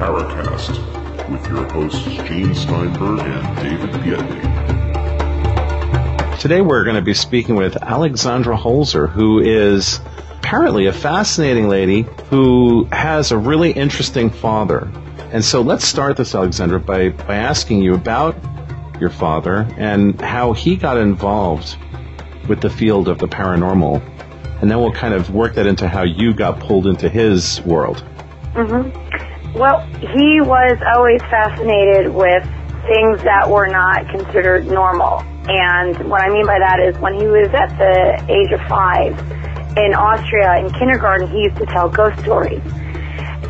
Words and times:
Paracast 0.00 1.28
with 1.28 1.46
your 1.46 1.64
hosts 1.70 2.02
Gene 2.26 2.54
Steinberg 2.54 3.20
and 3.20 3.56
David 3.56 3.90
Biedney. 4.00 4.40
Today 6.40 6.62
we're 6.62 6.84
going 6.84 6.96
to 6.96 7.02
be 7.02 7.12
speaking 7.12 7.54
with 7.54 7.76
Alexandra 7.82 8.56
Holzer, 8.56 9.10
who 9.10 9.40
is 9.40 10.00
apparently 10.38 10.86
a 10.86 10.92
fascinating 10.94 11.68
lady 11.68 12.06
who 12.30 12.88
has 12.92 13.30
a 13.30 13.36
really 13.36 13.72
interesting 13.72 14.30
father. 14.30 14.90
And 15.32 15.44
so 15.44 15.60
let's 15.60 15.84
start 15.84 16.16
this, 16.16 16.34
Alexandra, 16.34 16.80
by, 16.80 17.10
by 17.10 17.36
asking 17.36 17.82
you 17.82 17.92
about 17.92 18.38
your 18.98 19.10
father 19.10 19.68
and 19.76 20.18
how 20.18 20.54
he 20.54 20.76
got 20.76 20.96
involved 20.96 21.76
with 22.48 22.62
the 22.62 22.70
field 22.70 23.06
of 23.06 23.18
the 23.18 23.28
paranormal. 23.28 24.00
And 24.62 24.70
then 24.70 24.80
we'll 24.80 24.94
kind 24.94 25.12
of 25.12 25.28
work 25.28 25.56
that 25.56 25.66
into 25.66 25.86
how 25.88 26.04
you 26.04 26.32
got 26.32 26.58
pulled 26.58 26.86
into 26.86 27.10
his 27.10 27.60
world. 27.66 28.02
Mm-hmm. 28.54 29.09
Well, 29.60 29.84
he 30.00 30.40
was 30.40 30.80
always 30.96 31.20
fascinated 31.28 32.08
with 32.08 32.40
things 32.88 33.20
that 33.28 33.44
were 33.44 33.68
not 33.68 34.08
considered 34.08 34.64
normal. 34.64 35.20
And 35.52 36.08
what 36.08 36.24
I 36.24 36.32
mean 36.32 36.46
by 36.46 36.56
that 36.56 36.80
is 36.80 36.96
when 36.96 37.12
he 37.20 37.28
was 37.28 37.52
at 37.52 37.68
the 37.76 38.24
age 38.32 38.56
of 38.56 38.60
five 38.72 39.12
in 39.76 39.92
Austria 39.92 40.64
in 40.64 40.72
kindergarten, 40.72 41.28
he 41.28 41.44
used 41.44 41.60
to 41.60 41.66
tell 41.66 41.92
ghost 41.92 42.16
stories. 42.24 42.64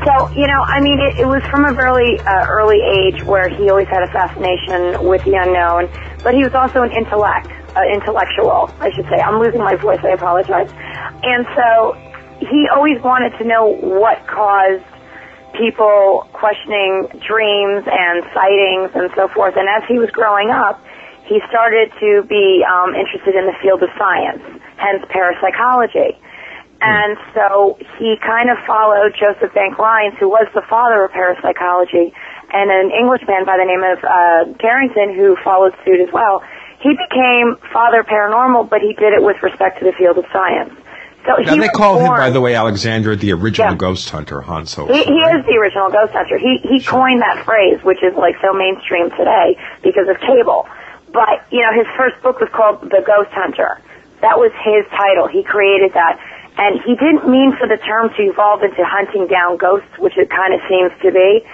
So, 0.02 0.34
you 0.34 0.50
know, 0.50 0.58
I 0.66 0.82
mean, 0.82 0.98
it, 0.98 1.22
it 1.22 1.28
was 1.30 1.46
from 1.46 1.62
a 1.62 1.72
very 1.78 2.18
uh, 2.18 2.42
early 2.50 2.82
age 2.82 3.22
where 3.22 3.46
he 3.46 3.70
always 3.70 3.86
had 3.86 4.02
a 4.02 4.10
fascination 4.10 5.06
with 5.06 5.22
the 5.22 5.38
unknown, 5.38 5.86
but 6.26 6.34
he 6.34 6.42
was 6.42 6.58
also 6.58 6.82
an 6.82 6.90
intellect, 6.90 7.54
uh, 7.78 7.86
intellectual, 7.86 8.66
I 8.82 8.90
should 8.90 9.06
say. 9.06 9.22
I'm 9.22 9.38
losing 9.38 9.62
my 9.62 9.78
voice, 9.78 10.02
I 10.02 10.18
apologize. 10.18 10.74
And 11.22 11.46
so 11.54 11.94
he 12.42 12.66
always 12.74 12.98
wanted 12.98 13.30
to 13.38 13.44
know 13.46 13.78
what 13.78 14.26
caused 14.26 14.89
people 15.54 16.28
questioning 16.32 17.08
dreams 17.26 17.84
and 17.86 18.24
sightings 18.34 18.90
and 18.94 19.10
so 19.14 19.28
forth. 19.28 19.56
And 19.56 19.68
as 19.68 19.82
he 19.88 19.98
was 19.98 20.10
growing 20.10 20.50
up, 20.50 20.82
he 21.26 21.40
started 21.48 21.92
to 22.00 22.26
be 22.26 22.64
um, 22.66 22.94
interested 22.94 23.34
in 23.38 23.46
the 23.46 23.54
field 23.62 23.82
of 23.82 23.90
science, 23.96 24.42
hence 24.76 25.04
parapsychology. 25.08 26.18
And 26.80 27.18
so 27.34 27.76
he 27.98 28.16
kind 28.24 28.48
of 28.48 28.56
followed 28.66 29.14
Joseph 29.14 29.52
Bank 29.52 29.78
Rhines, 29.78 30.16
who 30.18 30.28
was 30.28 30.48
the 30.54 30.62
father 30.64 31.04
of 31.04 31.12
parapsychology, 31.12 32.12
and 32.52 32.66
an 32.70 32.90
Englishman 32.90 33.44
by 33.44 33.60
the 33.60 33.68
name 33.68 33.84
of 33.84 33.98
uh, 34.02 34.58
Carrington, 34.58 35.14
who 35.14 35.36
followed 35.44 35.76
suit 35.84 36.00
as 36.00 36.10
well. 36.12 36.42
He 36.80 36.96
became 36.96 37.60
father 37.70 38.02
paranormal, 38.02 38.70
but 38.70 38.80
he 38.80 38.94
did 38.94 39.12
it 39.12 39.22
with 39.22 39.36
respect 39.42 39.78
to 39.80 39.84
the 39.84 39.92
field 39.92 40.16
of 40.16 40.24
science. 40.32 40.72
So 41.26 41.36
Now 41.36 41.56
they 41.56 41.68
call 41.68 41.98
him, 41.98 42.08
by 42.08 42.30
the 42.30 42.40
way, 42.40 42.54
Alexander, 42.54 43.14
the 43.14 43.32
original 43.32 43.72
Yeah. 43.72 43.76
ghost 43.76 44.08
hunter, 44.08 44.40
Hans 44.40 44.74
Holzer. 44.74 44.92
He, 44.94 45.04
he 45.04 45.20
is 45.36 45.44
the 45.44 45.56
original 45.60 45.90
ghost 45.90 46.12
hunter. 46.12 46.38
He 46.38 46.58
he 46.64 46.80
coined 46.80 47.20
that 47.20 47.44
phrase, 47.44 47.82
which 47.84 48.02
is 48.02 48.14
like 48.16 48.36
so 48.40 48.52
mainstream 48.54 49.10
today 49.10 49.58
because 49.82 50.08
of 50.08 50.18
cable. 50.20 50.66
But 51.12 51.44
you 51.50 51.60
know, 51.60 51.72
his 51.76 51.86
first 51.96 52.20
book 52.22 52.40
was 52.40 52.48
called 52.52 52.82
The 52.82 53.02
Ghost 53.06 53.30
Hunter. 53.32 53.78
That 54.22 54.38
was 54.38 54.52
his 54.64 54.86
title. 54.96 55.28
He 55.28 55.42
created 55.42 55.92
that, 55.94 56.18
and 56.56 56.80
he 56.84 56.94
didn't 56.94 57.28
mean 57.28 57.56
for 57.56 57.66
the 57.68 57.76
term 57.76 58.10
to 58.16 58.22
evolve 58.22 58.62
into 58.62 58.84
hunting 58.84 59.26
down 59.26 59.56
ghosts, 59.56 59.90
which 59.98 60.16
it 60.16 60.30
kind 60.30 60.54
of 60.54 60.60
seems 60.68 60.92
to 61.02 61.10
be. 61.12 61.44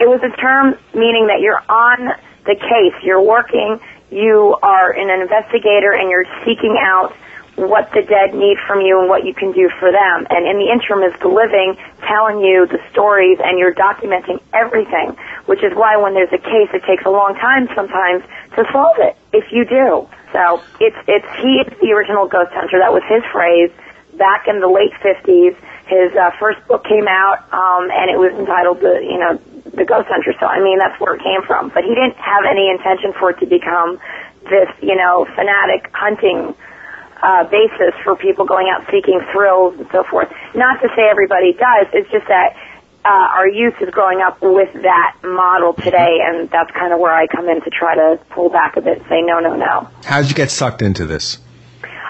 It 0.00 0.08
was 0.08 0.20
a 0.22 0.34
term 0.36 0.76
meaning 0.92 1.28
that 1.28 1.40
you're 1.40 1.62
on 1.68 2.12
the 2.44 2.56
case, 2.56 2.94
you're 3.02 3.22
working, 3.22 3.80
you 4.10 4.56
are 4.62 4.90
an 4.92 5.08
investigator, 5.20 5.92
and 5.92 6.10
you're 6.10 6.26
seeking 6.44 6.76
out 6.78 7.14
what 7.56 7.90
the 7.94 8.02
dead 8.02 8.34
need 8.34 8.58
from 8.66 8.80
you 8.80 8.98
and 8.98 9.08
what 9.08 9.24
you 9.24 9.34
can 9.34 9.52
do 9.52 9.70
for 9.78 9.92
them. 9.92 10.26
And 10.30 10.46
in 10.46 10.58
the 10.58 10.70
interim 10.70 11.06
is 11.06 11.14
the 11.20 11.28
living 11.28 11.78
telling 12.02 12.40
you 12.40 12.66
the 12.66 12.82
stories 12.90 13.38
and 13.42 13.58
you're 13.58 13.74
documenting 13.74 14.42
everything, 14.52 15.16
which 15.46 15.62
is 15.62 15.72
why 15.74 15.96
when 15.96 16.14
there's 16.14 16.32
a 16.32 16.42
case 16.42 16.68
it 16.74 16.82
takes 16.84 17.04
a 17.06 17.10
long 17.10 17.34
time 17.38 17.68
sometimes 17.74 18.24
to 18.56 18.66
solve 18.72 18.98
it, 18.98 19.16
if 19.32 19.52
you 19.52 19.64
do. 19.64 20.08
So 20.32 20.62
it's, 20.80 20.98
it's, 21.06 21.26
he 21.38 21.62
is 21.62 21.70
the 21.78 21.94
original 21.94 22.26
ghost 22.26 22.50
hunter. 22.52 22.78
That 22.82 22.92
was 22.92 23.02
his 23.06 23.22
phrase 23.30 23.70
back 24.18 24.46
in 24.48 24.60
the 24.60 24.68
late 24.68 24.92
50s. 24.98 25.54
His 25.86 26.16
uh, 26.16 26.30
first 26.40 26.58
book 26.66 26.82
came 26.84 27.06
out, 27.06 27.44
um, 27.52 27.90
and 27.92 28.10
it 28.10 28.18
was 28.18 28.32
entitled 28.34 28.80
the, 28.80 28.98
you 29.04 29.18
know, 29.20 29.38
the 29.76 29.84
Ghost 29.84 30.08
Hunter. 30.08 30.32
So 30.40 30.46
I 30.46 30.62
mean, 30.62 30.78
that's 30.78 30.98
where 31.00 31.14
it 31.14 31.22
came 31.22 31.42
from. 31.46 31.68
But 31.70 31.84
he 31.84 31.94
didn't 31.94 32.16
have 32.16 32.44
any 32.48 32.70
intention 32.70 33.12
for 33.12 33.30
it 33.30 33.38
to 33.40 33.46
become 33.46 34.00
this, 34.48 34.68
you 34.80 34.96
know, 34.96 35.26
fanatic 35.36 35.90
hunting 35.92 36.54
uh, 37.24 37.44
basis 37.48 37.96
for 38.04 38.16
people 38.16 38.44
going 38.44 38.68
out 38.68 38.84
seeking 38.90 39.20
thrills 39.32 39.74
and 39.78 39.88
so 39.90 40.04
forth. 40.04 40.28
Not 40.54 40.80
to 40.82 40.88
say 40.94 41.08
everybody 41.10 41.54
does. 41.54 41.88
It's 41.94 42.10
just 42.10 42.28
that 42.28 42.54
uh, 43.04 43.08
our 43.08 43.48
youth 43.48 43.74
is 43.80 43.90
growing 43.90 44.20
up 44.20 44.40
with 44.42 44.72
that 44.82 45.16
model 45.22 45.72
today, 45.72 46.18
and 46.22 46.50
that's 46.50 46.70
kind 46.72 46.92
of 46.92 47.00
where 47.00 47.12
I 47.12 47.26
come 47.26 47.48
in 47.48 47.60
to 47.62 47.70
try 47.70 47.94
to 47.94 48.18
pull 48.30 48.50
back 48.50 48.76
a 48.76 48.82
bit 48.82 48.98
and 48.98 49.06
say 49.08 49.22
no, 49.22 49.40
no, 49.40 49.56
no. 49.56 49.88
How 50.04 50.20
did 50.20 50.30
you 50.30 50.36
get 50.36 50.50
sucked 50.50 50.82
into 50.82 51.06
this? 51.06 51.38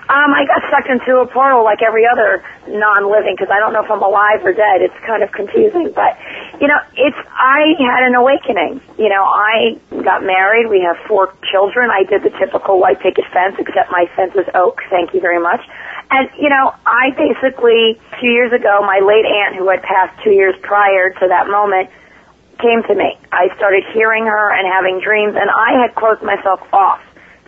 Um, 0.05 0.37
I 0.37 0.45
got 0.45 0.61
sucked 0.69 0.93
into 0.93 1.17
a 1.17 1.27
portal 1.27 1.65
like 1.65 1.81
every 1.81 2.05
other 2.05 2.45
non-living 2.69 3.41
because 3.41 3.49
I 3.49 3.57
don't 3.57 3.73
know 3.73 3.81
if 3.81 3.91
I'm 3.91 4.03
alive 4.05 4.45
or 4.45 4.53
dead. 4.53 4.85
It's 4.85 4.97
kind 5.01 5.23
of 5.23 5.33
confusing, 5.33 5.93
but 5.97 6.21
you 6.61 6.69
know, 6.69 6.77
it's 6.93 7.17
I 7.33 7.73
had 7.81 8.05
an 8.05 8.15
awakening. 8.15 8.85
You 9.01 9.09
know, 9.09 9.25
I 9.25 9.81
got 10.05 10.21
married. 10.21 10.69
We 10.69 10.85
have 10.85 11.01
four 11.09 11.33
children. 11.49 11.89
I 11.89 12.05
did 12.05 12.23
the 12.23 12.29
typical 12.37 12.79
white 12.79 13.01
picket 13.01 13.25
fence, 13.33 13.57
except 13.59 13.91
my 13.91 14.05
fence 14.15 14.37
is 14.37 14.45
oak. 14.53 14.85
Thank 14.91 15.15
you 15.15 15.21
very 15.25 15.41
much. 15.41 15.65
And 16.11 16.29
you 16.37 16.53
know, 16.53 16.77
I 16.85 17.17
basically 17.17 17.97
few 18.21 18.31
years 18.31 18.53
ago, 18.53 18.85
my 18.85 19.01
late 19.01 19.25
aunt, 19.25 19.57
who 19.57 19.69
had 19.73 19.81
passed 19.81 20.21
two 20.23 20.37
years 20.37 20.55
prior 20.61 21.17
to 21.17 21.29
that 21.29 21.49
moment, 21.49 21.89
came 22.61 22.83
to 22.85 22.95
me. 22.95 23.17
I 23.33 23.49
started 23.57 23.85
hearing 23.95 24.27
her 24.27 24.53
and 24.53 24.69
having 24.69 25.01
dreams, 25.01 25.33
and 25.33 25.49
I 25.49 25.81
had 25.81 25.95
closed 25.95 26.21
myself 26.21 26.61
off 26.75 27.01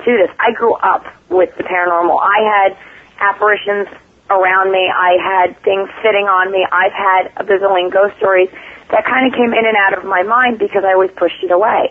to 0.07 0.13
this. 0.15 0.31
I 0.39 0.55
grew 0.55 0.75
up 0.79 1.05
with 1.29 1.51
the 1.59 1.67
paranormal. 1.67 2.15
I 2.15 2.39
had 2.47 2.71
apparitions 3.19 3.91
around 4.31 4.71
me. 4.71 4.87
I 4.87 5.19
had 5.19 5.59
things 5.63 5.91
sitting 6.03 6.27
on 6.31 6.51
me. 6.51 6.67
I've 6.71 6.95
had 6.95 7.35
a 7.37 7.45
bazillion 7.45 7.91
ghost 7.91 8.17
stories 8.19 8.49
that 8.91 9.05
kind 9.05 9.27
of 9.27 9.35
came 9.35 9.51
in 9.51 9.67
and 9.67 9.77
out 9.77 9.99
of 9.99 10.05
my 10.07 10.23
mind 10.23 10.59
because 10.59 10.87
I 10.87 10.95
always 10.95 11.11
pushed 11.19 11.43
it 11.43 11.51
away. 11.51 11.91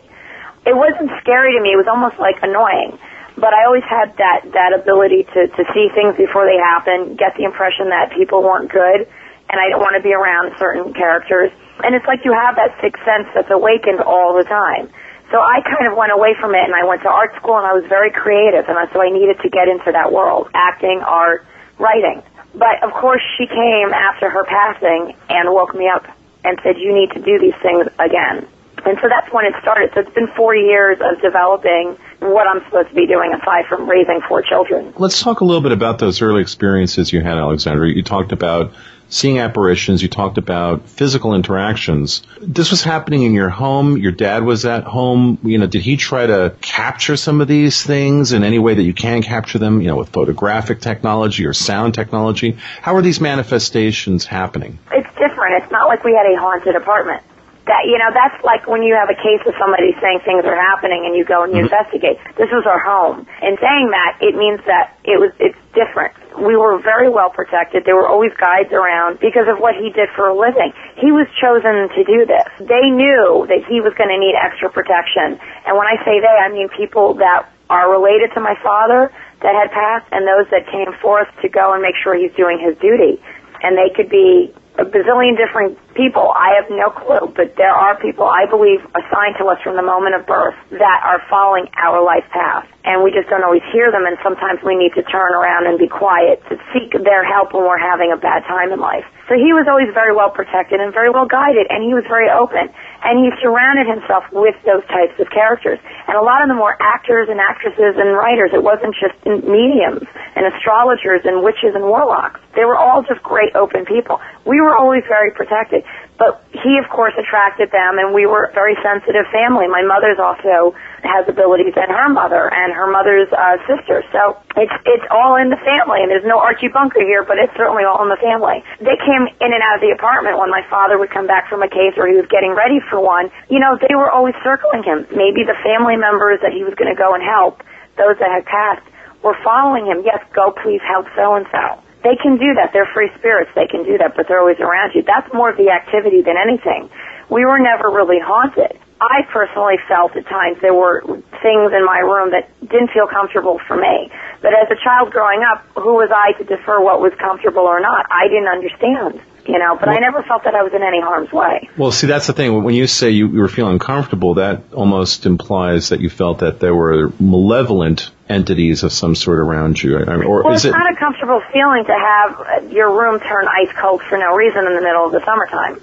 It 0.65 0.75
wasn't 0.75 1.11
scary 1.21 1.53
to 1.55 1.61
me. 1.61 1.75
It 1.75 1.79
was 1.79 1.91
almost 1.91 2.17
like 2.17 2.39
annoying. 2.41 2.97
But 3.35 3.51
I 3.51 3.67
always 3.67 3.83
had 3.83 4.15
that, 4.15 4.47
that 4.55 4.71
ability 4.71 5.27
to, 5.35 5.47
to 5.51 5.63
see 5.75 5.91
things 5.91 6.15
before 6.15 6.47
they 6.47 6.55
happen, 6.55 7.19
get 7.19 7.35
the 7.35 7.43
impression 7.43 7.91
that 7.91 8.15
people 8.15 8.39
weren't 8.41 8.71
good, 8.71 9.03
and 9.51 9.55
I 9.59 9.67
didn't 9.67 9.83
want 9.83 9.99
to 9.99 10.03
be 10.03 10.15
around 10.15 10.55
certain 10.57 10.95
characters. 10.95 11.51
And 11.83 11.93
it's 11.93 12.07
like 12.07 12.23
you 12.23 12.31
have 12.31 12.55
that 12.55 12.79
sixth 12.79 13.03
sense 13.03 13.27
that's 13.35 13.51
awakened 13.51 13.99
all 13.99 14.33
the 14.39 14.47
time. 14.47 14.87
So 15.35 15.41
I 15.41 15.59
kind 15.67 15.91
of 15.91 15.97
went 15.97 16.13
away 16.13 16.33
from 16.39 16.55
it 16.55 16.63
and 16.63 16.73
I 16.73 16.85
went 16.85 17.01
to 17.01 17.09
art 17.09 17.35
school 17.35 17.57
and 17.57 17.67
I 17.67 17.73
was 17.73 17.83
very 17.89 18.09
creative 18.09 18.63
and 18.69 18.77
so 18.93 19.01
I 19.03 19.09
needed 19.09 19.35
to 19.43 19.49
get 19.49 19.67
into 19.67 19.91
that 19.91 20.13
world, 20.13 20.47
acting, 20.53 21.03
art, 21.03 21.45
writing. 21.77 22.23
But 22.53 22.81
of 22.81 22.93
course 22.93 23.21
she 23.37 23.45
came 23.45 23.91
after 23.91 24.29
her 24.29 24.45
passing 24.45 25.13
and 25.27 25.51
woke 25.51 25.75
me 25.75 25.91
up 25.93 26.07
and 26.45 26.57
said, 26.63 26.77
you 26.79 26.95
need 26.95 27.11
to 27.11 27.19
do 27.19 27.37
these 27.37 27.59
things 27.61 27.85
again. 27.99 28.47
And 28.85 28.97
so 29.01 29.09
that's 29.09 29.27
when 29.33 29.43
it 29.43 29.55
started. 29.61 29.91
So 29.93 30.07
it's 30.07 30.13
been 30.15 30.31
four 30.37 30.55
years 30.55 30.99
of 31.01 31.19
developing 31.21 31.97
what 32.21 32.47
I'm 32.47 32.63
supposed 32.63 32.89
to 32.89 32.95
be 32.95 33.05
doing 33.05 33.33
aside 33.33 33.65
from 33.67 33.89
raising 33.89 34.21
four 34.29 34.41
children. 34.41 34.93
Let's 34.95 35.21
talk 35.21 35.41
a 35.41 35.43
little 35.43 35.61
bit 35.61 35.73
about 35.73 35.99
those 35.99 36.21
early 36.21 36.43
experiences 36.43 37.11
you 37.11 37.19
had, 37.19 37.37
Alexandra. 37.37 37.89
You 37.89 38.03
talked 38.03 38.31
about 38.31 38.71
seeing 39.09 39.39
apparitions. 39.39 40.01
You 40.01 40.09
talked 40.09 40.37
about 40.37 40.87
physical 40.89 41.33
interactions. 41.35 42.23
This 42.41 42.71
was 42.71 42.83
happening 42.83 43.23
in 43.23 43.33
your 43.33 43.49
home. 43.49 43.97
Your 43.97 44.11
dad 44.11 44.43
was 44.43 44.65
at 44.65 44.83
home. 44.83 45.37
You 45.43 45.57
know, 45.57 45.67
did 45.67 45.81
he 45.81 45.97
try 45.97 46.25
to 46.25 46.55
capture 46.61 47.17
some 47.17 47.41
of 47.41 47.47
these 47.47 47.83
things 47.83 48.33
in 48.33 48.43
any 48.43 48.59
way 48.59 48.73
that 48.73 48.83
you 48.83 48.93
can 48.93 49.21
capture 49.21 49.59
them? 49.59 49.81
You 49.81 49.87
know, 49.87 49.97
with 49.97 50.09
photographic 50.09 50.81
technology 50.81 51.45
or 51.45 51.53
sound 51.53 51.93
technology. 51.93 52.57
How 52.81 52.95
are 52.95 53.01
these 53.01 53.21
manifestations 53.21 54.25
happening? 54.25 54.79
it's 54.91 55.09
different. 55.17 55.63
It's 55.63 55.71
not 55.71 55.87
like 55.87 56.03
we 56.03 56.13
had 56.13 56.25
a 56.25 56.39
haunted 56.39 56.75
apartment. 56.75 57.21
That 57.65 57.89
you 57.89 57.97
know, 57.97 58.13
that's 58.13 58.37
like 58.45 58.67
when 58.69 58.85
you 58.85 58.93
have 58.93 59.09
a 59.09 59.17
case 59.17 59.41
of 59.49 59.57
somebody 59.57 59.97
saying 59.97 60.21
things 60.21 60.45
are 60.45 60.57
happening 60.57 61.05
and 61.09 61.17
you 61.17 61.25
go 61.25 61.41
and 61.41 61.49
you 61.49 61.65
mm-hmm. 61.65 61.73
investigate. 61.73 62.21
This 62.37 62.53
was 62.53 62.65
our 62.69 62.77
home. 62.77 63.25
and 63.41 63.57
saying 63.57 63.89
that, 63.89 64.21
it 64.21 64.37
means 64.37 64.61
that 64.69 64.93
it 65.03 65.17
was 65.17 65.33
it's 65.41 65.57
different. 65.73 66.13
We 66.37 66.53
were 66.55 66.77
very 66.77 67.09
well 67.09 67.31
protected. 67.31 67.85
There 67.85 67.95
were 67.95 68.07
always 68.07 68.33
guides 68.37 68.69
around 68.69 69.19
because 69.19 69.47
of 69.47 69.57
what 69.57 69.73
he 69.73 69.89
did 69.89 70.09
for 70.13 70.27
a 70.27 70.35
living. 70.35 70.73
He 70.99 71.09
was 71.09 71.25
chosen 71.41 71.89
to 71.89 72.01
do 72.03 72.27
this. 72.27 72.49
They 72.59 72.91
knew 72.91 73.47
that 73.47 73.63
he 73.65 73.81
was 73.81 73.95
going 73.97 74.11
to 74.11 74.19
need 74.19 74.35
extra 74.35 74.69
protection. 74.69 75.39
And 75.65 75.73
when 75.73 75.87
I 75.87 75.97
say 76.03 76.19
they, 76.19 76.35
I 76.37 76.51
mean 76.51 76.69
people 76.69 77.15
that 77.23 77.49
are 77.69 77.89
related 77.89 78.29
to 78.35 78.41
my 78.41 78.53
father 78.61 79.11
that 79.41 79.53
had 79.55 79.71
passed 79.71 80.05
and 80.11 80.27
those 80.27 80.45
that 80.51 80.69
came 80.69 80.93
forth 81.01 81.27
to 81.41 81.49
go 81.49 81.73
and 81.73 81.81
make 81.81 81.95
sure 82.03 82.13
he's 82.13 82.35
doing 82.35 82.59
his 82.59 82.77
duty. 82.77 83.21
And 83.63 83.77
they 83.77 83.89
could 83.95 84.09
be 84.09 84.53
a 84.77 84.83
bazillion 84.83 85.39
different 85.39 85.79
people. 85.95 86.35
I 86.35 86.59
have 86.59 86.67
no 86.67 86.91
clue, 86.91 87.31
but 87.31 87.55
there 87.55 87.71
are 87.71 87.95
people 87.99 88.27
I 88.27 88.43
believe 88.49 88.83
assigned 88.91 89.39
to 89.39 89.47
us 89.47 89.59
from 89.63 89.79
the 89.79 89.85
moment 89.85 90.15
of 90.15 90.27
birth 90.27 90.55
that 90.75 90.99
are 91.03 91.23
following 91.29 91.71
our 91.79 92.03
life 92.03 92.27
path. 92.31 92.67
And 92.83 93.01
we 93.01 93.09
just 93.15 93.31
don't 93.31 93.43
always 93.43 93.63
hear 93.71 93.89
them 93.91 94.05
and 94.05 94.19
sometimes 94.21 94.59
we 94.61 94.75
need 94.75 94.93
to 94.99 95.03
turn 95.07 95.33
around 95.33 95.65
and 95.65 95.79
be 95.79 95.87
quiet 95.87 96.43
to 96.51 96.59
seek 96.75 96.91
their 96.91 97.23
help 97.23 97.55
when 97.55 97.63
we're 97.63 97.81
having 97.81 98.11
a 98.11 98.19
bad 98.19 98.43
time 98.45 98.71
in 98.75 98.79
life. 98.79 99.07
So 99.25 99.33
he 99.33 99.57
was 99.57 99.65
always 99.65 99.89
very 99.89 100.13
well 100.13 100.29
protected 100.29 100.77
and 100.77 100.93
very 100.93 101.09
well 101.09 101.25
guided, 101.25 101.65
and 101.73 101.81
he 101.81 101.97
was 101.97 102.05
very 102.05 102.29
open. 102.29 102.69
And 103.05 103.21
he 103.21 103.29
surrounded 103.37 103.85
himself 103.85 104.25
with 104.33 104.57
those 104.65 104.81
types 104.89 105.13
of 105.21 105.29
characters. 105.29 105.77
And 106.09 106.17
a 106.17 106.25
lot 106.25 106.41
of 106.41 106.49
them 106.49 106.57
were 106.57 106.73
actors 106.81 107.29
and 107.29 107.39
actresses 107.39 108.01
and 108.01 108.17
writers. 108.17 108.49
It 108.49 108.65
wasn't 108.65 108.97
just 108.97 109.13
mediums 109.23 110.09
and 110.33 110.49
astrologers 110.49 111.21
and 111.23 111.45
witches 111.45 111.77
and 111.77 111.85
warlocks. 111.85 112.41
They 112.57 112.65
were 112.65 112.77
all 112.77 113.05
just 113.05 113.21
great 113.21 113.53
open 113.53 113.85
people. 113.85 114.19
We 114.45 114.59
were 114.59 114.75
always 114.75 115.03
very 115.07 115.29
protected. 115.31 115.85
But 116.15 116.39
he, 116.55 116.79
of 116.79 116.87
course, 116.87 117.11
attracted 117.19 117.75
them, 117.75 117.99
and 117.99 118.15
we 118.15 118.23
were 118.23 118.47
a 118.47 118.53
very 118.55 118.79
sensitive 118.79 119.27
family. 119.35 119.67
My 119.67 119.83
mother's 119.83 120.15
also 120.15 120.71
has 121.03 121.27
abilities, 121.27 121.75
and 121.75 121.91
her 121.91 122.07
mother, 122.07 122.47
and 122.47 122.71
her 122.71 122.87
mother's 122.87 123.27
uh, 123.35 123.59
sister. 123.67 123.99
So 124.15 124.39
it's 124.55 124.71
it's 124.87 125.03
all 125.11 125.35
in 125.35 125.51
the 125.51 125.59
family, 125.59 125.99
and 125.99 126.07
there's 126.07 126.23
no 126.23 126.39
Archie 126.39 126.71
Bunker 126.71 127.03
here, 127.03 127.27
but 127.27 127.35
it's 127.35 127.51
certainly 127.59 127.83
all 127.83 127.99
in 127.99 128.07
the 128.07 128.21
family. 128.23 128.63
They 128.79 128.95
came 128.95 129.27
in 129.27 129.49
and 129.51 129.59
out 129.59 129.75
of 129.75 129.83
the 129.83 129.91
apartment 129.91 130.39
when 130.39 130.47
my 130.47 130.63
father 130.71 130.95
would 130.95 131.11
come 131.11 131.27
back 131.27 131.51
from 131.51 131.59
a 131.63 131.67
case 131.67 131.99
or 131.99 132.07
he 132.07 132.15
was 132.15 132.27
getting 132.31 132.55
ready 132.55 132.79
for 132.87 133.03
one. 133.03 133.27
You 133.51 133.59
know, 133.59 133.75
they 133.75 133.95
were 133.95 134.07
always 134.07 134.35
circling 134.39 134.87
him. 134.87 135.03
Maybe 135.11 135.43
the 135.43 135.59
family 135.67 135.99
members 135.99 136.39
that 136.47 136.55
he 136.55 136.63
was 136.63 136.79
going 136.79 136.89
to 136.89 136.97
go 136.97 137.11
and 137.11 137.21
help, 137.21 137.59
those 137.99 138.15
that 138.23 138.31
had 138.31 138.47
passed, 138.47 138.87
were 139.19 139.35
following 139.43 139.83
him. 139.83 140.07
Yes, 140.07 140.23
go 140.31 140.55
please 140.55 140.79
help 140.87 141.11
so 141.11 141.35
and 141.35 141.45
so 141.51 141.84
they 142.05 142.15
can 142.15 142.37
do 142.37 142.53
that. 142.53 142.69
They're 142.71 142.89
free 142.93 143.09
spirits. 143.17 143.49
They 143.57 143.65
can 143.65 143.83
do 143.83 143.97
that, 143.97 144.15
but 144.15 144.29
they're 144.29 144.39
always 144.39 144.61
around 144.61 144.93
you. 144.93 145.01
That's 145.01 145.27
more 145.33 145.49
of 145.49 145.57
the 145.57 145.73
activity 145.73 146.21
than 146.21 146.37
anything. 146.37 146.87
We 147.33 147.43
were 147.43 147.57
never 147.57 147.89
really 147.89 148.21
haunted. 148.21 148.77
I 149.01 149.25
personally 149.33 149.81
felt 149.89 150.15
at 150.15 150.23
times 150.29 150.61
there 150.61 150.73
were 150.73 151.01
things 151.41 151.73
in 151.73 151.83
my 151.83 151.99
room 152.05 152.31
that 152.31 152.47
didn't 152.61 152.93
feel 152.93 153.09
comfortable 153.09 153.59
for 153.67 153.75
me. 153.75 154.13
But 154.41 154.53
as 154.53 154.69
a 154.69 154.77
child 154.79 155.11
growing 155.11 155.41
up, 155.41 155.65
who 155.75 155.97
was 155.97 156.13
I 156.13 156.37
to 156.37 156.45
defer 156.45 156.79
what 156.79 157.01
was 157.01 157.11
comfortable 157.19 157.65
or 157.65 157.81
not? 157.81 158.05
I 158.13 158.29
didn't 158.29 158.47
understand 158.47 159.19
you 159.47 159.59
know, 159.59 159.75
but 159.75 159.87
well, 159.87 159.97
I 159.97 159.99
never 159.99 160.23
felt 160.23 160.43
that 160.45 160.55
I 160.55 160.63
was 160.63 160.73
in 160.73 160.81
any 160.81 160.99
harm's 160.99 161.31
way. 161.31 161.69
Well, 161.77 161.91
see, 161.91 162.07
that's 162.07 162.27
the 162.27 162.33
thing. 162.33 162.63
When 162.63 162.73
you 162.73 162.87
say 162.87 163.11
you, 163.11 163.27
you 163.27 163.39
were 163.39 163.47
feeling 163.47 163.73
uncomfortable, 163.73 164.35
that 164.35 164.73
almost 164.73 165.25
implies 165.25 165.89
that 165.89 165.99
you 165.99 166.09
felt 166.09 166.39
that 166.39 166.59
there 166.59 166.73
were 166.73 167.11
malevolent 167.19 168.09
entities 168.27 168.83
of 168.83 168.91
some 168.91 169.13
sort 169.13 169.39
around 169.39 169.81
you. 169.81 169.99
I 169.99 170.17
mean, 170.17 170.25
or 170.25 170.43
well, 170.43 170.53
is 170.53 170.65
it's 170.65 170.73
it... 170.73 170.77
not 170.77 170.91
a 170.91 170.95
comfortable 170.95 171.41
feeling 171.53 171.85
to 171.85 171.93
have 171.93 172.71
your 172.71 172.97
room 172.97 173.19
turn 173.19 173.47
ice 173.47 173.73
cold 173.79 174.01
for 174.01 174.17
no 174.17 174.35
reason 174.35 174.65
in 174.65 174.75
the 174.75 174.81
middle 174.81 175.05
of 175.05 175.11
the 175.11 175.23
summertime. 175.23 175.81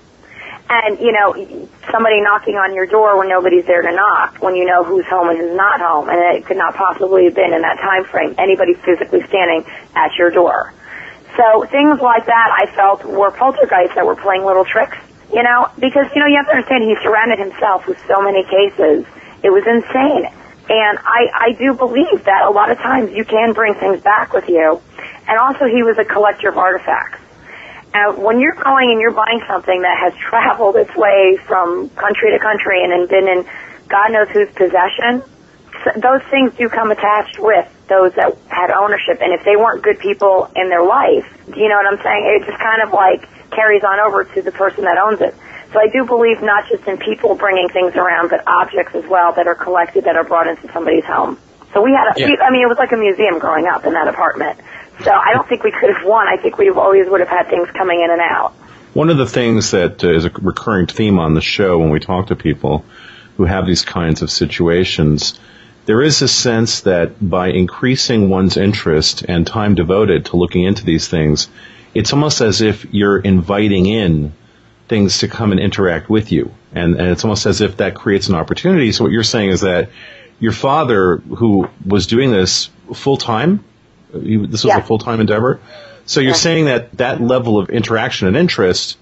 And, 0.68 0.98
you 1.00 1.12
know, 1.12 1.34
somebody 1.90 2.22
knocking 2.22 2.54
on 2.54 2.74
your 2.74 2.86
door 2.86 3.18
when 3.18 3.28
nobody's 3.28 3.66
there 3.66 3.82
to 3.82 3.92
knock, 3.94 4.38
when 4.40 4.56
you 4.56 4.64
know 4.64 4.82
who's 4.82 5.04
home 5.04 5.28
and 5.28 5.38
who's 5.38 5.54
not 5.54 5.80
home, 5.80 6.08
and 6.08 6.36
it 6.36 6.46
could 6.46 6.56
not 6.56 6.74
possibly 6.74 7.26
have 7.26 7.34
been 7.34 7.52
in 7.52 7.60
that 7.60 7.78
time 7.78 8.04
frame, 8.04 8.34
anybody 8.38 8.72
physically 8.74 9.22
standing 9.26 9.70
at 9.94 10.16
your 10.16 10.30
door. 10.30 10.72
So 11.36 11.64
things 11.70 12.00
like 12.00 12.26
that 12.26 12.48
I 12.52 12.66
felt 12.74 13.04
were 13.04 13.30
poltergeists 13.30 13.94
that 13.94 14.04
were 14.04 14.16
playing 14.16 14.44
little 14.44 14.64
tricks, 14.64 14.98
you 15.32 15.42
know, 15.42 15.68
because, 15.78 16.06
you 16.14 16.20
know, 16.20 16.26
you 16.26 16.36
have 16.36 16.46
to 16.46 16.52
understand 16.52 16.84
he 16.84 16.96
surrounded 17.02 17.38
himself 17.38 17.86
with 17.86 17.98
so 18.06 18.20
many 18.20 18.44
cases. 18.44 19.06
It 19.42 19.50
was 19.50 19.64
insane. 19.66 20.28
And 20.68 20.98
I, 20.98 21.50
I 21.50 21.52
do 21.58 21.74
believe 21.74 22.24
that 22.24 22.44
a 22.44 22.50
lot 22.50 22.70
of 22.70 22.78
times 22.78 23.12
you 23.12 23.24
can 23.24 23.52
bring 23.52 23.74
things 23.74 24.00
back 24.02 24.32
with 24.32 24.48
you. 24.48 24.80
And 25.26 25.38
also 25.38 25.66
he 25.66 25.82
was 25.82 25.98
a 25.98 26.04
collector 26.04 26.48
of 26.48 26.58
artifacts. 26.58 27.18
And 27.94 28.22
when 28.22 28.40
you're 28.40 28.54
going 28.54 28.90
and 28.90 29.00
you're 29.00 29.12
buying 29.12 29.42
something 29.48 29.82
that 29.82 29.98
has 29.98 30.14
traveled 30.28 30.76
its 30.76 30.94
way 30.96 31.38
from 31.46 31.88
country 31.90 32.30
to 32.32 32.38
country 32.38 32.84
and 32.84 32.92
then 32.92 33.06
been 33.08 33.28
in 33.28 33.48
God 33.88 34.12
knows 34.12 34.28
whose 34.30 34.48
possession, 34.54 35.22
those 35.96 36.22
things 36.30 36.54
do 36.56 36.68
come 36.68 36.90
attached 36.90 37.38
with 37.38 37.68
those 37.92 38.16
that 38.16 38.32
had 38.48 38.72
ownership. 38.72 39.20
And 39.20 39.36
if 39.36 39.44
they 39.44 39.56
weren't 39.56 39.84
good 39.84 40.00
people 40.00 40.50
in 40.56 40.72
their 40.72 40.82
life, 40.82 41.28
do 41.52 41.60
you 41.60 41.68
know 41.68 41.76
what 41.76 41.92
I'm 41.92 42.00
saying? 42.00 42.40
It 42.40 42.48
just 42.48 42.58
kind 42.58 42.80
of 42.80 42.92
like 42.96 43.28
carries 43.52 43.84
on 43.84 44.00
over 44.00 44.24
to 44.24 44.40
the 44.40 44.52
person 44.52 44.84
that 44.84 44.96
owns 44.96 45.20
it. 45.20 45.36
So 45.72 45.80
I 45.80 45.88
do 45.88 46.04
believe 46.04 46.40
not 46.42 46.68
just 46.68 46.88
in 46.88 46.96
people 46.96 47.34
bringing 47.34 47.68
things 47.68 47.94
around, 47.96 48.30
but 48.30 48.46
objects 48.46 48.94
as 48.94 49.04
well 49.06 49.32
that 49.34 49.46
are 49.46 49.54
collected 49.54 50.04
that 50.04 50.16
are 50.16 50.24
brought 50.24 50.46
into 50.46 50.72
somebody's 50.72 51.04
home. 51.04 51.38
So 51.72 51.80
we 51.80 51.92
had, 51.92 52.16
a, 52.16 52.20
yeah. 52.20 52.44
I 52.44 52.50
mean, 52.50 52.62
it 52.62 52.68
was 52.68 52.76
like 52.76 52.92
a 52.92 52.96
museum 52.96 53.38
growing 53.38 53.66
up 53.66 53.84
in 53.86 53.92
that 53.92 54.08
apartment. 54.08 54.60
So 55.02 55.10
I 55.10 55.32
don't 55.32 55.48
think 55.48 55.64
we 55.64 55.72
could 55.72 55.88
have 55.94 56.04
won. 56.04 56.28
I 56.28 56.36
think 56.36 56.58
we 56.58 56.70
always 56.70 57.08
would 57.08 57.20
have 57.20 57.28
had 57.28 57.48
things 57.48 57.68
coming 57.70 58.02
in 58.02 58.10
and 58.10 58.20
out. 58.20 58.52
One 58.92 59.08
of 59.08 59.16
the 59.16 59.26
things 59.26 59.70
that 59.70 60.04
uh, 60.04 60.08
a 60.08 60.30
recurring 60.42 60.86
theme 60.86 61.18
on 61.18 61.32
the 61.32 61.40
show 61.40 61.78
when 61.78 61.88
we 61.88 61.98
talk 61.98 62.26
to 62.26 62.36
people 62.36 62.84
who 63.38 63.44
have 63.44 63.66
these 63.66 63.82
kinds 63.82 64.20
of 64.20 64.30
situations 64.30 65.40
there 65.84 66.02
is 66.02 66.22
a 66.22 66.28
sense 66.28 66.82
that 66.82 67.16
by 67.20 67.48
increasing 67.48 68.28
one's 68.28 68.56
interest 68.56 69.24
and 69.26 69.46
time 69.46 69.74
devoted 69.74 70.26
to 70.26 70.36
looking 70.36 70.64
into 70.64 70.84
these 70.84 71.08
things, 71.08 71.48
it's 71.94 72.12
almost 72.12 72.40
as 72.40 72.60
if 72.60 72.86
you're 72.92 73.18
inviting 73.18 73.86
in 73.86 74.32
things 74.88 75.18
to 75.18 75.28
come 75.28 75.52
and 75.52 75.60
interact 75.60 76.08
with 76.08 76.32
you. 76.32 76.52
And, 76.72 76.94
and 76.96 77.08
it's 77.08 77.24
almost 77.24 77.46
as 77.46 77.60
if 77.60 77.78
that 77.78 77.94
creates 77.94 78.28
an 78.28 78.34
opportunity. 78.34 78.92
So 78.92 79.04
what 79.04 79.12
you're 79.12 79.22
saying 79.22 79.50
is 79.50 79.62
that 79.62 79.90
your 80.38 80.52
father, 80.52 81.16
who 81.18 81.68
was 81.84 82.06
doing 82.06 82.30
this 82.30 82.70
full 82.94 83.16
time, 83.16 83.64
this 84.12 84.64
was 84.64 84.64
yeah. 84.64 84.78
a 84.78 84.82
full 84.82 84.98
time 84.98 85.20
endeavor. 85.20 85.60
So 86.04 86.20
you're 86.20 86.30
yeah. 86.30 86.36
saying 86.36 86.64
that 86.66 86.96
that 86.98 87.20
level 87.20 87.58
of 87.58 87.70
interaction 87.70 88.28
and 88.28 88.36
interest 88.36 88.98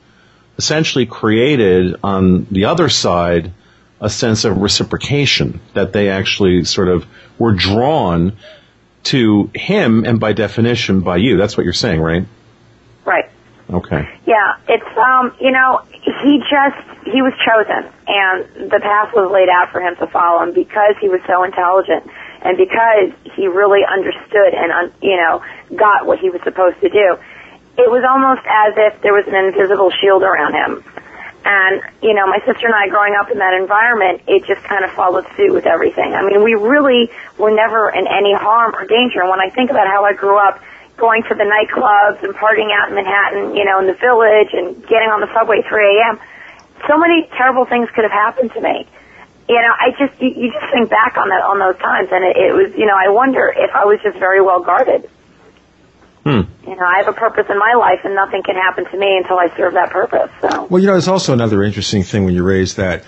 essentially 0.59 1.07
created 1.07 1.97
on 2.03 2.47
the 2.51 2.67
other 2.67 2.89
side 2.89 3.53
a 4.01 4.09
sense 4.09 4.45
of 4.45 4.57
reciprocation 4.59 5.61
that 5.75 5.93
they 5.93 6.09
actually 6.09 6.65
sort 6.65 6.89
of 6.89 7.07
were 7.39 7.53
drawn 7.53 8.37
to 9.03 9.51
him 9.55 10.05
and 10.05 10.19
by 10.21 10.33
definition 10.33 11.01
by 11.01 11.17
you. 11.17 11.37
That's 11.37 11.57
what 11.57 11.65
you're 11.65 11.73
saying, 11.73 12.01
right? 12.01 12.27
Right. 13.05 13.31
Okay. 13.69 14.09
Yeah, 14.27 14.57
it's 14.69 14.99
um, 14.99 15.35
you 15.41 15.53
know, 15.53 15.83
he 15.93 16.41
just 16.41 16.81
he 17.05 17.23
was 17.23 17.33
chosen 17.45 17.91
and 18.07 18.71
the 18.71 18.81
path 18.81 19.15
was 19.15 19.31
laid 19.31 19.49
out 19.49 19.71
for 19.71 19.81
him 19.81 19.97
to 19.97 20.07
follow 20.09 20.43
and 20.43 20.55
because 20.55 20.97
he 21.01 21.09
was 21.09 21.21
so 21.27 21.45
intelligent 21.45 22.05
and 22.43 22.57
because 22.57 23.13
he 23.37 23.47
really 23.47 23.85
understood 23.85 24.55
and 24.55 24.93
you 25.03 25.17
know, 25.17 25.45
got 25.77 26.07
what 26.07 26.19
he 26.19 26.31
was 26.31 26.41
supposed 26.43 26.81
to 26.81 26.89
do. 26.89 27.17
It 27.79 27.89
was 27.89 28.05
almost 28.05 28.43
as 28.45 28.75
if 28.77 29.03
there 29.03 29.15
was 29.15 29.27
an 29.29 29.35
invisible 29.35 29.91
shield 29.91 30.23
around 30.23 30.55
him 30.55 30.85
and, 31.45 31.81
you 32.03 32.13
know, 32.13 32.27
my 32.27 32.39
sister 32.45 32.67
and 32.67 32.75
I 32.75 32.89
growing 32.89 33.17
up 33.17 33.31
in 33.31 33.39
that 33.39 33.55
environment, 33.55 34.23
it 34.29 34.45
just 34.45 34.63
kind 34.65 34.85
of 34.85 34.91
followed 34.93 35.25
suit 35.37 35.53
with 35.53 35.67
everything. 35.67 36.13
I 36.13 36.23
mean, 36.23 36.45
we 36.45 36.55
really 36.55 37.11
were 37.39 37.51
never 37.51 37.89
in 37.89 38.07
any 38.07 38.35
harm 38.35 38.75
or 38.75 38.85
danger. 38.85 39.21
And 39.21 39.31
when 39.31 39.41
I 39.41 39.49
think 39.49 39.71
about 39.71 39.87
how 39.87 40.05
I 40.05 40.13
grew 40.13 40.37
up 40.37 40.61
going 40.97 41.23
to 41.25 41.35
the 41.35 41.49
nightclubs 41.49 42.23
and 42.23 42.35
partying 42.35 42.69
out 42.77 42.91
in 42.91 42.95
Manhattan, 42.95 43.57
you 43.57 43.65
know, 43.65 43.81
in 43.81 43.87
the 43.87 43.97
village 43.97 44.53
and 44.53 44.77
getting 44.87 45.09
on 45.09 45.21
the 45.21 45.33
subway 45.33 45.65
at 45.65 45.67
3 45.67 45.81
a.m., 45.97 46.21
so 46.87 46.99
many 46.99 47.27
terrible 47.37 47.65
things 47.65 47.89
could 47.95 48.05
have 48.05 48.13
happened 48.13 48.53
to 48.53 48.61
me. 48.61 48.87
You 49.49 49.57
know, 49.57 49.75
I 49.81 49.91
just, 49.99 50.21
you, 50.21 50.29
you 50.29 50.53
just 50.53 50.71
think 50.73 50.91
back 50.91 51.17
on 51.17 51.29
that, 51.31 51.43
on 51.43 51.59
those 51.59 51.81
times 51.81 52.09
and 52.13 52.23
it, 52.25 52.37
it 52.37 52.53
was, 52.53 52.71
you 52.77 52.85
know, 52.85 52.97
I 52.97 53.09
wonder 53.09 53.49
if 53.49 53.71
I 53.75 53.85
was 53.87 53.99
just 54.03 54.19
very 54.19 54.41
well 54.41 54.61
guarded. 54.63 55.09
Hmm. 56.25 56.43
You 56.69 56.77
know, 56.77 56.85
I 56.85 56.99
have 56.99 57.09
a 57.09 57.13
purpose 57.13 57.47
in 57.49 57.59
my 57.59 57.73
life, 57.75 58.01
and 58.05 58.15
nothing 58.15 58.43
can 58.43 58.55
happen 58.55 58.85
to 58.91 58.99
me 58.99 59.17
until 59.17 59.39
I 59.39 59.55
serve 59.57 59.75
that 59.75 59.91
purpose. 59.91 60.31
So. 60.43 60.67
Well, 60.67 60.81
you 60.81 60.87
know, 60.87 60.93
there's 60.93 61.09
also 61.09 61.33
another 61.33 61.63
interesting 61.63 62.03
thing 62.03 62.25
when 62.25 62.35
you 62.35 62.43
raise 62.43 62.75
that. 62.75 63.05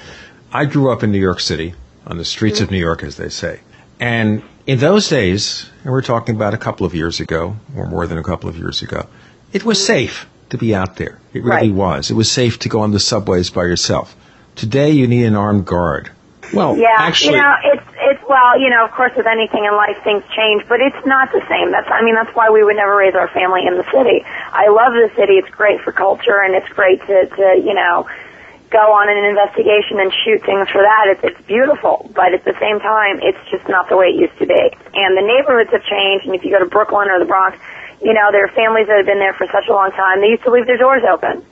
I 0.52 0.64
grew 0.64 0.90
up 0.90 1.02
in 1.02 1.12
New 1.12 1.20
York 1.20 1.40
City, 1.40 1.74
on 2.06 2.16
the 2.16 2.24
streets 2.24 2.56
mm-hmm. 2.56 2.64
of 2.64 2.70
New 2.70 2.78
York, 2.78 3.02
as 3.02 3.16
they 3.16 3.28
say, 3.28 3.60
and 4.00 4.42
in 4.66 4.78
those 4.78 5.08
days, 5.08 5.68
and 5.82 5.92
we're 5.92 6.02
talking 6.02 6.36
about 6.36 6.54
a 6.54 6.58
couple 6.58 6.86
of 6.86 6.94
years 6.94 7.20
ago, 7.20 7.56
or 7.76 7.86
more 7.86 8.06
than 8.06 8.18
a 8.18 8.22
couple 8.22 8.48
of 8.48 8.56
years 8.56 8.82
ago, 8.82 9.06
it 9.52 9.64
was 9.64 9.84
safe 9.84 10.26
to 10.50 10.58
be 10.58 10.74
out 10.74 10.96
there. 10.96 11.20
It 11.32 11.42
really 11.42 11.70
right. 11.70 11.72
was. 11.72 12.10
It 12.10 12.14
was 12.14 12.30
safe 12.30 12.58
to 12.60 12.68
go 12.68 12.80
on 12.80 12.92
the 12.92 13.00
subways 13.00 13.50
by 13.50 13.64
yourself. 13.64 14.14
Today, 14.54 14.90
you 14.90 15.06
need 15.06 15.24
an 15.24 15.34
armed 15.34 15.66
guard. 15.66 16.10
Well, 16.52 16.76
yeah, 16.76 16.96
actually, 16.98 17.36
you 17.36 17.42
know, 17.42 17.54
it's 17.64 17.88
it's 17.96 18.22
well, 18.28 18.60
you 18.60 18.68
know, 18.68 18.84
of 18.84 18.92
course, 18.92 19.12
with 19.16 19.26
anything 19.26 19.64
in 19.64 19.72
life, 19.72 19.96
things 20.04 20.22
change, 20.36 20.68
but 20.68 20.80
it's 20.80 21.00
not 21.06 21.32
the 21.32 21.40
same. 21.48 21.72
That's, 21.72 21.88
I 21.88 22.02
mean, 22.04 22.14
that's 22.14 22.34
why 22.36 22.50
we 22.50 22.62
would 22.62 22.76
never 22.76 22.94
raise 22.96 23.14
our 23.14 23.28
family 23.28 23.64
in 23.66 23.76
the 23.76 23.88
city. 23.88 24.24
I 24.52 24.68
love 24.68 24.92
the 24.92 25.08
city; 25.16 25.40
it's 25.40 25.48
great 25.50 25.80
for 25.80 25.92
culture, 25.92 26.44
and 26.44 26.54
it's 26.54 26.68
great 26.68 27.00
to, 27.08 27.26
to 27.26 27.46
you 27.56 27.72
know, 27.72 28.04
go 28.68 28.92
on 28.92 29.08
an 29.08 29.24
investigation 29.24 29.96
and 30.00 30.12
shoot 30.12 30.44
things 30.44 30.68
for 30.68 30.84
that. 30.84 31.16
It's 31.16 31.24
it's 31.24 31.40
beautiful, 31.48 32.10
but 32.14 32.36
at 32.36 32.44
the 32.44 32.56
same 32.60 32.80
time, 32.80 33.20
it's 33.24 33.40
just 33.48 33.68
not 33.68 33.88
the 33.88 33.96
way 33.96 34.12
it 34.12 34.20
used 34.20 34.36
to 34.38 34.46
be. 34.46 34.62
And 34.92 35.16
the 35.16 35.24
neighborhoods 35.24 35.72
have 35.72 35.84
changed. 35.88 36.28
And 36.28 36.34
if 36.36 36.44
you 36.44 36.52
go 36.52 36.60
to 36.60 36.68
Brooklyn 36.68 37.08
or 37.08 37.18
the 37.18 37.28
Bronx, 37.28 37.56
you 38.04 38.12
know, 38.12 38.28
there 38.28 38.44
are 38.44 38.52
families 38.52 38.92
that 38.92 39.00
have 39.00 39.06
been 39.06 39.20
there 39.20 39.34
for 39.34 39.48
such 39.48 39.68
a 39.68 39.72
long 39.72 39.92
time. 39.92 40.20
They 40.20 40.36
used 40.36 40.44
to 40.44 40.52
leave 40.52 40.66
their 40.66 40.80
doors 40.80 41.02
open 41.08 41.48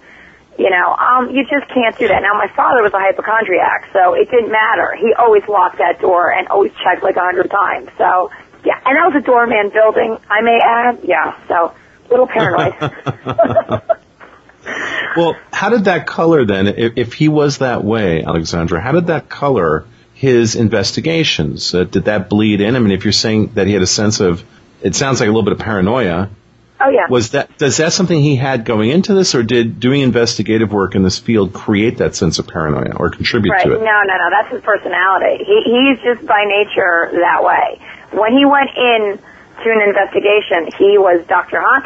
you 0.58 0.70
know, 0.70 0.94
um, 0.94 1.30
you 1.30 1.42
just 1.44 1.68
can't 1.72 1.96
do 1.98 2.08
that. 2.08 2.20
Now, 2.22 2.34
my 2.34 2.48
father 2.54 2.82
was 2.82 2.92
a 2.92 2.98
hypochondriac, 2.98 3.88
so 3.92 4.14
it 4.14 4.30
didn't 4.30 4.52
matter. 4.52 4.94
He 4.94 5.14
always 5.14 5.42
locked 5.48 5.78
that 5.78 6.00
door 6.00 6.32
and 6.32 6.48
always 6.48 6.72
checked 6.84 7.02
like 7.02 7.16
a 7.16 7.20
hundred 7.20 7.50
times. 7.50 7.88
So, 7.96 8.30
yeah, 8.64 8.78
and 8.84 8.96
that 8.96 9.06
was 9.12 9.22
a 9.22 9.24
doorman 9.24 9.70
building, 9.70 10.18
I 10.28 10.42
may 10.42 10.58
add. 10.62 11.00
Yeah, 11.02 11.36
so 11.48 11.74
little 12.10 12.26
paranoid. 12.26 12.74
well, 15.16 15.36
how 15.52 15.70
did 15.70 15.84
that 15.84 16.06
color 16.06 16.44
then? 16.44 16.66
If, 16.66 16.92
if, 16.96 17.12
he 17.14 17.28
was 17.28 17.58
that 17.58 17.82
way, 17.84 18.22
Alexandra, 18.22 18.80
how 18.80 18.92
did 18.92 19.06
that 19.06 19.28
color 19.28 19.86
his 20.14 20.56
investigations? 20.56 21.74
Uh, 21.74 21.84
did 21.84 22.04
that 22.04 22.28
bleed 22.28 22.60
in? 22.60 22.76
I 22.76 22.78
mean, 22.78 22.92
if 22.92 23.04
you're 23.04 23.12
saying 23.12 23.52
that 23.54 23.66
he 23.66 23.72
had 23.72 23.82
a 23.82 23.86
sense 23.86 24.20
of, 24.20 24.44
it 24.82 24.94
sounds 24.94 25.20
like 25.20 25.28
a 25.28 25.32
little 25.32 25.42
bit 25.42 25.52
of 25.52 25.58
paranoia 25.58 26.30
Oh 26.80 26.88
yeah. 26.88 27.06
Was 27.10 27.30
that 27.30 27.58
does 27.58 27.76
that 27.76 27.92
something 27.92 28.18
he 28.18 28.36
had 28.36 28.64
going 28.64 28.90
into 28.90 29.12
this, 29.12 29.34
or 29.34 29.42
did 29.42 29.80
doing 29.80 30.00
investigative 30.00 30.72
work 30.72 30.94
in 30.94 31.02
this 31.02 31.18
field 31.18 31.52
create 31.52 31.98
that 31.98 32.16
sense 32.16 32.38
of 32.38 32.48
paranoia 32.48 32.96
or 32.96 33.10
contribute 33.10 33.52
right. 33.52 33.64
to 33.64 33.72
it? 33.72 33.76
Right. 33.76 33.84
No, 33.84 34.00
no, 34.02 34.16
no. 34.16 34.30
That's 34.30 34.50
his 34.50 34.62
personality. 34.62 35.44
He, 35.44 35.62
he's 35.66 36.00
just 36.00 36.26
by 36.26 36.44
nature 36.44 37.10
that 37.12 37.44
way. 37.44 37.80
When 38.12 38.32
he 38.32 38.46
went 38.46 38.70
in 38.76 39.20
to 39.62 39.68
an 39.70 39.82
investigation, 39.84 40.72
he 40.78 40.96
was 40.96 41.24
Dr. 41.26 41.60
Hans 41.60 41.84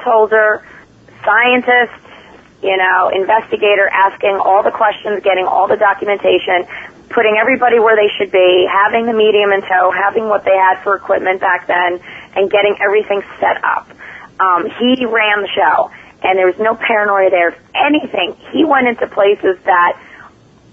scientist, 1.25 1.99
you 2.63 2.77
know, 2.77 3.11
investigator, 3.13 3.89
asking 3.91 4.39
all 4.39 4.63
the 4.63 4.71
questions, 4.71 5.23
getting 5.25 5.47
all 5.47 5.67
the 5.67 5.77
documentation, 5.77 6.67
putting 7.11 7.37
everybody 7.37 7.81
where 7.81 7.97
they 7.97 8.09
should 8.17 8.31
be, 8.31 8.69
having 8.71 9.07
the 9.07 9.13
medium 9.13 9.51
in 9.51 9.61
tow, 9.63 9.91
having 9.91 10.29
what 10.29 10.45
they 10.45 10.57
had 10.57 10.83
for 10.83 10.95
equipment 10.95 11.41
back 11.41 11.67
then, 11.67 11.99
and 12.37 12.51
getting 12.51 12.77
everything 12.81 13.23
set 13.41 13.63
up. 13.65 13.89
Um, 14.41 14.67
he 14.79 15.05
ran 15.07 15.43
the 15.43 15.51
show, 15.55 15.91
and 16.23 16.39
there 16.39 16.47
was 16.47 16.59
no 16.59 16.75
paranoia 16.75 17.31
there. 17.31 17.57
Anything, 17.75 18.37
he 18.53 18.65
went 18.65 18.89
into 18.89 19.07
places 19.07 19.59
that 19.65 19.99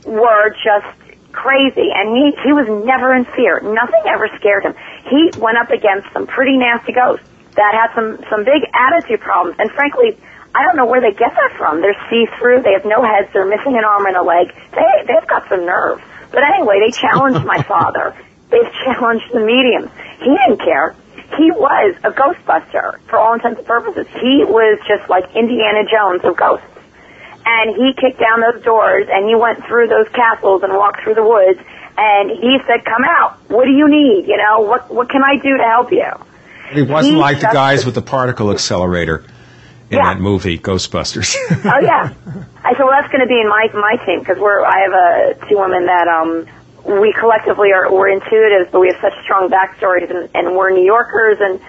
were 0.06 0.50
just 0.64 0.98
crazy, 1.32 1.90
and 1.94 2.16
he 2.16 2.32
he 2.44 2.54
was 2.54 2.68
never 2.86 3.14
in 3.14 3.26
fear. 3.26 3.60
Nothing 3.62 4.02
ever 4.08 4.28
scared 4.40 4.64
him. 4.64 4.76
He 5.10 5.32
went 5.38 5.58
up 5.58 5.70
against 5.70 6.12
some 6.14 6.28
pretty 6.28 6.58
nasty 6.58 6.94
ghosts 6.94 7.26
that 7.56 7.74
had 7.74 7.94
some 7.94 8.24
some 8.30 8.44
big 8.44 8.64
attitude 8.74 9.22
problems, 9.22 9.58
and 9.60 9.70
frankly. 9.72 10.18
I 10.54 10.66
don't 10.66 10.76
know 10.76 10.86
where 10.86 11.00
they 11.00 11.16
get 11.16 11.32
that 11.32 11.56
from. 11.58 11.80
They're 11.80 11.96
see-through. 12.10 12.64
They 12.64 12.74
have 12.74 12.84
no 12.84 13.02
heads. 13.02 13.32
They're 13.32 13.48
missing 13.48 13.78
an 13.78 13.86
arm 13.86 14.06
and 14.06 14.18
a 14.18 14.22
leg. 14.22 14.52
They 14.76 14.84
they've 15.08 15.26
got 15.26 15.48
some 15.48 15.66
nerve. 15.66 16.04
But 16.30 16.44
anyway, 16.44 16.82
they 16.84 16.92
challenged 16.92 17.46
my 17.46 17.64
father. 17.72 18.14
They've 18.50 18.70
challenged 18.84 19.32
the 19.32 19.40
mediums. 19.40 19.90
He 20.20 20.28
didn't 20.28 20.60
care 20.60 20.94
he 21.38 21.52
was 21.52 21.96
a 22.04 22.12
Ghostbuster 22.12 23.00
for 23.08 23.18
all 23.18 23.34
intents 23.34 23.60
and 23.60 23.68
purposes. 23.68 24.08
He 24.20 24.44
was 24.44 24.80
just 24.88 25.10
like 25.10 25.36
Indiana 25.36 25.88
Jones 25.90 26.24
of 26.24 26.36
ghosts. 26.36 26.66
And 27.46 27.76
he 27.76 27.94
kicked 27.94 28.20
down 28.20 28.42
those 28.42 28.64
doors 28.64 29.08
and 29.10 29.28
he 29.28 29.36
went 29.36 29.66
through 29.66 29.88
those 29.88 30.08
castles 30.10 30.62
and 30.64 30.74
walked 30.74 31.02
through 31.02 31.16
the 31.16 31.24
woods 31.24 31.60
and 31.98 32.30
he 32.30 32.58
said, 32.68 32.86
come 32.86 33.04
out. 33.04 33.38
What 33.50 33.66
do 33.66 33.72
you 33.72 33.90
need? 33.90 34.28
You 34.28 34.38
know, 34.38 34.62
what, 34.62 34.94
what 34.94 35.10
can 35.10 35.24
I 35.24 35.38
do 35.38 35.58
to 35.58 35.64
help 35.64 35.92
you? 35.92 36.06
He 36.72 36.82
wasn't 36.84 37.16
he 37.16 37.20
like 37.20 37.40
the 37.40 37.50
guys 37.52 37.86
with 37.86 37.96
the 37.96 38.02
particle 38.02 38.52
accelerator 38.52 39.26
in 39.90 39.98
yeah. 39.98 40.14
that 40.14 40.22
movie, 40.22 40.58
Ghostbusters. 40.58 41.36
oh 41.36 41.80
yeah. 41.82 42.14
I 42.64 42.74
said, 42.74 42.84
well, 42.84 42.92
that's 42.92 43.12
going 43.12 43.22
to 43.22 43.28
be 43.28 43.40
in 43.40 43.50
my 43.50 43.68
my 43.74 43.98
team 44.06 44.20
because 44.20 44.38
we're 44.38 44.64
I 44.64 44.80
have 44.80 44.94
a 44.94 45.50
two 45.50 45.58
women 45.58 45.86
that 45.88 46.08
um 46.08 46.48
we 46.86 47.14
collectively 47.14 47.72
are 47.72 47.92
we're 47.92 48.10
intuitives, 48.10 48.72
but 48.72 48.80
we 48.80 48.88
have 48.88 49.00
such 49.02 49.14
strong 49.24 49.50
backstories, 49.50 50.10
and, 50.10 50.30
and 50.34 50.56
we're 50.56 50.72
New 50.72 50.86
Yorkers. 50.86 51.38
And 51.40 51.60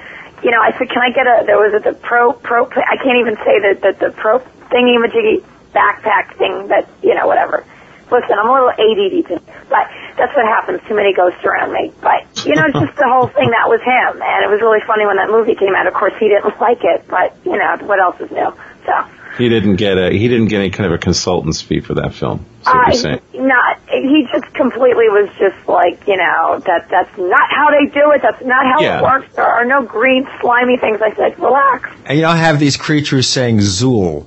you 0.42 0.50
know, 0.50 0.60
I 0.60 0.72
said, 0.78 0.88
can 0.88 1.02
I 1.02 1.10
get 1.10 1.26
a? 1.26 1.44
There 1.46 1.58
was 1.58 1.74
a 1.74 1.80
the 1.80 1.94
pro 1.94 2.32
pro. 2.32 2.66
I 2.66 2.96
can't 2.96 3.18
even 3.20 3.36
say 3.36 3.60
that 3.60 3.80
that 3.82 3.98
the 4.00 4.10
pro 4.10 4.38
thingy 4.70 4.96
majiggy 4.98 5.44
backpack 5.72 6.36
thing 6.36 6.68
that 6.68 6.88
you 7.02 7.14
know 7.14 7.26
whatever. 7.26 7.64
Listen, 8.10 8.36
I'm 8.36 8.44
a 8.44 8.52
little 8.52 8.76
ADD, 8.76 9.24
too, 9.24 9.40
but 9.72 9.88
that's 10.20 10.36
what 10.36 10.44
happens. 10.44 10.82
Too 10.86 10.94
many 10.94 11.14
ghosts 11.14 11.40
around 11.44 11.72
me. 11.72 11.92
But 12.02 12.28
you 12.44 12.54
know, 12.54 12.68
just 12.68 12.96
the 12.96 13.08
whole 13.08 13.28
thing 13.28 13.48
that 13.48 13.68
was 13.72 13.80
him, 13.80 14.20
and 14.20 14.44
it 14.44 14.50
was 14.52 14.60
really 14.60 14.84
funny 14.86 15.06
when 15.06 15.16
that 15.16 15.30
movie 15.30 15.54
came 15.54 15.74
out. 15.74 15.86
Of 15.86 15.94
course, 15.94 16.12
he 16.20 16.28
didn't 16.28 16.60
like 16.60 16.84
it, 16.84 17.08
but 17.08 17.36
you 17.44 17.56
know, 17.56 17.76
what 17.84 18.00
else 18.00 18.20
is 18.20 18.30
new? 18.30 18.52
So. 18.86 18.92
He 19.38 19.48
didn't 19.48 19.76
get 19.76 19.96
a 19.98 20.10
he 20.10 20.28
didn't 20.28 20.48
get 20.48 20.58
any 20.60 20.70
kind 20.70 20.86
of 20.86 20.92
a 20.92 20.98
consultant's 20.98 21.62
fee 21.62 21.80
for 21.80 21.94
that 21.94 22.14
film. 22.14 22.44
Uh, 22.66 22.92
not 23.34 23.80
he 23.88 24.26
just 24.30 24.52
completely 24.54 25.08
was 25.08 25.28
just 25.38 25.68
like 25.68 26.06
you 26.06 26.16
know 26.16 26.60
that 26.66 26.88
that's 26.90 27.16
not 27.18 27.50
how 27.50 27.70
they 27.70 27.86
do 27.86 28.10
it. 28.12 28.22
That's 28.22 28.44
not 28.44 28.64
how 28.64 28.80
yeah. 28.80 28.98
it 28.98 29.02
works. 29.02 29.34
There 29.34 29.44
are 29.44 29.64
no 29.64 29.82
green 29.82 30.28
slimy 30.40 30.76
things. 30.76 31.00
I 31.00 31.14
said, 31.14 31.38
relax. 31.38 31.90
And 32.06 32.18
you 32.18 32.24
don't 32.24 32.36
have 32.36 32.58
these 32.58 32.76
creatures 32.76 33.28
saying 33.28 33.58
Zuul. 33.58 34.26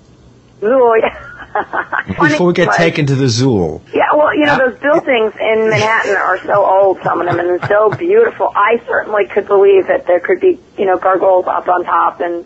Zuul. 0.60 1.02
Yeah. 1.02 1.32
Before 2.20 2.48
we 2.48 2.54
get 2.54 2.74
taken 2.74 3.06
to 3.06 3.16
the 3.16 3.26
Zuul. 3.26 3.82
Yeah, 3.94 4.12
well, 4.14 4.36
you 4.36 4.46
know, 4.46 4.58
those 4.58 4.78
buildings 4.80 5.34
in 5.40 5.70
Manhattan 5.70 6.16
are 6.18 6.38
so 6.44 6.66
old, 6.66 7.02
some 7.02 7.22
of 7.22 7.28
them, 7.28 7.40
and 7.40 7.48
they're 7.48 7.70
so 7.70 7.92
beautiful. 7.92 8.52
I 8.54 8.82
certainly 8.86 9.26
could 9.26 9.48
believe 9.48 9.88
that 9.88 10.06
there 10.06 10.20
could 10.20 10.42
be, 10.42 10.60
you 10.78 10.86
know, 10.86 10.98
gargoyles 10.98 11.48
up 11.48 11.70
on 11.70 11.86
top 11.86 12.20
and 12.20 12.46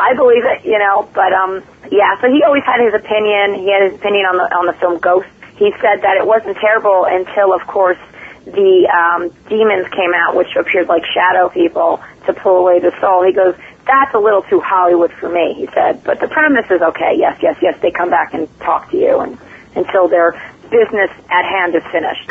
I 0.00 0.14
believe 0.14 0.44
it, 0.44 0.64
you 0.64 0.78
know, 0.78 1.08
but 1.14 1.32
um 1.32 1.62
yeah, 1.90 2.20
so 2.20 2.30
he 2.30 2.42
always 2.42 2.64
had 2.64 2.80
his 2.80 2.94
opinion. 2.94 3.54
He 3.60 3.70
had 3.70 3.90
his 3.90 4.00
opinion 4.00 4.26
on 4.26 4.36
the 4.36 4.46
on 4.56 4.66
the 4.66 4.72
film 4.74 4.98
Ghost. 4.98 5.28
He 5.56 5.72
said 5.80 6.02
that 6.02 6.16
it 6.16 6.26
wasn't 6.26 6.56
terrible 6.56 7.04
until 7.04 7.52
of 7.52 7.66
course 7.66 7.98
the 8.46 8.88
um 8.88 9.28
demons 9.48 9.86
came 9.92 10.14
out 10.14 10.34
which 10.34 10.56
appeared 10.56 10.88
like 10.88 11.04
shadow 11.04 11.48
people 11.48 12.00
to 12.26 12.32
pull 12.32 12.56
away 12.56 12.80
the 12.80 12.92
soul. 13.00 13.22
He 13.24 13.32
goes, 13.32 13.54
That's 13.86 14.14
a 14.14 14.18
little 14.18 14.42
too 14.42 14.60
Hollywood 14.60 15.12
for 15.12 15.28
me, 15.28 15.54
he 15.54 15.66
said. 15.74 16.02
But 16.04 16.20
the 16.20 16.28
premise 16.28 16.70
is 16.70 16.80
okay, 16.80 17.14
yes, 17.16 17.38
yes, 17.42 17.56
yes, 17.60 17.78
they 17.82 17.90
come 17.90 18.10
back 18.10 18.34
and 18.34 18.48
talk 18.60 18.90
to 18.90 18.96
you 18.96 19.20
and 19.20 19.38
until 19.76 20.08
their 20.08 20.32
business 20.70 21.10
at 21.30 21.44
hand 21.44 21.74
is 21.74 21.82
finished. 21.92 22.30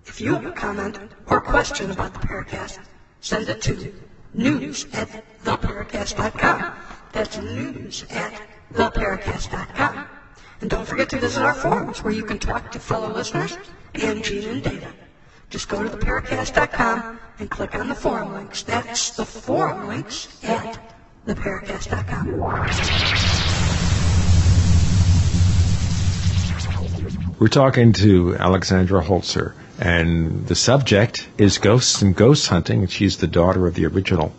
If 0.06 0.22
you 0.22 0.34
have 0.34 0.46
a 0.46 0.52
comment 0.52 1.00
or 1.28 1.40
question 1.40 1.92
about 1.92 2.14
the 2.14 2.20
Paracast, 2.20 2.80
send 3.22 3.50
it 3.50 3.62
to 3.64 3.94
news 4.34 4.86
at 4.94 5.24
theparacast.com. 5.44 6.74
That's 7.12 7.38
news 7.38 8.06
at 8.10 8.42
theparacast.com. 8.74 10.06
And 10.62 10.70
don't 10.70 10.88
forget 10.88 11.10
to 11.10 11.20
visit 11.20 11.42
our 11.44 11.54
forums 11.54 12.04
where 12.04 12.14
you 12.14 12.24
can 12.24 12.38
talk 12.38 12.72
to 12.72 12.80
fellow 12.80 13.14
listeners 13.14 13.58
and 13.96 14.24
Gene 14.24 14.50
and 14.50 14.64
Data. 14.64 14.94
Just 15.50 15.68
go 15.68 15.82
to 15.82 15.90
theparacast.com 15.90 17.20
and 17.40 17.50
click 17.50 17.74
on 17.74 17.88
the 17.88 17.96
forum 17.96 18.34
links. 18.34 18.62
That's 18.62 19.12
the 19.12 19.26
forum 19.26 19.88
links 19.88 20.28
at 20.44 20.80
theparacast.com. 21.26 22.40
We're 27.40 27.48
talking 27.48 27.94
to 27.94 28.36
Alexandra 28.36 29.04
Holzer, 29.04 29.54
and 29.80 30.46
the 30.46 30.56
subject 30.56 31.28
is 31.38 31.58
ghosts 31.58 32.04
and 32.04 32.16
ghost 32.16 32.48
hunting. 32.48 32.86
She's 32.86 33.18
the 33.18 33.28
daughter 33.28 33.66
of 33.66 33.74
the 33.74 33.88
original 33.88 34.34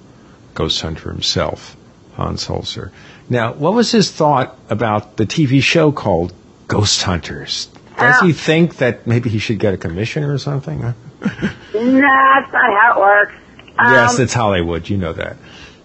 ghost 0.55 0.81
hunter 0.81 1.11
himself, 1.11 1.77
Hans 2.15 2.47
Holzer. 2.47 2.93
Now, 3.29 3.55
what 3.55 3.75
was 3.75 3.91
his 3.91 4.13
thought 4.13 4.57
about 4.69 5.17
the 5.17 5.27
TV 5.27 5.61
show 5.63 5.91
called 5.91 6.33
Ghost 6.69 7.03
Hunters? 7.03 7.69
Does 8.01 8.21
he 8.21 8.33
think 8.33 8.77
that 8.77 9.07
maybe 9.07 9.31
he 9.31 9.39
should 9.39 9.59
get 9.59 9.75
a 9.75 9.77
commission 9.77 10.25
or 10.25 10.39
something? 10.39 10.81
nah, 10.81 10.95
that's 11.21 12.53
not 12.53 12.71
how 12.73 12.95
it 12.97 13.01
works. 13.01 13.35
yes, 13.79 14.15
um, 14.15 14.23
it's 14.23 14.35
Hollywood. 14.35 14.89
You 14.89 14.97
know 14.97 15.13
that. 15.13 15.37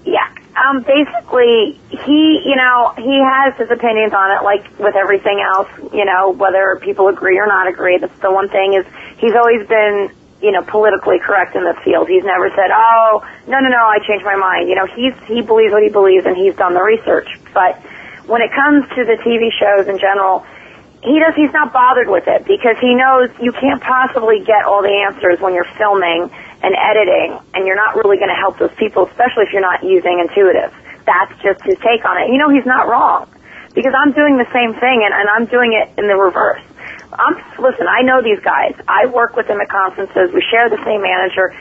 Yeah. 0.06 0.28
Um, 0.56 0.84
basically, 0.84 1.78
he, 1.90 2.42
you 2.46 2.56
know, 2.56 2.94
he 2.96 3.20
has 3.20 3.58
his 3.58 3.70
opinions 3.70 4.14
on 4.14 4.32
it, 4.32 4.44
like 4.44 4.80
with 4.80 4.96
everything 4.96 5.44
else, 5.44 5.68
you 5.94 6.06
know, 6.06 6.32
whether 6.32 6.80
people 6.82 7.10
agree 7.10 7.38
or 7.38 7.46
not 7.46 7.68
agree. 7.68 7.98
That's 7.98 8.18
the 8.20 8.32
one 8.32 8.48
thing 8.48 8.74
is 8.74 8.86
he's 9.18 9.36
always 9.36 9.68
been, 9.68 10.12
you 10.42 10.52
know, 10.52 10.62
politically 10.64 11.20
correct 11.20 11.56
in 11.56 11.66
this 11.66 11.76
field. 11.84 12.08
He's 12.08 12.24
never 12.24 12.50
said, 12.56 12.72
oh, 12.72 13.28
no, 13.48 13.60
no, 13.60 13.68
no, 13.68 13.84
I 13.84 14.00
changed 14.08 14.24
my 14.24 14.38
mind. 14.38 14.70
You 14.70 14.76
know, 14.76 14.86
he's, 14.86 15.14
he 15.28 15.42
believes 15.42 15.74
what 15.74 15.84
he 15.84 15.90
believes 15.90 16.26
and 16.26 16.38
he's 16.38 16.56
done 16.56 16.74
the 16.74 16.84
research. 16.84 17.28
But 17.54 17.76
when 18.26 18.42
it 18.42 18.52
comes 18.56 18.88
to 18.96 19.04
the 19.04 19.20
TV 19.28 19.52
shows 19.52 19.88
in 19.88 20.00
general, 20.00 20.46
he 21.06 21.20
does 21.20 21.36
he's 21.36 21.54
not 21.54 21.72
bothered 21.72 22.10
with 22.10 22.28
it 22.28 22.46
because 22.46 22.76
he 22.82 22.96
knows 22.96 23.30
you 23.42 23.52
can't 23.54 23.82
possibly 23.82 24.42
get 24.42 24.66
all 24.66 24.82
the 24.82 24.92
answers 25.06 25.40
when 25.40 25.54
you're 25.54 25.70
filming 25.78 26.30
and 26.62 26.74
editing 26.74 27.38
and 27.54 27.66
you're 27.66 27.78
not 27.78 27.96
really 27.96 28.18
going 28.18 28.34
to 28.34 28.36
help 28.36 28.58
those 28.58 28.74
people 28.76 29.06
especially 29.08 29.46
if 29.46 29.54
you're 29.54 29.66
not 29.66 29.84
using 29.84 30.20
intuitive. 30.20 30.74
That's 31.06 31.32
just 31.46 31.62
his 31.62 31.78
take 31.86 32.02
on 32.04 32.18
it. 32.18 32.34
You 32.34 32.38
know 32.38 32.50
he's 32.50 32.66
not 32.66 32.88
wrong 32.90 33.30
because 33.74 33.94
i'm 33.94 34.12
doing 34.12 34.38
the 34.38 34.50
same 34.52 34.74
thing 34.74 35.06
and, 35.06 35.14
and 35.14 35.30
i'm 35.30 35.46
doing 35.46 35.74
it 35.74 35.94
in 36.00 36.08
the 36.08 36.18
reverse. 36.18 36.64
I'm 37.14 37.38
listen 37.62 37.86
i 37.88 38.02
know 38.02 38.22
these 38.22 38.40
guys. 38.42 38.74
I 38.88 39.06
work 39.06 39.36
with 39.36 39.48
them 39.48 39.62
at 39.62 39.70
conferences. 39.70 40.34
We 40.34 40.42
share 40.50 40.70
the 40.70 40.82
same 40.84 41.02
manager. 41.06 41.54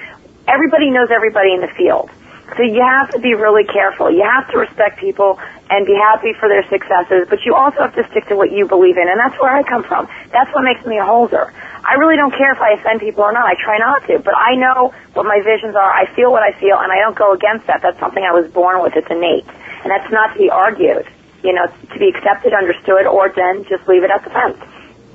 Everybody 0.49 0.91
knows 0.91 1.09
everybody 1.11 1.53
in 1.53 1.61
the 1.61 1.73
field 1.77 2.11
So 2.53 2.63
you 2.63 2.85
have 2.85 3.11
to 3.13 3.19
be 3.19 3.33
really 3.35 3.65
careful. 3.65 4.13
You 4.13 4.23
have 4.23 4.51
to 4.53 4.59
respect 4.59 5.01
people 5.01 5.41
and 5.71 5.87
be 5.87 5.97
happy 5.97 6.37
for 6.39 6.49
their 6.49 6.63
successes, 6.69 7.27
but 7.29 7.41
you 7.45 7.55
also 7.55 7.81
have 7.81 7.95
to 7.97 8.05
stick 8.11 8.29
to 8.29 8.37
what 8.37 8.53
you 8.53 8.69
believe 8.69 8.97
in, 8.99 9.09
and 9.09 9.19
that's 9.19 9.41
where 9.41 9.51
I 9.51 9.63
come 9.63 9.83
from. 9.83 10.07
That's 10.31 10.53
what 10.55 10.63
makes 10.63 10.85
me 10.85 10.99
a 10.99 11.03
Holzer. 11.03 11.51
I 11.83 11.95
really 11.95 12.17
don't 12.17 12.33
care 12.37 12.53
if 12.53 12.61
I 12.61 12.73
offend 12.77 13.01
people 13.01 13.25
or 13.25 13.33
not. 13.33 13.47
I 13.47 13.57
try 13.57 13.79
not 13.79 14.07
to, 14.07 14.19
but 14.19 14.37
I 14.37 14.55
know 14.57 14.93
what 15.15 15.25
my 15.25 15.41
visions 15.41 15.75
are. 15.75 15.91
I 15.91 16.07
feel 16.15 16.31
what 16.31 16.43
I 16.43 16.53
feel, 16.61 16.79
and 16.79 16.93
I 16.93 17.01
don't 17.01 17.17
go 17.17 17.33
against 17.33 17.67
that. 17.67 17.81
That's 17.83 17.99
something 17.99 18.23
I 18.23 18.33
was 18.33 18.51
born 18.53 18.83
with. 18.83 18.95
It's 18.95 19.11
innate, 19.11 19.49
and 19.83 19.91
that's 19.91 20.13
not 20.13 20.35
to 20.35 20.39
be 20.39 20.51
argued. 20.51 21.09
You 21.43 21.53
know, 21.53 21.67
to 21.67 21.99
be 21.99 22.09
accepted, 22.09 22.53
understood, 22.53 23.07
or 23.07 23.33
then 23.35 23.65
just 23.65 23.89
leave 23.89 24.05
it 24.05 24.11
at 24.11 24.25
the 24.25 24.31
fence. 24.31 24.61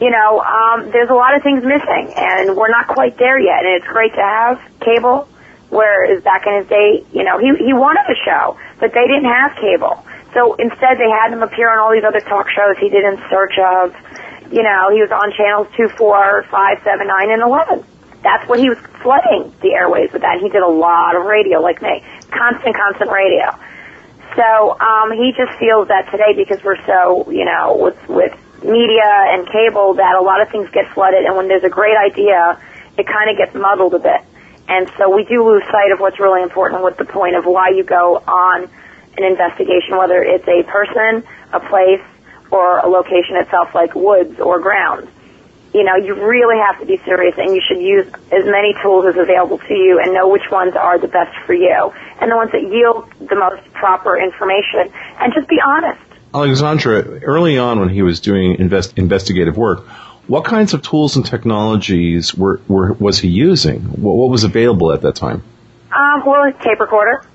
You 0.01 0.11
know, 0.11 0.41
um, 0.41 0.91
there's 0.91 1.09
a 1.09 1.17
lot 1.17 1.35
of 1.35 1.43
things 1.43 1.63
missing, 1.63 2.13
and 2.15 2.55
we're 2.57 2.69
not 2.69 2.87
quite 2.87 3.17
there 3.17 3.39
yet. 3.39 3.65
And 3.65 3.81
it's 3.81 3.87
great 3.87 4.13
to 4.13 4.21
have 4.21 4.61
cable 4.79 5.27
Whereas 5.69 6.23
back 6.23 6.45
in 6.47 6.53
his 6.57 6.67
day, 6.67 7.05
you 7.13 7.23
know, 7.23 7.37
he 7.37 7.53
he 7.63 7.73
wanted 7.73 8.05
a 8.09 8.17
show, 8.25 8.57
but 8.79 8.93
they 8.93 9.05
didn't 9.05 9.29
have 9.29 9.55
cable. 9.55 10.01
So 10.33 10.53
instead, 10.55 10.97
they 10.97 11.09
had 11.09 11.33
him 11.33 11.41
appear 11.41 11.69
on 11.69 11.77
all 11.77 11.91
these 11.91 12.03
other 12.03 12.21
talk 12.21 12.49
shows 12.49 12.77
he 12.77 12.89
did 12.89 13.03
in 13.05 13.17
search 13.29 13.57
of. 13.57 13.93
You 14.51 14.63
know, 14.63 14.89
he 14.89 15.01
was 15.01 15.13
on 15.13 15.29
channels 15.37 15.67
two, 15.77 15.89
four, 15.93 16.41
five, 16.49 16.81
seven, 16.83 17.05
nine, 17.05 17.29
and 17.29 17.41
eleven. 17.41 17.85
That's 18.21 18.49
what 18.49 18.59
he 18.59 18.67
was 18.67 18.79
flooding 19.01 19.53
the 19.61 19.73
airways 19.73 20.11
with. 20.11 20.23
That 20.23 20.41
he 20.41 20.49
did 20.49 20.61
a 20.61 20.67
lot 20.67 21.15
of 21.15 21.25
radio, 21.25 21.61
like 21.61 21.81
me, 21.81 22.03
constant, 22.33 22.75
constant 22.75 23.11
radio. 23.11 23.53
So 24.35 24.73
um, 24.79 25.11
he 25.13 25.33
just 25.37 25.53
feels 25.57 25.87
that 25.89 26.09
today, 26.09 26.33
because 26.35 26.63
we're 26.63 26.81
so, 26.85 27.29
you 27.29 27.45
know, 27.45 27.77
with 27.77 27.97
with 28.09 28.33
media 28.63 29.05
and 29.05 29.45
cable, 29.47 29.93
that 30.01 30.15
a 30.15 30.21
lot 30.21 30.41
of 30.41 30.49
things 30.49 30.69
get 30.73 30.89
flooded, 30.93 31.25
and 31.25 31.37
when 31.37 31.47
there's 31.47 31.63
a 31.63 31.69
great 31.69 31.95
idea, 31.95 32.59
it 32.97 33.05
kind 33.05 33.29
of 33.29 33.37
gets 33.37 33.53
muddled 33.53 33.93
a 33.93 33.99
bit. 33.99 34.21
And 34.69 34.89
so 34.97 35.13
we 35.13 35.25
do 35.25 35.43
lose 35.43 35.63
sight 35.65 35.91
of 35.91 35.99
what's 35.99 36.19
really 36.19 36.43
important 36.43 36.83
with 36.83 36.97
the 36.97 37.05
point 37.05 37.35
of 37.35 37.45
why 37.45 37.69
you 37.69 37.83
go 37.83 38.17
on 38.17 38.69
an 39.17 39.23
investigation, 39.23 39.97
whether 39.97 40.21
it's 40.21 40.47
a 40.47 40.63
person, 40.63 41.23
a 41.51 41.59
place, 41.59 42.05
or 42.51 42.77
a 42.77 42.87
location 42.87 43.35
itself 43.37 43.73
like 43.73 43.95
woods 43.95 44.39
or 44.39 44.59
grounds. 44.59 45.09
You 45.73 45.83
know, 45.83 45.95
you 45.95 46.13
really 46.15 46.57
have 46.57 46.79
to 46.79 46.85
be 46.85 46.97
serious 47.03 47.35
and 47.37 47.53
you 47.53 47.61
should 47.67 47.81
use 47.81 48.07
as 48.31 48.45
many 48.45 48.73
tools 48.81 49.05
as 49.05 49.17
available 49.17 49.57
to 49.57 49.73
you 49.73 49.99
and 49.99 50.13
know 50.13 50.29
which 50.29 50.49
ones 50.51 50.75
are 50.75 50.97
the 50.97 51.07
best 51.07 51.35
for 51.45 51.53
you 51.53 51.91
and 52.21 52.31
the 52.31 52.35
ones 52.35 52.51
that 52.51 52.61
yield 52.61 53.11
the 53.19 53.35
most 53.35 53.61
proper 53.73 54.17
information 54.17 54.91
and 55.19 55.33
just 55.33 55.47
be 55.47 55.59
honest. 55.65 56.01
Alexandra, 56.33 57.21
early 57.21 57.57
on 57.57 57.79
when 57.79 57.89
he 57.89 58.01
was 58.01 58.19
doing 58.19 58.55
invest- 58.59 58.97
investigative 58.97 59.57
work, 59.57 59.85
what 60.29 60.45
kinds 60.45 60.75
of 60.75 60.83
tools 60.83 61.17
and 61.17 61.25
technologies 61.25 62.35
were, 62.35 62.61
were 62.67 62.93
was 62.93 63.17
he 63.17 63.27
using? 63.27 63.81
What, 63.81 64.13
what 64.13 64.29
was 64.29 64.43
available 64.43 64.93
at 64.93 65.01
that 65.01 65.15
time? 65.15 65.41
Um, 65.91 66.23
well, 66.25 66.53
tape 66.61 66.79
recorder. 66.79 67.25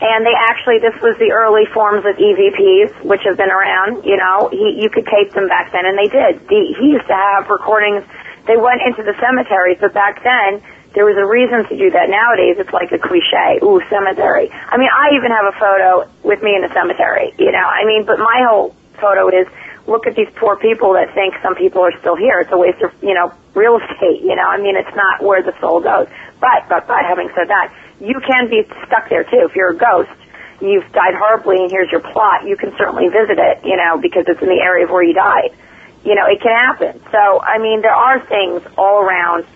And 0.00 0.24
they 0.24 0.34
actually, 0.46 0.78
this 0.78 0.94
was 1.02 1.18
the 1.18 1.34
early 1.34 1.66
forms 1.74 2.06
of 2.06 2.14
EVPs, 2.14 3.02
which 3.02 3.22
have 3.26 3.36
been 3.36 3.50
around. 3.50 4.06
You 4.06 4.16
know, 4.16 4.48
he, 4.54 4.78
you 4.78 4.88
could 4.88 5.10
tape 5.10 5.34
them 5.34 5.48
back 5.48 5.72
then, 5.72 5.82
and 5.84 5.98
they 5.98 6.06
did. 6.06 6.38
The, 6.46 6.60
he 6.78 6.94
used 6.94 7.10
to 7.10 7.18
have 7.18 7.50
recordings. 7.50 8.06
They 8.46 8.56
went 8.56 8.86
into 8.86 9.02
the 9.02 9.18
cemeteries, 9.18 9.78
but 9.80 9.92
back 9.92 10.22
then 10.22 10.62
there 10.94 11.04
was 11.04 11.18
a 11.18 11.26
reason 11.26 11.66
to 11.66 11.74
do 11.74 11.90
that. 11.90 12.06
Nowadays, 12.06 12.62
it's 12.62 12.70
like 12.70 12.94
a 12.94 13.02
cliche. 13.02 13.58
Ooh, 13.66 13.82
cemetery. 13.90 14.46
I 14.54 14.78
mean, 14.78 14.88
I 14.94 15.18
even 15.18 15.34
have 15.34 15.50
a 15.50 15.56
photo 15.58 16.06
with 16.22 16.38
me 16.46 16.54
in 16.54 16.62
the 16.62 16.70
cemetery. 16.70 17.34
You 17.34 17.50
know, 17.50 17.66
I 17.66 17.82
mean, 17.82 18.06
but 18.06 18.22
my 18.22 18.46
whole 18.46 18.78
photo 19.02 19.26
is 19.34 19.50
look 19.88 20.06
at 20.06 20.14
these 20.14 20.28
poor 20.36 20.56
people 20.56 20.92
that 20.92 21.14
think 21.14 21.34
some 21.42 21.56
people 21.56 21.80
are 21.80 21.96
still 21.98 22.14
here. 22.14 22.40
It's 22.40 22.52
a 22.52 22.58
waste 22.58 22.84
of, 22.84 22.92
you 23.02 23.14
know, 23.14 23.32
real 23.54 23.80
estate, 23.80 24.20
you 24.20 24.36
know. 24.36 24.44
I 24.44 24.60
mean, 24.60 24.76
it's 24.76 24.94
not 24.94 25.24
where 25.24 25.42
the 25.42 25.56
soul 25.60 25.80
goes. 25.80 26.06
But, 26.38 26.68
but, 26.68 26.86
but, 26.86 27.02
having 27.08 27.32
said 27.34 27.48
that, 27.48 27.72
you 27.98 28.20
can 28.20 28.48
be 28.48 28.62
stuck 28.86 29.08
there 29.08 29.24
too. 29.24 29.48
If 29.48 29.56
you're 29.56 29.72
a 29.72 29.76
ghost, 29.76 30.12
you've 30.60 30.86
died 30.92 31.16
horribly 31.16 31.56
and 31.64 31.70
here's 31.70 31.90
your 31.90 32.04
plot, 32.04 32.44
you 32.44 32.56
can 32.56 32.76
certainly 32.76 33.08
visit 33.08 33.40
it, 33.40 33.64
you 33.64 33.76
know, 33.76 33.98
because 33.98 34.24
it's 34.28 34.40
in 34.42 34.48
the 34.48 34.60
area 34.60 34.84
of 34.84 34.90
where 34.90 35.02
you 35.02 35.14
died. 35.14 35.56
You 36.04 36.14
know, 36.14 36.26
it 36.28 36.40
can 36.40 36.52
happen. 36.52 37.00
So, 37.10 37.40
I 37.42 37.58
mean, 37.58 37.80
there 37.80 37.94
are 37.94 38.20
things 38.28 38.62
all 38.76 39.02
around. 39.02 39.46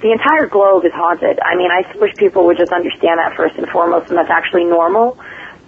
The 0.00 0.10
entire 0.10 0.48
globe 0.48 0.84
is 0.84 0.92
haunted. 0.92 1.38
I 1.38 1.54
mean, 1.54 1.70
I 1.70 1.86
wish 1.98 2.16
people 2.16 2.46
would 2.46 2.58
just 2.58 2.72
understand 2.72 3.20
that 3.20 3.36
first 3.36 3.54
and 3.54 3.68
foremost, 3.68 4.08
and 4.08 4.18
that's 4.18 4.30
actually 4.30 4.64
normal. 4.64 5.16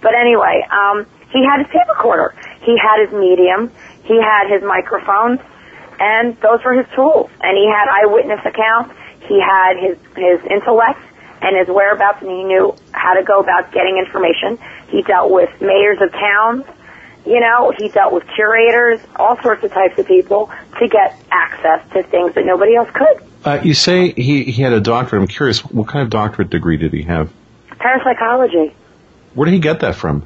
But 0.01 0.13
anyway, 0.13 0.67
um, 0.69 1.07
he 1.31 1.43
had 1.43 1.63
his 1.63 1.67
tape 1.71 1.87
recorder. 1.87 2.35
He 2.61 2.77
had 2.77 3.05
his 3.05 3.13
medium. 3.13 3.71
He 4.05 4.21
had 4.21 4.49
his 4.49 4.63
microphones, 4.63 5.39
and 5.99 6.39
those 6.41 6.63
were 6.63 6.73
his 6.73 6.87
tools. 6.95 7.29
And 7.41 7.57
he 7.57 7.67
had 7.67 7.87
eyewitness 7.89 8.39
accounts. 8.45 8.95
He 9.27 9.41
had 9.41 9.77
his 9.77 9.97
his 10.15 10.39
intellect 10.49 10.99
and 11.41 11.57
his 11.57 11.67
whereabouts, 11.67 12.21
and 12.21 12.29
he 12.29 12.43
knew 12.43 12.75
how 12.91 13.13
to 13.13 13.23
go 13.23 13.39
about 13.39 13.71
getting 13.71 13.97
information. 13.97 14.57
He 14.89 15.01
dealt 15.01 15.31
with 15.31 15.49
mayors 15.61 15.99
of 16.01 16.11
towns. 16.11 16.65
You 17.25 17.39
know, 17.39 17.73
he 17.75 17.89
dealt 17.89 18.13
with 18.13 18.23
curators, 18.35 18.99
all 19.15 19.41
sorts 19.41 19.63
of 19.63 19.71
types 19.71 19.97
of 19.97 20.05
people 20.05 20.51
to 20.79 20.87
get 20.87 21.19
access 21.31 21.81
to 21.93 22.03
things 22.03 22.35
that 22.35 22.45
nobody 22.45 22.75
else 22.75 22.89
could. 22.93 23.23
Uh, 23.43 23.59
you 23.63 23.73
say 23.73 24.11
he, 24.11 24.43
he 24.43 24.61
had 24.61 24.73
a 24.73 24.79
doctorate. 24.79 25.23
I'm 25.23 25.27
curious, 25.27 25.65
what 25.65 25.87
kind 25.87 26.03
of 26.03 26.11
doctorate 26.11 26.51
degree 26.51 26.77
did 26.77 26.93
he 26.93 27.01
have? 27.03 27.31
Parapsychology. 27.79 28.73
Where 29.33 29.45
did 29.45 29.53
he 29.53 29.59
get 29.59 29.79
that 29.79 29.95
from? 29.95 30.25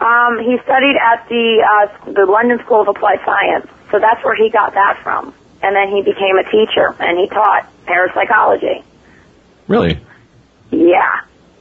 Um, 0.00 0.38
he 0.38 0.56
studied 0.64 0.96
at 0.96 1.28
the 1.28 1.60
uh, 1.60 2.12
the 2.12 2.26
London 2.26 2.58
School 2.64 2.80
of 2.80 2.88
Applied 2.88 3.20
Science, 3.24 3.66
so 3.90 3.98
that's 3.98 4.24
where 4.24 4.34
he 4.34 4.50
got 4.50 4.72
that 4.74 5.00
from. 5.02 5.34
And 5.62 5.76
then 5.76 5.88
he 5.88 6.00
became 6.00 6.38
a 6.38 6.44
teacher, 6.50 6.96
and 6.98 7.18
he 7.18 7.28
taught 7.28 7.68
parapsychology. 7.84 8.82
Really? 9.68 10.00
Yeah. 10.70 11.20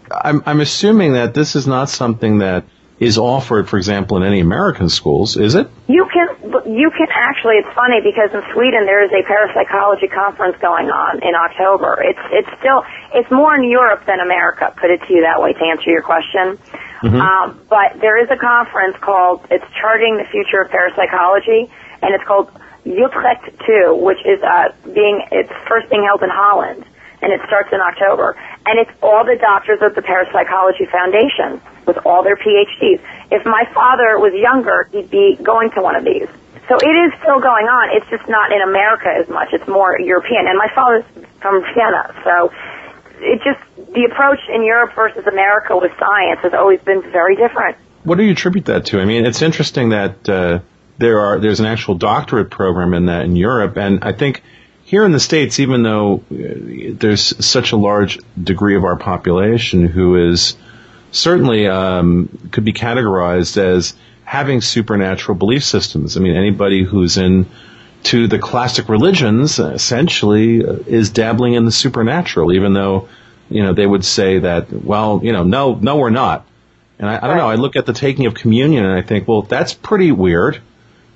I'm, 0.09 0.41
I'm 0.45 0.61
assuming 0.61 1.13
that 1.13 1.33
this 1.33 1.55
is 1.55 1.67
not 1.67 1.89
something 1.89 2.39
that 2.39 2.63
is 2.99 3.17
offered, 3.17 3.69
for 3.69 3.77
example, 3.77 4.17
in 4.17 4.23
any 4.23 4.39
American 4.41 4.89
schools, 4.89 5.37
is 5.37 5.55
it? 5.55 5.67
You 5.87 6.05
can 6.11 6.27
you 6.67 6.91
can 6.91 7.07
actually. 7.11 7.55
It's 7.55 7.73
funny 7.73 8.01
because 8.03 8.31
in 8.33 8.43
Sweden 8.53 8.85
there 8.85 9.03
is 9.05 9.11
a 9.11 9.23
parapsychology 9.25 10.07
conference 10.07 10.57
going 10.59 10.91
on 10.91 11.23
in 11.23 11.33
October. 11.33 12.03
It's 12.03 12.19
it's 12.31 12.59
still 12.59 12.83
it's 13.13 13.31
more 13.31 13.55
in 13.55 13.63
Europe 13.63 14.05
than 14.05 14.19
America. 14.19 14.73
Put 14.75 14.91
it 14.91 15.01
to 15.07 15.13
you 15.13 15.21
that 15.21 15.41
way 15.41 15.53
to 15.53 15.63
answer 15.63 15.89
your 15.89 16.03
question. 16.03 16.59
Mm-hmm. 17.01 17.21
Um, 17.21 17.61
but 17.69 17.99
there 18.01 18.21
is 18.21 18.29
a 18.29 18.35
conference 18.35 18.97
called, 18.99 19.45
it's 19.49 19.65
Charting 19.79 20.17
the 20.17 20.25
Future 20.25 20.61
of 20.61 20.71
Parapsychology, 20.71 21.71
and 22.01 22.13
it's 22.13 22.23
called 22.25 22.51
Utrecht 22.83 23.47
2, 23.65 23.95
which 23.95 24.19
is 24.25 24.41
uh, 24.43 24.73
being, 24.93 25.23
it's 25.31 25.51
first 25.67 25.89
being 25.89 26.03
held 26.03 26.23
in 26.23 26.29
Holland, 26.29 26.83
and 27.21 27.31
it 27.31 27.39
starts 27.47 27.69
in 27.71 27.79
October. 27.79 28.35
And 28.65 28.79
it's 28.79 28.91
all 29.01 29.23
the 29.23 29.37
doctors 29.39 29.79
of 29.81 29.95
the 29.95 30.01
Parapsychology 30.01 30.85
Foundation 30.91 31.61
with 31.87 31.97
all 32.05 32.23
their 32.23 32.35
PhDs. 32.35 32.99
If 33.31 33.45
my 33.45 33.63
father 33.73 34.19
was 34.19 34.33
younger, 34.33 34.89
he'd 34.91 35.09
be 35.09 35.37
going 35.41 35.71
to 35.71 35.81
one 35.81 35.95
of 35.95 36.03
these. 36.03 36.27
So 36.67 36.77
it 36.77 36.95
is 37.07 37.11
still 37.23 37.39
going 37.39 37.65
on. 37.65 37.97
It's 37.97 38.05
just 38.11 38.29
not 38.29 38.51
in 38.51 38.61
America 38.61 39.09
as 39.09 39.27
much. 39.27 39.49
It's 39.53 39.67
more 39.67 39.99
European. 39.99 40.45
And 40.45 40.57
my 40.57 40.69
father's 40.75 41.03
from 41.41 41.63
Vienna, 41.73 42.13
so 42.23 42.53
it 43.21 43.41
just 43.43 43.59
the 43.93 44.07
approach 44.11 44.39
in 44.53 44.63
Europe 44.63 44.93
versus 44.95 45.25
America 45.27 45.77
with 45.77 45.91
science 45.99 46.39
has 46.41 46.53
always 46.53 46.79
been 46.81 47.01
very 47.11 47.35
different. 47.35 47.77
What 48.03 48.17
do 48.17 48.23
you 48.23 48.31
attribute 48.31 48.65
that 48.65 48.85
to? 48.87 48.99
I 48.99 49.05
mean, 49.05 49.25
it's 49.25 49.41
interesting 49.41 49.89
that 49.89 50.29
uh, 50.29 50.59
there 50.97 51.19
are 51.19 51.39
there's 51.39 51.59
an 51.59 51.65
actual 51.65 51.95
doctorate 51.95 52.49
program 52.49 52.93
in 52.93 53.05
that 53.07 53.25
in 53.25 53.35
Europe, 53.35 53.77
and 53.77 54.03
I 54.03 54.13
think 54.13 54.43
here 54.83 55.05
in 55.05 55.11
the 55.11 55.19
states, 55.19 55.59
even 55.59 55.83
though 55.83 56.23
uh, 56.31 56.93
there's 56.93 57.45
such 57.45 57.71
a 57.71 57.77
large 57.77 58.19
degree 58.41 58.75
of 58.75 58.83
our 58.83 58.95
population 58.95 59.85
who 59.85 60.29
is 60.31 60.55
certainly 61.11 61.67
um, 61.67 62.29
could 62.51 62.65
be 62.65 62.73
categorized 62.73 63.57
as 63.57 63.93
having 64.23 64.61
supernatural 64.61 65.37
belief 65.37 65.63
systems. 65.63 66.17
I 66.17 66.19
mean, 66.19 66.35
anybody 66.35 66.83
who's 66.83 67.17
in 67.17 67.47
to 68.03 68.27
the 68.27 68.39
classic 68.39 68.89
religions 68.89 69.59
essentially 69.59 70.65
uh, 70.65 70.73
is 70.87 71.09
dabbling 71.09 71.53
in 71.53 71.65
the 71.65 71.71
supernatural, 71.71 72.53
even 72.53 72.73
though 72.73 73.09
you 73.49 73.63
know, 73.63 73.73
they 73.73 73.85
would 73.85 74.05
say 74.05 74.39
that, 74.39 74.71
well, 74.71 75.21
you 75.23 75.33
know, 75.33 75.43
no, 75.43 75.75
no, 75.75 75.97
we're 75.97 76.11
not. 76.11 76.45
And 76.99 77.09
I, 77.09 77.17
I 77.17 77.19
don't 77.21 77.29
right. 77.29 77.37
know. 77.37 77.49
I 77.49 77.55
look 77.55 77.75
at 77.75 77.85
the 77.85 77.93
taking 77.93 78.25
of 78.25 78.35
communion 78.35 78.85
and 78.85 78.93
I 78.93 79.01
think, 79.01 79.27
well, 79.27 79.41
that's 79.41 79.73
pretty 79.73 80.11
weird. 80.11 80.61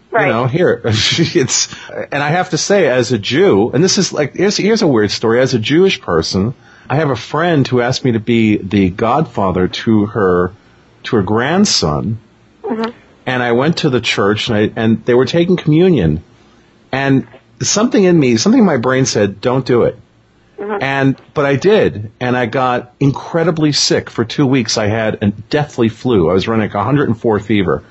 Right. 0.10 0.28
You 0.28 0.34
know, 0.34 0.48
here 0.48 0.82
it's, 0.86 1.74
and 1.89 2.22
I 2.22 2.30
have 2.30 2.52
to 2.52 2.58
say, 2.58 2.88
as 2.88 3.12
a 3.12 3.17
Jew, 3.17 3.72
and 3.72 3.84
this 3.84 3.98
is 3.98 4.13
like 4.13 4.34
here's 4.34 4.58
here's 4.58 4.84
a 4.84 4.88
weird 4.88 5.10
story. 5.10 5.41
As 5.41 5.56
a 5.56 5.60
Jewish 5.60 6.02
person, 6.02 6.54
I 6.88 6.98
have 6.98 7.10
a 7.10 7.15
friend 7.15 7.67
who 7.67 7.82
asked 7.82 8.06
me 8.06 8.12
to 8.12 8.19
be 8.19 8.58
the 8.58 8.91
godfather 8.91 9.67
to 9.67 10.06
her 10.06 10.52
to 11.04 11.15
her 11.15 11.24
grandson, 11.24 12.19
mm-hmm. 12.62 12.91
and 13.26 13.41
I 13.41 13.54
went 13.54 13.78
to 13.78 13.89
the 13.89 14.02
church 14.02 14.50
and 14.50 14.58
I 14.58 14.72
and 14.76 15.04
they 15.04 15.15
were 15.15 15.26
taking 15.26 15.58
communion, 15.58 16.24
and 16.94 17.28
something 17.62 18.04
in 18.04 18.18
me, 18.18 18.38
something 18.38 18.60
in 18.60 18.66
my 18.66 18.78
brain 18.78 19.06
said, 19.06 19.42
"Don't 19.42 19.66
do 19.66 19.84
it." 19.84 19.98
Mm-hmm. 20.58 20.84
And, 20.84 21.22
but 21.34 21.46
I 21.46 21.56
did, 21.56 22.12
and 22.22 22.38
I 22.38 22.46
got 22.46 22.94
incredibly 23.00 23.74
sick 23.74 24.10
for 24.10 24.24
two 24.24 24.46
weeks. 24.46 24.78
I 24.78 24.88
had 24.88 25.22
a 25.22 25.32
deathly 25.32 25.90
flu. 25.90 26.30
I 26.30 26.34
was 26.34 26.48
running 26.48 26.68
like 26.68 26.76
104 26.76 27.40
fever. 27.42 27.84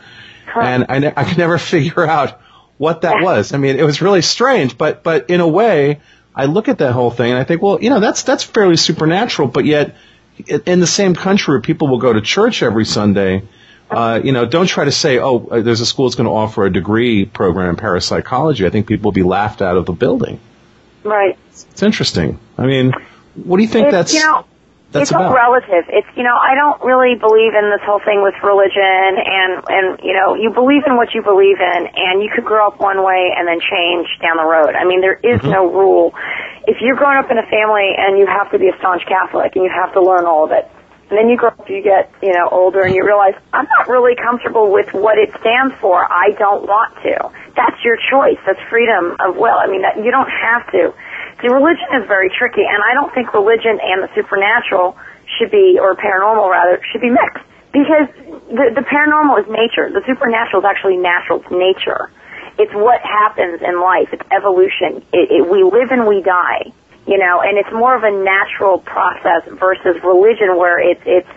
Huh. 0.47 0.61
And 0.61 0.87
I, 0.89 0.99
ne- 1.01 1.13
I 1.15 1.25
could 1.25 1.39
never 1.39 1.59
figure 1.75 2.07
out 2.07 2.41
what 2.79 3.03
that 3.03 3.17
was. 3.23 3.53
I 3.53 3.59
mean, 3.59 3.77
it 3.77 3.85
was 3.85 4.01
really 4.01 4.23
strange, 4.23 4.79
but, 4.79 5.03
but 5.03 5.29
in 5.29 5.41
a 5.41 5.49
way, 5.49 6.01
I 6.35 6.47
look 6.47 6.69
at 6.69 6.79
that 6.79 6.93
whole 6.93 7.11
thing 7.11 7.31
and 7.31 7.39
I 7.39 7.45
think, 7.45 7.61
well, 7.61 7.83
you 7.83 7.91
know, 7.91 8.01
that's, 8.01 8.23
that's 8.23 8.45
fairly 8.45 8.77
supernatural, 8.77 9.49
but 9.49 9.67
yet 9.67 9.97
in 10.47 10.63
in 10.67 10.81
the 10.81 10.87
same 10.87 11.15
country 11.15 11.53
where 11.53 11.61
people 11.61 11.89
will 11.89 11.99
go 11.99 12.13
to 12.13 12.21
church 12.21 12.63
every 12.63 12.85
Sunday, 12.85 13.43
uh, 13.93 14.21
you 14.23 14.33
know, 14.33 14.47
don't 14.47 14.67
try 14.67 14.85
to 14.85 14.93
say, 14.93 15.19
oh, 15.19 15.47
uh, 15.51 15.61
there's 15.61 15.81
a 15.81 15.87
school 15.87 16.07
that's 16.07 16.17
going 16.17 16.27
to 16.29 16.33
offer 16.33 16.65
a 16.65 16.73
degree 16.73 17.25
program 17.25 17.71
in 17.71 17.77
parapsychology. 17.77 18.67
I 18.67 18.71
think 18.71 18.87
people 18.87 19.09
will 19.09 19.13
be 19.13 19.23
laughed 19.23 19.63
out 19.63 19.77
of 19.77 19.87
the 19.87 19.93
building. 19.93 20.41
Right. 21.05 21.39
It's 21.51 21.83
interesting. 21.83 22.39
I 22.57 22.67
mean, 22.67 22.93
what 23.35 23.57
do 23.57 23.63
you 23.63 23.69
think 23.69 23.87
It's, 23.87 23.93
that's 23.93 24.15
you 24.15 24.21
know, 24.21 24.47
that's 24.93 25.11
it's 25.11 25.13
all 25.13 25.33
relative. 25.35 25.85
It's 25.89 26.07
you 26.17 26.23
know, 26.23 26.37
I 26.37 26.55
don't 26.55 26.83
really 26.85 27.17
believe 27.19 27.55
in 27.55 27.71
this 27.71 27.81
whole 27.83 28.01
thing 28.05 28.23
with 28.23 28.35
religion 28.45 29.17
and 29.25 29.65
and 29.67 30.01
you 30.05 30.13
know, 30.13 30.35
you 30.35 30.51
believe 30.53 30.83
in 30.87 30.97
what 30.97 31.15
you 31.15 31.23
believe 31.23 31.57
in 31.61 31.89
and 31.97 32.23
you 32.23 32.31
could 32.35 32.45
grow 32.45 32.69
up 32.69 32.79
one 32.79 33.03
way 33.03 33.33
and 33.37 33.49
then 33.49 33.59
change 33.59 34.07
down 34.21 34.37
the 34.37 34.45
road. 34.45 34.75
I 34.77 34.85
mean, 34.85 35.01
there 35.01 35.15
is 35.17 35.41
Mm-hmm. 35.41 35.51
no 35.51 35.73
rule. 35.73 36.15
If 36.67 36.77
you're 36.81 36.95
growing 36.97 37.19
up 37.19 37.31
in 37.31 37.39
a 37.39 37.47
family 37.47 37.95
and 37.97 38.19
you 38.19 38.27
have 38.27 38.51
to 38.53 38.59
be 38.59 38.69
a 38.69 38.77
staunch 38.79 39.03
Catholic 39.07 39.57
and 39.57 39.65
you 39.65 39.71
have 39.71 39.93
to 39.95 40.01
learn 40.03 40.27
all 40.27 40.45
of 40.45 40.53
it, 40.53 40.71
and 41.13 41.21
then 41.21 41.29
you 41.29 41.37
grow 41.37 41.53
up, 41.53 41.69
you 41.69 41.85
get, 41.85 42.09
you 42.25 42.33
know, 42.33 42.49
older 42.49 42.81
and 42.81 42.95
you 42.97 43.05
realize, 43.05 43.37
I'm 43.53 43.69
not 43.69 43.87
really 43.87 44.17
comfortable 44.17 44.73
with 44.73 44.95
what 44.97 45.19
it 45.19 45.29
stands 45.45 45.77
for. 45.77 46.01
I 46.01 46.33
don't 46.41 46.65
want 46.65 46.97
to. 47.05 47.29
That's 47.53 47.77
your 47.85 48.01
choice. 48.09 48.41
That's 48.49 48.59
freedom 48.73 49.21
of 49.21 49.37
will. 49.37 49.53
I 49.53 49.69
mean, 49.69 49.83
that, 49.85 50.01
you 50.01 50.09
don't 50.09 50.33
have 50.33 50.65
to. 50.73 50.97
See, 51.45 51.53
religion 51.53 51.85
is 52.01 52.09
very 52.09 52.33
tricky, 52.33 52.65
and 52.65 52.81
I 52.81 52.97
don't 52.97 53.13
think 53.13 53.35
religion 53.37 53.77
and 53.77 54.01
the 54.01 54.09
supernatural 54.17 54.97
should 55.37 55.51
be, 55.51 55.77
or 55.77 55.95
paranormal 56.01 56.49
rather, 56.49 56.81
should 56.91 57.05
be 57.05 57.13
mixed. 57.13 57.45
Because 57.77 58.09
the, 58.49 58.73
the 58.73 58.85
paranormal 58.89 59.37
is 59.45 59.49
nature. 59.53 59.93
The 59.93 60.01
supernatural 60.09 60.65
is 60.65 60.65
actually 60.65 60.97
natural. 60.97 61.45
It's 61.45 61.53
nature. 61.53 62.09
It's 62.57 62.73
what 62.73 63.05
happens 63.05 63.61
in 63.61 63.83
life. 63.85 64.09
It's 64.17 64.25
evolution. 64.33 65.05
It, 65.13 65.29
it, 65.29 65.45
we 65.45 65.61
live 65.61 65.93
and 65.93 66.09
we 66.09 66.23
die 66.25 66.73
you 67.07 67.19
know, 67.19 67.43
and 67.43 67.59
it's 67.59 67.73
more 67.73 67.97
of 67.97 68.05
a 68.05 68.11
natural 68.11 68.79
process 68.79 69.43
versus 69.59 69.99
religion 70.05 70.57
where 70.57 70.79
it's 70.79 71.03
it's 71.05 71.29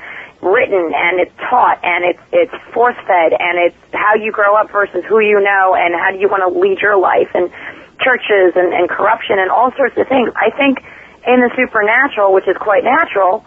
written 0.41 0.93
and 0.93 1.19
it's 1.19 1.34
taught 1.49 1.80
and 1.82 2.06
it's 2.06 2.21
it's 2.32 2.54
force 2.73 2.97
fed 3.08 3.34
and 3.34 3.58
it's 3.58 3.75
how 3.93 4.13
you 4.13 4.32
grow 4.32 4.56
up 4.56 4.69
versus 4.71 5.04
who 5.10 5.19
you 5.19 5.41
know 5.41 5.73
and 5.73 5.95
how 5.95 6.12
do 6.12 6.19
you 6.19 6.30
want 6.30 6.45
to 6.45 6.51
lead 6.60 6.78
your 6.80 6.97
life 6.97 7.30
and 7.34 7.49
churches 7.97 8.54
and, 8.54 8.73
and 8.73 8.89
corruption 8.89 9.39
and 9.39 9.49
all 9.49 9.71
sorts 9.73 9.97
of 9.97 10.08
things. 10.08 10.30
I 10.36 10.51
think 10.54 10.86
in 11.25 11.41
the 11.41 11.49
supernatural, 11.58 12.34
which 12.34 12.47
is 12.47 12.58
quite 12.58 12.84
natural, 12.84 13.45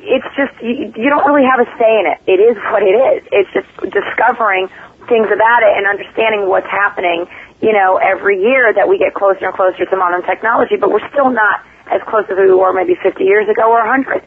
it's 0.00 0.28
just 0.38 0.54
you, 0.62 0.88
you 0.96 1.10
don't 1.10 1.26
really 1.26 1.44
have 1.44 1.60
a 1.60 1.68
say 1.76 1.92
in 2.00 2.06
it. 2.08 2.18
It 2.24 2.40
is 2.40 2.56
what 2.72 2.82
it 2.82 2.96
is. 2.96 3.28
It's 3.28 3.50
just 3.52 3.68
discovering 3.92 4.70
things 5.08 5.26
about 5.32 5.60
it 5.64 5.72
and 5.76 5.88
understanding 5.88 6.48
what's 6.48 6.68
happening, 6.68 7.26
you 7.60 7.72
know, 7.72 7.96
every 7.96 8.40
year 8.40 8.72
that 8.72 8.88
we 8.88 8.98
get 8.98 9.14
closer 9.14 9.46
and 9.46 9.54
closer 9.54 9.84
to 9.84 9.96
modern 9.96 10.22
technology, 10.22 10.76
but 10.76 10.92
we're 10.92 11.06
still 11.10 11.30
not 11.30 11.64
as 11.90 12.00
close 12.06 12.24
as 12.30 12.36
we 12.36 12.52
were 12.52 12.72
maybe 12.72 12.94
50 13.02 13.24
years 13.24 13.48
ago 13.48 13.68
or 13.72 13.80
100. 13.82 14.22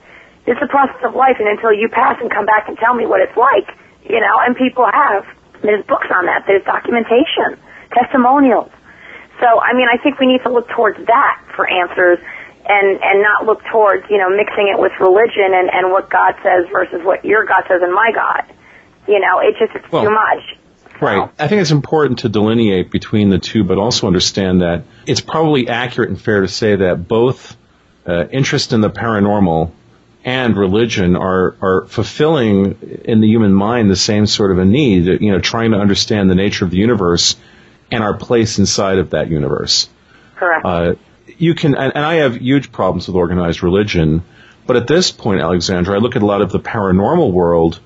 It's 0.50 0.62
a 0.62 0.68
process 0.68 0.98
of 1.06 1.14
life, 1.14 1.38
and 1.38 1.48
until 1.48 1.72
you 1.72 1.88
pass 1.88 2.18
and 2.20 2.30
come 2.30 2.46
back 2.46 2.68
and 2.68 2.78
tell 2.78 2.96
me 2.96 3.06
what 3.06 3.22
it's 3.22 3.38
like, 3.38 3.70
you 4.04 4.20
know, 4.20 4.36
and 4.42 4.56
people 4.58 4.86
have. 4.90 5.26
There's 5.62 5.86
books 5.86 6.08
on 6.10 6.26
that. 6.26 6.46
There's 6.48 6.66
documentation, 6.66 7.62
testimonials. 7.94 8.72
So, 9.40 9.62
I 9.62 9.74
mean, 9.74 9.86
I 9.86 10.02
think 10.02 10.20
we 10.20 10.26
need 10.26 10.42
to 10.42 10.50
look 10.50 10.68
towards 10.70 10.98
that 11.06 11.38
for 11.56 11.70
answers 11.70 12.18
and, 12.66 13.00
and 13.02 13.22
not 13.22 13.46
look 13.46 13.62
towards, 13.72 14.06
you 14.10 14.18
know, 14.18 14.30
mixing 14.30 14.74
it 14.74 14.80
with 14.80 14.92
religion 15.00 15.54
and, 15.54 15.70
and 15.70 15.92
what 15.92 16.10
God 16.10 16.34
says 16.42 16.66
versus 16.72 17.02
what 17.04 17.26
your 17.26 17.46
God 17.46 17.64
says 17.68 17.82
and 17.82 17.94
my 17.94 18.12
God. 18.14 18.44
You 19.08 19.20
know, 19.20 19.40
it 19.40 19.54
just, 19.58 19.76
it's 19.76 19.92
Well, 19.92 20.04
too 20.06 20.10
much. 20.10 20.58
Right. 21.02 21.30
I 21.40 21.48
think 21.48 21.62
it's 21.62 21.72
important 21.72 22.20
to 22.20 22.30
delineate 22.30 22.92
between 22.92 23.30
the 23.30 23.40
two, 23.40 23.64
but 23.64 23.80
also 23.80 24.06
understand 24.06 24.62
that 24.62 24.84
it's 25.08 25.22
probably 25.22 25.68
accurate 25.68 26.10
and 26.10 26.22
fair 26.22 26.42
to 26.42 26.48
say 26.48 26.76
that 26.76 27.08
both 27.08 27.58
uh, 28.08 28.28
interest 28.28 28.72
in 28.72 28.82
the 28.82 28.90
paranormal 28.90 29.72
and 30.24 30.56
religion 30.56 31.16
are 31.16 31.56
are 31.62 31.86
fulfilling 31.88 33.02
in 33.06 33.22
the 33.22 33.28
human 33.28 33.54
mind 33.54 33.90
the 33.90 33.96
same 33.96 34.28
sort 34.28 34.52
of 34.52 34.60
a 34.60 34.66
need. 34.66 35.06
You 35.22 35.32
know, 35.32 35.40
trying 35.40 35.72
to 35.72 35.78
understand 35.78 36.30
the 36.30 36.36
nature 36.36 36.66
of 36.66 36.72
the 36.72 36.78
universe 36.78 37.36
and 37.90 38.04
our 38.04 38.16
place 38.16 38.60
inside 38.60 39.00
of 39.00 39.10
that 39.10 39.30
universe. 39.30 39.90
Correct. 40.36 40.66
Uh, 40.66 40.94
you 41.38 41.56
can, 41.56 41.76
and, 41.76 41.94
and 41.96 42.06
I 42.06 42.16
have 42.16 42.38
huge 42.38 42.72
problems 42.72 43.08
with 43.08 43.16
organized 43.16 43.64
religion, 43.64 44.24
but 44.66 44.76
at 44.76 44.88
this 44.88 45.12
point, 45.12 45.42
Alexandra, 45.42 45.96
I 45.96 46.00
look 46.00 46.16
at 46.16 46.22
a 46.22 46.26
lot 46.26 46.42
of 46.42 46.52
the 46.52 46.60
paranormal 46.60 47.32
world, 47.32 47.80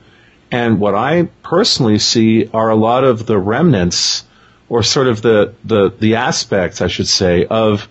and 0.52 0.80
what 0.80 0.96
I 0.96 1.24
personally 1.44 2.00
see 2.00 2.48
are 2.54 2.70
a 2.70 2.76
lot 2.76 3.04
of 3.04 3.26
the 3.26 3.38
remnants, 3.38 4.24
or 4.70 4.84
sort 4.84 5.08
of 5.08 5.22
the, 5.22 5.54
the, 5.64 5.92
the 6.00 6.16
aspects, 6.16 6.82
I 6.82 6.88
should 6.88 7.08
say, 7.08 7.46
of 7.46 7.88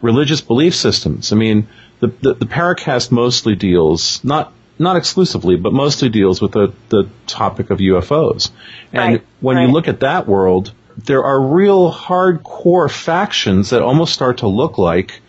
religious 0.00 0.40
belief 0.40 0.74
systems. 0.74 1.32
I 1.32 1.36
mean, 1.36 1.68
the, 2.00 2.08
the, 2.08 2.34
the 2.34 2.46
Paracast 2.46 3.10
mostly 3.10 3.54
deals, 3.54 4.22
not, 4.24 4.52
not 4.78 4.96
exclusively, 4.96 5.56
but 5.56 5.72
mostly 5.72 6.08
deals 6.08 6.40
with 6.40 6.52
the, 6.52 6.72
the 6.88 7.08
topic 7.26 7.70
of 7.70 7.78
UFOs. 7.78 8.50
And 8.92 9.14
Right, 9.14 9.26
when 9.40 9.58
you 9.58 9.68
look 9.68 9.88
at 9.88 10.00
that 10.00 10.26
world, 10.26 10.72
there 10.96 11.24
are 11.24 11.40
real 11.40 11.92
hardcore 11.92 12.90
factions 12.90 13.70
that 13.70 13.82
almost 13.82 14.14
start 14.14 14.38
to 14.38 14.48
look 14.48 14.78
like 14.78 15.20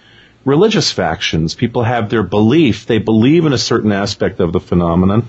religious 0.46 0.92
factions. 0.92 1.56
People 1.56 1.84
have 1.84 2.10
their 2.10 2.24
belief. 2.24 2.86
They 2.86 3.00
believe 3.00 3.46
in 3.46 3.54
a 3.54 3.58
certain 3.58 3.92
aspect 3.92 4.40
of 4.40 4.54
the 4.54 4.60
phenomenon 4.60 5.28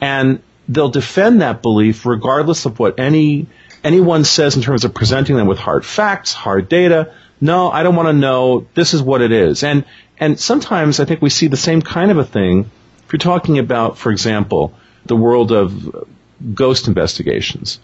and 0.00 0.42
they'll 0.70 0.88
defend 0.88 1.42
that 1.42 1.62
belief 1.62 2.06
regardless 2.06 2.64
of 2.64 2.78
what 2.78 2.98
any, 3.00 3.46
anyone 3.82 4.24
says 4.24 4.56
in 4.56 4.62
terms 4.62 4.84
of 4.84 4.94
presenting 4.94 5.36
them 5.36 5.48
with 5.48 5.58
hard 5.58 5.84
facts, 5.84 6.32
hard 6.32 6.68
data. 6.68 7.12
No, 7.40 7.70
I 7.70 7.82
don't 7.82 7.96
want 7.96 8.08
to 8.08 8.12
know. 8.12 8.66
This 8.74 8.94
is 8.94 9.02
what 9.02 9.20
it 9.20 9.32
is. 9.32 9.64
And, 9.64 9.84
and 10.18 10.38
sometimes 10.38 11.00
I 11.00 11.06
think 11.06 11.20
we 11.20 11.30
see 11.30 11.48
the 11.48 11.56
same 11.56 11.82
kind 11.82 12.10
of 12.10 12.18
a 12.18 12.24
thing 12.24 12.70
if 13.04 13.12
you're 13.12 13.18
talking 13.18 13.58
about, 13.58 13.98
for 13.98 14.12
example, 14.12 14.72
the 15.06 15.16
world 15.16 15.50
of 15.50 16.06
ghost 16.54 16.86
investigations. 16.86 17.80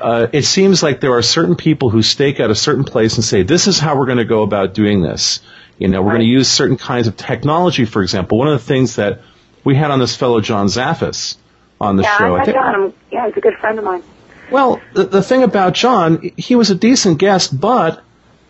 Uh, 0.00 0.28
it 0.32 0.44
seems 0.44 0.82
like 0.82 1.00
there 1.00 1.12
are 1.12 1.22
certain 1.22 1.56
people 1.56 1.90
who 1.90 2.00
stake 2.00 2.40
out 2.40 2.50
a 2.50 2.54
certain 2.54 2.84
place 2.84 3.16
and 3.16 3.24
say, 3.24 3.42
this 3.42 3.66
is 3.66 3.78
how 3.78 3.98
we're 3.98 4.06
going 4.06 4.18
to 4.18 4.24
go 4.24 4.42
about 4.44 4.72
doing 4.72 5.02
this. 5.02 5.40
You 5.78 5.88
know, 5.88 6.00
we're 6.00 6.12
going 6.12 6.22
to 6.22 6.26
use 6.26 6.48
certain 6.48 6.78
kinds 6.78 7.06
of 7.06 7.16
technology, 7.16 7.84
for 7.84 8.02
example. 8.02 8.38
One 8.38 8.48
of 8.48 8.58
the 8.58 8.64
things 8.64 8.96
that 8.96 9.20
we 9.64 9.74
had 9.74 9.90
on 9.90 9.98
this 9.98 10.16
fellow, 10.16 10.40
John 10.40 10.68
Zaffis, 10.68 11.36
on 11.80 11.96
the 11.96 12.02
yeah, 12.02 12.18
show. 12.18 12.36
I 12.36 12.44
think- 12.44 12.56
John. 12.56 12.74
I'm- 12.74 12.92
Yeah, 13.10 13.26
he's 13.26 13.36
a 13.36 13.40
good 13.40 13.56
friend 13.58 13.78
of 13.78 13.84
mine. 13.84 14.02
well, 14.50 14.80
the, 14.94 15.04
the 15.04 15.22
thing 15.22 15.42
about 15.42 15.74
John, 15.74 16.30
he 16.36 16.54
was 16.56 16.70
a 16.70 16.74
decent 16.74 17.18
guest, 17.18 17.58
but 17.58 18.02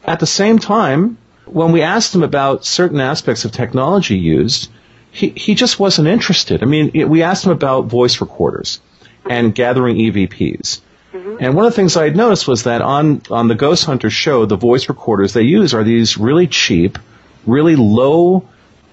at 0.04 0.20
the 0.20 0.26
same 0.26 0.58
time, 0.58 1.18
when 1.46 1.72
we 1.72 1.82
asked 1.82 2.14
him 2.14 2.22
about 2.22 2.64
certain 2.64 3.00
aspects 3.00 3.44
of 3.44 3.52
technology 3.52 4.18
used, 4.18 4.70
he, 5.10 5.30
he 5.30 5.54
just 5.54 5.80
wasn't 5.80 6.08
interested. 6.08 6.62
I 6.62 6.66
mean, 6.66 7.08
we 7.08 7.22
asked 7.22 7.44
him 7.44 7.52
about 7.52 7.86
voice 7.86 8.20
recorders 8.20 8.80
and 9.28 9.54
gathering 9.54 9.96
EVPs. 9.96 10.80
Mm-hmm. 11.12 11.36
And 11.40 11.54
one 11.54 11.64
of 11.64 11.72
the 11.72 11.76
things 11.76 11.96
I 11.96 12.04
had 12.04 12.16
noticed 12.16 12.46
was 12.46 12.64
that 12.64 12.82
on, 12.82 13.22
on 13.30 13.48
the 13.48 13.54
Ghost 13.54 13.84
Hunter 13.84 14.10
show, 14.10 14.44
the 14.44 14.56
voice 14.56 14.88
recorders 14.88 15.32
they 15.32 15.42
use 15.42 15.72
are 15.74 15.84
these 15.84 16.18
really 16.18 16.46
cheap, 16.46 16.98
really 17.46 17.76
low, 17.76 18.46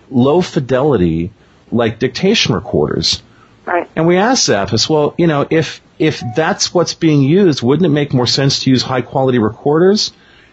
low 0.09 0.41
fidelity, 0.41 1.31
like 1.71 1.99
dictation 1.99 2.55
recorders. 2.55 3.21
Right. 3.65 3.89
And 3.95 4.07
we 4.07 4.17
asked 4.17 4.47
Zaffis, 4.47 4.89
well, 4.89 5.15
you 5.17 5.27
know, 5.27 5.47
if 5.49 5.81
if 5.97 6.21
that's 6.35 6.73
what's 6.73 6.93
being 6.93 7.21
used, 7.21 7.61
wouldn't 7.61 7.85
it 7.85 7.89
make 7.89 8.13
more 8.13 8.27
sense 8.27 8.63
to 8.63 8.69
use 8.69 8.83
high 8.83 9.01
quality 9.01 9.39
recorders? 9.39 10.11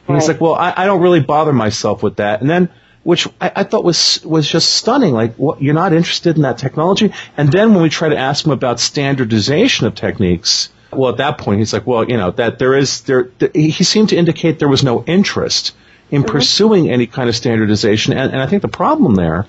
And 0.09 0.17
he's 0.17 0.29
like, 0.29 0.41
well, 0.41 0.55
I, 0.55 0.75
I 0.77 0.87
don't 0.87 1.01
really 1.01 1.21
bother 1.21 1.53
myself 1.53 2.03
with 2.03 2.17
that. 2.17 2.41
And 2.41 2.51
then, 2.51 2.71
which 3.03 3.29
I, 3.41 3.53
I 3.57 3.63
thought 3.65 3.85
was 3.85 4.25
was 4.25 4.49
just 4.49 4.73
stunning. 4.73 5.15
Like, 5.15 5.35
what, 5.37 5.63
you're 5.63 5.75
not 5.75 5.93
interested 5.93 6.37
in 6.37 6.43
that 6.43 6.59
technology? 6.59 7.13
And 7.37 7.51
then 7.51 7.75
when 7.75 7.83
we 7.83 7.89
try 7.89 8.09
to 8.09 8.17
ask 8.17 8.45
him 8.45 8.53
about 8.53 8.81
standardization 8.81 9.87
of 9.87 9.95
techniques, 9.95 10.71
well, 10.93 11.11
at 11.11 11.19
that 11.19 11.39
point, 11.39 11.59
he's 11.61 11.73
like, 11.73 11.87
well, 11.87 12.05
you 12.05 12.17
know, 12.17 12.31
that 12.33 12.59
there 12.59 12.77
is 12.77 13.03
there. 13.03 13.25
th- 13.25 13.53
he 13.55 13.71
he 13.71 13.85
seemed 13.85 14.11
to 14.11 14.17
indicate 14.17 14.59
there 14.59 14.69
was 14.69 14.85
no 14.85 15.05
interest 15.05 15.75
in 16.11 16.23
mm-hmm. 16.23 16.33
pursuing 16.33 16.91
any 16.91 17.07
kind 17.07 17.29
of 17.29 17.37
standardization. 17.37 18.13
And, 18.13 18.33
and 18.33 18.41
I 18.41 18.47
think 18.47 18.63
the 18.63 18.69
problem 18.69 19.15
there 19.15 19.47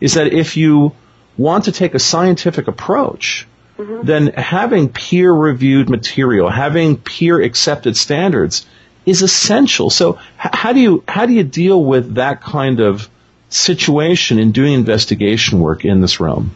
is 0.00 0.14
that 0.14 0.32
if 0.32 0.56
you 0.56 0.92
want 1.36 1.64
to 1.64 1.72
take 1.72 1.94
a 1.94 1.98
scientific 1.98 2.68
approach, 2.68 3.46
then 3.76 4.28
having 4.28 4.88
peer 4.88 5.32
reviewed 5.32 5.90
material, 5.90 6.48
having 6.48 6.96
peer 6.96 7.42
accepted 7.42 7.96
standards 7.96 8.66
is 9.04 9.22
essential. 9.22 9.90
So 9.90 10.18
how 10.36 10.72
do 10.72 10.80
you, 10.80 11.04
how 11.08 11.26
do 11.26 11.32
you 11.32 11.44
deal 11.44 11.82
with 11.84 12.14
that 12.14 12.40
kind 12.40 12.80
of 12.80 13.08
situation 13.48 14.38
in 14.38 14.52
doing 14.52 14.74
investigation 14.74 15.60
work 15.60 15.84
in 15.84 16.00
this 16.00 16.20
realm? 16.20 16.54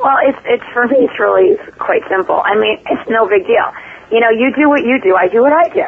Well, 0.00 0.16
it's 0.24 0.38
it's 0.46 0.64
for 0.72 0.88
me. 0.88 1.04
It's 1.04 1.18
really 1.20 1.56
quite 1.76 2.00
simple. 2.08 2.40
I 2.40 2.56
mean, 2.56 2.80
it's 2.88 3.10
no 3.10 3.28
big 3.28 3.44
deal. 3.44 3.68
You 4.10 4.20
know, 4.20 4.30
you 4.30 4.52
do 4.56 4.68
what 4.68 4.80
you 4.80 4.98
do. 5.02 5.14
I 5.14 5.28
do 5.28 5.42
what 5.42 5.52
I 5.52 5.68
do. 5.68 5.84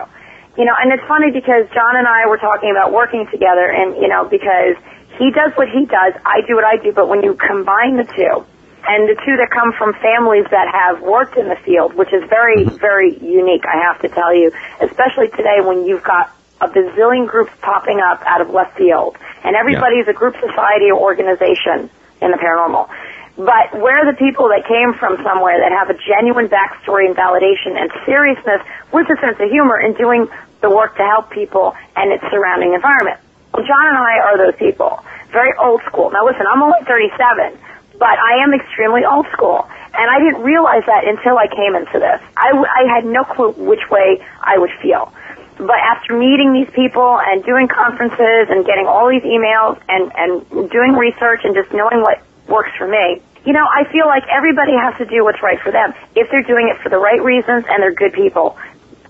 You 0.61 0.67
know, 0.67 0.77
and 0.77 0.93
it's 0.93 1.03
funny 1.09 1.31
because 1.33 1.65
John 1.73 1.97
and 1.97 2.07
I 2.07 2.29
were 2.29 2.37
talking 2.37 2.71
about 2.71 2.93
working 2.93 3.27
together, 3.33 3.65
and 3.65 3.97
you 3.97 4.09
know, 4.09 4.29
because 4.29 4.77
he 5.23 5.31
does 5.31 5.55
what 5.55 5.71
he 5.71 5.87
does, 5.87 6.19
I 6.27 6.43
do 6.49 6.59
what 6.59 6.67
I 6.67 6.83
do. 6.83 6.91
But 6.91 7.07
when 7.07 7.23
you 7.23 7.39
combine 7.39 7.95
the 7.95 8.11
two, 8.11 8.43
and 8.83 9.07
the 9.07 9.15
two 9.23 9.39
that 9.39 9.55
come 9.55 9.71
from 9.79 9.95
families 10.03 10.51
that 10.51 10.67
have 10.67 10.99
worked 11.01 11.39
in 11.39 11.47
the 11.47 11.55
field, 11.63 11.95
which 11.95 12.11
is 12.13 12.27
very, 12.27 12.65
very 12.65 13.15
unique, 13.23 13.63
I 13.63 13.79
have 13.87 14.03
to 14.03 14.09
tell 14.09 14.35
you, 14.35 14.51
especially 14.83 15.31
today 15.31 15.63
when 15.63 15.87
you've 15.87 16.03
got 16.03 16.35
a 16.61 16.67
bazillion 16.67 17.29
groups 17.31 17.53
popping 17.63 18.03
up 18.03 18.27
out 18.27 18.41
of 18.41 18.51
left 18.51 18.77
field, 18.77 19.17
and 19.45 19.55
everybody's 19.55 20.09
a 20.09 20.13
group 20.13 20.35
society 20.43 20.91
or 20.91 20.99
organization 20.99 21.87
in 22.19 22.35
the 22.35 22.39
paranormal. 22.43 22.91
But 23.39 23.79
where 23.79 24.03
are 24.03 24.11
the 24.11 24.19
people 24.19 24.51
that 24.51 24.67
came 24.67 24.93
from 24.99 25.23
somewhere 25.23 25.63
that 25.63 25.71
have 25.71 25.89
a 25.89 25.97
genuine 26.03 26.51
backstory 26.51 27.07
and 27.07 27.15
validation 27.15 27.79
and 27.79 27.95
seriousness 28.05 28.61
with 28.91 29.07
a 29.07 29.17
sense 29.23 29.39
of 29.39 29.49
humor 29.49 29.79
in 29.79 29.95
doing 29.95 30.27
the 30.61 30.71
work 30.71 30.97
to 30.99 31.07
help 31.07 31.31
people 31.31 31.75
and 31.95 32.11
its 32.11 32.23
surrounding 32.31 32.75
environment. 32.75 33.23
Well, 33.55 33.67
John 33.67 33.87
and 33.87 33.97
I 33.97 34.19
are 34.25 34.37
those 34.39 34.57
people. 34.59 35.03
Very 35.31 35.53
old 35.59 35.83
school. 35.87 36.11
Now 36.11 36.25
listen, 36.27 36.45
I'm 36.49 36.63
only 36.63 36.81
37, 36.85 37.59
but 37.99 38.17
I 38.19 38.43
am 38.45 38.53
extremely 38.55 39.05
old 39.05 39.27
school. 39.33 39.69
And 39.95 40.09
I 40.09 40.19
didn't 40.19 40.43
realize 40.43 40.85
that 40.87 41.05
until 41.07 41.37
I 41.37 41.47
came 41.49 41.77
into 41.77 41.99
this. 42.01 42.21
I, 42.37 42.49
w- 42.57 42.65
I 42.69 42.89
had 42.89 43.05
no 43.05 43.25
clue 43.25 43.53
which 43.53 43.85
way 43.91 44.25
I 44.41 44.57
would 44.57 44.73
feel. 44.81 45.13
But 45.59 45.77
after 45.77 46.17
meeting 46.17 46.55
these 46.55 46.71
people 46.73 47.21
and 47.21 47.45
doing 47.45 47.69
conferences 47.69 48.49
and 48.49 48.65
getting 48.65 48.87
all 48.89 49.09
these 49.11 49.23
emails 49.23 49.77
and, 49.89 50.11
and 50.17 50.71
doing 50.71 50.95
research 50.97 51.45
and 51.45 51.55
just 51.55 51.73
knowing 51.77 52.01
what 52.01 52.25
works 52.49 52.73
for 52.79 52.89
me, 52.89 53.21
you 53.45 53.53
know, 53.53 53.67
I 53.69 53.85
feel 53.93 54.07
like 54.07 54.25
everybody 54.33 54.73
has 54.81 54.97
to 54.97 55.05
do 55.05 55.25
what's 55.25 55.43
right 55.43 55.61
for 55.61 55.71
them. 55.71 55.93
If 56.17 56.31
they're 56.31 56.43
doing 56.49 56.73
it 56.73 56.81
for 56.83 56.89
the 56.89 56.97
right 56.99 57.21
reasons 57.23 57.67
and 57.69 57.83
they're 57.83 57.93
good 57.93 58.15
people, 58.15 58.57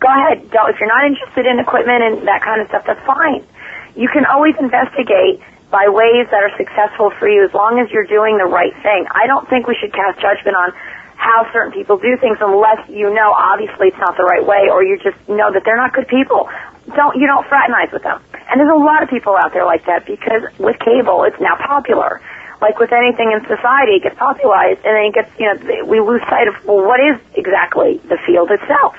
go 0.01 0.09
ahead. 0.09 0.43
If 0.51 0.81
you're 0.81 0.89
not 0.91 1.05
interested 1.07 1.47
in 1.47 1.61
equipment 1.61 2.03
and 2.03 2.27
that 2.27 2.43
kind 2.43 2.61
of 2.61 2.67
stuff, 2.69 2.85
that's 2.87 3.07
fine. 3.07 3.47
You 3.95 4.09
can 4.09 4.25
always 4.25 4.55
investigate 4.59 5.41
by 5.71 5.89
ways 5.89 6.29
that 6.31 6.45
are 6.45 6.53
successful 6.57 7.11
for 7.19 7.29
you 7.29 7.45
as 7.45 7.53
long 7.53 7.81
as 7.81 7.91
you're 7.91 8.09
doing 8.09 8.37
the 8.37 8.45
right 8.45 8.73
thing. 8.85 9.07
I 9.11 9.27
don't 9.27 9.49
think 9.49 9.67
we 9.67 9.75
should 9.75 9.93
cast 9.93 10.21
judgment 10.21 10.57
on 10.57 10.73
how 11.17 11.47
certain 11.53 11.73
people 11.73 11.97
do 11.99 12.17
things 12.17 12.37
unless 12.41 12.83
you 12.89 13.09
know 13.13 13.33
obviously 13.33 13.89
it's 13.89 13.99
not 13.99 14.17
the 14.17 14.25
right 14.25 14.45
way 14.45 14.69
or 14.69 14.83
you 14.83 14.99
just 14.99 15.17
know 15.29 15.53
that 15.53 15.63
they're 15.65 15.77
not 15.77 15.93
good 15.93 16.09
people. 16.09 16.49
Don't 16.97 17.17
you 17.17 17.27
don't 17.27 17.47
fraternize 17.47 17.93
with 17.93 18.03
them. 18.03 18.21
And 18.51 18.61
there's 18.61 18.73
a 18.73 18.85
lot 18.85 19.03
of 19.03 19.09
people 19.09 19.37
out 19.37 19.53
there 19.53 19.65
like 19.65 19.87
that 19.87 20.05
because 20.05 20.43
with 20.59 20.79
cable 20.81 21.25
it's 21.25 21.41
now 21.41 21.57
popular. 21.57 22.21
Like 22.61 22.79
with 22.79 22.93
anything 22.93 23.33
in 23.33 23.41
society, 23.49 23.99
it 23.99 24.03
gets 24.05 24.19
popularized 24.19 24.85
and 24.85 24.95
then 24.95 25.05
it 25.11 25.15
gets, 25.15 25.31
you 25.35 25.47
know, 25.51 25.85
we 25.85 25.99
lose 25.99 26.23
sight 26.31 26.47
of, 26.47 26.55
well, 26.65 26.87
what 26.87 27.01
is 27.01 27.19
exactly 27.35 27.99
the 28.07 28.19
field 28.25 28.53
itself? 28.53 28.95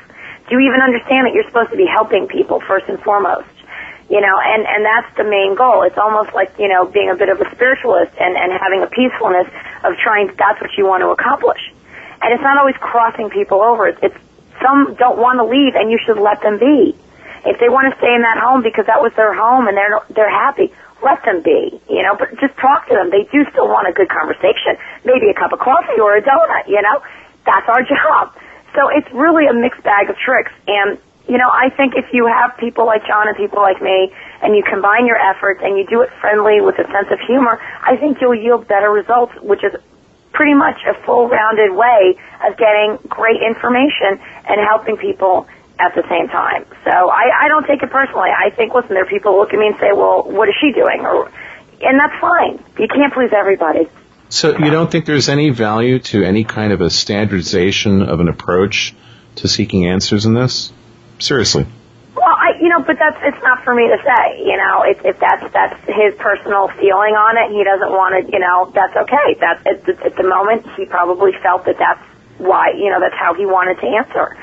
Do 0.49 0.59
you 0.59 0.67
even 0.67 0.81
understand 0.81 1.27
that 1.27 1.33
you're 1.33 1.47
supposed 1.47 1.71
to 1.71 1.77
be 1.77 1.87
helping 1.87 2.27
people 2.27 2.59
first 2.59 2.89
and 2.89 2.99
foremost? 2.99 3.47
You 4.13 4.21
know, 4.21 4.37
and, 4.37 4.61
and 4.69 4.85
that's 4.85 5.09
the 5.17 5.25
main 5.25 5.57
goal. 5.57 5.81
It's 5.81 5.97
almost 5.97 6.37
like, 6.37 6.53
you 6.61 6.69
know, 6.69 6.85
being 6.85 7.09
a 7.09 7.17
bit 7.17 7.33
of 7.33 7.41
a 7.41 7.49
spiritualist 7.49 8.13
and, 8.21 8.37
and 8.37 8.53
having 8.53 8.85
a 8.85 8.89
peacefulness 8.93 9.49
of 9.81 9.97
trying, 9.97 10.29
that's 10.37 10.61
what 10.61 10.69
you 10.77 10.85
want 10.85 11.01
to 11.01 11.09
accomplish. 11.09 11.73
And 12.21 12.29
it's 12.29 12.45
not 12.45 12.61
always 12.61 12.77
crossing 12.77 13.33
people 13.33 13.65
over. 13.65 13.89
It's, 13.89 13.97
it's 14.05 14.19
some 14.61 14.93
don't 15.01 15.17
want 15.17 15.41
to 15.41 15.45
leave 15.49 15.73
and 15.73 15.89
you 15.89 15.97
should 16.05 16.21
let 16.21 16.45
them 16.45 16.61
be. 16.61 16.93
If 17.41 17.57
they 17.57 17.73
want 17.73 17.89
to 17.89 17.97
stay 17.97 18.13
in 18.13 18.21
that 18.21 18.37
home 18.37 18.61
because 18.61 18.85
that 18.85 19.01
was 19.01 19.11
their 19.17 19.33
home 19.33 19.65
and 19.65 19.73
they're, 19.73 19.97
they're 20.13 20.29
happy, 20.29 20.69
let 21.01 21.25
them 21.25 21.41
be, 21.41 21.81
you 21.89 22.05
know, 22.05 22.13
but 22.13 22.37
just 22.37 22.53
talk 22.61 22.85
to 22.89 22.93
them. 22.93 23.09
They 23.09 23.25
do 23.33 23.49
still 23.49 23.65
want 23.65 23.89
a 23.89 23.97
good 23.97 24.13
conversation. 24.13 24.77
Maybe 25.09 25.33
a 25.33 25.33
cup 25.33 25.57
of 25.57 25.59
coffee 25.59 25.97
or 25.97 26.13
a 26.13 26.21
donut, 26.21 26.69
you 26.69 26.85
know? 26.85 27.01
That's 27.49 27.65
our 27.65 27.81
job. 27.97 28.37
So 28.77 28.93
it's 28.93 29.09
really 29.09 29.49
a 29.49 29.57
mixed 29.57 29.81
bag 29.81 30.13
of 30.13 30.21
tricks. 30.21 30.53
And 30.69 31.01
you 31.27 31.37
know, 31.37 31.49
I 31.49 31.69
think 31.69 31.95
if 31.95 32.13
you 32.13 32.27
have 32.27 32.57
people 32.57 32.85
like 32.85 33.05
John 33.07 33.27
and 33.27 33.37
people 33.37 33.61
like 33.61 33.81
me, 33.81 34.11
and 34.41 34.55
you 34.55 34.63
combine 34.63 35.05
your 35.05 35.17
efforts 35.17 35.61
and 35.63 35.77
you 35.77 35.87
do 35.87 36.01
it 36.01 36.11
friendly 36.19 36.59
with 36.59 36.77
a 36.79 36.85
sense 36.91 37.07
of 37.11 37.19
humor, 37.21 37.61
I 37.81 37.95
think 37.95 38.19
you'll 38.19 38.35
yield 38.35 38.67
better 38.67 38.91
results, 38.91 39.33
which 39.41 39.63
is 39.63 39.73
pretty 40.33 40.53
much 40.53 40.81
a 40.85 40.93
full-rounded 41.05 41.71
way 41.71 42.17
of 42.45 42.57
getting 42.57 42.97
great 43.07 43.41
information 43.41 44.19
and 44.45 44.59
helping 44.67 44.97
people 44.97 45.47
at 45.79 45.95
the 45.95 46.03
same 46.09 46.27
time. 46.27 46.65
So 46.83 46.91
I, 46.91 47.45
I 47.45 47.47
don't 47.47 47.65
take 47.65 47.81
it 47.81 47.89
personally. 47.89 48.29
I 48.29 48.49
think, 48.49 48.73
listen, 48.73 48.93
there 48.93 49.03
are 49.03 49.07
people 49.09 49.37
look 49.37 49.53
at 49.53 49.59
me 49.59 49.67
and 49.67 49.77
say, 49.77 49.91
well, 49.93 50.23
what 50.23 50.49
is 50.49 50.55
she 50.59 50.71
doing? 50.73 51.05
Or, 51.05 51.31
and 51.81 51.99
that's 51.99 52.19
fine. 52.19 52.63
You 52.77 52.87
can't 52.87 53.13
please 53.13 53.31
everybody. 53.31 53.87
So 54.29 54.57
you 54.57 54.71
don't 54.71 54.91
think 54.91 55.05
there's 55.05 55.29
any 55.29 55.51
value 55.51 55.99
to 55.99 56.23
any 56.23 56.43
kind 56.43 56.73
of 56.73 56.81
a 56.81 56.89
standardization 56.89 58.01
of 58.01 58.19
an 58.19 58.27
approach 58.27 58.95
to 59.35 59.47
seeking 59.47 59.85
answers 59.85 60.25
in 60.25 60.33
this? 60.33 60.73
Seriously. 61.19 61.65
Well, 62.15 62.29
I, 62.29 62.53
you 62.61 62.69
know, 62.69 62.79
but 62.85 62.97
that's 62.99 63.17
it's 63.25 63.41
not 63.41 63.63
for 63.63 63.73
me 63.73 63.89
to 63.89 63.97
say. 64.05 64.23
You 64.45 64.55
know, 64.57 64.83
if, 64.85 65.01
if 65.03 65.19
that's 65.19 65.43
that's 65.51 65.75
his 65.89 66.13
personal 66.21 66.69
feeling 66.77 67.17
on 67.17 67.35
it, 67.41 67.49
he 67.51 67.63
doesn't 67.65 67.89
want 67.89 68.13
to. 68.13 68.21
You 68.31 68.39
know, 68.39 68.69
that's 68.73 68.95
okay. 68.95 69.35
That's 69.41 69.61
at 69.65 69.77
the, 69.85 69.93
at 70.05 70.15
the 70.15 70.23
moment 70.23 70.63
he 70.77 70.85
probably 70.85 71.31
felt 71.41 71.65
that 71.65 71.77
that's 71.81 72.03
why. 72.37 72.71
You 72.77 72.93
know, 72.93 72.99
that's 73.01 73.17
how 73.17 73.33
he 73.33 73.45
wanted 73.45 73.81
to 73.81 73.87
answer. 73.89 74.37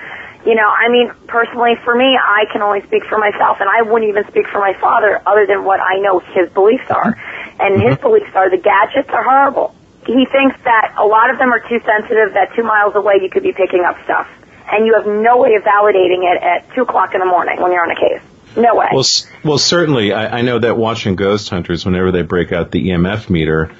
You 0.44 0.56
know, 0.56 0.66
I 0.66 0.88
mean, 0.88 1.12
personally, 1.28 1.76
for 1.84 1.94
me, 1.94 2.16
I 2.16 2.48
can 2.50 2.62
only 2.64 2.80
speak 2.88 3.04
for 3.04 3.18
myself, 3.20 3.60
and 3.60 3.68
I 3.68 3.82
wouldn't 3.84 4.08
even 4.08 4.24
speak 4.32 4.48
for 4.48 4.58
my 4.58 4.72
father 4.80 5.20
other 5.28 5.46
than 5.46 5.64
what 5.64 5.80
I 5.80 6.00
know 6.00 6.18
his 6.32 6.48
beliefs 6.56 6.88
are. 6.88 7.12
And 7.60 7.76
his 7.76 7.94
Mm-hmm. 7.94 8.02
beliefs 8.02 8.32
are 8.34 8.48
the 8.48 8.56
gadgets 8.56 9.12
are 9.12 9.22
horrible. 9.22 9.76
He 10.08 10.24
thinks 10.32 10.56
that 10.64 10.96
a 10.96 11.04
lot 11.04 11.28
of 11.28 11.36
them 11.36 11.52
are 11.52 11.60
too 11.68 11.78
sensitive, 11.84 12.32
that 12.32 12.56
two 12.56 12.64
miles 12.64 12.96
away 12.96 13.20
you 13.20 13.28
could 13.28 13.44
be 13.44 13.52
picking 13.52 13.84
up 13.84 14.00
stuff 14.04 14.26
and 14.72 14.86
you 14.86 14.94
have 14.94 15.06
no 15.06 15.38
way 15.38 15.54
of 15.54 15.62
validating 15.62 16.24
it 16.24 16.42
at 16.42 16.74
two 16.74 16.82
o'clock 16.82 17.14
in 17.14 17.20
the 17.20 17.26
morning 17.26 17.60
when 17.60 17.72
you're 17.72 17.82
on 17.82 17.90
a 17.90 18.00
case. 18.00 18.22
No 18.56 18.74
way. 18.74 18.88
Well, 18.92 19.04
well, 19.44 19.58
certainly, 19.58 20.12
I, 20.12 20.38
I 20.38 20.42
know 20.42 20.58
that 20.58 20.76
watching 20.76 21.14
Ghost 21.14 21.48
Hunters, 21.50 21.84
whenever 21.84 22.10
they 22.10 22.22
break 22.22 22.52
out 22.52 22.70
the 22.70 22.90
EMF 22.90 23.30
meter, 23.30 23.70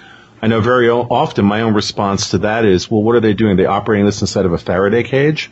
I 0.41 0.47
know 0.47 0.61
very 0.61 0.89
often 0.89 1.45
my 1.45 1.63
own 1.63 1.75
response 1.75 2.31
to 2.31 2.39
that 2.39 2.65
is, 2.65 2.91
well, 2.91 3.03
what 3.03 3.17
are 3.17 3.21
they 3.21 3.35
doing? 3.35 3.53
Are 3.53 3.57
they 3.57 3.67
operating 3.67 4.07
this 4.07 4.21
inside 4.21 4.47
of 4.47 4.53
a 4.53 4.59
Faraday 4.59 5.03
cage? 5.03 5.51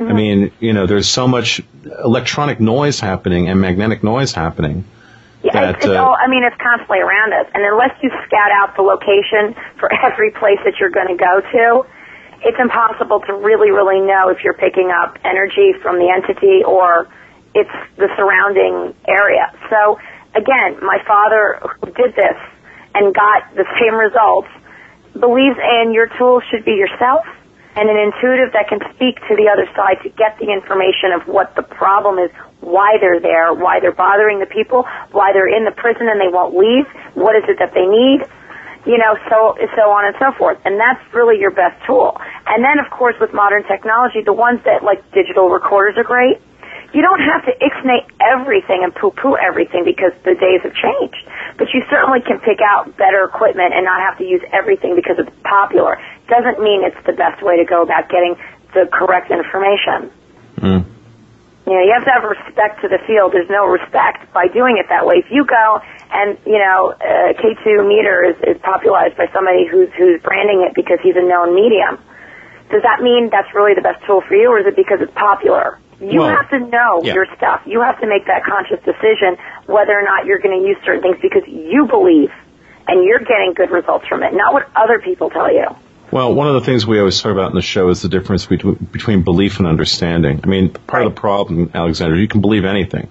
I 0.00 0.14
mean, 0.14 0.50
you 0.60 0.72
know, 0.72 0.86
there's 0.86 1.08
so 1.08 1.28
much 1.28 1.60
electronic 2.02 2.58
noise 2.58 3.00
happening 3.00 3.48
and 3.48 3.60
magnetic 3.60 4.02
noise 4.02 4.32
happening. 4.32 4.84
yeah, 5.42 5.52
that, 5.52 5.74
it's, 5.76 5.84
it's 5.84 5.94
uh, 5.94 6.02
all, 6.02 6.16
I 6.18 6.26
mean, 6.26 6.42
it's 6.42 6.56
constantly 6.56 7.00
around 7.00 7.34
us. 7.34 7.46
And 7.52 7.62
unless 7.64 7.92
you 8.02 8.08
scout 8.08 8.50
out 8.50 8.76
the 8.76 8.82
location 8.82 9.54
for 9.78 9.92
every 9.92 10.30
place 10.30 10.58
that 10.64 10.80
you're 10.80 10.90
going 10.90 11.08
to 11.08 11.16
go 11.16 11.40
to, 11.40 11.86
it's 12.42 12.58
impossible 12.58 13.20
to 13.26 13.34
really, 13.34 13.70
really 13.70 14.00
know 14.00 14.28
if 14.28 14.42
you're 14.42 14.56
picking 14.56 14.90
up 14.90 15.18
energy 15.24 15.72
from 15.82 15.98
the 15.98 16.08
entity 16.08 16.64
or 16.64 17.08
it's 17.54 17.72
the 17.96 18.08
surrounding 18.16 18.94
area. 19.06 19.52
So 19.68 19.98
again, 20.34 20.80
my 20.80 20.98
father 21.06 21.60
who 21.80 21.92
did 21.92 22.14
this 22.16 22.38
and 22.94 23.14
got 23.14 23.54
the 23.54 23.66
same 23.80 23.94
results 23.94 24.48
believes 25.12 25.58
in 25.58 25.92
your 25.92 26.08
tools 26.16 26.42
should 26.50 26.64
be 26.64 26.72
yourself 26.72 27.26
and 27.76 27.88
an 27.88 27.96
intuitive 27.96 28.52
that 28.52 28.66
can 28.68 28.80
speak 28.94 29.20
to 29.28 29.36
the 29.36 29.46
other 29.46 29.68
side 29.76 30.02
to 30.02 30.08
get 30.10 30.38
the 30.38 30.50
information 30.50 31.12
of 31.14 31.26
what 31.28 31.54
the 31.54 31.62
problem 31.62 32.18
is, 32.18 32.30
why 32.60 32.98
they're 33.00 33.20
there, 33.20 33.54
why 33.54 33.78
they're 33.78 33.94
bothering 33.94 34.40
the 34.40 34.46
people, 34.46 34.86
why 35.12 35.32
they're 35.32 35.50
in 35.50 35.64
the 35.64 35.70
prison 35.70 36.08
and 36.08 36.20
they 36.20 36.28
won't 36.28 36.56
leave, 36.56 36.86
what 37.14 37.36
is 37.36 37.44
it 37.46 37.58
that 37.58 37.74
they 37.74 37.86
need, 37.86 38.26
you 38.86 38.96
know, 38.96 39.16
so 39.28 39.56
so 39.76 39.84
on 39.92 40.06
and 40.06 40.16
so 40.18 40.32
forth. 40.36 40.58
And 40.64 40.80
that's 40.80 41.00
really 41.14 41.38
your 41.38 41.50
best 41.50 41.84
tool. 41.86 42.16
And 42.46 42.64
then 42.64 42.78
of 42.78 42.90
course 42.90 43.14
with 43.20 43.32
modern 43.32 43.64
technology, 43.64 44.22
the 44.24 44.32
ones 44.32 44.60
that 44.64 44.82
like 44.82 45.04
digital 45.12 45.50
recorders 45.50 45.96
are 45.96 46.04
great. 46.04 46.40
You 46.92 47.02
don't 47.02 47.22
have 47.22 47.46
to 47.46 47.52
ixnay 47.62 48.02
everything 48.18 48.82
and 48.82 48.92
poo-poo 48.92 49.36
everything 49.36 49.84
because 49.84 50.10
the 50.24 50.34
days 50.34 50.62
have 50.66 50.74
changed. 50.74 51.22
But 51.56 51.68
you 51.72 51.84
certainly 51.88 52.20
can 52.20 52.40
pick 52.40 52.58
out 52.58 52.96
better 52.96 53.22
equipment 53.22 53.74
and 53.74 53.84
not 53.84 54.00
have 54.00 54.18
to 54.18 54.24
use 54.24 54.42
everything 54.52 54.96
because 54.96 55.14
it's 55.18 55.30
popular. 55.44 56.02
Doesn't 56.26 56.58
mean 56.58 56.82
it's 56.82 56.98
the 57.06 57.12
best 57.12 57.42
way 57.42 57.58
to 57.58 57.64
go 57.64 57.82
about 57.82 58.08
getting 58.08 58.34
the 58.74 58.88
correct 58.90 59.30
information. 59.30 60.10
Mm. 60.58 60.84
You 61.66 61.72
know, 61.78 61.82
you 61.86 61.92
have 61.94 62.04
to 62.04 62.10
have 62.10 62.24
respect 62.24 62.82
to 62.82 62.88
the 62.88 62.98
field. 63.06 63.32
There's 63.32 63.50
no 63.50 63.66
respect 63.66 64.32
by 64.32 64.48
doing 64.48 64.78
it 64.78 64.88
that 64.88 65.06
way. 65.06 65.22
If 65.22 65.30
you 65.30 65.46
go 65.46 65.80
and, 66.12 66.38
you 66.44 66.58
know, 66.58 66.90
uh, 66.92 67.32
K2 67.38 67.86
meter 67.86 68.24
is, 68.24 68.56
is 68.56 68.60
popularized 68.62 69.16
by 69.16 69.26
somebody 69.32 69.66
who's, 69.66 69.88
who's 69.96 70.20
branding 70.22 70.66
it 70.68 70.74
because 70.74 70.98
he's 71.02 71.16
a 71.16 71.22
known 71.22 71.54
medium, 71.54 71.98
does 72.70 72.82
that 72.82 73.02
mean 73.02 73.30
that's 73.30 73.52
really 73.54 73.74
the 73.74 73.82
best 73.82 74.04
tool 74.06 74.20
for 74.20 74.34
you 74.34 74.50
or 74.50 74.60
is 74.60 74.66
it 74.66 74.76
because 74.76 75.00
it's 75.00 75.12
popular? 75.14 75.78
You 76.00 76.20
Well, 76.20 76.34
have 76.34 76.48
to 76.50 76.58
know 76.58 77.02
yeah. 77.02 77.14
your 77.14 77.26
stuff. 77.36 77.62
You 77.66 77.82
have 77.82 78.00
to 78.00 78.06
make 78.06 78.26
that 78.26 78.44
conscious 78.44 78.82
decision 78.84 79.36
whether 79.66 79.92
or 79.92 80.02
not 80.02 80.24
you're 80.24 80.38
going 80.38 80.58
to 80.58 80.66
use 80.66 80.78
certain 80.84 81.02
things 81.02 81.18
because 81.20 81.46
you 81.46 81.86
believe 81.86 82.32
and 82.88 83.04
you're 83.04 83.20
getting 83.20 83.52
good 83.54 83.70
results 83.70 84.06
from 84.08 84.22
it, 84.22 84.32
not 84.32 84.52
what 84.52 84.68
other 84.74 84.98
people 84.98 85.30
tell 85.30 85.52
you. 85.52 85.66
Well, 86.10 86.34
one 86.34 86.48
of 86.48 86.54
the 86.54 86.62
things 86.62 86.86
we 86.86 86.98
always 86.98 87.20
talk 87.20 87.30
about 87.30 87.50
in 87.50 87.54
the 87.54 87.62
show 87.62 87.88
is 87.88 88.02
the 88.02 88.08
difference 88.08 88.46
between, 88.46 88.74
between 88.74 89.22
belief 89.22 89.58
and 89.58 89.68
understanding. 89.68 90.40
I 90.42 90.46
mean, 90.48 90.70
part 90.70 91.06
of 91.06 91.14
the 91.14 91.20
problem, 91.20 91.70
Alexander, 91.72 92.16
you 92.16 92.26
can 92.26 92.40
believe 92.40 92.64
anything. 92.64 93.08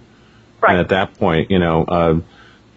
Right. 0.61 0.71
And 0.71 0.81
at 0.81 0.89
that 0.89 1.13
point, 1.13 1.49
you 1.49 1.59
know, 1.59 1.85
uh, 1.85 2.19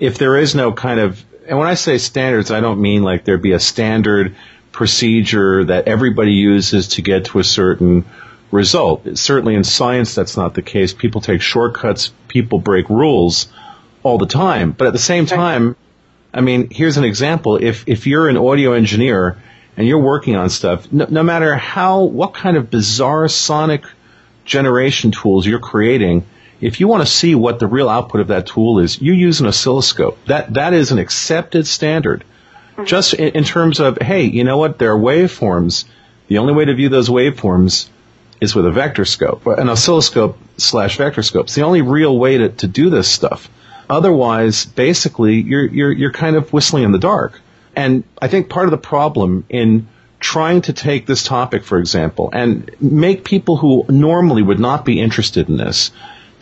if 0.02 0.18
there 0.18 0.36
is 0.36 0.56
no 0.56 0.72
kind 0.72 0.98
of, 0.98 1.24
and 1.46 1.56
when 1.56 1.68
I 1.68 1.74
say 1.74 1.96
standards, 1.96 2.50
I 2.50 2.58
don't 2.58 2.80
mean 2.80 3.04
like 3.04 3.24
there 3.24 3.38
be 3.38 3.52
a 3.52 3.60
standard 3.60 4.34
procedure 4.72 5.62
that 5.62 5.86
everybody 5.86 6.32
uses 6.32 6.88
to 6.88 7.02
get 7.02 7.26
to 7.26 7.38
a 7.38 7.44
certain 7.44 8.04
result. 8.50 9.16
Certainly 9.16 9.54
in 9.54 9.62
science, 9.62 10.16
that's 10.16 10.36
not 10.36 10.54
the 10.54 10.62
case. 10.62 10.92
People 10.92 11.20
take 11.20 11.40
shortcuts, 11.40 12.12
people 12.26 12.58
break 12.58 12.90
rules 12.90 13.46
all 14.02 14.18
the 14.18 14.26
time. 14.26 14.72
But 14.72 14.88
at 14.88 14.92
the 14.92 14.98
same 14.98 15.26
time, 15.26 15.76
I 16.34 16.40
mean, 16.40 16.68
here's 16.68 16.96
an 16.96 17.04
example. 17.04 17.62
If, 17.62 17.84
if 17.86 18.08
you're 18.08 18.28
an 18.28 18.36
audio 18.36 18.72
engineer 18.72 19.40
and 19.76 19.86
you're 19.86 20.00
working 20.00 20.34
on 20.34 20.50
stuff, 20.50 20.92
no, 20.92 21.06
no 21.08 21.22
matter 21.22 21.54
how, 21.54 22.02
what 22.02 22.34
kind 22.34 22.56
of 22.56 22.72
bizarre 22.72 23.28
sonic 23.28 23.84
generation 24.46 25.12
tools 25.12 25.46
you're 25.46 25.60
creating, 25.60 26.24
if 26.62 26.79
you 26.81 26.88
want 26.88 27.03
to 27.03 27.12
see 27.12 27.35
what 27.35 27.59
the 27.59 27.66
real 27.66 27.88
output 27.88 28.20
of 28.20 28.29
that 28.29 28.46
tool 28.46 28.79
is, 28.79 29.03
you 29.03 29.12
use 29.12 29.40
an 29.40 29.46
oscilloscope. 29.48 30.25
That, 30.27 30.55
that 30.55 30.72
is 30.72 30.92
an 30.92 30.98
accepted 30.98 31.66
standard. 31.66 32.25
Mm-hmm. 32.72 32.85
Just 32.85 33.14
in, 33.14 33.35
in 33.35 33.44
terms 33.44 33.81
of, 33.81 33.98
hey, 33.98 34.22
you 34.22 34.44
know 34.44 34.59
what? 34.59 34.79
There 34.79 34.92
are 34.92 34.98
waveforms. 34.98 35.85
The 36.29 36.38
only 36.38 36.55
way 36.55 36.64
to 36.64 36.75
view 36.75 36.88
those 36.88 37.09
waveforms 37.09 37.88
is 38.40 38.55
with 38.55 38.64
a 38.64 38.70
vector 38.70 39.05
scope, 39.05 39.46
an 39.46 39.68
oscilloscope 39.68 40.38
slash 40.57 40.96
vector 40.96 41.22
scope. 41.22 41.46
It's 41.46 41.55
the 41.55 41.62
only 41.62 41.83
real 41.83 42.16
way 42.16 42.38
to, 42.38 42.48
to 42.48 42.66
do 42.68 42.90
this 42.90 43.09
stuff. 43.09 43.51
Otherwise, 43.90 44.64
basically, 44.64 45.40
you're, 45.40 45.66
you're, 45.66 45.92
you're 45.92 46.12
kind 46.12 46.37
of 46.37 46.53
whistling 46.53 46.85
in 46.85 46.92
the 46.92 46.98
dark. 46.98 47.40
And 47.75 48.05
I 48.20 48.29
think 48.29 48.48
part 48.48 48.66
of 48.66 48.70
the 48.70 48.79
problem 48.79 49.44
in 49.48 49.88
trying 50.20 50.62
to 50.62 50.72
take 50.72 51.07
this 51.07 51.25
topic, 51.25 51.64
for 51.64 51.79
example, 51.79 52.31
and 52.33 52.70
make 52.81 53.25
people 53.25 53.57
who 53.57 53.85
normally 53.88 54.42
would 54.42 54.61
not 54.61 54.85
be 54.85 55.01
interested 55.01 55.48
in 55.48 55.57
this 55.57 55.90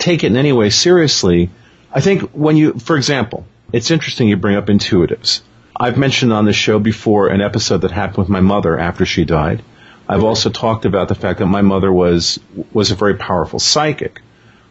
take 0.00 0.24
it 0.24 0.28
in 0.28 0.36
any 0.36 0.52
way 0.52 0.70
seriously, 0.70 1.50
I 1.92 2.00
think 2.00 2.30
when 2.30 2.56
you, 2.56 2.72
for 2.74 2.96
example, 2.96 3.46
it's 3.72 3.90
interesting 3.90 4.28
you 4.28 4.36
bring 4.36 4.56
up 4.56 4.66
intuitives. 4.66 5.42
I've 5.76 5.96
mentioned 5.96 6.32
on 6.32 6.44
this 6.44 6.56
show 6.56 6.78
before 6.78 7.28
an 7.28 7.40
episode 7.40 7.82
that 7.82 7.90
happened 7.90 8.18
with 8.18 8.28
my 8.28 8.40
mother 8.40 8.78
after 8.78 9.06
she 9.06 9.24
died. 9.24 9.62
I've 10.08 10.24
also 10.24 10.50
talked 10.50 10.84
about 10.84 11.08
the 11.08 11.14
fact 11.14 11.38
that 11.38 11.46
my 11.46 11.62
mother 11.62 11.92
was 11.92 12.40
was 12.72 12.90
a 12.90 12.96
very 12.96 13.14
powerful 13.14 13.60
psychic. 13.60 14.20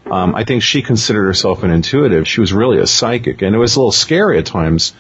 Um, 0.05 0.35
I 0.35 0.43
think 0.43 0.63
she 0.63 0.81
considered 0.81 1.25
herself 1.25 1.63
an 1.63 1.71
intuitive. 1.71 2.27
She 2.27 2.41
was 2.41 2.51
really 2.51 2.79
a 2.79 2.87
psychic, 2.87 3.41
and 3.41 3.55
it 3.55 3.57
was 3.57 3.75
a 3.75 3.79
little 3.79 3.91
scary 3.91 4.37
at 4.37 4.45
times. 4.45 4.93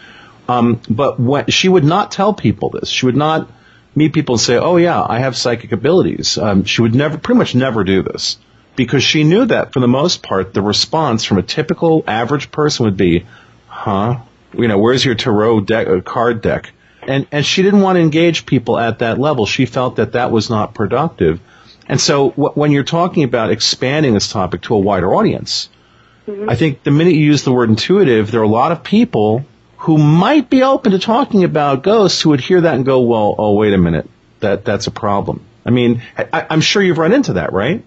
Um, 0.47 0.81
but 0.89 1.51
she 1.51 1.67
would 1.67 1.83
not 1.83 2.11
tell 2.11 2.33
people 2.33 2.69
this. 2.69 2.89
She 2.89 3.05
would 3.05 3.17
not 3.17 3.51
meet 3.95 4.13
people 4.13 4.35
and 4.35 4.41
say, 4.41 4.57
"Oh 4.57 4.77
yeah, 4.77 5.05
I 5.07 5.19
have 5.19 5.35
psychic 5.35 5.71
abilities." 5.73 6.37
Um, 6.37 6.63
she 6.63 6.81
would 6.81 6.95
never, 6.95 7.17
pretty 7.17 7.37
much 7.37 7.53
never 7.55 7.83
do 7.83 8.01
this 8.01 8.37
because 8.79 9.03
she 9.03 9.25
knew 9.25 9.43
that 9.43 9.73
for 9.73 9.81
the 9.81 9.89
most 9.89 10.23
part, 10.23 10.53
the 10.53 10.61
response 10.61 11.25
from 11.25 11.37
a 11.37 11.43
typical 11.43 12.01
average 12.07 12.49
person 12.49 12.85
would 12.85 12.95
be, 12.95 13.25
"Huh? 13.67 14.19
You 14.57 14.69
know, 14.69 14.77
where's 14.77 15.03
your 15.03 15.15
tarot 15.15 15.59
deck, 15.71 15.89
uh, 15.89 15.99
card 15.99 16.41
deck?" 16.41 16.71
And 17.05 17.27
and 17.29 17.45
she 17.45 17.61
didn't 17.61 17.81
want 17.81 17.97
to 17.97 17.99
engage 17.99 18.45
people 18.45 18.79
at 18.79 18.99
that 18.99 19.19
level. 19.19 19.45
She 19.45 19.65
felt 19.65 19.97
that 19.97 20.13
that 20.13 20.31
was 20.31 20.49
not 20.49 20.73
productive. 20.73 21.41
And 21.89 21.99
so 21.99 22.29
w- 22.29 22.51
when 22.53 22.71
you're 22.71 22.85
talking 22.85 23.23
about 23.23 23.51
expanding 23.51 24.13
this 24.13 24.31
topic 24.31 24.61
to 24.61 24.75
a 24.75 24.79
wider 24.79 25.13
audience, 25.13 25.67
I 26.47 26.55
think 26.55 26.83
the 26.83 26.91
minute 26.91 27.15
you 27.15 27.25
use 27.25 27.43
the 27.43 27.51
word 27.51 27.69
intuitive, 27.69 28.31
there 28.31 28.39
are 28.39 28.43
a 28.43 28.47
lot 28.61 28.71
of 28.71 28.81
people 28.81 29.43
who 29.79 29.97
might 29.97 30.49
be 30.49 30.63
open 30.63 30.93
to 30.93 30.99
talking 30.99 31.43
about 31.43 31.83
ghosts 31.83 32.21
who 32.21 32.29
would 32.29 32.39
hear 32.39 32.61
that 32.61 32.75
and 32.75 32.85
go, 32.85 33.01
well, 33.01 33.35
oh, 33.37 33.55
wait 33.55 33.73
a 33.73 33.77
minute. 33.77 34.09
That, 34.39 34.63
that's 34.63 34.87
a 34.87 34.91
problem. 34.91 35.41
I 35.65 35.71
mean, 35.71 36.01
I, 36.17 36.45
I'm 36.49 36.61
sure 36.61 36.81
you've 36.81 36.97
run 36.97 37.11
into 37.11 37.33
that, 37.33 37.51
right? 37.51 37.83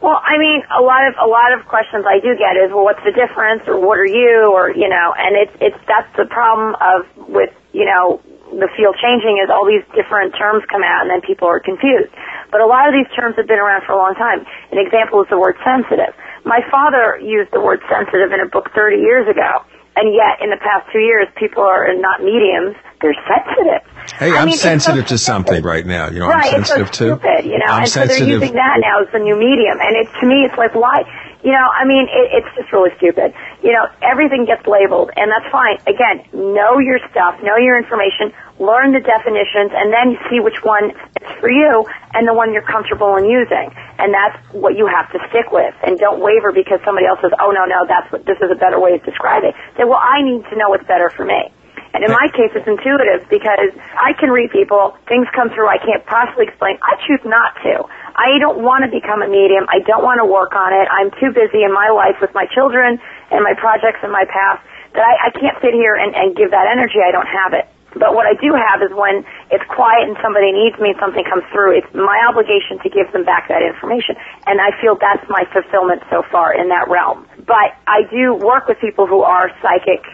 Well, 0.00 0.22
I 0.22 0.38
mean, 0.38 0.62
a 0.70 0.82
lot 0.82 1.06
of 1.10 1.14
a 1.18 1.26
lot 1.26 1.50
of 1.50 1.66
questions 1.66 2.06
I 2.06 2.22
do 2.22 2.38
get 2.38 2.54
is, 2.54 2.70
well, 2.70 2.86
what's 2.86 3.02
the 3.02 3.10
difference, 3.10 3.66
or 3.66 3.82
what 3.82 3.98
are 3.98 4.06
you, 4.06 4.46
or 4.54 4.70
you 4.70 4.88
know, 4.88 5.14
and 5.18 5.34
it's 5.34 5.54
it's 5.60 5.80
that's 5.90 6.08
the 6.16 6.26
problem 6.30 6.76
of 6.78 7.02
with 7.26 7.50
you 7.72 7.84
know 7.84 8.22
the 8.54 8.70
field 8.78 8.96
changing 9.02 9.42
is 9.42 9.50
all 9.50 9.66
these 9.66 9.84
different 9.92 10.32
terms 10.38 10.64
come 10.72 10.82
out 10.82 11.02
and 11.04 11.10
then 11.10 11.20
people 11.20 11.48
are 11.48 11.60
confused. 11.60 12.08
But 12.50 12.60
a 12.62 12.66
lot 12.66 12.88
of 12.88 12.94
these 12.96 13.10
terms 13.12 13.36
have 13.36 13.46
been 13.46 13.60
around 13.60 13.84
for 13.84 13.92
a 13.92 14.00
long 14.00 14.14
time. 14.14 14.46
An 14.72 14.78
example 14.80 15.20
is 15.20 15.28
the 15.28 15.38
word 15.38 15.56
sensitive. 15.60 16.16
My 16.48 16.64
father 16.70 17.20
used 17.20 17.52
the 17.52 17.60
word 17.60 17.80
sensitive 17.92 18.32
in 18.32 18.40
a 18.40 18.48
book 18.48 18.70
30 18.72 18.96
years 19.04 19.28
ago, 19.28 19.66
and 19.98 20.14
yet 20.14 20.38
in 20.40 20.50
the 20.50 20.60
past 20.62 20.86
two 20.92 21.02
years, 21.02 21.26
people 21.34 21.62
are 21.62 21.90
not 21.98 22.22
mediums; 22.22 22.76
they're 23.02 23.18
sensitive. 23.26 23.82
Hey, 24.14 24.30
I 24.30 24.38
I'm 24.38 24.46
mean, 24.46 24.54
it's 24.54 24.62
so 24.62 24.70
sensitive 24.70 25.06
to 25.06 25.18
something 25.18 25.62
right 25.62 25.84
now. 25.84 26.08
You 26.08 26.20
know, 26.20 26.28
right, 26.28 26.54
I'm 26.54 26.64
sensitive 26.64 26.94
so 26.94 27.18
too. 27.18 27.20
stupid, 27.20 27.44
you 27.44 27.58
know, 27.58 27.66
I'm 27.66 27.82
and 27.82 27.90
so 27.90 28.06
they're 28.06 28.22
using 28.22 28.54
that 28.54 28.78
now 28.78 29.02
as 29.02 29.10
the 29.12 29.18
new 29.18 29.34
medium, 29.34 29.78
and 29.82 29.96
it 29.98 30.06
to 30.20 30.26
me, 30.26 30.46
it's 30.46 30.56
like 30.56 30.74
why, 30.74 31.02
you 31.44 31.52
know, 31.52 31.68
I 31.70 31.86
mean, 31.86 32.10
it, 32.10 32.42
it's 32.42 32.50
just 32.58 32.72
really 32.72 32.90
stupid. 32.98 33.32
You 33.62 33.72
know, 33.72 33.86
everything 34.02 34.44
gets 34.44 34.66
labeled, 34.66 35.10
and 35.14 35.30
that's 35.30 35.46
fine. 35.52 35.78
Again, 35.86 36.26
know 36.34 36.78
your 36.82 36.98
stuff, 37.10 37.38
know 37.42 37.56
your 37.56 37.78
information, 37.78 38.34
learn 38.58 38.90
the 38.90 38.98
definitions, 38.98 39.70
and 39.70 39.94
then 39.94 40.18
see 40.26 40.42
which 40.42 40.58
one 40.66 40.90
is 40.90 41.30
for 41.38 41.50
you 41.50 41.86
and 42.14 42.26
the 42.26 42.34
one 42.34 42.52
you're 42.52 42.66
comfortable 42.66 43.14
in 43.16 43.30
using, 43.30 43.70
and 44.02 44.10
that's 44.10 44.38
what 44.50 44.74
you 44.74 44.90
have 44.90 45.06
to 45.14 45.18
stick 45.30 45.52
with, 45.54 45.74
and 45.86 45.98
don't 45.98 46.18
waver 46.18 46.50
because 46.50 46.82
somebody 46.84 47.06
else 47.06 47.22
says, 47.22 47.32
oh 47.38 47.54
no, 47.54 47.64
no, 47.70 47.86
that's 47.86 48.10
what 48.10 48.26
this 48.26 48.38
is 48.42 48.50
a 48.50 48.58
better 48.58 48.80
way 48.80 48.94
of 48.98 49.02
describing. 49.06 49.50
it. 49.50 49.56
Say, 49.78 49.84
well, 49.86 50.02
I 50.02 50.22
need 50.22 50.42
to 50.50 50.54
know 50.58 50.70
what's 50.74 50.86
better 50.86 51.10
for 51.10 51.24
me. 51.24 51.54
And 51.94 52.04
in 52.04 52.12
my 52.12 52.28
case, 52.36 52.52
it's 52.52 52.68
intuitive 52.68 53.28
because 53.30 53.72
I 53.96 54.12
can 54.12 54.28
read 54.30 54.50
people, 54.50 54.96
things 55.08 55.26
come 55.34 55.48
through 55.48 55.68
I 55.68 55.78
can't 55.78 56.04
possibly 56.04 56.46
explain. 56.46 56.76
I 56.82 57.00
choose 57.06 57.24
not 57.24 57.56
to. 57.64 57.88
I 58.18 58.42
don't 58.42 58.58
want 58.66 58.82
to 58.82 58.90
become 58.90 59.22
a 59.22 59.30
medium. 59.30 59.70
I 59.70 59.78
don't 59.86 60.02
want 60.02 60.18
to 60.18 60.26
work 60.26 60.58
on 60.58 60.74
it. 60.74 60.90
I'm 60.90 61.14
too 61.22 61.30
busy 61.30 61.62
in 61.62 61.70
my 61.70 61.94
life 61.94 62.18
with 62.18 62.34
my 62.34 62.50
children 62.50 62.98
and 63.30 63.40
my 63.46 63.54
projects 63.54 64.02
and 64.02 64.10
my 64.10 64.26
past 64.26 64.58
that 64.98 65.06
I, 65.06 65.28
I 65.28 65.38
can't 65.38 65.54
sit 65.62 65.70
here 65.70 65.94
and, 65.94 66.10
and 66.18 66.34
give 66.34 66.50
that 66.50 66.66
energy. 66.66 66.98
I 66.98 67.14
don't 67.14 67.30
have 67.30 67.54
it. 67.54 67.70
But 67.94 68.12
what 68.12 68.26
I 68.26 68.34
do 68.36 68.52
have 68.52 68.82
is 68.82 68.92
when 68.92 69.24
it's 69.48 69.64
quiet 69.70 70.10
and 70.10 70.18
somebody 70.20 70.52
needs 70.52 70.76
me 70.76 70.92
and 70.92 70.98
something 71.00 71.24
comes 71.24 71.46
through, 71.54 71.78
it's 71.78 71.88
my 71.94 72.20
obligation 72.28 72.76
to 72.84 72.88
give 72.90 73.08
them 73.14 73.24
back 73.24 73.48
that 73.48 73.62
information. 73.62 74.18
And 74.44 74.60
I 74.60 74.76
feel 74.82 74.98
that's 74.98 75.24
my 75.30 75.48
fulfillment 75.54 76.02
so 76.10 76.20
far 76.28 76.52
in 76.52 76.68
that 76.68 76.90
realm. 76.90 77.24
But 77.46 77.78
I 77.86 78.04
do 78.10 78.34
work 78.34 78.68
with 78.68 78.76
people 78.82 79.06
who 79.06 79.22
are 79.22 79.48
psychic 79.62 80.04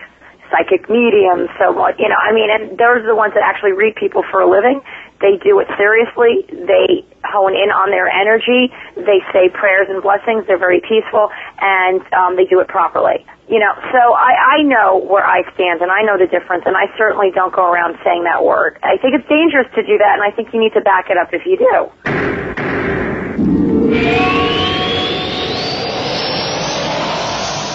psychic 0.53 0.89
mediums. 0.89 1.51
So, 1.59 1.73
what 1.73 1.99
you 1.99 2.09
know, 2.09 2.21
I 2.21 2.31
mean, 2.31 2.47
and 2.53 2.79
those 2.79 3.03
are 3.03 3.11
the 3.11 3.17
ones 3.17 3.35
that 3.35 3.43
actually 3.43 3.73
read 3.73 3.97
people 3.97 4.23
for 4.31 4.41
a 4.41 4.49
living. 4.49 4.81
They 5.21 5.39
do 5.43 5.59
it 5.61 5.69
seriously. 5.79 6.45
They 6.51 7.07
hone 7.25 7.55
in 7.55 7.71
on 7.71 7.91
their 7.91 8.11
energy. 8.11 8.73
They 8.95 9.23
say 9.33 9.49
prayers 9.49 9.87
and 9.89 10.03
blessings. 10.03 10.47
They're 10.47 10.59
very 10.59 10.81
peaceful, 10.81 11.31
and 11.61 12.03
um, 12.13 12.37
they 12.37 12.45
do 12.45 12.61
it 12.61 12.69
properly. 12.69 13.25
You 13.49 13.61
know, 13.61 13.73
so 13.93 14.01
I, 14.15 14.61
I 14.61 14.63
know 14.63 14.99
where 14.99 15.25
I 15.25 15.43
stand, 15.55 15.83
and 15.83 15.91
I 15.91 16.03
know 16.03 16.19
the 16.19 16.27
difference, 16.27 16.65
and 16.67 16.77
I 16.77 16.87
certainly 16.97 17.31
don't 17.35 17.55
go 17.55 17.71
around 17.71 17.97
saying 18.05 18.25
that 18.25 18.45
word. 18.45 18.79
I 18.83 18.97
think 18.99 19.15
it's 19.15 19.29
dangerous 19.29 19.69
to 19.75 19.83
do 19.83 19.99
that, 19.99 20.19
and 20.19 20.23
I 20.23 20.35
think 20.35 20.53
you 20.53 20.61
need 20.61 20.73
to 20.75 20.81
back 20.81 21.11
it 21.11 21.17
up 21.17 21.33
if 21.33 21.45
you 21.47 21.57
do. 21.61 21.91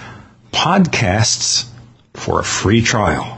podcasts 0.53 1.65
for 2.13 2.39
a 2.39 2.45
free 2.45 2.81
trial. 2.81 3.36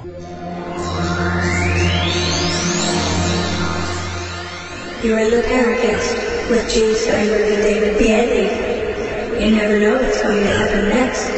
You're 5.02 5.20
in 5.20 5.32
the 5.32 5.42
Paracast 5.44 6.50
with 6.50 6.70
Gene 6.70 6.94
Steinberg 6.94 7.54
and 7.54 7.64
David 7.64 7.98
Biedney. 7.98 9.46
You 9.46 9.56
never 9.56 9.80
know 9.80 9.94
what's 9.94 10.22
going 10.22 10.44
to 10.44 10.50
happen 10.50 10.90
next. 10.90 11.30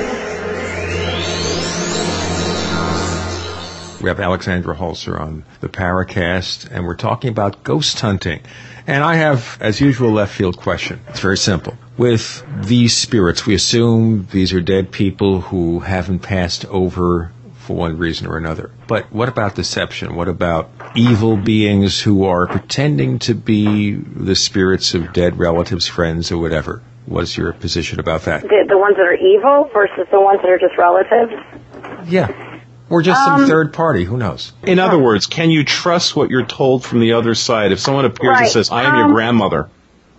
We 4.02 4.10
have 4.10 4.20
Alexandra 4.20 4.76
Holzer 4.76 5.20
on 5.20 5.44
the 5.60 5.70
Paracast, 5.70 6.72
and 6.72 6.88
we're 6.88 6.96
talking 6.96 7.30
about 7.30 7.64
ghost 7.64 8.00
hunting. 8.00 8.42
And 8.88 9.04
I 9.04 9.18
have, 9.18 9.60
as 9.62 9.80
usual, 9.80 10.10
left 10.10 10.34
field 10.34 10.58
question. 10.58 11.00
It's 11.10 11.20
very 11.20 11.38
simple. 11.38 11.78
With 11.98 12.44
these 12.64 12.98
spirits, 12.98 13.46
we 13.46 13.54
assume 13.54 14.28
these 14.32 14.54
are 14.54 14.62
dead 14.62 14.92
people 14.92 15.40
who 15.40 15.82
haven't 15.82 16.22
passed 16.22 16.66
over 16.66 17.32
for 17.72 17.78
one 17.78 17.98
reason 17.98 18.28
or 18.28 18.38
another. 18.38 18.70
But 18.88 19.12
what 19.14 19.30
about 19.30 19.56
deception? 19.56 20.16
What 20.16 20.28
about 20.28 20.70
evil 20.96 21.38
beings 21.38 22.00
who 22.02 22.26
are 22.26 22.48
pretending 22.48 23.20
to 23.20 23.34
be 23.34 23.94
the 23.94 24.36
spirits 24.36 24.94
of 24.94 25.14
dead 25.14 25.38
relatives, 25.40 25.88
friends, 25.88 26.32
or 26.32 26.38
whatever? 26.38 26.82
What's 27.06 27.38
your 27.38 27.54
position 27.54 28.00
about 28.00 28.24
that? 28.24 28.42
The, 28.42 28.66
the 28.68 28.78
ones 28.78 28.96
that 28.98 29.06
are 29.06 29.16
evil 29.16 29.70
versus 29.74 30.08
the 30.12 30.20
ones 30.20 30.42
that 30.42 30.50
are 30.50 30.60
just 30.60 30.78
relatives. 30.78 32.12
Yeah. 32.12 32.60
Or 32.90 33.02
just 33.02 33.24
some 33.24 33.48
third 33.48 33.74
party, 33.74 34.04
who 34.04 34.18
knows? 34.18 34.52
In 34.64 34.78
other 34.78 35.00
words, 35.00 35.26
can 35.26 35.50
you 35.50 35.64
trust 35.64 36.14
what 36.16 36.30
you're 36.30 36.46
told 36.46 36.84
from 36.84 37.00
the 37.00 37.14
other 37.14 37.36
side? 37.36 37.72
If 37.72 37.80
someone 37.80 38.04
appears 38.04 38.38
and 38.38 38.50
says, 38.50 38.70
I 38.70 38.84
am 38.84 38.94
Um, 38.96 39.00
your 39.00 39.14
grandmother, 39.14 39.70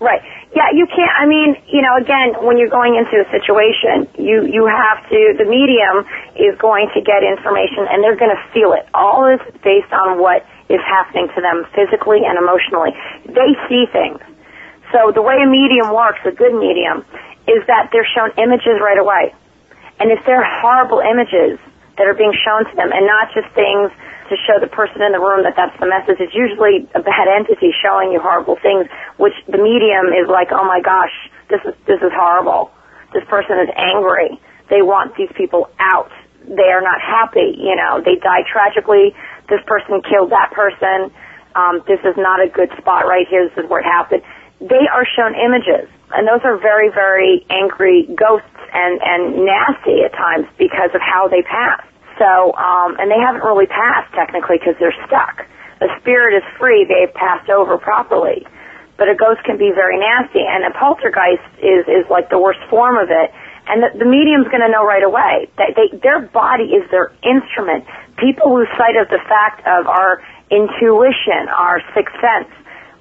Right. 0.00 0.22
Yeah, 0.52 0.68
you 0.76 0.84
can't. 0.84 1.16
I 1.16 1.24
mean, 1.24 1.56
you 1.72 1.80
know, 1.80 1.96
again, 1.96 2.36
when 2.44 2.60
you're 2.60 2.72
going 2.72 2.92
into 3.00 3.16
a 3.16 3.26
situation, 3.32 4.04
you 4.20 4.44
you 4.44 4.68
have 4.68 5.00
to. 5.08 5.20
The 5.40 5.48
medium 5.48 6.04
is 6.36 6.52
going 6.60 6.92
to 6.92 7.00
get 7.00 7.24
information, 7.24 7.88
and 7.88 8.04
they're 8.04 8.20
going 8.20 8.36
to 8.36 8.42
feel 8.52 8.76
it. 8.76 8.84
All 8.92 9.24
is 9.32 9.40
based 9.64 9.92
on 9.96 10.20
what 10.20 10.44
is 10.68 10.80
happening 10.84 11.32
to 11.32 11.40
them 11.40 11.64
physically 11.72 12.20
and 12.28 12.36
emotionally. 12.36 12.92
They 13.24 13.56
see 13.64 13.88
things. 13.88 14.20
So 14.92 15.08
the 15.08 15.24
way 15.24 15.40
a 15.40 15.48
medium 15.48 15.88
works, 15.88 16.20
a 16.28 16.32
good 16.36 16.52
medium, 16.52 17.00
is 17.48 17.64
that 17.66 17.88
they're 17.92 18.08
shown 18.12 18.36
images 18.36 18.76
right 18.76 19.00
away. 19.00 19.32
And 20.00 20.12
if 20.12 20.20
they're 20.28 20.44
horrible 20.44 21.00
images 21.00 21.56
that 21.96 22.04
are 22.04 22.14
being 22.14 22.36
shown 22.44 22.68
to 22.68 22.74
them 22.76 22.92
and 22.92 23.06
not 23.08 23.32
just 23.32 23.48
things 23.56 23.88
to 24.32 24.40
show 24.48 24.56
the 24.56 24.66
person 24.66 25.04
in 25.04 25.12
the 25.12 25.20
room 25.20 25.44
that 25.44 25.52
that's 25.60 25.76
the 25.76 25.84
message, 25.84 26.16
it's 26.16 26.32
usually 26.32 26.88
a 26.96 27.04
bad 27.04 27.28
entity 27.28 27.68
showing 27.84 28.16
you 28.16 28.18
horrible 28.18 28.56
things, 28.56 28.88
which 29.20 29.36
the 29.44 29.60
medium 29.60 30.08
is 30.16 30.24
like, 30.24 30.48
oh 30.56 30.64
my 30.64 30.80
gosh, 30.80 31.12
this 31.52 31.60
is, 31.68 31.76
this 31.84 32.00
is 32.00 32.08
horrible. 32.16 32.72
This 33.12 33.28
person 33.28 33.60
is 33.60 33.68
angry. 33.76 34.40
They 34.72 34.80
want 34.80 35.12
these 35.20 35.28
people 35.36 35.68
out. 35.76 36.08
They 36.48 36.72
are 36.72 36.80
not 36.80 36.96
happy, 37.04 37.60
you 37.60 37.76
know, 37.76 38.00
they 38.00 38.16
die 38.16 38.42
tragically. 38.48 39.12
This 39.52 39.60
person 39.68 40.00
killed 40.00 40.32
that 40.32 40.50
person. 40.56 41.12
Um, 41.54 41.84
this 41.84 42.00
is 42.00 42.16
not 42.16 42.40
a 42.40 42.48
good 42.48 42.72
spot 42.80 43.04
right 43.04 43.28
here. 43.28 43.52
This 43.52 43.64
is 43.64 43.68
where 43.68 43.84
it 43.84 43.86
happened. 43.86 44.24
They 44.64 44.88
are 44.88 45.04
shown 45.04 45.36
images, 45.36 45.92
and 46.16 46.24
those 46.24 46.40
are 46.48 46.56
very, 46.56 46.88
very 46.88 47.44
angry 47.50 48.08
ghosts 48.16 48.48
and 48.72 48.96
and 49.04 49.44
nasty 49.44 50.00
at 50.00 50.16
times 50.16 50.48
because 50.56 50.88
of 50.94 51.02
how 51.04 51.28
they 51.28 51.42
passed. 51.42 51.91
So, 52.18 52.52
um, 52.54 52.96
and 52.98 53.10
they 53.10 53.18
haven't 53.18 53.42
really 53.42 53.66
passed 53.66 54.12
technically 54.14 54.58
because 54.58 54.74
they're 54.78 54.96
stuck. 55.06 55.46
A 55.80 55.88
spirit 56.00 56.36
is 56.36 56.44
free; 56.58 56.84
they've 56.84 57.12
passed 57.14 57.50
over 57.50 57.78
properly, 57.78 58.46
but 58.96 59.08
a 59.08 59.14
ghost 59.14 59.42
can 59.44 59.58
be 59.58 59.72
very 59.74 59.98
nasty, 59.98 60.44
and 60.44 60.64
a 60.64 60.72
poltergeist 60.78 61.42
is 61.58 61.88
is 61.88 62.04
like 62.10 62.30
the 62.30 62.38
worst 62.38 62.60
form 62.70 62.96
of 62.96 63.10
it. 63.10 63.32
And 63.66 63.82
the, 63.82 63.98
the 63.98 64.04
medium's 64.04 64.48
going 64.50 64.62
to 64.62 64.68
know 64.68 64.84
right 64.84 65.02
away 65.02 65.46
that 65.56 65.78
they, 65.78 65.96
their 65.98 66.20
body 66.20 66.74
is 66.74 66.82
their 66.90 67.14
instrument. 67.22 67.86
People 68.18 68.54
lose 68.54 68.66
sight 68.76 68.98
of 68.98 69.06
the 69.08 69.22
fact 69.30 69.62
of 69.66 69.86
our 69.86 70.18
intuition, 70.50 71.46
our 71.48 71.80
sixth 71.94 72.14
sense. 72.18 72.50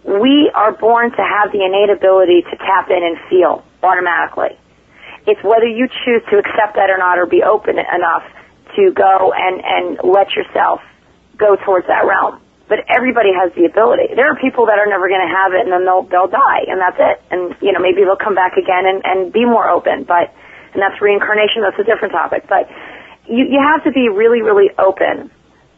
We 0.06 0.52
are 0.54 0.72
born 0.72 1.12
to 1.12 1.24
have 1.24 1.52
the 1.52 1.66
innate 1.66 1.90
ability 1.90 2.46
to 2.50 2.56
tap 2.58 2.90
in 2.90 3.02
and 3.02 3.18
feel 3.30 3.66
automatically. 3.82 4.58
It's 5.28 5.42
whether 5.44 5.68
you 5.68 5.88
choose 6.06 6.22
to 6.30 6.38
accept 6.38 6.78
that 6.78 6.90
or 6.90 6.98
not 6.98 7.20
or 7.20 7.26
be 7.26 7.44
open 7.44 7.78
enough 7.78 8.26
to 8.76 8.92
go 8.92 9.34
and, 9.36 9.62
and 9.64 9.86
let 10.04 10.32
yourself 10.36 10.82
go 11.38 11.56
towards 11.56 11.88
that 11.88 12.06
realm. 12.06 12.42
But 12.68 12.88
everybody 12.88 13.36
has 13.36 13.52
the 13.54 13.66
ability. 13.66 14.16
There 14.16 14.32
are 14.32 14.40
people 14.40 14.68
that 14.68 14.80
are 14.80 14.88
never 14.88 15.12
going 15.12 15.20
to 15.20 15.34
have 15.34 15.52
it 15.52 15.68
and 15.68 15.72
then 15.72 15.84
they'll, 15.84 16.08
they'll 16.08 16.32
die 16.32 16.64
and 16.72 16.80
that's 16.80 16.96
it. 17.00 17.18
And, 17.28 17.56
you 17.60 17.76
know, 17.76 17.84
maybe 17.84 18.08
they'll 18.08 18.20
come 18.20 18.36
back 18.36 18.56
again 18.56 18.88
and, 18.88 19.04
and 19.04 19.20
be 19.34 19.44
more 19.44 19.68
open, 19.68 20.08
but, 20.08 20.32
and 20.72 20.80
that's 20.80 21.02
reincarnation, 21.02 21.68
that's 21.68 21.80
a 21.80 21.84
different 21.84 22.16
topic. 22.16 22.48
But 22.48 22.72
you, 23.28 23.44
you 23.44 23.60
have 23.60 23.84
to 23.84 23.92
be 23.92 24.08
really, 24.08 24.42
really 24.42 24.72
open 24.80 25.28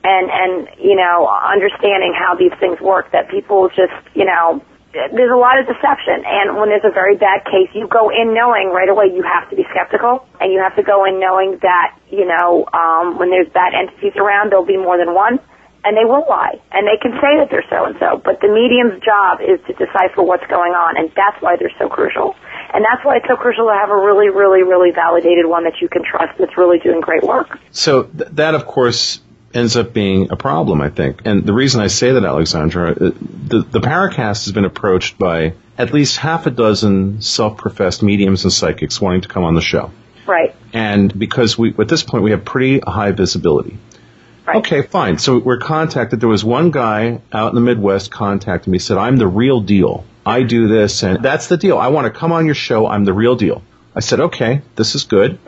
and, 0.04 0.26
and, 0.30 0.70
you 0.78 0.96
know, 0.96 1.26
understanding 1.26 2.14
how 2.14 2.36
these 2.36 2.54
things 2.60 2.80
work 2.80 3.10
that 3.12 3.30
people 3.30 3.70
just, 3.70 3.96
you 4.14 4.26
know, 4.26 4.62
there's 4.94 5.34
a 5.34 5.38
lot 5.38 5.58
of 5.60 5.66
deception. 5.66 6.22
And 6.26 6.56
when 6.58 6.70
there's 6.70 6.86
a 6.86 6.94
very 6.94 7.18
bad 7.18 7.46
case 7.46 7.70
you 7.74 7.88
go 7.88 8.10
in 8.10 8.34
knowing 8.34 8.70
right 8.70 8.90
away 8.90 9.10
you 9.10 9.24
have 9.24 9.50
to 9.50 9.56
be 9.56 9.66
skeptical. 9.72 10.26
And 10.40 10.54
you 10.54 10.60
have 10.60 10.76
to 10.76 10.84
go 10.84 11.06
in 11.06 11.20
knowing 11.20 11.58
that 11.62 11.98
you 12.10 12.26
know 12.26 12.66
um 12.72 13.18
when 13.18 13.30
there's 13.30 13.50
bad 13.50 13.74
entities 13.74 14.14
around 14.16 14.52
there'll 14.52 14.66
be 14.66 14.78
more 14.78 14.98
than 14.98 15.14
one. 15.14 15.40
And 15.86 15.98
they 15.98 16.06
will 16.06 16.24
lie. 16.30 16.62
And 16.72 16.88
they 16.88 16.96
can 16.96 17.12
say 17.20 17.36
that 17.44 17.50
they're 17.52 17.68
so 17.70 17.86
and 17.86 17.96
so 18.00 18.22
but 18.24 18.40
the 18.40 18.48
medium's 18.48 19.02
job 19.04 19.42
is 19.42 19.60
to 19.68 19.74
decipher 19.74 20.22
what's 20.22 20.46
going 20.48 20.74
on. 20.74 20.96
And 20.98 21.12
that's 21.16 21.42
why 21.42 21.58
they're 21.58 21.76
so 21.80 21.90
crucial. 21.90 22.36
And 22.74 22.86
that's 22.86 23.04
why 23.04 23.18
it's 23.18 23.28
so 23.28 23.36
crucial 23.36 23.68
to 23.68 23.74
have 23.74 23.90
a 23.90 23.98
really 23.98 24.30
really 24.30 24.62
really 24.64 24.92
validated 24.92 25.46
one 25.46 25.66
that 25.66 25.82
you 25.82 25.90
can 25.90 26.04
trust 26.06 26.38
that's 26.38 26.58
really 26.58 26.80
doing 26.80 27.02
great 27.02 27.24
work. 27.24 27.58
So 27.72 28.04
th- 28.04 28.30
that, 28.34 28.56
of 28.56 28.66
course, 28.66 29.20
ends 29.54 29.76
up 29.76 29.94
being 29.94 30.32
a 30.32 30.36
problem, 30.36 30.82
I 30.82 30.90
think. 30.90 31.22
And 31.26 31.46
the 31.46 31.54
reason 31.54 31.82
I 31.82 31.88
say 31.88 32.12
that, 32.12 32.24
Alexandra, 32.24 32.92
uh, 32.92 32.96
the, 32.96 33.66
the 33.70 33.80
Paracast 33.80 34.46
has 34.46 34.52
been 34.52 34.66
approached 34.66 35.18
by 35.18 35.54
at 35.78 35.94
least 35.94 36.18
half 36.18 36.46
a 36.46 36.52
dozen 36.52 37.22
self-professed 37.22 38.04
mediums 38.04 38.44
and 38.44 38.54
psychics 38.54 39.00
wanting 39.02 39.22
to 39.22 39.28
come 39.28 39.44
on 39.44 39.56
the 39.56 39.62
show. 39.62 39.92
right 40.26 40.56
And 40.72 41.18
because 41.18 41.58
we, 41.58 41.74
at 41.78 41.88
this 41.88 42.04
point, 42.04 42.24
we 42.24 42.32
have 42.32 42.46
pretty 42.46 42.80
high 42.80 43.12
visibility. 43.12 43.78
Right. 44.46 44.58
Okay, 44.58 44.82
fine. 44.82 45.20
So 45.20 45.40
we're 45.40 45.60
contacted. 45.60 46.20
There 46.20 46.30
was 46.30 46.44
one 46.44 46.72
guy 46.72 47.22
out 47.32 47.50
in 47.50 47.56
the 47.56 47.62
Midwest 47.62 48.12
contacted 48.12 48.72
me, 48.72 48.80
said, 48.80 48.98
I'm 48.98 49.18
the 49.18 49.28
real 49.28 49.62
deal. 49.62 50.06
I 50.26 50.44
do 50.44 50.68
this, 50.68 51.04
and 51.04 51.24
that's 51.24 51.48
the 51.48 51.58
deal. 51.58 51.78
I 51.78 51.88
want 51.88 52.06
to 52.06 52.20
come 52.20 52.32
on 52.32 52.46
your 52.46 52.56
show. 52.56 52.88
I'm 52.88 53.06
the 53.06 53.14
real 53.14 53.36
deal. 53.36 53.62
I 53.96 54.00
said, 54.00 54.20
okay, 54.20 54.62
this 54.76 54.96
is 54.96 55.04
good. 55.04 55.40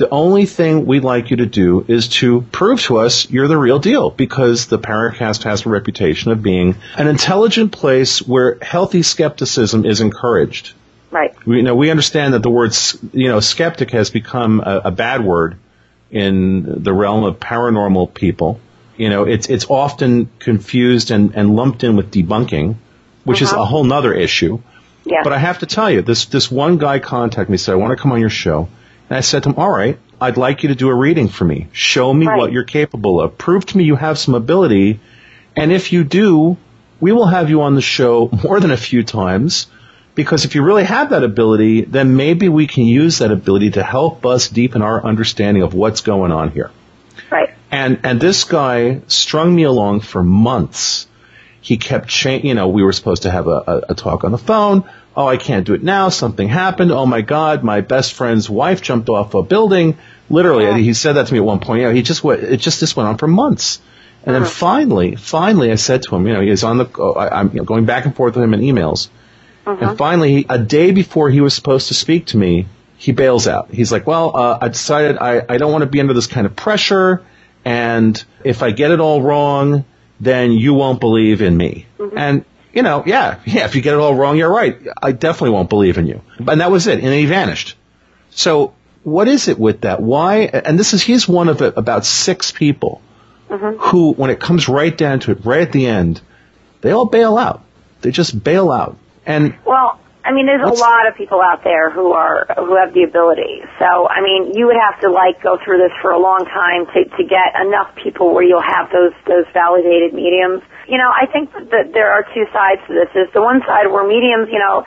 The 0.00 0.08
only 0.08 0.46
thing 0.46 0.86
we'd 0.86 1.04
like 1.04 1.30
you 1.30 1.36
to 1.36 1.46
do 1.46 1.84
is 1.86 2.08
to 2.20 2.40
prove 2.40 2.80
to 2.84 2.96
us 2.96 3.30
you're 3.30 3.48
the 3.48 3.58
real 3.58 3.78
deal 3.78 4.08
because 4.08 4.66
the 4.66 4.78
Paracast 4.78 5.42
has 5.42 5.66
a 5.66 5.68
reputation 5.68 6.32
of 6.32 6.42
being 6.42 6.76
an 6.96 7.06
intelligent 7.06 7.70
place 7.70 8.26
where 8.26 8.56
healthy 8.62 9.02
skepticism 9.02 9.84
is 9.84 10.00
encouraged. 10.00 10.72
right 11.10 11.34
We, 11.46 11.58
you 11.58 11.62
know, 11.62 11.74
we 11.74 11.90
understand 11.90 12.32
that 12.32 12.42
the 12.42 12.48
word, 12.48 12.74
you 13.12 13.28
know, 13.28 13.40
skeptic 13.40 13.90
has 13.90 14.08
become 14.08 14.60
a, 14.60 14.80
a 14.86 14.90
bad 14.90 15.22
word 15.22 15.58
in 16.10 16.82
the 16.82 16.94
realm 16.94 17.24
of 17.24 17.38
paranormal 17.38 18.14
people. 18.14 18.58
You 18.96 19.10
know, 19.10 19.24
it's 19.24 19.50
it's 19.50 19.66
often 19.68 20.30
confused 20.38 21.10
and, 21.10 21.34
and 21.34 21.54
lumped 21.54 21.84
in 21.84 21.96
with 21.96 22.10
debunking, 22.10 22.76
which 23.24 23.42
is 23.42 23.52
uh-huh. 23.52 23.64
a 23.64 23.66
whole 23.66 23.84
nother 23.84 24.14
issue. 24.14 24.60
yeah 25.04 25.20
But 25.24 25.34
I 25.34 25.38
have 25.38 25.58
to 25.58 25.66
tell 25.66 25.90
you, 25.90 26.00
this 26.00 26.24
this 26.24 26.50
one 26.50 26.78
guy 26.78 27.00
contacted 27.00 27.50
me, 27.50 27.58
said, 27.58 27.72
I 27.72 27.76
want 27.76 27.94
to 27.94 28.02
come 28.02 28.12
on 28.12 28.20
your 28.20 28.30
show. 28.30 28.70
And 29.10 29.16
I 29.18 29.20
said 29.20 29.42
to 29.42 29.50
him, 29.50 29.56
all 29.58 29.70
right, 29.70 29.98
I'd 30.20 30.36
like 30.36 30.62
you 30.62 30.68
to 30.70 30.74
do 30.74 30.88
a 30.88 30.94
reading 30.94 31.28
for 31.28 31.44
me. 31.44 31.66
Show 31.72 32.14
me 32.14 32.26
Right. 32.26 32.38
what 32.38 32.52
you're 32.52 32.64
capable 32.64 33.20
of. 33.20 33.36
Prove 33.36 33.66
to 33.66 33.76
me 33.76 33.84
you 33.84 33.96
have 33.96 34.18
some 34.18 34.34
ability. 34.34 35.00
And 35.56 35.72
if 35.72 35.92
you 35.92 36.04
do, 36.04 36.56
we 37.00 37.10
will 37.12 37.26
have 37.26 37.50
you 37.50 37.62
on 37.62 37.74
the 37.74 37.82
show 37.82 38.30
more 38.44 38.60
than 38.60 38.70
a 38.70 38.76
few 38.76 39.02
times. 39.02 39.66
Because 40.14 40.44
if 40.44 40.54
you 40.54 40.62
really 40.62 40.84
have 40.84 41.10
that 41.10 41.24
ability, 41.24 41.82
then 41.82 42.14
maybe 42.16 42.48
we 42.48 42.66
can 42.66 42.84
use 42.84 43.18
that 43.18 43.30
ability 43.32 43.72
to 43.72 43.82
help 43.82 44.24
us 44.26 44.48
deepen 44.48 44.82
our 44.82 45.04
understanding 45.04 45.62
of 45.62 45.72
what's 45.74 46.00
going 46.02 46.30
on 46.32 46.50
here. 46.50 46.70
right 47.30 47.50
And 47.70 48.00
and 48.04 48.20
this 48.20 48.44
guy 48.44 49.00
strung 49.06 49.54
me 49.54 49.62
along 49.64 50.00
for 50.00 50.22
months. 50.22 51.06
He 51.62 51.76
kept 51.76 52.08
cha- 52.08 52.40
you 52.48 52.54
know, 52.54 52.68
we 52.68 52.82
were 52.82 52.92
supposed 52.92 53.22
to 53.22 53.30
have 53.30 53.46
a, 53.46 53.62
a, 53.66 53.80
a 53.90 53.94
talk 53.94 54.24
on 54.24 54.32
the 54.32 54.38
phone. 54.38 54.84
Oh, 55.16 55.26
I 55.26 55.36
can't 55.36 55.66
do 55.66 55.74
it 55.74 55.82
now. 55.82 56.08
Something 56.08 56.48
happened. 56.48 56.92
Oh 56.92 57.06
my 57.06 57.20
God, 57.20 57.64
my 57.64 57.80
best 57.80 58.12
friend's 58.12 58.48
wife 58.48 58.80
jumped 58.80 59.08
off 59.08 59.34
a 59.34 59.42
building. 59.42 59.98
Literally, 60.28 60.82
he 60.82 60.94
said 60.94 61.14
that 61.14 61.26
to 61.26 61.32
me 61.32 61.40
at 61.40 61.44
one 61.44 61.58
point. 61.58 61.80
You 61.80 61.88
know, 61.88 61.94
he 61.94 62.02
just 62.02 62.22
went, 62.22 62.42
it 62.42 62.58
just 62.58 62.80
this 62.80 62.94
went 62.94 63.08
on 63.08 63.18
for 63.18 63.26
months. 63.26 63.80
And 64.24 64.34
then 64.34 64.42
uh-huh. 64.42 64.50
finally, 64.50 65.16
finally, 65.16 65.72
I 65.72 65.76
said 65.76 66.02
to 66.02 66.14
him, 66.14 66.26
you 66.26 66.34
know, 66.34 66.40
he 66.40 66.50
was 66.50 66.62
on 66.62 66.78
the, 66.78 66.86
I, 67.16 67.40
I'm 67.40 67.48
you 67.50 67.56
know, 67.56 67.64
going 67.64 67.86
back 67.86 68.04
and 68.04 68.14
forth 68.14 68.36
with 68.36 68.44
him 68.44 68.54
in 68.54 68.60
emails. 68.60 69.08
Uh-huh. 69.66 69.90
And 69.90 69.98
finally, 69.98 70.46
a 70.48 70.58
day 70.58 70.92
before 70.92 71.30
he 71.30 71.40
was 71.40 71.54
supposed 71.54 71.88
to 71.88 71.94
speak 71.94 72.26
to 72.26 72.36
me, 72.36 72.66
he 72.96 73.12
bails 73.12 73.48
out. 73.48 73.70
He's 73.70 73.90
like, 73.90 74.06
well, 74.06 74.36
uh, 74.36 74.58
I 74.60 74.68
decided 74.68 75.16
I, 75.18 75.42
I 75.48 75.56
don't 75.56 75.72
want 75.72 75.82
to 75.82 75.88
be 75.88 76.00
under 76.00 76.14
this 76.14 76.26
kind 76.26 76.46
of 76.46 76.54
pressure. 76.54 77.22
And 77.64 78.22
if 78.44 78.62
I 78.62 78.70
get 78.70 78.90
it 78.90 79.00
all 79.00 79.22
wrong, 79.22 79.84
then 80.20 80.52
you 80.52 80.74
won't 80.74 81.00
believe 81.00 81.40
in 81.40 81.56
me. 81.56 81.86
Mm-hmm. 81.98 82.18
And, 82.18 82.44
you 82.72 82.82
know, 82.82 83.02
yeah, 83.06 83.40
yeah, 83.44 83.64
if 83.64 83.74
you 83.74 83.82
get 83.82 83.94
it 83.94 84.00
all 84.00 84.14
wrong, 84.14 84.36
you're 84.36 84.52
right. 84.52 84.78
I 85.02 85.12
definitely 85.12 85.50
won't 85.50 85.68
believe 85.68 85.98
in 85.98 86.06
you. 86.06 86.22
And 86.38 86.60
that 86.60 86.70
was 86.70 86.86
it. 86.86 87.02
And 87.02 87.12
he 87.12 87.26
vanished. 87.26 87.76
So 88.30 88.74
what 89.02 89.28
is 89.28 89.48
it 89.48 89.58
with 89.58 89.82
that? 89.82 90.00
Why? 90.00 90.40
And 90.40 90.78
this 90.78 90.92
is 90.94 91.02
he's 91.02 91.28
one 91.28 91.48
of 91.48 91.60
about 91.60 92.04
six 92.04 92.52
people 92.52 93.00
mm-hmm. 93.48 93.78
who, 93.78 94.12
when 94.12 94.30
it 94.30 94.40
comes 94.40 94.68
right 94.68 94.96
down 94.96 95.20
to 95.20 95.32
it, 95.32 95.44
right 95.44 95.62
at 95.62 95.72
the 95.72 95.86
end, 95.86 96.20
they 96.80 96.92
all 96.92 97.06
bail 97.06 97.36
out. 97.36 97.62
They 98.02 98.10
just 98.10 98.42
bail 98.42 98.70
out. 98.70 98.96
And 99.26 99.56
Well, 99.64 100.00
I 100.30 100.32
mean, 100.32 100.46
there's 100.46 100.62
What's- 100.62 100.78
a 100.78 100.84
lot 100.86 101.10
of 101.10 101.18
people 101.18 101.42
out 101.42 101.64
there 101.66 101.90
who 101.90 102.14
are 102.14 102.46
who 102.54 102.76
have 102.78 102.94
the 102.94 103.02
ability. 103.02 103.66
So, 103.82 104.06
I 104.06 104.22
mean, 104.22 104.54
you 104.54 104.70
would 104.70 104.78
have 104.78 104.94
to 105.02 105.10
like 105.10 105.42
go 105.42 105.58
through 105.58 105.78
this 105.82 105.90
for 106.00 106.12
a 106.14 106.20
long 106.22 106.46
time 106.46 106.86
to 106.94 107.02
to 107.18 107.22
get 107.26 107.58
enough 107.58 107.90
people 107.98 108.30
where 108.32 108.46
you'll 108.46 108.62
have 108.62 108.94
those 108.94 109.10
those 109.26 109.44
validated 109.52 110.14
mediums. 110.14 110.62
You 110.86 110.98
know, 111.02 111.10
I 111.10 111.26
think 111.26 111.50
that 111.74 111.90
there 111.92 112.14
are 112.14 112.22
two 112.32 112.46
sides 112.54 112.78
to 112.86 112.94
this. 112.94 113.10
Is 113.18 113.26
the 113.34 113.42
one 113.42 113.58
side 113.66 113.90
where 113.90 114.06
mediums, 114.06 114.46
you 114.54 114.60
know, 114.62 114.86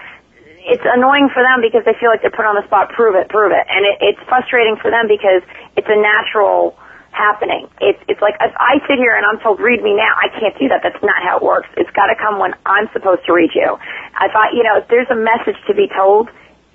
it's 0.63 0.83
annoying 0.87 1.27
for 1.35 1.43
them 1.43 1.59
because 1.59 1.83
they 1.83 1.93
feel 1.99 2.07
like 2.07 2.21
they're 2.23 2.31
put 2.31 2.47
on 2.47 2.55
the 2.55 2.63
spot. 2.63 2.95
Prove 2.95 3.15
it, 3.19 3.27
prove 3.27 3.51
it, 3.51 3.67
and 3.67 3.83
it, 3.83 3.99
it's 3.99 4.23
frustrating 4.31 4.77
for 4.79 4.87
them 4.95 5.11
because 5.11 5.43
it's 5.75 5.91
a 5.91 5.99
natural 5.99 6.79
happening. 7.13 7.69
It's 7.79 8.01
it's 8.09 8.19
like 8.19 8.35
if 8.41 8.51
I 8.59 8.81
sit 8.89 8.97
here 8.97 9.15
and 9.15 9.23
I'm 9.23 9.39
told 9.39 9.61
read 9.61 9.81
me 9.81 9.93
now, 9.93 10.13
I 10.17 10.27
can't 10.33 10.57
do 10.59 10.67
that. 10.73 10.81
That's 10.83 10.99
not 11.05 11.21
how 11.23 11.37
it 11.37 11.43
works. 11.45 11.69
It's 11.77 11.89
got 11.95 12.07
to 12.09 12.17
come 12.17 12.37
when 12.41 12.53
I'm 12.65 12.89
supposed 12.91 13.23
to 13.29 13.31
read 13.33 13.53
you. 13.55 13.77
I 14.17 14.27
thought 14.33 14.53
you 14.57 14.65
know 14.65 14.81
if 14.81 14.89
there's 14.89 15.09
a 15.13 15.15
message 15.17 15.55
to 15.69 15.73
be 15.73 15.87
told, 15.93 16.29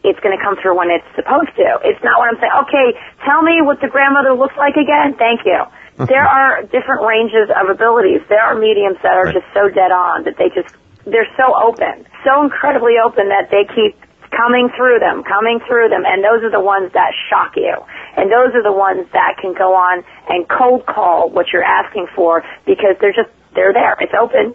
it's 0.06 0.18
going 0.22 0.32
to 0.36 0.42
come 0.42 0.56
through 0.62 0.78
when 0.78 0.88
it's 0.94 1.06
supposed 1.18 1.52
to. 1.58 1.66
It's 1.84 2.00
not 2.06 2.22
when 2.22 2.30
I'm 2.32 2.38
saying 2.40 2.54
okay, 2.70 2.88
tell 3.26 3.42
me 3.42 3.60
what 3.60 3.82
the 3.82 3.90
grandmother 3.90 4.32
looks 4.32 4.56
like 4.56 4.78
again. 4.78 5.18
Thank 5.18 5.42
you. 5.44 5.58
There 6.06 6.22
are 6.22 6.62
different 6.70 7.02
ranges 7.02 7.50
of 7.50 7.66
abilities. 7.74 8.22
There 8.30 8.38
are 8.40 8.54
mediums 8.54 9.02
that 9.02 9.18
are 9.18 9.26
Right. 9.26 9.34
just 9.34 9.50
so 9.52 9.66
dead 9.68 9.90
on 9.90 10.22
that 10.30 10.38
they 10.38 10.46
just 10.54 10.70
they're 11.10 11.26
so 11.36 11.58
open, 11.58 12.06
so 12.22 12.44
incredibly 12.46 12.94
open 13.02 13.28
that 13.34 13.50
they 13.50 13.66
keep 13.74 13.98
coming 14.38 14.70
through 14.78 15.02
them, 15.02 15.26
coming 15.26 15.58
through 15.66 15.90
them, 15.90 16.06
and 16.06 16.22
those 16.22 16.46
are 16.46 16.54
the 16.54 16.62
ones 16.62 16.94
that 16.94 17.10
shock 17.26 17.58
you. 17.58 17.74
And 18.14 18.30
those 18.30 18.54
are 18.54 18.62
the 18.62 18.72
ones 18.72 19.10
that 19.12 19.34
can 19.42 19.52
go 19.52 19.74
on 19.74 20.06
and 20.30 20.46
cold 20.46 20.86
call 20.86 21.28
what 21.30 21.50
you're 21.52 21.66
asking 21.66 22.06
for 22.14 22.46
because 22.64 22.94
they're 23.02 23.12
just, 23.12 23.30
they're 23.58 23.74
there. 23.74 23.98
It's 23.98 24.14
open. 24.14 24.54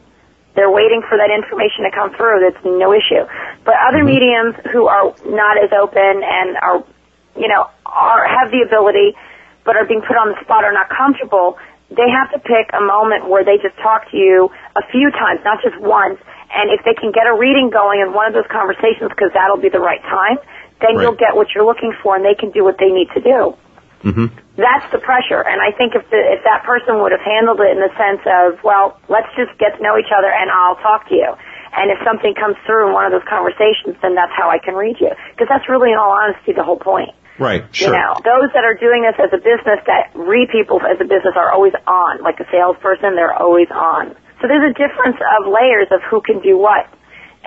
They're 0.55 0.71
waiting 0.71 1.03
for 1.03 1.17
that 1.19 1.27
information 1.27 1.83
to 1.83 1.91
come 1.91 2.15
through. 2.15 2.47
That's 2.47 2.63
no 2.63 2.95
issue. 2.95 3.27
But 3.65 3.75
other 3.83 4.07
mm-hmm. 4.07 4.15
mediums 4.15 4.55
who 4.71 4.87
are 4.87 5.11
not 5.27 5.59
as 5.59 5.75
open 5.75 6.23
and 6.23 6.55
are, 6.63 6.79
you 7.35 7.51
know, 7.51 7.67
are, 7.85 8.23
have 8.23 8.55
the 8.55 8.63
ability, 8.63 9.17
but 9.65 9.75
are 9.75 9.85
being 9.85 10.01
put 10.05 10.15
on 10.15 10.31
the 10.31 10.39
spot 10.45 10.63
or 10.63 10.71
not 10.71 10.87
comfortable, 10.87 11.57
they 11.89 12.07
have 12.09 12.31
to 12.31 12.39
pick 12.39 12.71
a 12.73 12.81
moment 12.81 13.27
where 13.27 13.43
they 13.43 13.57
just 13.57 13.75
talk 13.81 14.09
to 14.11 14.17
you 14.17 14.49
a 14.77 14.81
few 14.91 15.11
times, 15.11 15.41
not 15.43 15.59
just 15.61 15.77
once. 15.81 16.17
And 16.53 16.69
if 16.69 16.85
they 16.85 16.93
can 16.93 17.11
get 17.11 17.25
a 17.25 17.33
reading 17.33 17.69
going 17.73 17.99
in 18.01 18.13
one 18.13 18.27
of 18.29 18.33
those 18.33 18.47
conversations, 18.51 19.09
because 19.09 19.33
that'll 19.33 19.57
be 19.61 19.69
the 19.69 19.81
right 19.81 20.01
time, 20.03 20.37
then 20.81 20.95
Right. 20.95 21.03
you'll 21.03 21.17
get 21.17 21.35
what 21.35 21.49
you're 21.55 21.65
looking 21.65 21.93
for, 22.01 22.15
and 22.15 22.23
they 22.23 22.35
can 22.35 22.51
do 22.51 22.63
what 22.63 22.77
they 22.77 22.89
need 22.93 23.09
to 23.17 23.21
do. 23.21 23.55
Mm-hmm. 24.03 24.27
That's 24.59 24.85
the 24.91 24.99
pressure, 24.99 25.41
and 25.41 25.61
I 25.63 25.71
think 25.71 25.95
if 25.95 26.03
the, 26.11 26.19
if 26.19 26.43
that 26.43 26.61
person 26.67 26.99
would 27.01 27.11
have 27.15 27.23
handled 27.23 27.61
it 27.63 27.71
in 27.71 27.79
the 27.79 27.89
sense 27.97 28.21
of, 28.27 28.61
well, 28.61 28.99
let's 29.07 29.31
just 29.39 29.57
get 29.57 29.77
to 29.77 29.81
know 29.81 29.97
each 29.97 30.11
other, 30.11 30.27
and 30.29 30.51
I'll 30.51 30.75
talk 30.83 31.07
to 31.09 31.15
you. 31.15 31.31
And 31.73 31.89
if 31.89 31.97
something 32.05 32.35
comes 32.35 32.53
through 32.67 32.87
in 32.87 32.93
one 32.93 33.07
of 33.07 33.11
those 33.15 33.25
conversations, 33.25 33.97
then 34.03 34.13
that's 34.13 34.33
how 34.37 34.51
I 34.51 34.59
can 34.59 34.75
read 34.75 34.99
you. 34.99 35.09
Because 35.33 35.47
that's 35.49 35.65
really, 35.69 35.89
in 35.89 35.97
all 35.97 36.11
honesty, 36.11 36.53
the 36.53 36.61
whole 36.63 36.77
point. 36.77 37.09
right, 37.39 37.65
sure. 37.73 37.87
You 37.87 37.93
know, 37.97 38.13
those 38.21 38.53
that 38.53 38.61
are 38.67 38.75
doing 38.77 39.01
this 39.01 39.17
as 39.17 39.33
a 39.33 39.41
business, 39.41 39.81
that 39.87 40.11
read 40.13 40.49
people 40.53 40.77
as 40.85 41.01
a 41.01 41.07
business, 41.07 41.33
are 41.35 41.49
always 41.49 41.73
on. 41.87 42.21
Like 42.21 42.39
a 42.39 42.45
salesperson, 42.51 43.15
they're 43.15 43.33
always 43.33 43.71
on. 43.71 44.13
So 44.43 44.51
there's 44.51 44.67
a 44.67 44.75
difference 44.75 45.15
of 45.39 45.47
layers 45.47 45.87
of 45.95 46.03
who 46.03 46.19
can 46.19 46.43
do 46.43 46.59
what, 46.59 46.83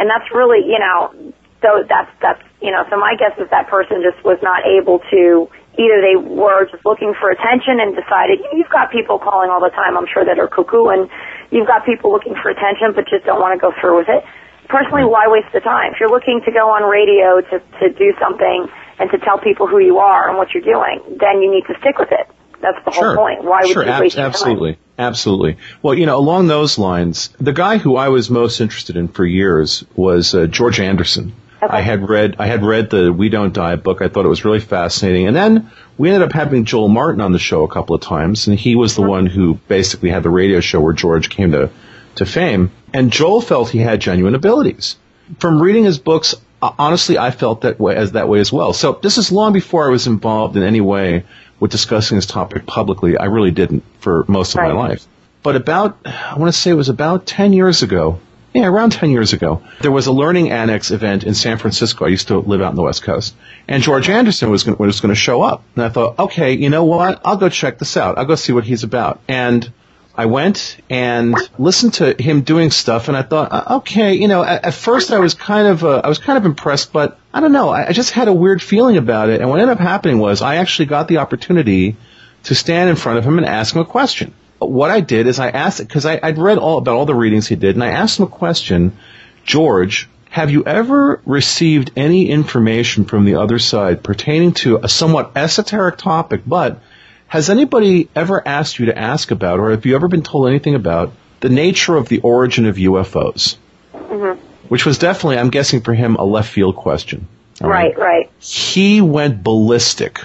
and 0.01 0.09
that's 0.09 0.33
really, 0.33 0.65
you 0.65 0.81
know, 0.81 1.13
so 1.61 1.85
that's 1.85 2.09
that's 2.25 2.41
you 2.65 2.73
know. 2.73 2.89
So 2.89 2.97
my 2.97 3.21
guess 3.21 3.37
is 3.37 3.53
that 3.53 3.69
person 3.69 4.01
just 4.01 4.17
was 4.25 4.41
not 4.41 4.65
able 4.65 5.05
to. 5.13 5.45
Either 5.77 6.01
they 6.01 6.17
were 6.17 6.65
just 6.65 6.81
looking 6.89 7.13
for 7.21 7.29
attention 7.29 7.85
and 7.85 7.93
decided 7.93 8.41
you've 8.57 8.73
got 8.73 8.89
people 8.89 9.21
calling 9.21 9.53
all 9.53 9.61
the 9.61 9.69
time. 9.77 9.93
I'm 9.93 10.09
sure 10.09 10.25
that 10.25 10.41
are 10.41 10.49
cuckoo, 10.49 10.89
and 10.89 11.05
you've 11.53 11.69
got 11.69 11.85
people 11.85 12.09
looking 12.09 12.33
for 12.41 12.49
attention, 12.49 12.97
but 12.97 13.05
just 13.13 13.29
don't 13.29 13.45
want 13.45 13.53
to 13.53 13.61
go 13.61 13.77
through 13.77 14.01
with 14.01 14.09
it. 14.09 14.25
Personally, 14.73 15.05
why 15.05 15.29
waste 15.29 15.53
the 15.53 15.61
time? 15.61 15.93
If 15.93 16.01
you're 16.01 16.09
looking 16.09 16.41
to 16.49 16.51
go 16.51 16.73
on 16.73 16.89
radio 16.89 17.45
to 17.45 17.61
to 17.77 17.93
do 17.93 18.17
something 18.17 18.73
and 18.97 19.13
to 19.13 19.21
tell 19.21 19.37
people 19.37 19.69
who 19.69 19.85
you 19.85 20.01
are 20.01 20.33
and 20.33 20.41
what 20.41 20.57
you're 20.57 20.65
doing, 20.65 21.05
then 21.21 21.45
you 21.45 21.53
need 21.53 21.69
to 21.69 21.77
stick 21.77 22.01
with 22.01 22.09
it. 22.09 22.25
That's 22.61 22.85
the 22.85 22.91
Sure. 22.93 23.15
whole 23.15 23.25
point. 23.27 23.45
Why 23.45 23.61
would 23.63 23.71
sure, 23.71 23.85
you 23.85 23.91
ab- 23.91 24.01
waste 24.03 24.17
your 24.17 24.23
time? 24.23 24.31
absolutely, 24.31 24.79
absolutely. 24.99 25.57
Well, 25.83 25.95
you 25.95 26.07
know, 26.07 26.17
along 26.19 26.47
those 26.49 26.79
lines, 26.79 27.31
the 27.41 27.53
guy 27.53 27.79
who 27.79 27.97
I 27.97 28.09
was 28.09 28.31
most 28.31 28.61
interested 28.61 28.97
in 28.97 29.09
for 29.09 29.25
years 29.25 29.85
was 29.95 30.35
uh, 30.35 30.47
George 30.47 30.81
Anderson. 30.81 31.33
Okay. 31.63 31.75
I 31.75 31.81
had 31.81 32.09
read, 32.09 32.37
I 32.39 32.47
had 32.47 32.63
read 32.63 32.91
the 32.91 33.13
We 33.13 33.29
Don't 33.31 33.53
Die 33.53 33.77
book. 33.77 34.03
I 34.03 34.09
thought 34.09 34.25
it 34.27 34.29
was 34.29 34.45
really 34.45 34.61
fascinating, 34.61 35.27
and 35.27 35.35
then 35.37 35.71
we 35.97 36.11
ended 36.11 36.23
up 36.29 36.33
having 36.33 36.65
Joel 36.67 36.89
Martin 36.89 37.21
on 37.23 37.33
the 37.33 37.39
show 37.39 37.65
a 37.65 37.69
couple 37.69 37.95
of 37.97 38.03
times, 38.03 38.47
and 38.47 38.59
he 38.59 38.77
was 38.77 38.95
the 38.95 39.03
one 39.03 39.25
who 39.27 39.55
basically 39.67 40.11
had 40.11 40.23
the 40.23 40.31
radio 40.31 40.61
show 40.61 40.81
where 40.81 40.93
George 40.93 41.31
came 41.31 41.53
to 41.53 41.71
to 42.17 42.25
fame. 42.27 42.71
And 42.95 43.11
Joel 43.11 43.41
felt 43.43 43.69
he 43.69 43.79
had 43.79 44.01
genuine 44.01 44.35
abilities. 44.35 44.97
From 45.39 45.61
reading 45.61 45.85
his 45.85 45.99
books, 45.99 46.35
uh, 46.63 46.73
honestly, 46.79 47.19
I 47.19 47.31
felt 47.31 47.61
that 47.63 47.79
way 47.79 47.95
as 47.95 48.13
that 48.13 48.29
way 48.29 48.41
as 48.41 48.51
well. 48.53 48.73
So 48.73 48.99
this 49.03 49.19
is 49.19 49.31
long 49.33 49.53
before 49.53 49.87
I 49.87 49.91
was 49.91 50.07
involved 50.07 50.57
in 50.57 50.63
any 50.63 50.81
way 50.81 51.25
with 51.61 51.71
discussing 51.71 52.17
this 52.17 52.27
topic 52.27 52.67
publicly. 52.67 53.17
I 53.17 53.27
really 53.27 53.51
didn't 53.51 53.85
for 54.01 54.25
most 54.29 54.55
of 54.55 54.63
my 54.63 54.73
life. 54.73 55.07
But 55.43 55.57
about, 55.57 55.99
I 56.05 56.35
want 56.37 56.53
to 56.53 56.59
say 56.59 56.71
it 56.71 56.75
was 56.75 56.89
about 56.89 57.27
10 57.27 57.53
years 57.53 57.83
ago. 57.83 58.21
Yeah, 58.53 58.67
around 58.67 58.93
10 58.93 59.11
years 59.11 59.35
ago. 59.35 59.63
There 59.81 59.93
was 59.93 60.07
a 60.07 60.13
Learning 60.13 60.51
Annex 60.51 60.91
event 60.91 61.25
in 61.25 61.35
San 61.35 61.59
Francisco. 61.59 62.07
I 62.07 62.09
used 62.09 62.29
to 62.29 62.39
live 62.39 62.63
out 62.63 62.71
in 62.71 62.77
the 62.77 62.83
West 62.83 63.03
Coast. 63.03 63.35
And 63.69 63.83
George 63.83 64.09
Anderson 64.09 64.51
was 64.51 64.65
going, 64.65 64.79
was 64.79 65.01
going 65.01 65.15
to 65.15 65.21
show 65.21 65.43
up. 65.43 65.63
And 65.75 65.85
I 65.85 65.91
thought, 65.91 66.19
okay, 66.19 66.55
you 66.55 66.71
know 66.71 66.85
what? 66.85 67.21
I'll 67.23 67.37
go 67.37 67.51
check 67.51 67.79
this 67.79 67.99
out. 67.99 68.17
I'll 68.17 68.25
go 68.25 68.35
see 68.35 68.53
what 68.55 68.65
he's 68.65 68.83
about. 68.83 69.21
And 69.29 69.71
I 70.17 70.27
went 70.27 70.79
and 70.89 71.37
listened 71.59 71.95
to 71.95 72.15
him 72.21 72.41
doing 72.41 72.71
stuff, 72.71 73.09
and 73.09 73.17
I 73.17 73.23
thought, 73.23 73.53
uh, 73.53 73.77
okay, 73.79 74.15
you 74.15 74.29
know, 74.29 74.43
at, 74.43 74.65
at 74.65 74.75
first 74.75 75.13
I 75.13 75.19
was 75.19 75.35
kind 75.35 75.69
of, 75.69 75.85
uh, 75.85 76.01
I 76.03 76.09
was 76.09 76.19
kind 76.19 76.39
of 76.39 76.47
impressed, 76.47 76.93
but 76.93 77.19
I 77.35 77.41
don't 77.41 77.53
know, 77.53 77.69
I, 77.69 77.89
I 77.89 77.93
just 77.93 78.13
had 78.13 78.29
a 78.29 78.33
weird 78.33 78.63
feeling 78.63 78.97
about 78.97 79.29
it. 79.29 79.41
And 79.41 79.51
what 79.51 79.61
ended 79.61 79.77
up 79.77 79.81
happening 79.81 80.19
was 80.19 80.41
I 80.41 80.57
actually 80.57 80.87
got 80.87 81.09
the 81.09 81.19
opportunity 81.19 81.97
to 82.45 82.55
stand 82.55 82.89
in 82.89 82.97
front 82.97 83.19
of 83.19 83.25
him 83.25 83.37
and 83.37 83.47
ask 83.47 83.75
him 83.75 83.83
a 83.83 83.85
question. 83.85 84.33
What 84.59 84.91
I 84.91 85.01
did 85.01 85.27
is 85.27 85.39
I 85.39 85.51
asked, 85.51 85.81
because 85.81 86.07
I'd 86.07 86.39
read 86.39 86.57
all 86.57 86.79
about 86.79 86.97
all 86.97 87.05
the 87.05 87.15
readings 87.15 87.47
he 87.47 87.57
did, 87.57 87.77
and 87.77 87.85
I 87.85 87.89
asked 87.89 88.19
him 88.19 88.25
a 88.25 88.29
question, 88.29 88.97
George, 89.45 90.09
have 90.31 90.51
you 90.51 90.65
ever 90.65 91.21
received 91.27 91.93
any 91.95 92.31
information 92.31 93.05
from 93.05 93.27
the 93.27 93.37
other 93.37 93.59
side 93.59 94.03
pertaining 94.03 94.53
to 94.53 94.79
a 94.83 94.89
somewhat 94.89 95.33
esoteric 95.37 95.99
topic, 95.99 96.43
but 96.47 96.81
has 97.29 97.51
anybody 97.51 98.09
ever 98.15 98.47
asked 98.47 98.79
you 98.79 98.87
to 98.87 98.99
ask 98.99 99.31
about, 99.31 99.59
or 99.59 99.71
have 99.71 99.85
you 99.87 99.95
ever 99.95 100.09
been 100.09 100.23
told 100.23 100.49
anything 100.49 100.75
about 100.75 101.13
the 101.41 101.49
nature 101.49 101.97
of 101.97 102.09
the 102.09 102.21
origin 102.21 102.67
of 102.67 102.77
UFOs? 102.77 103.57
Mm-hmm. 103.93 104.41
Which 104.69 104.87
was 104.87 104.99
definitely, 104.99 105.39
I'm 105.39 105.51
guessing 105.51 105.81
for 105.81 105.95
him, 105.95 106.17
a 106.17 106.25
left 106.25 106.53
field 106.53 106.77
question. 106.77 107.29
All 107.63 107.71
Right, 107.71 107.97
right. 107.97 108.31
He 108.39 109.01
went 109.01 109.43
ballistic. 109.43 110.21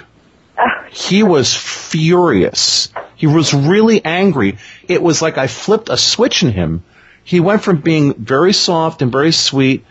Oh. 0.58 0.66
He 0.90 1.22
was 1.22 1.54
furious. 1.54 2.88
He 3.16 3.26
was 3.26 3.54
really 3.54 4.04
angry. 4.04 4.58
It 4.88 5.02
was 5.02 5.22
like 5.22 5.38
I 5.38 5.46
flipped 5.46 5.88
a 5.88 5.96
switch 5.96 6.42
in 6.42 6.52
him. 6.52 6.82
He 7.24 7.40
went 7.40 7.62
from 7.62 7.80
being 7.80 8.14
very 8.14 8.52
soft 8.52 9.00
and 9.00 9.12
very 9.12 9.32
sweet 9.32 9.84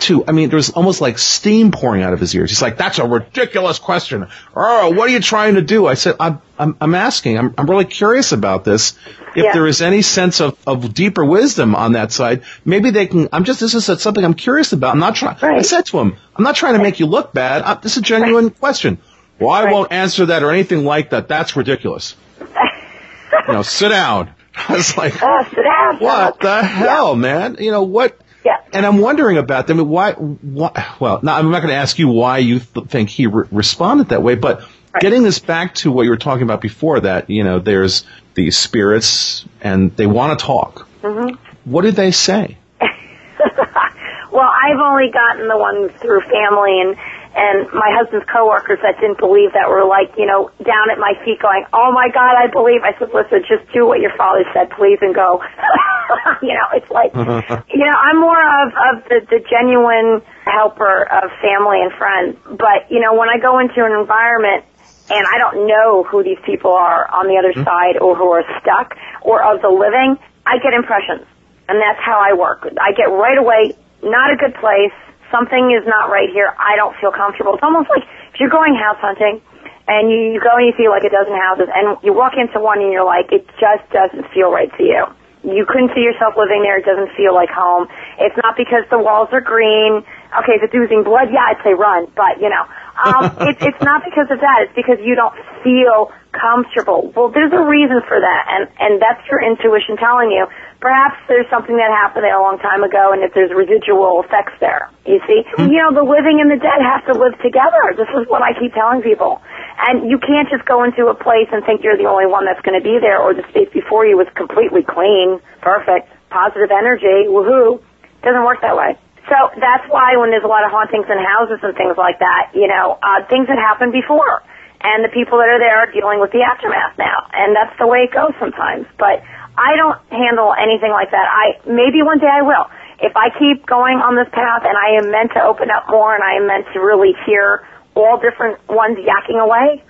to, 0.00 0.24
I 0.28 0.32
mean, 0.32 0.50
there 0.50 0.56
was 0.56 0.70
almost 0.70 1.00
like 1.00 1.18
steam 1.18 1.70
pouring 1.70 2.02
out 2.02 2.12
of 2.12 2.20
his 2.20 2.34
ears. 2.34 2.50
He's 2.50 2.60
like, 2.60 2.76
that's 2.76 2.98
a 2.98 3.06
ridiculous 3.06 3.78
question. 3.78 4.26
Oh, 4.54 4.90
what 4.90 5.08
are 5.08 5.12
you 5.12 5.20
trying 5.20 5.54
to 5.54 5.62
do? 5.62 5.86
I 5.86 5.94
said, 5.94 6.16
I'm, 6.20 6.42
I'm, 6.58 6.76
I'm 6.80 6.94
asking. 6.94 7.38
I'm, 7.38 7.54
I'm 7.56 7.66
really 7.68 7.86
curious 7.86 8.32
about 8.32 8.64
this. 8.64 8.92
If 9.34 9.44
Yeah. 9.44 9.52
there 9.54 9.66
is 9.66 9.80
any 9.82 10.02
sense 10.02 10.40
of, 10.40 10.58
of 10.66 10.92
deeper 10.94 11.24
wisdom 11.24 11.74
on 11.74 11.92
that 11.92 12.12
side, 12.12 12.42
maybe 12.64 12.90
they 12.90 13.06
can, 13.06 13.28
I'm 13.32 13.44
just, 13.44 13.60
this 13.60 13.74
is 13.74 13.84
something 14.02 14.24
I'm 14.24 14.34
curious 14.34 14.72
about. 14.74 14.92
I'm 14.92 14.98
not 14.98 15.14
trying, 15.16 15.36
I 15.42 15.62
said 15.62 15.86
to 15.86 15.98
him, 15.98 16.16
I'm 16.34 16.44
not 16.44 16.56
trying 16.56 16.74
to 16.74 16.82
make 16.82 17.00
you 17.00 17.06
look 17.06 17.32
bad. 17.32 17.62
I, 17.62 17.74
this 17.74 17.92
is 17.92 17.98
a 17.98 18.02
genuine 18.02 18.50
question. 18.50 18.98
Well, 19.38 19.50
I 19.50 19.64
Right. 19.64 19.72
won't 19.72 19.92
answer 19.92 20.26
that 20.26 20.42
or 20.42 20.50
anything 20.50 20.84
like 20.84 21.10
that. 21.10 21.28
That's 21.28 21.56
ridiculous. 21.56 22.16
you 22.40 23.52
know, 23.52 23.62
sit 23.62 23.88
down. 23.90 24.30
I 24.68 24.74
was 24.76 24.96
like, 24.96 25.14
Oh, 25.22 25.44
sit 25.50 25.62
down. 25.62 25.98
what 26.00 26.40
the 26.40 26.62
hell, 26.62 27.14
man? 27.16 27.56
You 27.60 27.70
know, 27.70 27.82
what? 27.82 28.18
Yeah. 28.46 28.58
And 28.72 28.86
I'm 28.86 28.98
wondering 28.98 29.38
about 29.38 29.66
them. 29.66 29.78
Why, 29.88 30.12
why? 30.12 30.94
Well, 31.00 31.18
now 31.20 31.34
I'm 31.34 31.50
not 31.50 31.62
going 31.62 31.72
to 31.72 31.80
ask 31.80 31.98
you 31.98 32.06
why 32.06 32.38
you 32.38 32.60
th- 32.60 32.86
think 32.86 33.10
he 33.10 33.26
re- 33.26 33.48
responded 33.50 34.10
that 34.10 34.22
way, 34.22 34.36
but 34.36 34.64
getting 35.00 35.24
this 35.24 35.40
back 35.40 35.74
to 35.76 35.90
what 35.90 36.04
you 36.04 36.10
were 36.10 36.16
talking 36.16 36.44
about 36.44 36.60
before, 36.60 37.00
that 37.00 37.28
you 37.28 37.42
know, 37.42 37.58
there's 37.58 38.04
these 38.34 38.56
spirits 38.56 39.44
and 39.60 39.96
they 39.96 40.06
want 40.06 40.38
to 40.38 40.46
talk. 40.46 40.86
Mm-hmm. 41.02 41.34
What 41.68 41.82
did 41.82 41.96
they 41.96 42.12
say? 42.12 42.56
well, 42.80 44.48
I've 44.48 44.78
only 44.78 45.10
gotten 45.10 45.48
the 45.48 45.58
ones 45.58 45.90
through 46.00 46.20
family 46.20 46.80
and 46.82 46.96
and 47.36 47.68
my 47.76 47.92
husband's 47.92 48.24
coworkers 48.32 48.80
that 48.80 48.96
didn't 48.96 49.20
believe 49.20 49.52
that 49.52 49.68
were 49.68 49.84
like, 49.84 50.08
you 50.16 50.24
know, 50.24 50.48
down 50.64 50.88
at 50.88 50.96
my 50.96 51.12
feet 51.20 51.36
going, 51.38 51.68
"Oh 51.76 51.92
my 51.92 52.08
God, 52.08 52.32
I 52.32 52.48
believe." 52.48 52.80
I 52.80 52.96
said, 52.96 53.12
"Listen, 53.12 53.44
just 53.44 53.68
do 53.76 53.84
what 53.84 54.00
your 54.00 54.16
father 54.16 54.48
said, 54.56 54.72
please, 54.72 54.96
and 55.04 55.14
go." 55.14 55.44
you 56.42 56.56
know, 56.56 56.68
it's 56.72 56.88
like, 56.88 57.12
you 57.68 57.84
know, 57.84 57.92
I'm 57.92 58.16
more 58.16 58.40
of 58.40 58.72
of 58.72 58.94
the 59.12 59.20
the 59.28 59.40
genuine 59.44 60.24
helper 60.48 61.04
of 61.12 61.28
family 61.44 61.84
and 61.84 61.92
friends. 61.92 62.40
But 62.56 62.88
you 62.88 63.04
know, 63.04 63.12
when 63.12 63.28
I 63.28 63.36
go 63.36 63.60
into 63.60 63.84
an 63.84 63.92
environment 63.92 64.64
and 65.12 65.24
I 65.28 65.36
don't 65.36 65.68
know 65.68 66.08
who 66.08 66.24
these 66.24 66.40
people 66.40 66.72
are 66.72 67.04
on 67.12 67.28
the 67.28 67.36
other 67.36 67.52
hmm. 67.52 67.68
side 67.68 68.00
or 68.00 68.16
who 68.16 68.32
are 68.32 68.48
stuck 68.64 68.96
or 69.20 69.44
of 69.44 69.60
the 69.60 69.68
living, 69.68 70.16
I 70.48 70.56
get 70.64 70.72
impressions, 70.72 71.28
and 71.68 71.76
that's 71.84 72.00
how 72.00 72.16
I 72.16 72.32
work. 72.32 72.64
I 72.80 72.96
get 72.96 73.12
right 73.12 73.36
away, 73.36 73.76
not 74.00 74.32
a 74.32 74.36
good 74.40 74.56
place 74.56 74.96
something 75.30 75.72
is 75.72 75.86
not 75.86 76.10
right 76.10 76.28
here. 76.30 76.54
I 76.58 76.76
don't 76.76 76.96
feel 77.00 77.12
comfortable. 77.12 77.54
It's 77.54 77.62
almost 77.62 77.90
like 77.90 78.02
if 78.32 78.40
you're 78.40 78.52
going 78.52 78.74
house 78.74 78.98
hunting 79.00 79.40
and 79.88 80.10
you, 80.10 80.34
you 80.34 80.40
go 80.40 80.54
and 80.58 80.66
you 80.66 80.74
see 80.76 80.88
like 80.88 81.04
a 81.04 81.12
dozen 81.12 81.34
houses 81.34 81.68
and 81.72 81.96
you 82.02 82.12
walk 82.12 82.34
into 82.34 82.58
one 82.58 82.82
and 82.82 82.90
you're 82.92 83.06
like, 83.06 83.30
it 83.32 83.46
just 83.58 83.86
doesn't 83.90 84.26
feel 84.34 84.50
right 84.50 84.70
to 84.78 84.82
you. 84.82 85.06
You 85.46 85.62
couldn't 85.62 85.94
see 85.94 86.02
yourself 86.02 86.34
living 86.34 86.66
there. 86.66 86.78
It 86.78 86.84
doesn't 86.84 87.14
feel 87.14 87.30
like 87.30 87.50
home. 87.50 87.86
It's 88.18 88.34
not 88.42 88.58
because 88.58 88.82
the 88.90 88.98
walls 88.98 89.28
are 89.30 89.40
green. 89.40 90.02
Okay, 90.42 90.60
if 90.60 90.62
it's 90.62 90.74
oozing 90.74 91.02
blood, 91.02 91.28
yeah, 91.32 91.52
I'd 91.52 91.62
say 91.64 91.72
run. 91.72 92.06
But, 92.14 92.40
you 92.40 92.50
know, 92.50 92.64
um, 93.00 93.24
it, 93.48 93.56
it's 93.60 93.82
not 93.82 94.04
because 94.04 94.28
of 94.30 94.40
that. 94.40 94.68
It's 94.68 94.76
because 94.76 94.98
you 95.00 95.14
don't 95.14 95.34
feel 95.64 96.12
comfortable. 96.36 97.12
Well, 97.16 97.32
there's 97.32 97.52
a 97.52 97.64
reason 97.64 98.04
for 98.04 98.20
that. 98.20 98.42
And, 98.48 98.68
and 98.78 99.00
that's 99.00 99.24
your 99.28 99.40
intuition 99.40 99.96
telling 99.96 100.30
you 100.30 100.46
perhaps 100.80 101.16
there's 101.28 101.48
something 101.48 101.76
that 101.76 101.88
happened 101.90 102.24
there 102.24 102.36
a 102.36 102.42
long 102.42 102.58
time 102.60 102.84
ago 102.84 103.12
and 103.12 103.24
if 103.24 103.32
there's 103.32 103.50
residual 103.50 104.22
effects 104.22 104.52
there. 104.60 104.92
You 105.08 105.20
see? 105.26 105.42
Mm-hmm. 105.56 105.72
You 105.72 105.78
know, 105.80 105.92
the 105.96 106.04
living 106.04 106.38
and 106.40 106.52
the 106.52 106.60
dead 106.60 106.80
have 106.84 107.04
to 107.08 107.14
live 107.16 107.34
together. 107.40 107.96
This 107.96 108.08
is 108.12 108.28
what 108.28 108.42
I 108.42 108.52
keep 108.54 108.76
telling 108.76 109.00
people. 109.02 109.40
And 109.88 110.08
you 110.08 110.18
can't 110.20 110.48
just 110.48 110.64
go 110.68 110.84
into 110.84 111.08
a 111.08 111.16
place 111.16 111.48
and 111.52 111.64
think 111.64 111.82
you're 111.82 111.96
the 111.96 112.08
only 112.08 112.26
one 112.26 112.44
that's 112.44 112.60
going 112.60 112.76
to 112.76 112.84
be 112.84 113.00
there 113.00 113.20
or 113.20 113.34
the 113.34 113.44
space 113.50 113.68
before 113.72 114.06
you 114.06 114.16
was 114.16 114.28
completely 114.36 114.84
clean, 114.84 115.40
perfect, 115.60 116.12
positive 116.30 116.70
energy, 116.70 117.28
woohoo. 117.28 117.80
Doesn't 118.22 118.44
work 118.44 118.60
that 118.62 118.76
way. 118.76 118.98
So 119.26 119.50
that's 119.58 119.82
why 119.90 120.14
when 120.16 120.30
there's 120.30 120.46
a 120.46 120.50
lot 120.50 120.62
of 120.62 120.70
hauntings 120.70 121.06
in 121.10 121.18
houses 121.18 121.58
and 121.62 121.74
things 121.74 121.98
like 121.98 122.22
that, 122.22 122.54
you 122.54 122.70
know, 122.70 122.98
uh, 123.02 123.26
things 123.26 123.50
that 123.50 123.58
happened 123.58 123.90
before. 123.90 124.42
And 124.86 125.02
the 125.02 125.10
people 125.10 125.42
that 125.42 125.50
are 125.50 125.58
there 125.58 125.82
are 125.82 125.90
dealing 125.90 126.22
with 126.22 126.30
the 126.30 126.46
aftermath 126.46 126.94
now. 126.94 127.26
And 127.34 127.56
that's 127.56 127.74
the 127.78 127.90
way 127.90 128.06
it 128.06 128.14
goes 128.14 128.30
sometimes. 128.38 128.86
But 128.98 129.24
I 129.58 129.74
don't 129.74 129.98
handle 130.14 130.54
anything 130.54 130.92
like 130.94 131.10
that. 131.10 131.26
I 131.26 131.58
maybe 131.66 132.06
one 132.06 132.22
day 132.22 132.30
I 132.30 132.42
will. 132.46 132.70
If 133.02 133.16
I 133.16 133.34
keep 133.34 133.66
going 133.66 133.98
on 133.98 134.14
this 134.14 134.28
path 134.30 134.62
and 134.62 134.76
I 134.78 135.02
am 135.02 135.10
meant 135.10 135.32
to 135.34 135.42
open 135.42 135.74
up 135.74 135.90
more 135.90 136.14
and 136.14 136.22
I 136.22 136.38
am 136.38 136.46
meant 136.46 136.70
to 136.72 136.78
really 136.78 137.12
hear 137.26 137.66
all 137.96 138.20
different 138.20 138.60
ones 138.68 138.96
yakking 139.00 139.42
away, 139.42 139.82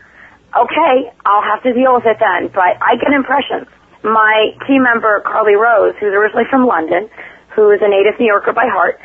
okay, 0.57 0.95
I'll 1.26 1.45
have 1.45 1.62
to 1.66 1.74
deal 1.74 1.95
with 1.95 2.07
it 2.07 2.16
then. 2.18 2.49
But 2.55 2.80
I 2.80 2.97
get 2.97 3.12
impressions. 3.12 3.68
My 4.03 4.55
team 4.66 4.82
member, 4.82 5.20
Carly 5.26 5.55
Rose, 5.59 5.95
who's 5.99 6.14
originally 6.14 6.47
from 6.49 6.66
London, 6.66 7.11
who 7.57 7.72
is 7.72 7.80
a 7.80 7.88
native 7.88 8.20
New 8.20 8.28
Yorker 8.28 8.52
by 8.52 8.68
heart, 8.68 9.00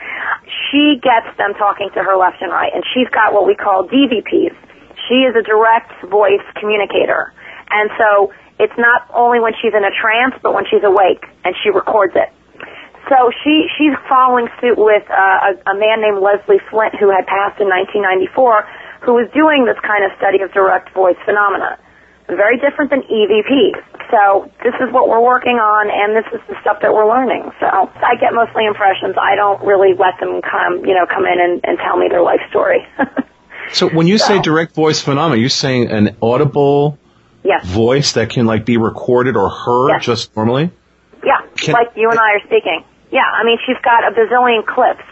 she 0.70 1.00
gets 1.00 1.32
them 1.40 1.56
talking 1.56 1.90
to 1.96 2.04
her 2.04 2.20
left 2.20 2.44
and 2.44 2.52
right, 2.52 2.70
and 2.76 2.84
she's 2.94 3.08
got 3.10 3.32
what 3.32 3.48
we 3.48 3.56
call 3.56 3.88
DVPs. 3.88 4.54
She 5.08 5.24
is 5.24 5.34
a 5.34 5.42
direct 5.42 5.96
voice 6.12 6.44
communicator. 6.60 7.34
And 7.72 7.90
so 7.98 8.36
it's 8.60 8.76
not 8.78 9.08
only 9.16 9.40
when 9.40 9.54
she's 9.58 9.74
in 9.74 9.88
a 9.88 9.96
trance, 9.96 10.36
but 10.44 10.54
when 10.54 10.68
she's 10.70 10.84
awake, 10.84 11.26
and 11.48 11.56
she 11.64 11.72
records 11.72 12.14
it. 12.14 12.30
So 13.10 13.32
she 13.44 13.66
she's 13.80 13.96
following 14.08 14.48
suit 14.62 14.78
with 14.78 15.04
uh, 15.10 15.56
a, 15.56 15.72
a 15.72 15.76
man 15.76 16.04
named 16.04 16.22
Leslie 16.22 16.62
Flint, 16.70 16.94
who 17.00 17.10
had 17.10 17.26
passed 17.26 17.58
in 17.58 17.66
1994, 17.66 19.02
who 19.02 19.18
was 19.18 19.26
doing 19.34 19.66
this 19.66 19.80
kind 19.82 20.06
of 20.06 20.14
study 20.22 20.46
of 20.46 20.54
direct 20.54 20.94
voice 20.94 21.18
phenomena. 21.26 21.80
Very 22.32 22.58
different 22.58 22.90
than 22.90 23.02
EVP. 23.04 23.76
So 24.10 24.50
this 24.64 24.74
is 24.80 24.92
what 24.92 25.10
we're 25.10 25.24
working 25.24 25.60
on, 25.60 25.92
and 25.92 26.16
this 26.16 26.28
is 26.32 26.40
the 26.48 26.56
stuff 26.62 26.80
that 26.82 26.94
we're 26.94 27.08
learning. 27.08 27.52
So 27.60 27.68
I 27.68 28.16
get 28.20 28.34
mostly 28.34 28.66
impressions. 28.66 29.16
I 29.20 29.36
don't 29.36 29.60
really 29.64 29.94
let 30.00 30.20
them 30.20 30.42
come, 30.42 30.86
you 30.86 30.96
know, 30.96 31.06
come 31.06 31.26
in 31.26 31.40
and, 31.40 31.60
and 31.64 31.78
tell 31.80 31.98
me 31.98 32.08
their 32.08 32.22
life 32.22 32.40
story. 32.50 32.88
so 33.74 33.90
when 33.90 34.08
you 34.08 34.18
so, 34.18 34.28
say 34.28 34.42
direct 34.42 34.76
voice 34.76 35.02
phenomena, 35.02 35.40
you're 35.40 35.50
saying 35.50 35.92
an 35.92 36.16
audible 36.22 36.98
yes. 37.44 37.66
voice 37.66 38.14
that 38.14 38.30
can 38.30 38.46
like 38.46 38.66
be 38.66 38.78
recorded 38.78 39.36
or 39.36 39.50
heard 39.50 39.90
yes. 39.90 40.06
just 40.06 40.36
normally? 40.36 40.72
Yeah, 41.24 41.42
can, 41.56 41.74
like 41.74 41.92
you 41.96 42.10
and 42.10 42.20
I 42.20 42.40
are 42.40 42.46
speaking. 42.48 42.84
Yeah, 43.12 43.28
I 43.28 43.44
mean 43.44 43.58
she's 43.68 43.78
got 43.84 44.08
a 44.08 44.16
bazillion 44.16 44.66
clips 44.66 45.04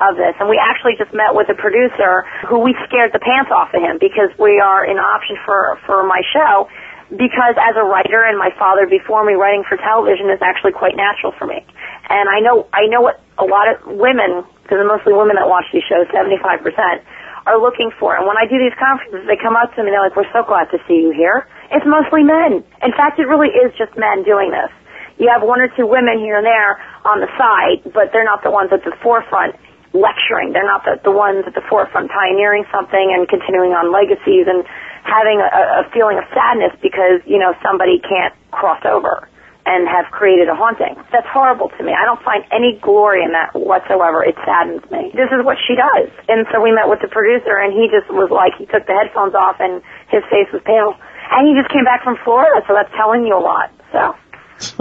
of 0.00 0.16
this, 0.16 0.32
and 0.40 0.48
we 0.48 0.56
actually 0.56 0.96
just 0.96 1.12
met 1.12 1.36
with 1.36 1.52
a 1.52 1.56
producer 1.56 2.24
who 2.48 2.58
we 2.64 2.72
scared 2.88 3.12
the 3.12 3.20
pants 3.20 3.52
off 3.52 3.68
of 3.76 3.80
him 3.84 4.00
because 4.00 4.32
we 4.40 4.56
are 4.58 4.84
an 4.84 4.96
option 4.96 5.36
for 5.44 5.76
for 5.84 6.02
my 6.02 6.24
show. 6.32 6.68
Because 7.10 7.58
as 7.58 7.74
a 7.74 7.82
writer 7.82 8.22
and 8.22 8.38
my 8.38 8.54
father 8.54 8.86
before 8.86 9.26
me, 9.26 9.34
writing 9.34 9.66
for 9.66 9.74
television 9.74 10.30
is 10.30 10.38
actually 10.38 10.70
quite 10.70 10.94
natural 10.94 11.34
for 11.34 11.44
me. 11.44 11.58
And 12.06 12.30
I 12.30 12.38
know 12.38 12.70
I 12.72 12.86
know 12.86 13.02
what 13.02 13.20
a 13.36 13.44
lot 13.44 13.66
of 13.66 13.82
women, 13.98 14.46
because 14.62 14.78
mostly 14.86 15.12
women 15.12 15.34
that 15.34 15.50
watch 15.50 15.66
these 15.74 15.82
shows, 15.90 16.06
seventy 16.14 16.38
five 16.38 16.62
percent, 16.62 17.02
are 17.50 17.58
looking 17.58 17.90
for. 17.98 18.14
And 18.14 18.30
when 18.30 18.38
I 18.38 18.46
do 18.46 18.62
these 18.62 18.78
conferences, 18.78 19.26
they 19.26 19.36
come 19.36 19.58
up 19.58 19.74
to 19.74 19.82
me 19.82 19.90
and 19.90 19.98
they're 19.98 20.06
like, 20.06 20.14
"We're 20.14 20.30
so 20.30 20.46
glad 20.46 20.70
to 20.70 20.78
see 20.86 21.02
you 21.02 21.10
here." 21.10 21.50
It's 21.74 21.86
mostly 21.86 22.22
men. 22.22 22.62
In 22.82 22.92
fact, 22.94 23.18
it 23.18 23.26
really 23.26 23.50
is 23.50 23.74
just 23.74 23.98
men 23.98 24.22
doing 24.22 24.54
this. 24.54 24.70
You 25.18 25.28
have 25.28 25.42
one 25.42 25.60
or 25.60 25.68
two 25.74 25.86
women 25.90 26.22
here 26.22 26.38
and 26.38 26.46
there 26.46 26.78
on 27.04 27.20
the 27.20 27.28
side, 27.36 27.92
but 27.92 28.14
they're 28.14 28.24
not 28.24 28.42
the 28.46 28.50
ones 28.50 28.72
at 28.72 28.86
the 28.86 28.94
forefront 29.02 29.58
lecturing. 29.92 30.52
They're 30.52 30.66
not 30.66 30.86
the, 30.86 31.00
the 31.02 31.10
ones 31.10 31.44
at 31.46 31.54
the 31.54 31.64
forefront 31.66 32.10
pioneering 32.10 32.64
something 32.70 33.10
and 33.14 33.26
continuing 33.26 33.74
on 33.74 33.90
legacies 33.90 34.46
and 34.46 34.62
having 35.02 35.42
a, 35.42 35.82
a 35.82 35.90
feeling 35.90 36.18
of 36.18 36.26
sadness 36.30 36.74
because, 36.78 37.24
you 37.26 37.38
know, 37.38 37.54
somebody 37.62 37.98
can't 37.98 38.34
cross 38.54 38.82
over 38.86 39.26
and 39.66 39.86
have 39.86 40.08
created 40.10 40.48
a 40.48 40.56
haunting. 40.56 40.96
That's 41.12 41.28
horrible 41.28 41.68
to 41.76 41.80
me. 41.84 41.92
I 41.92 42.06
don't 42.08 42.22
find 42.22 42.42
any 42.50 42.80
glory 42.80 43.22
in 43.22 43.32
that 43.32 43.52
whatsoever. 43.52 44.24
It 44.24 44.34
saddens 44.46 44.82
me. 44.90 45.12
This 45.12 45.28
is 45.30 45.44
what 45.44 45.58
she 45.60 45.76
does. 45.76 46.08
And 46.28 46.46
so 46.50 46.62
we 46.62 46.72
met 46.72 46.88
with 46.88 47.02
the 47.04 47.10
producer 47.12 47.58
and 47.58 47.74
he 47.74 47.90
just 47.90 48.08
was 48.08 48.30
like, 48.32 48.56
he 48.56 48.66
took 48.66 48.86
the 48.86 48.96
headphones 48.96 49.34
off 49.34 49.60
and 49.60 49.82
his 50.08 50.24
face 50.32 50.48
was 50.54 50.62
pale. 50.64 50.96
And 51.30 51.46
he 51.46 51.54
just 51.54 51.70
came 51.70 51.86
back 51.86 52.02
from 52.02 52.18
Florida, 52.24 52.58
so 52.66 52.74
that's 52.74 52.90
telling 52.96 53.22
you 53.22 53.36
a 53.36 53.42
lot. 53.42 53.70
So. 53.92 54.16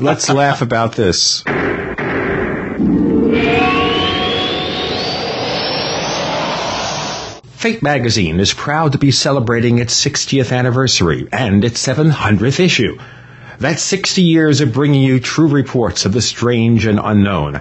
Let's 0.00 0.28
laugh 0.30 0.62
about 0.62 0.92
this. 0.96 1.42
Fate 7.66 7.82
magazine 7.82 8.38
is 8.38 8.52
proud 8.52 8.92
to 8.92 8.98
be 8.98 9.10
celebrating 9.10 9.78
its 9.78 9.94
60th 10.04 10.56
anniversary 10.56 11.26
and 11.32 11.64
its 11.64 11.84
700th 11.84 12.60
issue. 12.60 12.98
That's 13.58 13.82
60 13.82 14.22
years 14.22 14.60
of 14.60 14.74
bringing 14.74 15.02
you 15.02 15.18
true 15.18 15.48
reports 15.48 16.04
of 16.04 16.12
the 16.12 16.20
strange 16.20 16.84
and 16.84 17.00
unknown. 17.02 17.60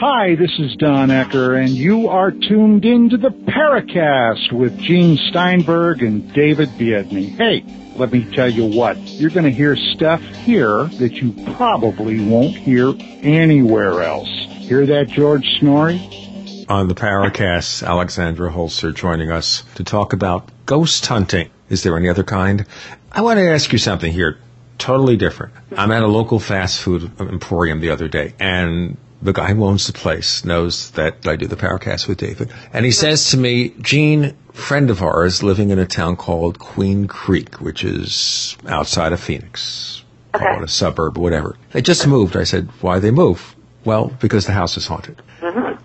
Hi, 0.00 0.36
this 0.36 0.52
is 0.60 0.76
Don 0.76 1.08
Ecker, 1.08 1.60
and 1.60 1.70
you 1.70 2.08
are 2.08 2.30
tuned 2.30 2.84
in 2.84 3.10
to 3.10 3.16
the 3.16 3.30
Paracast 3.30 4.52
with 4.52 4.78
Gene 4.78 5.16
Steinberg 5.16 6.04
and 6.04 6.32
David 6.32 6.68
Biedney. 6.78 7.30
Hey, 7.30 7.64
let 7.96 8.12
me 8.12 8.24
tell 8.32 8.48
you 8.48 8.64
what, 8.64 8.96
you're 8.96 9.30
going 9.30 9.46
to 9.46 9.50
hear 9.50 9.74
stuff 9.74 10.20
here 10.20 10.84
that 10.84 11.14
you 11.14 11.32
probably 11.56 12.24
won't 12.24 12.54
hear 12.54 12.94
anywhere 13.22 14.04
else. 14.04 14.28
Hear 14.28 14.86
that, 14.86 15.08
George 15.08 15.58
Noory? 15.62 16.70
On 16.70 16.86
the 16.86 16.94
Paracast, 16.94 17.84
Alexandra 17.84 18.52
Holzer 18.52 18.94
joining 18.94 19.32
us 19.32 19.64
to 19.74 19.82
talk 19.82 20.12
about 20.12 20.48
ghost 20.64 21.06
hunting. 21.06 21.50
Is 21.70 21.82
there 21.82 21.96
any 21.96 22.08
other 22.08 22.22
kind? 22.22 22.64
I 23.10 23.22
want 23.22 23.38
to 23.38 23.50
ask 23.50 23.72
you 23.72 23.78
something 23.78 24.12
here 24.12 24.38
totally 24.78 25.16
different. 25.16 25.54
I'm 25.76 25.90
at 25.90 26.04
a 26.04 26.06
local 26.06 26.38
fast 26.38 26.80
food 26.80 27.10
emporium 27.18 27.80
the 27.80 27.90
other 27.90 28.06
day, 28.06 28.34
and 28.38 28.96
the 29.20 29.32
guy 29.32 29.52
who 29.52 29.64
owns 29.64 29.86
the 29.86 29.92
place 29.92 30.44
knows 30.44 30.90
that 30.92 31.26
I 31.26 31.36
do 31.36 31.46
the 31.46 31.56
Paracast 31.56 32.06
with 32.08 32.18
David. 32.18 32.52
And 32.72 32.84
he 32.84 32.92
says 32.92 33.30
to 33.30 33.36
me, 33.36 33.70
Gene, 33.80 34.36
friend 34.52 34.90
of 34.90 35.02
ours 35.02 35.42
living 35.42 35.70
in 35.70 35.78
a 35.78 35.86
town 35.86 36.16
called 36.16 36.58
Queen 36.58 37.06
Creek, 37.06 37.60
which 37.60 37.84
is 37.84 38.56
outside 38.66 39.12
of 39.12 39.20
Phoenix. 39.20 40.04
call 40.32 40.46
Okay. 40.48 40.56
it 40.58 40.62
a 40.64 40.68
suburb, 40.68 41.18
whatever. 41.18 41.56
They 41.72 41.82
just 41.82 42.06
moved. 42.06 42.36
I 42.36 42.44
said, 42.44 42.68
why 42.80 42.98
they 43.00 43.10
move? 43.10 43.56
Well, 43.84 44.12
because 44.20 44.46
the 44.46 44.52
house 44.52 44.76
is 44.76 44.86
haunted. 44.86 45.20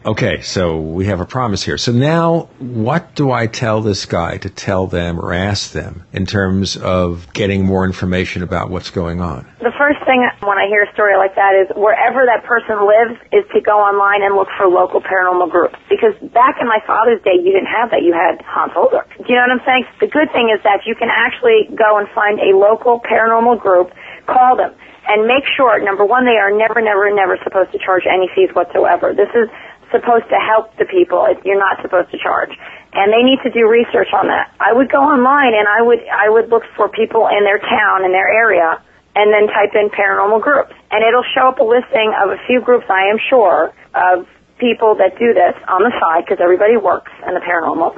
Okay, 0.06 0.42
so 0.42 0.82
we 0.82 1.06
have 1.06 1.22
a 1.22 1.26
promise 1.26 1.64
here. 1.64 1.78
So 1.78 1.94
now, 1.94 2.50
what 2.60 3.16
do 3.16 3.32
I 3.32 3.48
tell 3.48 3.80
this 3.80 4.06
guy 4.06 4.36
to 4.44 4.50
tell 4.50 4.88
them 4.88 5.18
or 5.18 5.32
ask 5.32 5.72
them 5.72 6.04
in 6.12 6.26
terms 6.26 6.76
of 6.76 7.32
getting 7.32 7.64
more 7.64 7.86
information 7.86 8.44
about 8.44 8.70
what's 8.70 8.92
going 8.92 9.22
on? 9.22 9.48
The 9.64 9.72
first 9.80 10.04
thing 10.04 10.28
when 10.44 10.60
I 10.60 10.68
hear 10.68 10.84
a 10.84 10.92
story 10.92 11.16
like 11.16 11.36
that 11.36 11.56
is 11.56 11.72
wherever 11.80 12.28
that 12.28 12.44
person 12.44 12.84
lives 12.84 13.16
is 13.32 13.48
to 13.56 13.62
go 13.64 13.80
online 13.80 14.28
and 14.28 14.36
look 14.36 14.52
for 14.60 14.68
local 14.68 15.00
paranormal 15.00 15.50
groups. 15.50 15.80
Because 15.88 16.12
back 16.36 16.60
in 16.60 16.68
my 16.68 16.84
father's 16.84 17.24
day, 17.24 17.40
you 17.40 17.56
didn't 17.56 17.72
have 17.72 17.96
that. 17.96 18.04
You 18.04 18.12
had 18.12 18.44
Hans 18.44 18.76
Holzer. 18.76 19.08
Do 19.08 19.24
you 19.32 19.40
know 19.40 19.48
what 19.48 19.64
I'm 19.64 19.64
saying? 19.64 19.88
The 20.04 20.12
good 20.12 20.28
thing 20.36 20.52
is 20.52 20.60
that 20.68 20.84
you 20.84 21.00
can 21.00 21.08
actually 21.08 21.72
go 21.80 21.96
and 21.96 22.12
find 22.12 22.44
a 22.44 22.52
local 22.52 23.00
paranormal 23.00 23.64
group, 23.64 23.96
call 24.28 24.60
them, 24.60 24.76
and 25.08 25.28
make 25.28 25.44
sure, 25.56 25.84
number 25.84 26.06
one, 26.06 26.24
they 26.24 26.40
are 26.40 26.52
never, 26.52 26.80
never, 26.80 27.12
never 27.14 27.40
supposed 27.44 27.72
to 27.72 27.80
charge 27.80 28.04
any 28.08 28.28
fees 28.36 28.52
whatsoever. 28.56 29.14
This 29.14 29.32
is 29.36 29.52
supposed 29.94 30.26
to 30.34 30.40
help 30.42 30.74
the 30.82 30.90
people. 30.90 31.22
You're 31.46 31.62
not 31.62 31.78
supposed 31.86 32.10
to 32.10 32.18
charge. 32.18 32.52
And 32.94 33.14
they 33.14 33.22
need 33.22 33.40
to 33.46 33.52
do 33.54 33.70
research 33.70 34.10
on 34.14 34.28
that. 34.28 34.50
I 34.60 34.74
would 34.74 34.90
go 34.90 35.02
online 35.02 35.54
and 35.54 35.70
I 35.70 35.82
would, 35.86 36.02
I 36.10 36.30
would 36.30 36.50
look 36.50 36.66
for 36.76 36.90
people 36.90 37.30
in 37.30 37.46
their 37.46 37.62
town, 37.62 38.04
in 38.04 38.12
their 38.12 38.28
area, 38.28 38.82
and 39.16 39.30
then 39.30 39.46
type 39.48 39.78
in 39.78 39.94
paranormal 39.94 40.42
groups. 40.42 40.74
And 40.90 41.06
it'll 41.06 41.26
show 41.38 41.48
up 41.54 41.62
a 41.62 41.66
listing 41.66 42.14
of 42.18 42.34
a 42.34 42.40
few 42.50 42.62
groups, 42.62 42.86
I 42.90 43.14
am 43.14 43.22
sure, 43.30 43.74
of 43.94 44.26
people 44.58 44.98
that 44.98 45.18
do 45.18 45.34
this 45.34 45.54
on 45.70 45.82
the 45.86 45.94
side, 46.02 46.26
because 46.26 46.42
everybody 46.42 46.78
works 46.78 47.12
in 47.26 47.34
the 47.34 47.42
paranormal. 47.42 47.94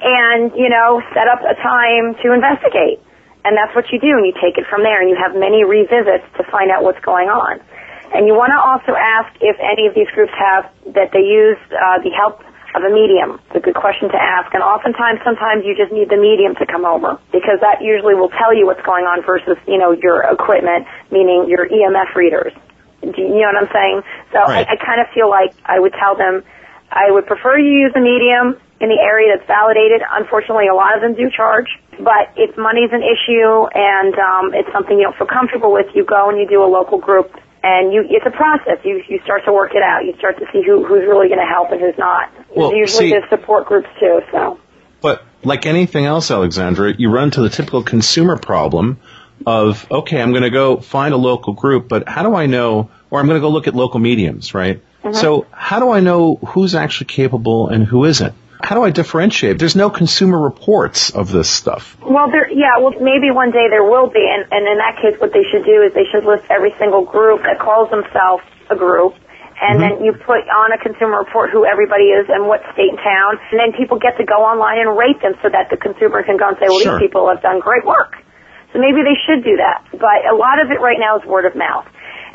And, 0.00 0.52
you 0.56 0.68
know, 0.68 1.00
set 1.12 1.28
up 1.28 1.40
a 1.40 1.56
time 1.60 2.16
to 2.20 2.32
investigate. 2.32 3.00
And 3.44 3.56
that's 3.56 3.72
what 3.76 3.88
you 3.92 4.00
do, 4.00 4.12
and 4.16 4.26
you 4.26 4.34
take 4.36 4.56
it 4.56 4.66
from 4.68 4.82
there, 4.82 5.00
and 5.00 5.08
you 5.08 5.16
have 5.16 5.36
many 5.36 5.64
revisits 5.64 6.26
to 6.36 6.44
find 6.50 6.70
out 6.70 6.82
what's 6.84 7.00
going 7.00 7.28
on. 7.28 7.60
And 8.14 8.26
you 8.26 8.34
want 8.34 8.50
to 8.54 8.60
also 8.60 8.96
ask 8.96 9.30
if 9.40 9.56
any 9.60 9.86
of 9.86 9.94
these 9.94 10.08
groups 10.14 10.32
have, 10.36 10.70
that 10.94 11.12
they 11.12 11.24
use 11.24 11.58
uh, 11.72 12.00
the 12.02 12.10
help 12.10 12.40
of 12.74 12.84
a 12.84 12.92
medium. 12.92 13.40
It's 13.48 13.56
a 13.56 13.64
good 13.64 13.74
question 13.74 14.08
to 14.12 14.20
ask. 14.20 14.52
And 14.52 14.62
oftentimes, 14.62 15.20
sometimes 15.24 15.64
you 15.64 15.74
just 15.76 15.92
need 15.92 16.08
the 16.10 16.20
medium 16.20 16.54
to 16.56 16.66
come 16.66 16.84
over 16.84 17.18
because 17.32 17.60
that 17.60 17.80
usually 17.80 18.14
will 18.14 18.32
tell 18.36 18.52
you 18.52 18.66
what's 18.66 18.82
going 18.84 19.04
on 19.04 19.24
versus, 19.24 19.56
you 19.66 19.78
know, 19.78 19.92
your 19.92 20.22
equipment, 20.24 20.86
meaning 21.10 21.48
your 21.48 21.68
EMF 21.68 22.14
readers. 22.14 22.52
Do 23.00 23.14
you 23.16 23.40
know 23.40 23.52
what 23.54 23.62
I'm 23.64 23.72
saying? 23.72 24.02
So 24.32 24.38
Right. 24.44 24.66
I, 24.68 24.74
I 24.74 24.76
kind 24.76 25.00
of 25.00 25.08
feel 25.14 25.30
like 25.30 25.54
I 25.64 25.78
would 25.80 25.94
tell 25.96 26.16
them, 26.16 26.44
I 26.90 27.10
would 27.10 27.26
prefer 27.26 27.58
you 27.58 27.88
use 27.88 27.92
a 27.96 28.00
medium 28.00 28.56
in 28.80 28.88
the 28.88 29.00
area 29.00 29.36
that's 29.36 29.46
validated. 29.46 30.02
Unfortunately, 30.10 30.68
a 30.68 30.74
lot 30.74 30.94
of 30.94 31.00
them 31.00 31.14
do 31.14 31.30
charge, 31.30 31.68
but 31.98 32.30
if 32.36 32.56
money's 32.56 32.90
an 32.92 33.02
issue 33.02 33.66
and 33.74 34.14
um, 34.18 34.54
it's 34.54 34.70
something 34.72 34.98
you 34.98 35.04
don't 35.04 35.16
feel 35.16 35.26
comfortable 35.26 35.72
with, 35.72 35.86
you 35.94 36.04
go 36.04 36.28
and 36.28 36.38
you 36.38 36.46
do 36.46 36.62
a 36.62 36.68
local 36.70 36.98
group, 36.98 37.32
and 37.62 37.92
you 37.92 38.04
it's 38.08 38.26
a 38.26 38.30
process. 38.30 38.78
You 38.84 39.02
you 39.08 39.20
start 39.24 39.44
to 39.46 39.52
work 39.52 39.74
it 39.74 39.82
out. 39.82 40.04
You 40.04 40.14
start 40.18 40.38
to 40.38 40.46
see 40.52 40.62
who 40.64 40.84
who's 40.84 41.02
really 41.02 41.28
going 41.28 41.40
to 41.40 41.46
help 41.46 41.70
and 41.70 41.80
who's 41.80 41.98
not. 41.98 42.30
Well, 42.54 42.74
Usually, 42.74 43.06
see- 43.06 43.10
there's 43.10 43.28
support 43.28 43.66
groups 43.66 43.88
too. 43.98 44.20
So. 44.30 44.60
But 45.00 45.22
like 45.44 45.66
anything 45.66 46.06
else, 46.06 46.30
Alexandra, 46.30 46.94
you 46.96 47.10
run 47.10 47.24
into 47.24 47.40
the 47.42 47.50
typical 47.50 47.82
consumer 47.82 48.36
problem 48.36 48.98
of, 49.46 49.86
okay, 49.90 50.20
I'm 50.20 50.30
going 50.30 50.42
to 50.42 50.50
go 50.50 50.78
find 50.78 51.14
a 51.14 51.16
local 51.16 51.52
group, 51.52 51.88
but 51.88 52.08
how 52.08 52.24
do 52.24 52.34
I 52.34 52.46
know, 52.46 52.90
or 53.10 53.20
I'm 53.20 53.26
going 53.26 53.36
to 53.36 53.40
go 53.40 53.50
look 53.50 53.68
at 53.68 53.74
local 53.74 54.00
mediums, 54.00 54.54
right? 54.54 54.82
Mm-hmm. 55.04 55.14
So 55.14 55.46
how 55.52 55.78
do 55.78 55.90
I 55.90 56.00
know 56.00 56.36
who's 56.36 56.74
actually 56.74 57.06
capable 57.06 57.68
and 57.68 57.84
who 57.84 58.04
isn't? 58.04 58.34
How 58.60 58.74
do 58.74 58.82
I 58.82 58.90
differentiate? 58.90 59.58
There's 59.58 59.76
no 59.76 59.90
consumer 59.90 60.40
reports 60.40 61.10
of 61.10 61.30
this 61.30 61.48
stuff. 61.48 61.96
Well, 62.02 62.30
there, 62.30 62.50
yeah, 62.50 62.78
well, 62.80 62.92
maybe 62.98 63.30
one 63.30 63.50
day 63.50 63.70
there 63.70 63.84
will 63.84 64.10
be, 64.10 64.22
and, 64.22 64.50
and 64.50 64.66
in 64.66 64.78
that 64.78 64.98
case, 64.98 65.20
what 65.20 65.32
they 65.32 65.46
should 65.46 65.64
do 65.64 65.82
is 65.86 65.94
they 65.94 66.06
should 66.10 66.24
list 66.26 66.50
every 66.50 66.74
single 66.78 67.04
group 67.04 67.42
that 67.42 67.58
calls 67.58 67.90
themselves 67.90 68.42
a 68.70 68.76
group, 68.76 69.14
and 69.62 69.80
then 69.80 69.98
mm-hmm. 69.98 70.10
you 70.10 70.12
put 70.12 70.42
on 70.50 70.72
a 70.74 70.78
consumer 70.78 71.18
report 71.18 71.50
who 71.50 71.66
everybody 71.66 72.10
is 72.10 72.26
and 72.28 72.46
what 72.46 72.62
state 72.74 72.90
and 72.90 72.98
town, 72.98 73.38
and 73.50 73.58
then 73.58 73.70
people 73.78 73.98
get 73.98 74.18
to 74.18 74.24
go 74.24 74.42
online 74.42 74.82
and 74.82 74.98
rate 74.98 75.18
them 75.22 75.34
so 75.42 75.48
that 75.50 75.70
the 75.70 75.78
consumer 75.78 76.22
can 76.22 76.36
go 76.36 76.48
and 76.50 76.56
say, 76.58 76.66
well, 76.66 76.82
Sure. 76.82 76.98
these 76.98 77.06
people 77.06 77.26
have 77.30 77.42
done 77.42 77.58
great 77.58 77.86
work. 77.86 78.18
So 78.72 78.78
maybe 78.78 79.00
they 79.02 79.16
should 79.24 79.42
do 79.42 79.56
that. 79.56 79.86
But 79.96 80.28
a 80.28 80.36
lot 80.36 80.60
of 80.60 80.70
it 80.70 80.78
right 80.78 81.00
now 81.00 81.18
is 81.18 81.24
word 81.24 81.46
of 81.46 81.56
mouth 81.56 81.88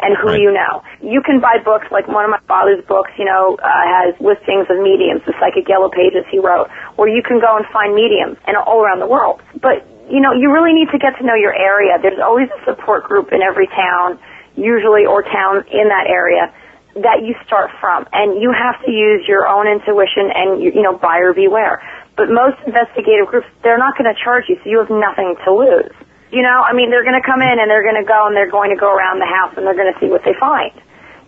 and 0.04 0.18
who 0.20 0.36
Right. 0.36 0.42
you 0.42 0.52
know. 0.52 0.84
You 1.02 1.22
can 1.24 1.40
buy 1.40 1.58
books, 1.64 1.88
like 1.92 2.08
one 2.08 2.26
of 2.26 2.32
my 2.32 2.40
father's 2.48 2.84
books, 2.86 3.12
you 3.18 3.26
know, 3.26 3.56
uh, 3.58 3.66
has 3.88 4.14
listings 4.20 4.68
of 4.70 4.78
mediums, 4.84 5.22
the 5.26 5.34
psychic 5.40 5.68
yellow 5.68 5.90
pages 5.90 6.26
he 6.30 6.40
wrote, 6.40 6.68
where 6.96 7.08
you 7.08 7.24
can 7.24 7.40
go 7.40 7.56
and 7.58 7.66
find 7.72 7.96
mediums 7.96 8.38
and 8.46 8.58
all 8.58 8.84
around 8.84 9.00
the 9.00 9.08
world. 9.08 9.42
But, 9.62 9.88
you 10.12 10.20
know, 10.20 10.34
you 10.34 10.52
really 10.52 10.74
need 10.74 10.90
to 10.92 11.00
get 11.00 11.18
to 11.18 11.24
know 11.26 11.36
your 11.36 11.56
area. 11.56 11.98
There's 12.02 12.20
always 12.20 12.50
a 12.52 12.60
support 12.66 13.06
group 13.06 13.32
in 13.32 13.42
every 13.42 13.68
town, 13.68 14.20
usually, 14.56 15.06
or 15.06 15.24
town 15.24 15.64
in 15.72 15.88
that 15.90 16.06
area 16.08 16.54
that 16.96 17.24
you 17.26 17.34
start 17.46 17.72
from. 17.80 18.06
And 18.14 18.42
you 18.42 18.54
have 18.54 18.78
to 18.86 18.92
use 18.92 19.26
your 19.28 19.48
own 19.48 19.66
intuition 19.68 20.30
and, 20.30 20.62
you 20.62 20.82
know, 20.84 20.98
buyer 20.98 21.34
beware. 21.34 21.82
But 22.16 22.30
most 22.30 22.58
investigative 22.68 23.26
groups, 23.28 23.48
they're 23.64 23.80
not 23.80 23.98
going 23.98 24.06
to 24.14 24.20
charge 24.22 24.46
you, 24.48 24.58
so 24.64 24.70
you 24.70 24.78
have 24.78 24.92
nothing 24.92 25.36
to 25.46 25.52
lose. 25.54 25.96
You 26.34 26.42
know, 26.42 26.66
I 26.66 26.74
mean, 26.74 26.90
they're 26.90 27.06
going 27.06 27.20
to 27.20 27.22
come 27.22 27.46
in 27.46 27.62
and 27.62 27.70
they're 27.70 27.86
going 27.86 28.02
to 28.02 28.08
go 28.10 28.26
and 28.26 28.34
they're 28.34 28.50
going 28.50 28.74
to 28.74 28.80
go 28.80 28.90
around 28.90 29.22
the 29.22 29.30
house 29.30 29.54
and 29.54 29.70
they're 29.70 29.78
going 29.78 29.94
to 29.94 30.00
see 30.02 30.10
what 30.10 30.26
they 30.26 30.34
find. 30.34 30.74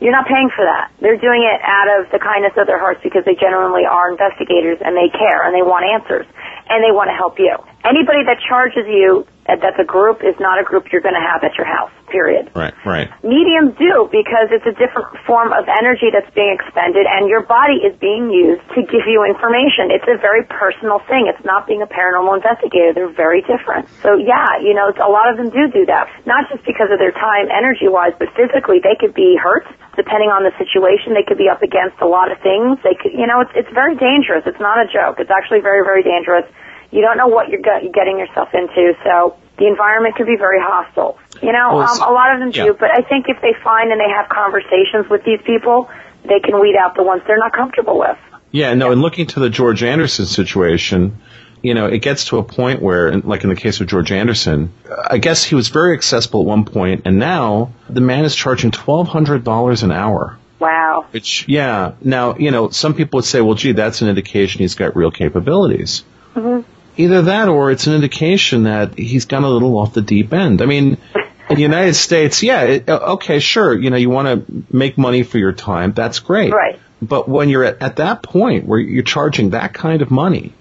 You're 0.01 0.11
not 0.11 0.25
paying 0.25 0.49
for 0.49 0.65
that. 0.65 0.89
They're 0.99 1.21
doing 1.21 1.45
it 1.45 1.61
out 1.61 1.87
of 1.87 2.09
the 2.09 2.17
kindness 2.17 2.57
of 2.57 2.65
their 2.65 2.81
hearts 2.81 2.99
because 3.05 3.23
they 3.23 3.37
genuinely 3.37 3.85
are 3.85 4.09
investigators 4.09 4.81
and 4.81 4.97
they 4.97 5.13
care 5.13 5.45
and 5.45 5.53
they 5.53 5.61
want 5.61 5.85
answers 5.85 6.25
and 6.67 6.81
they 6.81 6.89
want 6.89 7.13
to 7.13 7.15
help 7.15 7.37
you. 7.37 7.53
Anybody 7.85 8.25
that 8.25 8.41
charges 8.49 8.89
you 8.89 9.29
that 9.45 9.77
a 9.77 9.85
group 9.85 10.25
is 10.25 10.33
not 10.41 10.57
a 10.57 10.65
group 10.65 10.89
you're 10.89 11.05
going 11.05 11.17
to 11.17 11.21
have 11.21 11.45
at 11.45 11.53
your 11.53 11.69
house, 11.69 11.93
period. 12.09 12.49
Right, 12.57 12.73
right. 12.81 13.13
Mediums 13.21 13.77
do 13.77 14.09
because 14.09 14.49
it's 14.49 14.65
a 14.65 14.73
different 14.73 15.13
form 15.29 15.53
of 15.53 15.69
energy 15.69 16.09
that's 16.09 16.29
being 16.33 16.49
expended 16.49 17.05
and 17.05 17.29
your 17.29 17.45
body 17.45 17.85
is 17.85 17.93
being 18.01 18.33
used 18.33 18.65
to 18.73 18.81
give 18.81 19.05
you 19.05 19.21
information. 19.21 19.93
It's 19.93 20.09
a 20.09 20.17
very 20.17 20.41
personal 20.49 20.97
thing. 21.05 21.29
It's 21.29 21.45
not 21.45 21.69
being 21.69 21.85
a 21.85 21.89
paranormal 21.89 22.41
investigator. 22.41 22.97
They're 22.97 23.13
very 23.13 23.45
different. 23.45 23.85
So 24.01 24.17
yeah, 24.17 24.57
you 24.65 24.73
know, 24.73 24.89
a 24.89 25.11
lot 25.13 25.29
of 25.29 25.37
them 25.37 25.53
do 25.53 25.69
do 25.69 25.85
that. 25.85 26.09
Not 26.25 26.49
just 26.49 26.65
because 26.65 26.89
of 26.89 26.97
their 26.97 27.13
time 27.13 27.45
energy 27.53 27.85
wise, 27.85 28.17
but 28.17 28.33
physically 28.33 28.81
they 28.81 28.97
could 28.97 29.13
be 29.13 29.37
hurt 29.37 29.69
depending 29.93 30.33
on 30.33 30.43
the 30.43 30.51
situation. 30.59 31.13
They 31.13 31.23
could 31.23 31.39
be 31.39 31.47
up 31.47 31.61
against 31.61 32.01
a 32.01 32.09
lot 32.09 32.33
of 32.33 32.41
things. 32.41 32.81
They 32.83 32.97
could, 32.97 33.13
you 33.13 33.29
know, 33.29 33.39
it's, 33.45 33.53
it's 33.55 33.71
very 33.71 33.95
dangerous. 33.95 34.43
It's 34.43 34.59
not 34.59 34.81
a 34.81 34.87
joke. 34.89 35.21
It's 35.23 35.31
actually 35.31 35.61
very, 35.61 35.85
very 35.87 36.03
dangerous. 36.03 36.43
You 36.95 37.01
don't 37.01 37.17
know 37.17 37.27
what 37.27 37.49
you're, 37.49 37.59
getting 37.59 38.19
yourself 38.19 38.53
into, 38.53 38.93
so 39.03 39.35
the 39.57 39.67
environment 39.67 40.15
can 40.15 40.25
be 40.25 40.37
very 40.37 40.61
hostile. 40.61 41.19
You 41.41 41.51
know, 41.51 41.75
Well, 41.75 41.89
um, 41.89 42.01
a 42.01 42.13
lot 42.13 42.33
of 42.33 42.39
them 42.39 42.51
yeah. 42.53 42.71
do, 42.71 42.73
but 42.73 42.89
I 42.89 43.01
think 43.01 43.25
if 43.27 43.41
they 43.41 43.51
find 43.61 43.91
and 43.91 43.99
they 43.99 44.09
have 44.09 44.29
conversations 44.29 45.09
with 45.09 45.25
these 45.25 45.41
people, 45.45 45.89
they 46.23 46.39
can 46.39 46.61
weed 46.61 46.77
out 46.77 46.95
the 46.95 47.03
ones 47.03 47.21
they're 47.27 47.37
not 47.37 47.51
comfortable 47.51 47.99
with. 47.99 48.17
Yeah, 48.51 48.73
no, 48.75 48.93
and 48.93 49.01
looking 49.01 49.27
to 49.27 49.41
the 49.41 49.49
George 49.49 49.83
Anderson 49.83 50.25
situation, 50.25 51.19
you 51.61 51.73
know, 51.73 51.87
it 51.87 51.97
gets 51.97 52.25
to 52.25 52.37
a 52.37 52.43
point 52.43 52.81
where, 52.81 53.11
like 53.17 53.43
in 53.43 53.49
the 53.49 53.57
case 53.57 53.81
of 53.81 53.87
George 53.87 54.13
Anderson, 54.13 54.71
I 54.89 55.17
guess 55.17 55.43
he 55.43 55.55
was 55.55 55.67
very 55.67 55.97
accessible 55.97 56.41
at 56.41 56.45
one 56.47 56.63
point, 56.63 57.01
and 57.03 57.19
now 57.19 57.73
the 57.89 57.99
man 57.99 58.23
is 58.23 58.33
charging 58.33 58.71
$1,200 58.71 59.83
an 59.83 59.91
hour. 59.91 60.37
Wow. 60.59 61.07
Which, 61.11 61.45
yeah, 61.49 61.95
now, 62.01 62.37
you 62.37 62.51
know, 62.51 62.69
some 62.69 62.93
people 62.93 63.17
would 63.17 63.25
say, 63.25 63.41
well, 63.41 63.55
gee, 63.55 63.73
that's 63.73 64.01
an 64.01 64.07
indication 64.07 64.59
he's 64.59 64.75
got 64.75 64.95
real 64.95 65.11
capabilities. 65.11 66.03
Either 66.97 67.23
that 67.23 67.47
or 67.49 67.71
it's 67.71 67.87
an 67.87 67.93
indication 67.93 68.63
that 68.63 68.97
he's 68.97 69.25
gone 69.25 69.43
a 69.43 69.49
little 69.49 69.77
off 69.77 69.93
the 69.93 70.01
deep 70.01 70.33
end. 70.33 70.61
I 70.61 70.65
mean, 70.65 70.97
in 71.49 71.55
the 71.55 71.61
United 71.61 71.93
States, 71.95 72.41
yeah, 72.43 72.61
it, 72.63 72.89
okay, 72.89 73.39
sure, 73.39 73.77
you 73.77 73.89
know, 73.89 73.97
you 73.97 74.09
want 74.09 74.47
to 74.47 74.63
make 74.75 74.97
money 74.97 75.23
for 75.23 75.37
your 75.37 75.51
time, 75.53 75.93
that's 75.93 76.19
great. 76.19 76.51
Right. 76.53 76.79
But 77.01 77.27
when 77.27 77.49
you're 77.49 77.63
at, 77.65 77.81
at 77.81 77.95
that 77.97 78.23
point 78.23 78.65
where 78.65 78.79
you're 78.79 79.03
charging 79.03 79.51
that 79.51 79.73
kind 79.73 80.01
of 80.01 80.09
money, 80.09 80.53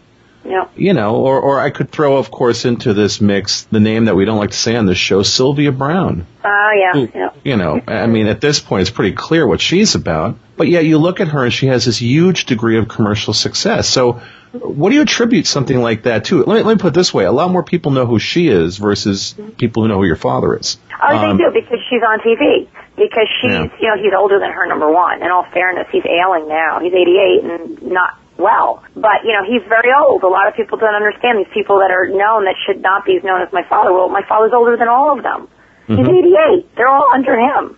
Yeah. 0.45 0.67
you 0.77 0.93
know, 0.93 1.17
or, 1.17 1.41
or 1.41 1.61
I 1.61 1.71
could 1.71 1.91
throw, 1.91 2.17
of 2.19 2.31
course, 2.31 2.65
into 2.65 2.93
this 2.93 3.21
mix 3.21 3.63
the 3.71 3.81
name 3.81 4.07
that 4.07 4.17
we 4.17 4.25
don't 4.25 4.39
like 4.39 4.51
to 4.51 4.57
say 4.57 4.77
on 4.77 4.85
this 4.87 4.99
show, 4.99 5.23
Sylvia 5.23 5.73
Browne. 5.73 6.27
Oh, 6.45 6.71
yeah. 6.77 6.93
who, 6.93 7.09
Yeah. 7.19 7.31
You 7.45 7.57
know, 7.57 7.81
I 7.87 8.07
mean, 8.07 8.27
at 8.27 8.41
this 8.41 8.59
point, 8.61 8.83
it's 8.83 8.91
pretty 8.91 9.15
clear 9.15 9.47
what 9.47 9.61
she's 9.61 9.95
about. 9.95 10.37
But 10.57 10.69
yet, 10.69 10.85
you 10.85 10.99
look 10.99 11.21
at 11.21 11.29
her 11.29 11.45
and 11.45 11.53
she 11.53 11.67
has 11.67 11.85
this 11.85 11.99
huge 11.99 12.47
degree 12.47 12.79
of 12.79 12.89
commercial 12.89 13.33
success. 13.35 13.89
So, 13.89 14.21
what 14.61 14.91
do 14.91 14.95
you 14.97 15.03
attribute 15.03 15.47
something 15.47 15.79
like 15.81 16.05
that 16.05 16.27
to? 16.27 16.45
Let 16.45 16.57
me, 16.57 16.63
let 16.63 16.77
me 16.77 16.81
put 16.81 16.89
it 16.89 16.95
this 16.95 17.13
way: 17.13 17.25
a 17.25 17.33
lot 17.33 17.51
more 17.51 17.63
people 17.63 17.91
know 17.93 18.07
who 18.07 18.19
she 18.19 18.49
is 18.49 18.79
versus 18.79 19.35
people 19.59 19.83
who 19.83 19.89
know 19.89 19.99
who 19.99 20.07
your 20.07 20.17
father 20.17 20.57
is. 20.57 20.79
Oh, 21.03 21.17
Um, 21.17 21.37
they 21.37 21.45
do 21.45 21.51
because 21.53 21.79
she's 21.91 22.03
on 22.07 22.21
TV. 22.21 22.69
Because 22.97 23.27
she's, 23.43 23.51
Yeah. 23.51 23.67
you 23.81 23.89
know, 23.91 23.97
he's 24.01 24.13
older 24.17 24.39
than 24.39 24.53
her. 24.53 24.67
Number 24.67 24.91
one. 24.91 25.21
In 25.23 25.31
all 25.31 25.45
fairness, 25.53 25.89
he's 25.91 26.07
ailing 26.07 26.47
now. 26.49 26.79
He's 26.79 26.95
88 26.95 27.43
and 27.43 27.83
not 27.93 28.15
well. 28.39 28.85
But 28.95 29.25
you 29.25 29.33
know, 29.33 29.43
he's 29.43 29.63
very 29.69 29.91
old. 29.93 30.23
A 30.23 30.29
lot 30.29 30.47
of 30.47 30.55
people 30.55 30.79
don't 30.79 30.95
understand 30.95 31.39
these 31.39 31.51
people 31.53 31.81
that 31.81 31.91
are 31.91 32.07
known 32.07 32.45
that 32.45 32.55
should 32.65 32.81
not 32.81 33.05
be 33.05 33.19
known 33.25 33.43
as 33.43 33.53
my 33.53 33.65
father. 33.69 33.93
Well, 33.93 34.09
my 34.09 34.23
father's 34.29 34.53
older 34.55 34.77
than 34.77 34.87
all 34.89 35.17
of 35.17 35.25
them. 35.25 35.49
He's 35.87 35.99
88. 36.07 36.77
They're 36.77 36.89
all 36.89 37.11
under 37.13 37.37
him. 37.37 37.77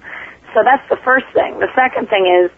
So 0.55 0.63
that's 0.63 0.87
the 0.89 0.97
first 1.05 1.27
thing. 1.35 1.59
The 1.59 1.69
second 1.75 2.09
thing 2.09 2.25
is, 2.45 2.51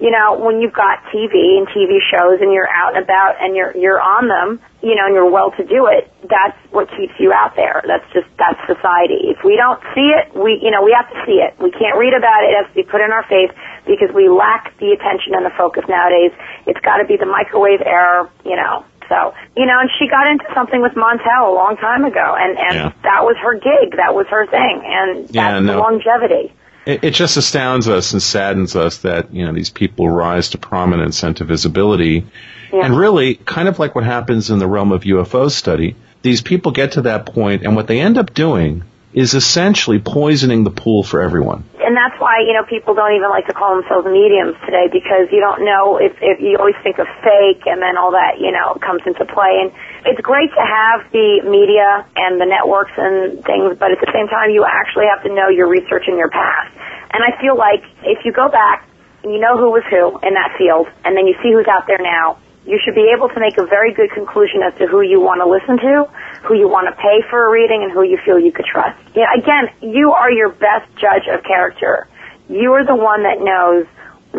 you 0.00 0.10
know, 0.10 0.34
when 0.38 0.60
you've 0.60 0.74
got 0.74 0.98
TV 1.14 1.56
and 1.56 1.68
TV 1.70 2.02
shows 2.10 2.40
and 2.42 2.52
you're 2.52 2.68
out 2.68 2.96
and 2.96 3.04
about 3.04 3.36
and 3.40 3.54
you're 3.54 3.76
you're 3.76 4.00
on 4.02 4.26
them, 4.26 4.58
you 4.82 4.94
know, 4.94 5.06
and 5.06 5.14
you're 5.14 5.30
well 5.30 5.52
to 5.52 5.64
do 5.64 5.86
it, 5.86 6.10
that's 6.28 6.58
what 6.74 6.90
keeps 6.98 7.14
you 7.18 7.32
out 7.32 7.54
there. 7.54 7.80
That's 7.86 8.04
just 8.12 8.26
that's 8.36 8.58
society. 8.66 9.30
If 9.30 9.44
we 9.44 9.54
don't 9.56 9.78
see 9.94 10.10
it, 10.10 10.34
we 10.34 10.58
you 10.60 10.70
know, 10.70 10.82
we 10.82 10.90
have 10.98 11.08
to 11.14 11.18
see 11.24 11.38
it. 11.38 11.54
We 11.62 11.70
can't 11.70 11.96
read 11.96 12.12
about 12.12 12.42
it, 12.42 12.50
it 12.50 12.56
has 12.58 12.66
to 12.74 12.74
be 12.74 12.82
put 12.82 13.00
in 13.00 13.12
our 13.12 13.22
face 13.30 13.54
because 13.86 14.10
we 14.14 14.28
lack 14.28 14.74
the 14.82 14.90
attention 14.92 15.34
and 15.38 15.46
the 15.46 15.54
focus 15.56 15.84
nowadays. 15.88 16.32
It's 16.66 16.80
got 16.80 16.98
to 16.98 17.06
be 17.06 17.16
the 17.16 17.26
microwave 17.30 17.80
era, 17.86 18.28
you 18.44 18.56
know. 18.56 18.84
So, 19.08 19.34
you 19.54 19.66
know, 19.66 19.78
and 19.78 19.90
she 20.00 20.08
got 20.08 20.26
into 20.26 20.46
something 20.54 20.80
with 20.80 20.92
Montel 20.96 21.52
a 21.52 21.54
long 21.54 21.76
time 21.76 22.04
ago 22.04 22.34
and 22.36 22.58
and 22.58 22.74
Yeah. 22.74 22.92
that 23.06 23.22
was 23.22 23.36
her 23.38 23.54
gig, 23.54 23.94
that 23.96 24.10
was 24.14 24.26
her 24.26 24.46
thing 24.50 24.82
and 24.82 25.28
that's 25.28 25.34
Yeah, 25.34 25.54
the 25.60 25.60
no. 25.60 25.78
longevity. 25.78 26.52
It, 26.86 27.04
it 27.04 27.10
just 27.14 27.36
astounds 27.36 27.88
us 27.88 28.12
and 28.12 28.22
saddens 28.22 28.76
us 28.76 28.98
that 28.98 29.32
you 29.34 29.46
know 29.46 29.52
these 29.52 29.70
people 29.70 30.08
rise 30.08 30.50
to 30.50 30.58
prominence 30.58 31.22
and 31.22 31.36
to 31.38 31.44
visibility, 31.44 32.26
Yeah. 32.72 32.84
and 32.86 32.96
really, 32.96 33.36
kind 33.36 33.68
of 33.68 33.78
like 33.78 33.94
what 33.94 34.04
happens 34.04 34.50
in 34.50 34.58
the 34.58 34.66
realm 34.66 34.92
of 34.92 35.02
UFO 35.04 35.50
study, 35.50 35.96
these 36.22 36.42
people 36.42 36.72
get 36.72 36.92
to 36.92 37.02
that 37.02 37.26
point, 37.26 37.62
and 37.64 37.74
what 37.76 37.86
they 37.86 38.00
end 38.00 38.18
up 38.18 38.34
doing 38.34 38.82
is 39.12 39.34
essentially 39.34 40.00
poisoning 40.00 40.64
the 40.64 40.70
pool 40.70 41.02
for 41.04 41.22
everyone. 41.22 41.62
and 41.80 41.96
that's 41.96 42.18
why 42.20 42.40
you 42.40 42.52
know 42.52 42.64
people 42.64 42.94
don't 42.94 43.14
even 43.14 43.30
like 43.30 43.46
to 43.46 43.52
call 43.54 43.76
themselves 43.76 44.06
mediums 44.06 44.56
today 44.66 44.88
because 44.90 45.28
you 45.30 45.38
don't 45.38 45.64
know 45.64 45.96
if 45.98 46.12
if 46.20 46.40
you 46.40 46.56
always 46.58 46.74
think 46.82 46.98
of 46.98 47.06
fake 47.22 47.62
and 47.66 47.80
then 47.80 47.96
all 47.96 48.10
that 48.10 48.40
you 48.40 48.50
know 48.50 48.74
comes 48.82 49.02
into 49.06 49.24
play 49.26 49.52
and 49.62 49.70
it's 50.04 50.20
great 50.20 50.50
to 50.52 50.62
have 50.62 51.10
the 51.12 51.40
media 51.44 52.04
and 52.16 52.40
the 52.40 52.46
networks 52.46 52.92
and 52.96 53.42
things 53.44 53.76
but 53.78 53.90
at 53.92 54.00
the 54.00 54.10
same 54.12 54.28
time 54.28 54.50
you 54.50 54.64
actually 54.64 55.06
have 55.08 55.22
to 55.24 55.32
know 55.32 55.48
your 55.48 55.68
research 55.68 56.04
and 56.06 56.16
your 56.16 56.30
past 56.30 56.72
and 57.12 57.22
I 57.22 57.38
feel 57.40 57.56
like 57.56 57.84
if 58.02 58.24
you 58.24 58.32
go 58.32 58.48
back 58.48 58.88
and 59.22 59.32
you 59.32 59.40
know 59.40 59.56
who 59.56 59.70
was 59.70 59.84
who 59.88 60.18
in 60.26 60.34
that 60.34 60.54
field 60.56 60.88
and 61.04 61.16
then 61.16 61.26
you 61.26 61.34
see 61.42 61.52
who's 61.52 61.68
out 61.68 61.86
there 61.86 62.00
now 62.00 62.38
you 62.66 62.80
should 62.82 62.94
be 62.94 63.12
able 63.14 63.28
to 63.28 63.40
make 63.40 63.58
a 63.58 63.66
very 63.66 63.92
good 63.92 64.10
conclusion 64.12 64.62
as 64.64 64.72
to 64.78 64.86
who 64.86 65.02
you 65.02 65.20
want 65.20 65.40
to 65.44 65.48
listen 65.48 65.76
to, 65.76 66.08
who 66.48 66.56
you 66.56 66.66
want 66.66 66.88
to 66.88 66.96
pay 66.96 67.20
for 67.28 67.46
a 67.46 67.50
reading, 67.52 67.84
and 67.84 67.92
who 67.92 68.02
you 68.02 68.16
feel 68.24 68.38
you 68.38 68.52
could 68.52 68.64
trust. 68.64 68.96
Yeah, 69.14 69.28
again, 69.36 69.68
you 69.82 70.12
are 70.12 70.32
your 70.32 70.48
best 70.48 70.88
judge 70.96 71.28
of 71.28 71.44
character. 71.44 72.08
You 72.48 72.72
are 72.72 72.84
the 72.84 72.96
one 72.96 73.22
that 73.24 73.40
knows 73.40 73.84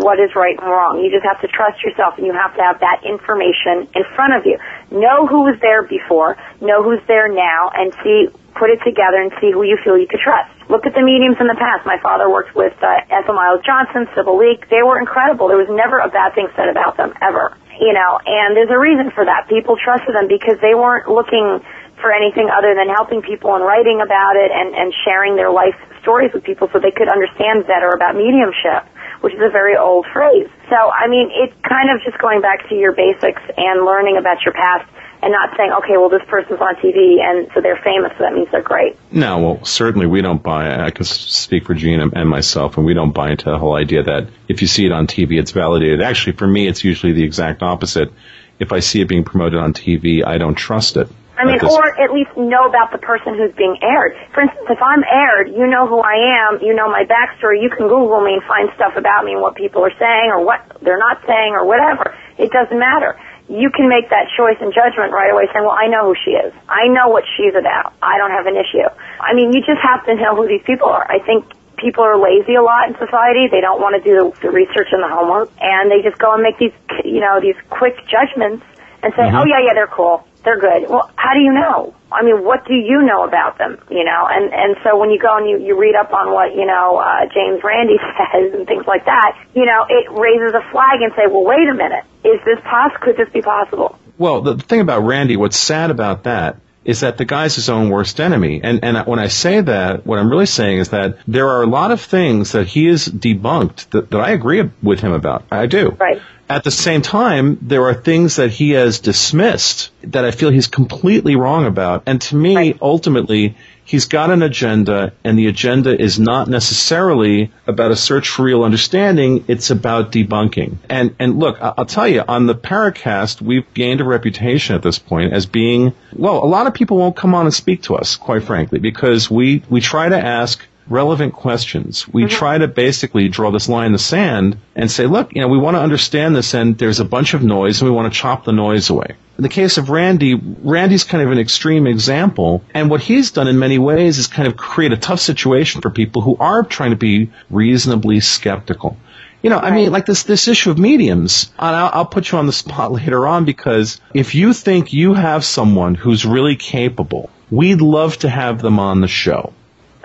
what 0.02 0.20
is 0.20 0.36
right 0.36 0.58
and 0.58 0.68
wrong. 0.68 1.00
You 1.00 1.12
just 1.12 1.24
have 1.24 1.40
to 1.42 1.48
trust 1.48 1.84
yourself, 1.84 2.18
and 2.18 2.26
you 2.26 2.34
have 2.34 2.56
to 2.56 2.64
have 2.64 2.80
that 2.80 3.04
information 3.04 3.88
in 3.96 4.04
front 4.16 4.36
of 4.36 4.46
you. 4.46 4.60
Know 4.92 5.28
who 5.28 5.48
was 5.48 5.56
there 5.62 5.84
before, 5.84 6.36
know 6.60 6.84
who's 6.84 7.02
there 7.08 7.32
now, 7.32 7.72
and 7.74 7.94
see, 8.04 8.28
put 8.56 8.70
it 8.70 8.80
together 8.84 9.20
and 9.20 9.32
see 9.40 9.52
who 9.52 9.64
you 9.64 9.78
feel 9.84 9.98
you 9.98 10.08
could 10.08 10.24
trust. 10.24 10.52
Look 10.70 10.86
at 10.86 10.94
the 10.94 11.04
mediums 11.04 11.38
in 11.40 11.48
the 11.48 11.60
past. 11.60 11.86
My 11.86 12.00
father 12.02 12.30
worked 12.30 12.56
with 12.56 12.74
uh, 12.82 13.06
Ethel 13.12 13.36
Miles 13.36 13.62
Johnson, 13.64 14.10
Sybil 14.16 14.38
Leek. 14.38 14.68
They 14.70 14.82
were 14.82 14.98
incredible. 14.98 15.48
There 15.48 15.62
was 15.62 15.70
never 15.70 16.00
a 16.00 16.10
bad 16.10 16.34
thing 16.34 16.48
said 16.56 16.68
about 16.68 16.98
them, 16.98 17.14
ever 17.22 17.56
you 17.80 17.92
know, 17.92 18.20
and 18.26 18.56
there's 18.56 18.72
a 18.72 18.80
reason 18.80 19.12
for 19.12 19.26
that. 19.26 19.48
People 19.50 19.76
trusted 19.76 20.16
them 20.16 20.28
because 20.28 20.56
they 20.62 20.76
weren't 20.76 21.12
looking 21.12 21.60
for 22.00 22.12
anything 22.12 22.48
other 22.52 22.76
than 22.76 22.88
helping 22.88 23.22
people 23.22 23.56
and 23.56 23.64
writing 23.64 24.00
about 24.00 24.36
it 24.36 24.52
and, 24.52 24.76
and 24.76 24.94
sharing 25.04 25.36
their 25.36 25.52
life 25.52 25.76
stories 26.02 26.32
with 26.34 26.44
people 26.44 26.70
so 26.72 26.80
they 26.80 26.92
could 26.92 27.10
understand 27.10 27.66
better 27.68 27.90
about 27.90 28.16
mediumship, 28.16 28.86
which 29.22 29.34
is 29.34 29.42
a 29.42 29.50
very 29.50 29.78
old 29.78 30.06
phrase. 30.12 30.48
So, 30.70 30.76
I 30.76 31.08
mean, 31.08 31.30
it's 31.32 31.54
kind 31.68 31.90
of 31.90 32.02
just 32.04 32.18
going 32.20 32.42
back 32.42 32.68
to 32.70 32.76
your 32.76 32.94
basics 32.94 33.42
and 33.58 33.86
learning 33.86 34.18
about 34.18 34.44
your 34.44 34.54
past 34.54 34.90
and 35.22 35.32
not 35.32 35.56
saying, 35.58 35.72
okay, 35.72 35.98
well, 35.98 36.10
this 36.10 36.22
person's 36.28 36.60
on 36.62 36.76
TV 36.76 37.20
and 37.20 37.50
so 37.54 37.62
they're 37.62 37.82
famous, 37.84 38.12
so 38.18 38.24
that 38.24 38.34
means 38.34 38.48
they're 38.52 38.62
great. 38.62 38.98
No, 39.12 39.40
well, 39.40 39.66
certainly 39.66 40.06
we 40.06 40.22
don't 40.22 40.44
buy. 40.44 40.86
I 40.86 40.92
can 40.92 41.06
speak 41.06 41.66
for 41.66 41.74
Gene 41.74 42.00
and, 42.00 42.30
myself, 42.30 42.78
and 42.78 42.86
we 42.86 42.94
don't 42.94 43.12
buy 43.12 43.32
into 43.32 43.46
the 43.46 43.58
whole 43.58 43.76
idea 43.76 44.04
that 44.04 44.28
if 44.48 44.62
you 44.62 44.68
see 44.68 44.86
it 44.86 44.92
on 44.92 45.08
TV, 45.08 45.40
it's 45.40 45.52
validated. 45.52 46.02
Actually, 46.02 46.36
for 46.36 46.48
me, 46.48 46.68
it's 46.68 46.84
usually 46.84 47.14
the 47.14 47.24
exact 47.24 47.64
opposite. 47.64 48.12
If 48.60 48.72
I 48.72 48.80
see 48.80 49.02
it 49.02 49.08
being 49.08 49.24
promoted 49.24 49.60
on 49.60 49.74
TV, 49.74 50.26
I 50.26 50.38
don't 50.38 50.56
trust 50.56 50.98
it. 50.98 51.10
I 51.38 51.44
mean, 51.44 51.60
or 51.64 51.84
at 52.00 52.16
least 52.16 52.32
know 52.38 52.64
about 52.68 52.92
the 52.92 52.98
person 52.98 53.36
who's 53.36 53.52
being 53.56 53.76
aired. 53.84 54.16
For 54.34 54.42
instance, 54.42 54.68
if 54.72 54.82
I'm 54.82 55.04
aired, 55.04 55.52
you 55.52 55.68
know 55.68 55.88
who 55.88 56.00
I 56.00 56.16
am, 56.48 56.64
you 56.64 56.74
know 56.74 56.88
my 56.88 57.04
backstory, 57.04 57.62
you 57.62 57.70
can 57.70 57.88
Google 57.92 58.24
me 58.24 58.40
and 58.40 58.44
find 58.44 58.72
stuff 58.76 58.96
about 58.96 59.26
me 59.26 59.34
and 59.34 59.42
what 59.42 59.56
people 59.56 59.84
are 59.84 59.96
saying 60.00 60.32
or 60.32 60.44
what 60.44 60.64
they're 60.82 61.00
not 61.00 61.20
saying 61.28 61.54
or 61.54 61.68
whatever. 61.68 62.16
It 62.38 62.52
doesn't 62.52 62.80
matter. 62.80 63.20
You 63.52 63.70
can 63.70 63.88
make 63.88 64.10
that 64.10 64.32
choice 64.34 64.58
and 64.64 64.74
judgment 64.74 65.12
right 65.12 65.30
away 65.30 65.46
saying, 65.54 65.66
well, 65.68 65.78
I 65.78 65.88
know 65.88 66.10
who 66.10 66.16
she 66.18 66.34
is. 66.34 66.54
I 66.68 66.88
know 66.88 67.10
what 67.10 67.24
she's 67.38 67.54
about. 67.54 67.94
I 68.02 68.18
don't 68.18 68.32
have 68.32 68.48
an 68.48 68.56
issue. 68.56 68.88
I 69.20 69.36
mean, 69.36 69.54
you 69.54 69.60
just 69.62 69.84
have 69.84 70.04
to 70.08 70.16
know 70.16 70.36
who 70.36 70.48
these 70.48 70.64
people 70.66 70.90
are. 70.90 71.06
I 71.06 71.20
think 71.20 71.46
people 71.78 72.04
are 72.04 72.18
lazy 72.18 72.56
a 72.56 72.64
lot 72.64 72.88
in 72.90 72.96
society. 72.98 73.48
They 73.52 73.62
don't 73.62 73.82
want 73.82 74.00
to 74.00 74.02
do 74.02 74.18
the, 74.18 74.48
the 74.48 74.52
research 74.52 74.90
and 74.92 75.04
the 75.04 75.12
homework, 75.12 75.52
and 75.62 75.92
they 75.92 76.02
just 76.02 76.18
go 76.18 76.34
and 76.34 76.42
make 76.42 76.58
these, 76.58 76.74
you 77.04 77.20
know, 77.20 77.40
these 77.40 77.60
quick 77.70 78.00
judgments 78.08 78.66
and 79.04 79.14
say, 79.14 79.30
mm-hmm. 79.30 79.38
oh 79.38 79.46
yeah, 79.46 79.62
yeah, 79.62 79.74
they're 79.76 79.92
cool, 79.92 80.26
they're 80.46 80.60
good. 80.60 80.90
Well, 80.90 81.12
how 81.16 81.34
do 81.34 81.40
you 81.40 81.52
know? 81.52 81.94
I 82.12 82.24
mean, 82.24 82.46
what 82.46 82.66
do 82.66 82.74
you 82.74 83.02
know 83.02 83.26
about 83.26 83.58
them? 83.58 83.82
You 83.90 84.06
know, 84.06 84.28
and 84.30 84.54
and 84.54 84.78
so 84.84 84.98
when 84.98 85.10
you 85.10 85.20
go 85.20 85.36
and 85.38 85.50
you 85.50 85.60
you 85.60 85.78
read 85.78 85.96
up 85.96 86.14
on 86.14 86.32
what 86.32 86.56
you 86.56 86.66
know 86.66 86.98
uh, 86.98 87.26
James 87.34 87.64
Randi 87.64 87.98
says 88.18 88.54
and 88.54 88.68
things 88.68 88.86
like 88.88 89.06
that, 89.06 89.38
you 89.54 89.66
know, 89.66 89.86
it 89.90 90.10
raises 90.12 90.54
a 90.54 90.64
flag 90.72 91.02
and 91.02 91.12
say, 91.16 91.28
well, 91.28 91.44
wait 91.44 91.68
a 91.68 91.74
minute, 91.74 92.06
is 92.24 92.40
this 92.46 92.60
poss? 92.64 92.92
Could 93.02 93.18
this 93.18 93.30
be 93.30 93.42
possible? 93.42 93.98
Well, 94.18 94.42
the, 94.42 94.54
the 94.54 94.64
thing 94.64 94.80
about 94.80 95.02
Randi, 95.02 95.36
what's 95.36 95.58
sad 95.58 95.92
about 95.92 96.24
that 96.24 96.58
is 96.86 97.00
that 97.00 97.18
the 97.18 97.26
guy's 97.26 97.56
his 97.56 97.68
own 97.68 97.90
worst 97.90 98.22
enemy. 98.22 98.62
And, 98.64 98.84
and 98.84 99.08
when 99.08 99.18
I 99.18 99.28
say 99.28 99.60
that, 99.60 100.06
what 100.06 100.20
I'm 100.20 100.30
really 100.30 100.46
saying 100.46 100.78
is 100.78 100.90
that 100.90 101.18
there 101.28 101.50
are 101.50 101.64
a 101.64 101.68
lot 101.68 101.92
of 101.92 102.00
things 102.00 102.52
that 102.52 102.68
he 102.68 102.86
has 102.86 103.08
debunked 103.08 103.90
that, 103.90 104.12
that 104.12 104.20
I 104.20 104.32
agree 104.32 104.70
with 104.84 105.00
him 105.00 105.12
about. 105.12 105.46
I 105.52 105.66
do. 105.66 105.90
Right. 105.90 106.22
At 106.48 106.64
the 106.64 106.72
same 106.72 107.02
time, 107.02 107.58
there 107.62 107.86
are 107.86 107.94
things 107.96 108.36
that 108.36 108.52
he 108.52 108.72
has 108.72 109.00
dismissed 109.00 109.90
that 110.04 110.26
I 110.26 110.32
feel 110.32 110.52
he's 110.52 110.68
completely 110.68 111.36
wrong 111.36 111.66
about. 111.66 112.04
And 112.06 112.22
to 112.22 112.36
me, 112.36 112.56
Right. 112.56 112.78
ultimately, 112.80 113.56
he's 113.84 114.06
got 114.06 114.30
an 114.30 114.44
agenda, 114.44 115.14
and 115.24 115.40
the 115.40 115.48
agenda 115.48 116.00
is 116.00 116.20
not 116.20 116.48
necessarily 116.48 117.52
about 117.66 117.90
a 117.90 117.96
search 117.96 118.30
for 118.30 118.44
real 118.44 118.64
understanding. 118.64 119.44
It's 119.48 119.72
about 119.72 120.12
debunking. 120.12 120.78
And 120.88 121.16
and 121.20 121.40
look, 121.40 121.58
I'll 121.62 121.86
tell 121.86 122.08
you, 122.08 122.22
on 122.28 122.46
the 122.46 122.56
Paracast, 122.56 123.42
we've 123.42 123.66
gained 123.74 124.02
a 124.02 124.06
reputation 124.06 124.76
at 124.76 124.84
this 124.84 125.00
point 125.00 125.34
as 125.34 125.48
being 125.48 125.94
well. 126.14 126.44
A 126.44 126.46
lot 126.46 126.68
of 126.68 126.76
people 126.76 126.98
won't 126.98 127.16
come 127.16 127.34
on 127.34 127.46
and 127.46 127.54
speak 127.54 127.82
to 127.84 127.96
us, 127.96 128.16
quite 128.18 128.44
frankly, 128.44 128.78
because 128.78 129.32
we 129.32 129.64
we 129.70 129.82
try 129.82 130.10
to 130.10 130.18
ask 130.18 130.64
relevant 130.88 131.34
questions. 131.34 132.08
We 132.08 132.24
mm-hmm. 132.24 132.30
try 132.30 132.58
to 132.58 132.68
basically 132.68 133.30
draw 133.30 133.52
this 133.52 133.70
line 133.70 133.88
in 133.88 133.92
the 133.94 134.00
sand 134.00 134.58
and 134.76 134.90
say, 134.90 135.08
look, 135.08 135.34
you 135.34 135.42
know, 135.42 135.48
we 135.48 135.58
want 135.58 135.76
to 135.76 135.82
understand 135.82 136.36
this 136.36 136.54
and 136.54 136.78
there's 136.78 137.00
a 137.00 137.06
bunch 137.06 137.34
of 137.34 137.44
noise 137.44 137.82
and 137.82 137.90
we 137.90 137.96
want 137.96 138.14
to 138.14 138.20
chop 138.20 138.46
the 138.46 138.52
noise 138.52 138.90
away. 138.90 139.16
In 139.38 139.44
the 139.44 139.50
case 139.50 139.78
of 139.78 139.90
Randi, 139.90 140.36
Randi's 140.36 141.04
kind 141.04 141.22
of 141.22 141.32
an 141.32 141.40
extreme 141.40 141.88
example. 141.88 142.64
And 142.74 142.90
what 142.90 143.02
he's 143.02 143.32
done 143.32 143.48
in 143.48 143.60
many 143.60 143.78
ways 143.78 144.18
is 144.18 144.28
kind 144.28 144.48
of 144.48 144.56
create 144.56 144.94
a 144.94 144.98
tough 144.98 145.20
situation 145.20 145.82
for 145.82 145.90
people 145.90 146.22
who 146.22 146.38
are 146.40 146.64
trying 146.64 146.92
to 146.92 146.96
be 146.96 147.32
reasonably 147.50 148.22
skeptical. 148.22 148.98
You 149.42 149.50
know, 149.50 149.60
I 149.60 149.72
mean, 149.72 149.92
like 149.92 150.06
this, 150.06 150.24
this 150.24 150.48
issue 150.48 150.72
of 150.72 150.80
mediums, 150.80 151.52
and 151.60 151.76
I'll, 151.76 151.92
I'll 151.94 152.06
put 152.06 152.32
you 152.32 152.38
on 152.38 152.48
the 152.48 152.54
spot 152.54 152.92
later 152.92 153.28
on 153.28 153.46
because 153.46 154.00
if 154.14 154.34
you 154.34 154.54
think 154.54 154.94
you 154.94 155.14
have 155.14 155.46
someone 155.46 155.96
who's 155.96 156.26
really 156.26 156.56
capable, 156.56 157.30
we'd 157.52 157.82
love 157.82 158.18
to 158.20 158.30
have 158.30 158.62
them 158.62 158.80
on 158.80 159.02
the 159.02 159.08
show. 159.08 159.54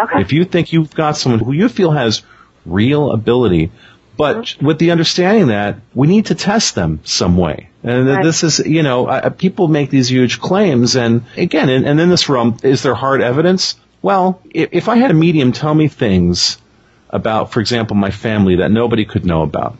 Okay. 0.02 0.20
If 0.20 0.32
you 0.32 0.44
think 0.44 0.72
you've 0.72 0.94
got 0.94 1.16
someone 1.16 1.40
who 1.40 1.52
you 1.52 1.68
feel 1.68 1.90
has 1.90 2.22
real 2.66 3.12
ability, 3.12 3.70
but 4.16 4.54
with 4.60 4.78
the 4.78 4.90
understanding 4.90 5.46
that 5.48 5.76
we 5.94 6.06
need 6.06 6.26
to 6.26 6.34
test 6.34 6.74
them 6.74 7.00
some 7.04 7.36
way. 7.36 7.68
And 7.82 8.06
Right. 8.06 8.22
this 8.22 8.44
is, 8.44 8.58
you 8.60 8.82
know, 8.82 9.06
uh, 9.06 9.30
people 9.30 9.68
make 9.68 9.88
these 9.90 10.08
huge 10.10 10.40
claims. 10.40 10.94
And 10.96 11.22
again, 11.36 11.68
and, 11.70 11.86
and 11.86 11.98
in 12.00 12.10
this 12.10 12.28
realm, 12.28 12.56
is 12.62 12.82
there 12.82 12.94
hard 12.94 13.22
evidence? 13.22 13.76
Well, 14.02 14.40
if, 14.50 14.68
if 14.72 14.88
I 14.88 14.96
had 14.96 15.10
a 15.10 15.14
medium 15.14 15.52
tell 15.52 15.74
me 15.74 15.88
things 15.88 16.58
about, 17.08 17.52
for 17.52 17.60
example, 17.60 17.96
my 17.96 18.10
family 18.10 18.56
that 18.56 18.70
nobody 18.70 19.04
could 19.04 19.24
know 19.24 19.42
about, 19.42 19.76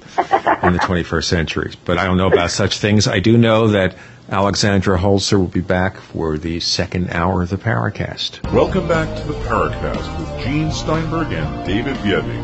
in 0.62 0.72
the 0.72 0.80
21st 0.80 1.24
century. 1.24 1.72
But 1.84 1.98
I 1.98 2.04
don't 2.06 2.16
know 2.16 2.26
about 2.28 2.50
such 2.52 2.78
things. 2.78 3.06
I 3.06 3.18
do 3.20 3.36
know 3.36 3.68
that 3.68 3.94
Alexandra 4.30 4.96
Holzer 4.96 5.38
will 5.38 5.48
be 5.48 5.60
back 5.60 5.96
for 5.96 6.38
the 6.38 6.60
second 6.60 7.10
hour 7.10 7.42
of 7.42 7.48
the 7.48 7.56
Paracast. 7.56 8.40
Welcome 8.52 8.86
back 8.86 9.20
to 9.20 9.26
the 9.26 9.34
Paracast 9.40 10.18
with 10.20 10.44
Gene 10.44 10.70
Steinberg 10.70 11.32
and 11.32 11.66
David 11.66 11.96
Biedney. 11.96 12.40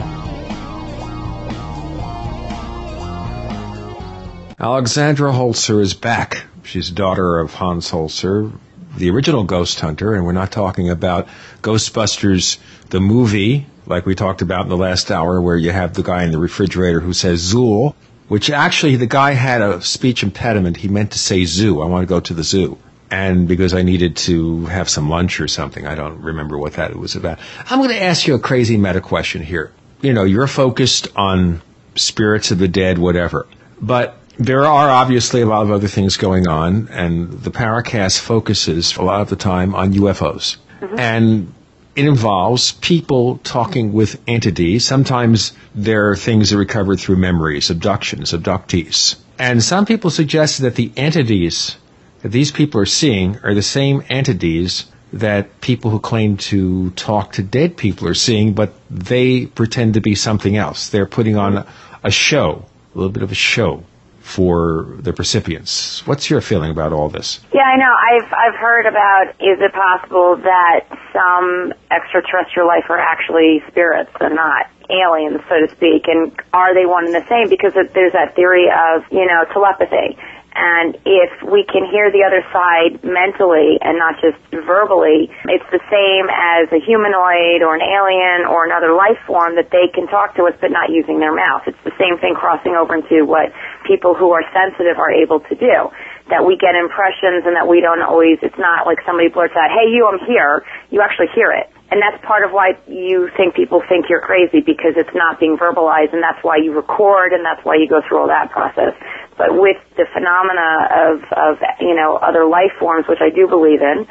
Alexandra 4.58 5.30
Holzer 5.30 5.80
is 5.80 5.94
back. 5.94 6.46
She's 6.64 6.90
daughter 6.90 7.38
of 7.38 7.54
Hans 7.54 7.88
Holzer, 7.88 8.50
the 8.96 9.10
original 9.10 9.44
ghost 9.44 9.78
hunter, 9.78 10.12
and 10.12 10.24
we're 10.24 10.32
not 10.32 10.50
talking 10.50 10.90
about 10.90 11.28
Ghostbusters, 11.62 12.58
the 12.90 13.00
movie, 13.00 13.64
like 13.86 14.06
we 14.06 14.16
talked 14.16 14.42
about 14.42 14.62
in 14.62 14.70
the 14.70 14.76
last 14.76 15.12
hour, 15.12 15.40
where 15.40 15.56
you 15.56 15.70
have 15.70 15.94
the 15.94 16.02
guy 16.02 16.24
in 16.24 16.32
the 16.32 16.38
refrigerator 16.38 16.98
who 16.98 17.12
says 17.12 17.54
Zuul, 17.54 17.94
which 18.28 18.50
actually 18.50 18.96
the 18.96 19.06
guy 19.06 19.32
had 19.32 19.62
a 19.62 19.80
speech 19.82 20.22
impediment. 20.22 20.76
He 20.76 20.88
meant 20.88 21.12
to 21.12 21.18
say 21.18 21.44
zoo. 21.44 21.80
I 21.80 21.86
want 21.86 22.02
to 22.02 22.06
go 22.06 22.20
to 22.20 22.34
the 22.34 22.42
zoo. 22.42 22.78
And 23.10 23.46
because 23.46 23.72
I 23.72 23.82
needed 23.82 24.16
to 24.16 24.66
have 24.66 24.88
some 24.88 25.08
lunch 25.08 25.40
or 25.40 25.46
something, 25.46 25.86
I 25.86 25.94
don't 25.94 26.20
remember 26.20 26.58
what 26.58 26.74
that 26.74 26.96
was 26.96 27.14
about. 27.14 27.38
I'm 27.70 27.78
going 27.78 27.90
to 27.90 28.02
ask 28.02 28.26
you 28.26 28.34
a 28.34 28.38
crazy 28.38 28.76
meta 28.76 29.00
question 29.00 29.42
here. 29.42 29.72
You 30.02 30.12
know, 30.12 30.24
you're 30.24 30.48
focused 30.48 31.08
on 31.14 31.62
spirits 31.94 32.50
of 32.50 32.58
the 32.58 32.68
dead, 32.68 32.98
whatever. 32.98 33.46
But 33.80 34.18
there 34.38 34.66
are 34.66 34.90
obviously 34.90 35.40
a 35.40 35.46
lot 35.46 35.62
of 35.62 35.70
other 35.70 35.88
things 35.88 36.16
going 36.16 36.48
on, 36.48 36.88
and 36.88 37.32
the 37.32 37.50
Paracast 37.50 38.18
focuses 38.20 38.96
a 38.96 39.02
lot 39.02 39.20
of 39.20 39.30
the 39.30 39.36
time 39.36 39.74
on 39.74 39.92
UFOs. 39.94 40.56
Mm-hmm. 40.80 40.98
And 40.98 41.54
it 41.96 42.06
involves 42.06 42.72
people 42.72 43.38
talking 43.38 43.94
with 43.94 44.20
entities. 44.26 44.84
Sometimes 44.84 45.52
there 45.74 46.10
are 46.10 46.16
things 46.16 46.50
that 46.50 46.56
are 46.56 46.58
recovered 46.58 47.00
through 47.00 47.16
memories, 47.16 47.70
abductions, 47.70 48.32
abductees. 48.32 49.16
And 49.38 49.62
some 49.62 49.86
people 49.86 50.10
suggest 50.10 50.60
that 50.60 50.74
the 50.74 50.92
entities 50.96 51.76
that 52.20 52.32
these 52.32 52.52
people 52.52 52.80
are 52.80 52.86
seeing 52.86 53.38
are 53.38 53.54
the 53.54 53.62
same 53.62 54.02
entities 54.10 54.86
that 55.12 55.60
people 55.62 55.90
who 55.90 55.98
claim 55.98 56.36
to 56.36 56.90
talk 56.90 57.32
to 57.32 57.42
dead 57.42 57.76
people 57.76 58.08
are 58.08 58.14
seeing, 58.14 58.52
but 58.52 58.74
they 58.90 59.46
pretend 59.46 59.94
to 59.94 60.00
be 60.00 60.14
something 60.14 60.56
else. 60.56 60.90
They're 60.90 61.06
putting 61.06 61.36
on 61.36 61.64
a, 62.04 62.10
show, 62.10 62.66
a 62.94 62.98
little 62.98 63.12
bit 63.12 63.22
of 63.22 63.32
a 63.32 63.36
show 63.36 63.84
for 64.26 64.96
the 64.98 65.12
recipients. 65.12 66.04
What's 66.04 66.28
your 66.28 66.40
feeling 66.40 66.72
about 66.72 66.92
all 66.92 67.08
this? 67.08 67.38
Yeah, 67.54 67.62
I 67.62 67.76
know. 67.76 67.94
I've 67.94 68.32
I've 68.34 68.58
heard 68.58 68.84
about 68.84 69.28
is 69.38 69.62
it 69.62 69.72
possible 69.72 70.36
that 70.42 70.80
some 71.12 71.72
extraterrestrial 71.92 72.66
life 72.66 72.90
are 72.90 72.98
actually 72.98 73.62
spirits 73.68 74.10
and 74.20 74.34
not 74.34 74.66
aliens, 74.90 75.40
so 75.48 75.64
to 75.64 75.70
speak, 75.70 76.08
and 76.08 76.32
are 76.52 76.74
they 76.74 76.86
one 76.86 77.06
and 77.06 77.14
the 77.14 77.24
same? 77.28 77.48
Because 77.48 77.72
there's 77.74 78.12
that 78.12 78.34
theory 78.34 78.66
of 78.66 79.04
you 79.12 79.24
know 79.24 79.44
telepathy, 79.52 80.18
and 80.56 80.96
if 81.04 81.30
we 81.44 81.68
can 81.68 81.84
hear 81.84 82.08
the 82.08 82.24
other 82.24 82.40
side 82.48 83.04
mentally 83.04 83.76
and 83.84 84.00
not 84.00 84.16
just 84.24 84.40
verbally, 84.64 85.28
it's 85.52 85.68
the 85.68 85.84
same 85.92 86.26
as 86.32 86.72
a 86.72 86.80
humanoid 86.80 87.60
or 87.60 87.76
an 87.76 87.84
alien 87.84 88.48
or 88.48 88.64
another 88.64 88.96
life 88.96 89.20
form 89.28 89.60
that 89.60 89.68
they 89.68 89.92
can 89.92 90.08
talk 90.08 90.32
to 90.40 90.48
us 90.48 90.56
but 90.64 90.72
not 90.72 90.88
using 90.88 91.20
their 91.20 91.36
mouth. 91.36 91.68
It's 91.68 91.84
the 91.84 91.92
same 92.00 92.16
thing 92.16 92.32
crossing 92.32 92.72
over 92.72 92.96
into 92.96 93.28
what 93.28 93.52
people 93.84 94.16
who 94.16 94.32
are 94.32 94.42
sensitive 94.56 94.96
are 94.96 95.12
able 95.12 95.44
to 95.44 95.54
do 95.54 95.92
that 96.32 96.42
we 96.42 96.56
get 96.56 96.74
impressions 96.74 97.46
and 97.46 97.54
that 97.54 97.68
we 97.68 97.84
don't 97.84 98.02
always, 98.02 98.40
it's 98.42 98.58
not 98.58 98.86
like 98.88 98.98
somebody 99.06 99.28
blurts 99.28 99.54
out, 99.54 99.70
hey 99.70 99.92
you, 99.92 100.08
I'm 100.08 100.18
here. 100.26 100.64
You 100.90 101.04
actually 101.04 101.30
hear 101.36 101.52
it. 101.52 101.70
And 101.90 102.02
that's 102.02 102.18
part 102.26 102.42
of 102.42 102.50
why 102.50 102.74
you 102.88 103.30
think 103.36 103.54
people 103.54 103.80
think 103.88 104.10
you're 104.10 104.24
crazy 104.24 104.58
because 104.58 104.98
it's 104.98 105.14
not 105.14 105.38
being 105.38 105.56
verbalized 105.56 106.10
and 106.10 106.22
that's 106.22 106.42
why 106.42 106.56
you 106.58 106.74
record 106.74 107.30
and 107.32 107.46
that's 107.46 107.62
why 107.62 107.76
you 107.76 107.86
go 107.86 108.02
through 108.02 108.26
all 108.26 108.26
that 108.26 108.50
process. 108.50 108.90
But 109.36 109.52
with 109.52 109.76
the 109.96 110.08
phenomena 110.12 111.12
of, 111.12 111.14
of, 111.36 111.52
you 111.80 111.94
know, 111.94 112.16
other 112.16 112.48
life 112.48 112.72
forms, 112.80 113.04
which 113.08 113.20
I 113.20 113.28
do 113.28 113.46
believe 113.46 113.84
in, 113.84 114.08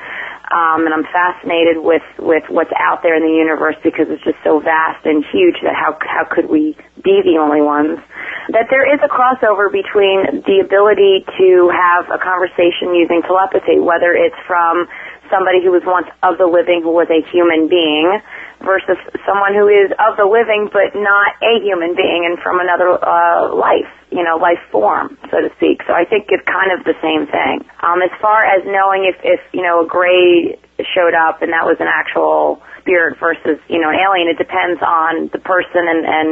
um, 0.53 0.85
and 0.85 0.93
I'm 0.93 1.09
fascinated 1.09 1.81
with, 1.81 2.05
with 2.21 2.45
what's 2.49 2.73
out 2.77 3.01
there 3.01 3.17
in 3.17 3.25
the 3.25 3.33
universe 3.33 3.75
because 3.81 4.05
it's 4.13 4.23
just 4.23 4.37
so 4.45 4.61
vast 4.61 5.01
and 5.05 5.25
huge 5.33 5.57
that 5.65 5.73
how, 5.73 5.97
how 6.05 6.29
could 6.29 6.45
we 6.45 6.77
be 7.01 7.25
the 7.25 7.41
only 7.41 7.65
ones? 7.65 7.97
That 8.53 8.69
there 8.69 8.85
is 8.85 9.01
a 9.01 9.09
crossover 9.09 9.73
between 9.73 10.45
the 10.45 10.61
ability 10.61 11.25
to 11.41 11.73
have 11.73 12.13
a 12.13 12.21
conversation 12.21 12.93
using 12.93 13.25
telepathy, 13.25 13.81
whether 13.81 14.13
it's 14.13 14.37
from 14.45 14.85
somebody 15.29 15.61
who 15.63 15.71
was 15.71 15.83
once 15.85 16.07
of 16.23 16.37
the 16.37 16.47
living 16.47 16.81
who 16.81 16.93
was 16.93 17.07
a 17.09 17.21
human 17.31 17.67
being 17.67 18.19
versus 18.63 18.97
someone 19.27 19.53
who 19.53 19.67
is 19.67 19.91
of 19.99 20.17
the 20.17 20.25
living 20.25 20.69
but 20.71 20.95
not 20.95 21.35
a 21.43 21.59
human 21.61 21.95
being 21.95 22.25
and 22.25 22.39
from 22.39 22.59
another 22.59 22.97
uh, 22.97 23.51
life, 23.53 23.89
you 24.09 24.23
know, 24.23 24.37
life 24.37 24.61
form, 24.71 25.17
so 25.29 25.41
to 25.41 25.49
speak. 25.57 25.83
So 25.85 25.93
I 25.93 26.05
think 26.05 26.29
it's 26.29 26.45
kind 26.47 26.71
of 26.71 26.85
the 26.85 26.95
same 27.03 27.27
thing. 27.27 27.67
Um, 27.83 28.01
as 28.01 28.13
far 28.21 28.45
as 28.45 28.63
knowing 28.65 29.05
if, 29.05 29.17
if 29.23 29.41
you 29.53 29.61
know, 29.61 29.83
a 29.83 29.87
gray 29.87 30.57
showed 30.95 31.13
up 31.13 31.41
and 31.41 31.51
that 31.51 31.65
was 31.67 31.77
an 31.79 31.87
actual 31.87 32.61
spirit 32.81 33.17
versus, 33.19 33.57
you 33.67 33.81
know, 33.81 33.89
an 33.89 33.99
alien, 33.99 34.29
it 34.29 34.37
depends 34.37 34.81
on 34.81 35.29
the 35.33 35.39
person 35.39 35.83
and, 35.89 36.05
and 36.05 36.29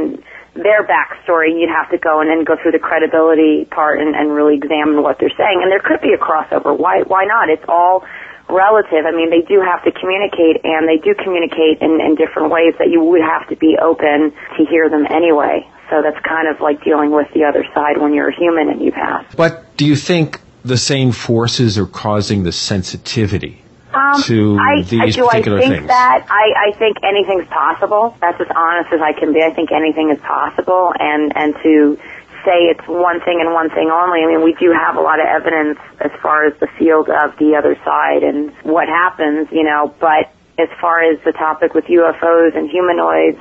their 0.54 0.86
backstory. 0.86 1.58
You'd 1.58 1.74
have 1.74 1.90
to 1.90 1.98
go 1.98 2.22
and 2.22 2.30
then 2.30 2.44
go 2.46 2.56
through 2.62 2.78
the 2.78 2.84
credibility 2.84 3.66
part 3.66 4.00
and, 4.00 4.16
and 4.16 4.32
really 4.32 4.56
examine 4.56 5.02
what 5.02 5.18
they're 5.20 5.34
saying. 5.34 5.62
And 5.66 5.72
there 5.72 5.82
could 5.82 6.02
be 6.02 6.14
a 6.14 6.22
crossover. 6.22 6.78
Why, 6.78 7.02
why 7.02 7.26
not? 7.26 7.50
It's 7.50 7.66
all 7.68 8.06
relative. 8.50 9.06
I 9.06 9.12
mean, 9.12 9.30
they 9.30 9.42
do 9.42 9.62
have 9.62 9.84
to 9.84 9.92
communicate, 9.92 10.64
and 10.64 10.88
they 10.88 10.98
do 10.98 11.16
communicate 11.16 11.82
in, 11.82 12.00
in 12.02 12.16
different 12.16 12.52
ways 12.52 12.74
that 12.80 12.90
you 12.90 13.04
would 13.04 13.22
have 13.22 13.48
to 13.50 13.56
be 13.56 13.78
open 13.82 14.34
to 14.58 14.66
hear 14.66 14.90
them 14.90 15.06
anyway. 15.10 15.68
So 15.90 16.02
that's 16.02 16.20
kind 16.26 16.48
of 16.48 16.60
like 16.62 16.84
dealing 16.84 17.12
with 17.12 17.28
the 17.34 17.44
other 17.44 17.66
side 17.74 18.00
when 18.00 18.14
you're 18.14 18.30
a 18.30 18.36
human 18.36 18.70
and 18.70 18.82
you 18.82 18.92
pass. 18.92 19.26
But 19.36 19.76
do 19.78 19.86
you 19.86 19.96
think 19.96 20.40
the 20.64 20.78
same 20.78 21.12
forces 21.12 21.78
are 21.78 21.86
causing 21.86 22.44
the 22.44 22.52
sensitivity 22.52 23.62
Um, 23.94 24.22
to 24.24 24.58
I, 24.60 24.82
these 24.82 25.02
I, 25.02 25.10
do 25.12 25.28
I 25.30 25.42
think 25.42 25.60
things? 25.60 25.88
that? 25.88 26.26
I, 26.30 26.70
I 26.70 26.78
think 26.78 26.98
anything's 27.04 27.48
possible. 27.48 28.16
That's 28.22 28.40
as 28.40 28.48
honest 28.56 28.92
as 28.94 29.02
I 29.02 29.14
can 29.14 29.34
be. 29.34 29.44
I 29.44 29.54
think 29.54 29.72
anything 29.72 30.10
is 30.10 30.20
possible, 30.22 30.94
and 30.98 31.32
and 31.36 31.54
to 31.62 32.00
say 32.46 32.70
it's 32.72 32.88
one 32.88 33.20
thing 33.22 33.42
and 33.42 33.54
one 33.54 33.70
thing 33.70 33.90
only. 33.90 34.24
I 34.24 34.28
mean, 34.28 34.44
we 34.44 34.54
do 34.54 34.72
have 34.72 34.96
a 34.96 35.02
lot 35.02 35.20
of 35.20 35.26
evidence 35.26 35.80
as 36.00 36.12
far 36.22 36.46
as 36.46 36.54
the 36.60 36.68
field 36.78 37.10
of 37.10 37.38
the 37.38 37.56
other 37.56 37.76
side 37.84 38.24
and 38.24 38.52
what 38.64 38.88
happens, 38.88 39.48
you 39.52 39.64
know. 39.64 39.94
But 40.00 40.32
as 40.58 40.70
far 40.80 41.02
as 41.02 41.20
the 41.24 41.32
topic 41.32 41.74
with 41.74 41.86
UFOs 41.86 42.56
and 42.56 42.70
humanoids 42.70 43.40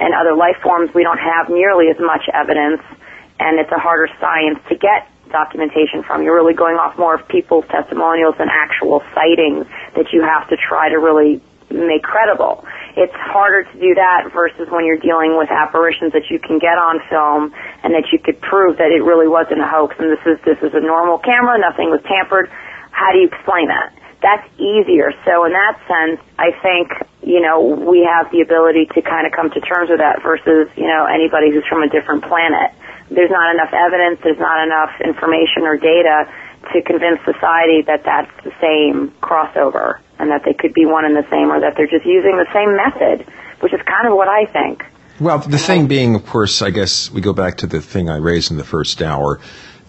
and 0.00 0.14
other 0.14 0.34
life 0.34 0.56
forms, 0.62 0.92
we 0.94 1.02
don't 1.02 1.20
have 1.20 1.48
nearly 1.48 1.88
as 1.90 1.98
much 1.98 2.28
evidence, 2.32 2.82
and 3.38 3.58
it's 3.58 3.70
a 3.70 3.78
harder 3.78 4.08
science 4.20 4.58
to 4.68 4.76
get 4.76 5.10
documentation 5.30 6.02
from. 6.02 6.22
You're 6.22 6.34
really 6.34 6.54
going 6.54 6.76
off 6.76 6.96
more 6.98 7.14
of 7.14 7.26
people's 7.28 7.66
testimonials 7.68 8.36
and 8.38 8.48
actual 8.50 9.02
sightings 9.14 9.66
that 9.96 10.12
you 10.12 10.22
have 10.22 10.48
to 10.48 10.56
try 10.56 10.88
to 10.88 10.98
really 10.98 11.42
make 11.70 12.02
credible. 12.02 12.64
It's 12.96 13.14
harder 13.14 13.64
to 13.66 13.74
do 13.78 13.94
that 13.98 14.30
versus 14.32 14.70
when 14.70 14.86
you're 14.86 15.02
dealing 15.02 15.34
with 15.36 15.50
apparitions 15.50 16.12
that 16.14 16.30
you 16.30 16.38
can 16.38 16.62
get 16.62 16.78
on 16.78 17.02
film 17.10 17.50
and 17.82 17.90
that 17.94 18.14
you 18.14 18.18
could 18.22 18.40
prove 18.40 18.78
that 18.78 18.94
it 18.94 19.02
really 19.02 19.26
wasn't 19.26 19.60
a 19.60 19.66
hoax 19.66 19.98
and 19.98 20.14
this 20.14 20.22
is 20.22 20.38
this 20.46 20.58
is 20.62 20.74
a 20.74 20.80
normal 20.80 21.18
camera, 21.18 21.58
nothing 21.58 21.90
was 21.90 22.00
tampered. 22.06 22.46
How 22.94 23.10
do 23.10 23.18
you 23.18 23.26
explain 23.26 23.66
that? 23.66 23.90
That's 24.22 24.46
easier. 24.56 25.10
So 25.26 25.44
in 25.44 25.52
that 25.52 25.74
sense, 25.84 26.22
I 26.38 26.54
think, 26.62 26.94
you 27.20 27.42
know, 27.42 27.60
we 27.60 28.06
have 28.06 28.30
the 28.30 28.40
ability 28.40 28.86
to 28.94 29.02
kind 29.02 29.26
of 29.26 29.34
come 29.34 29.50
to 29.50 29.60
terms 29.60 29.90
with 29.90 29.98
that 29.98 30.22
versus, 30.22 30.70
you 30.78 30.86
know, 30.86 31.04
anybody 31.04 31.50
who's 31.50 31.66
from 31.66 31.82
a 31.82 31.90
different 31.90 32.24
planet. 32.24 32.72
There's 33.10 33.30
not 33.30 33.52
enough 33.52 33.74
evidence, 33.74 34.22
there's 34.22 34.40
not 34.40 34.64
enough 34.64 34.96
information 35.02 35.68
or 35.68 35.76
data 35.76 36.30
to 36.72 36.82
convince 36.82 37.20
society 37.24 37.82
that 37.82 38.02
that's 38.04 38.30
the 38.44 38.52
same 38.60 39.10
crossover 39.20 39.98
and 40.18 40.30
that 40.30 40.44
they 40.44 40.54
could 40.54 40.72
be 40.72 40.86
one 40.86 41.04
and 41.04 41.16
the 41.16 41.28
same 41.30 41.50
or 41.50 41.60
that 41.60 41.74
they're 41.76 41.86
just 41.86 42.06
using 42.06 42.36
the 42.36 42.46
same 42.52 42.76
method, 42.76 43.26
which 43.60 43.72
is 43.72 43.80
kind 43.82 44.06
of 44.06 44.14
what 44.14 44.28
I 44.28 44.46
think. 44.46 44.84
Well, 45.20 45.38
the 45.38 45.58
thing 45.58 45.86
being, 45.86 46.14
of 46.16 46.26
course, 46.26 46.60
I 46.60 46.70
guess 46.70 47.10
we 47.10 47.20
go 47.20 47.32
back 47.32 47.58
to 47.58 47.66
the 47.66 47.80
thing 47.80 48.10
I 48.10 48.16
raised 48.16 48.50
in 48.50 48.56
the 48.56 48.64
first 48.64 49.00
hour, 49.00 49.40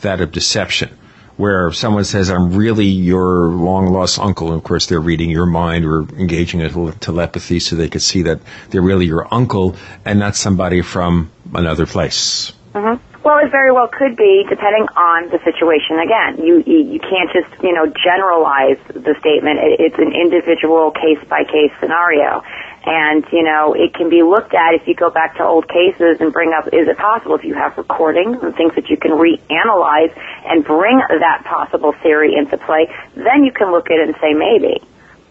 that 0.02 0.22
of 0.22 0.32
deception, 0.32 0.96
where 1.38 1.72
someone 1.72 2.04
says, 2.04 2.30
I'm 2.30 2.54
really 2.54 2.86
your 2.86 3.48
long 3.48 3.92
lost 3.92 4.20
uncle, 4.20 4.50
and 4.50 4.58
of 4.58 4.64
course 4.64 4.86
they're 4.86 5.00
reading 5.00 5.32
your 5.32 5.48
mind 5.48 5.84
or 5.86 6.02
engaging 6.02 6.60
in 6.60 6.68
a 6.68 6.70
little 6.70 6.92
telepathy 6.92 7.60
so 7.60 7.76
they 7.76 7.90
could 7.90 8.04
see 8.04 8.24
that 8.24 8.40
they're 8.70 8.84
really 8.84 9.08
your 9.08 9.28
uncle 9.34 9.76
and 10.06 10.20
not 10.20 10.36
somebody 10.36 10.82
from 10.82 11.32
another 11.54 11.88
place. 11.88 12.52
hmm 12.74 12.96
Well, 13.26 13.42
it 13.42 13.50
very 13.50 13.72
well 13.72 13.90
could 13.90 14.16
be, 14.16 14.46
depending 14.48 14.86
on 14.94 15.34
the 15.34 15.42
situation. 15.42 15.98
Again, 15.98 16.46
you 16.46 16.62
you, 16.62 17.00
can't 17.02 17.34
just 17.34 17.50
you 17.64 17.74
know 17.74 17.90
generalize 17.90 18.78
the 18.94 19.18
statement. 19.18 19.58
It's 19.82 19.98
an 19.98 20.14
individual 20.14 20.92
case 20.92 21.18
by 21.28 21.42
case 21.42 21.74
scenario, 21.82 22.46
and 22.86 23.26
you 23.34 23.42
know 23.42 23.74
it 23.74 23.96
can 23.96 24.14
be 24.14 24.22
looked 24.22 24.54
at 24.54 24.76
if 24.76 24.88
you 24.88 24.94
go 24.94 25.10
back 25.10 25.38
to 25.38 25.44
old 25.44 25.68
cases 25.68 26.22
and 26.22 26.32
bring 26.32 26.54
up 26.54 26.68
is 26.68 26.88
it 26.88 27.00
possible 27.02 27.34
if 27.34 27.44
you 27.44 27.56
have 27.56 27.76
recordings 27.80 28.44
and 28.44 28.54
things 28.54 28.76
that 28.76 28.94
you 28.94 28.98
can 28.98 29.18
reanalyze 29.18 30.14
and 30.46 30.64
bring 30.64 31.02
that 31.10 31.42
possible 31.46 31.94
theory 32.04 32.36
into 32.38 32.60
play. 32.60 32.94
Then 33.16 33.44
you 33.44 33.52
can 33.52 33.72
look 33.72 33.90
at 33.90 33.98
it 33.98 34.08
and 34.08 34.16
say 34.22 34.38
maybe, 34.38 34.86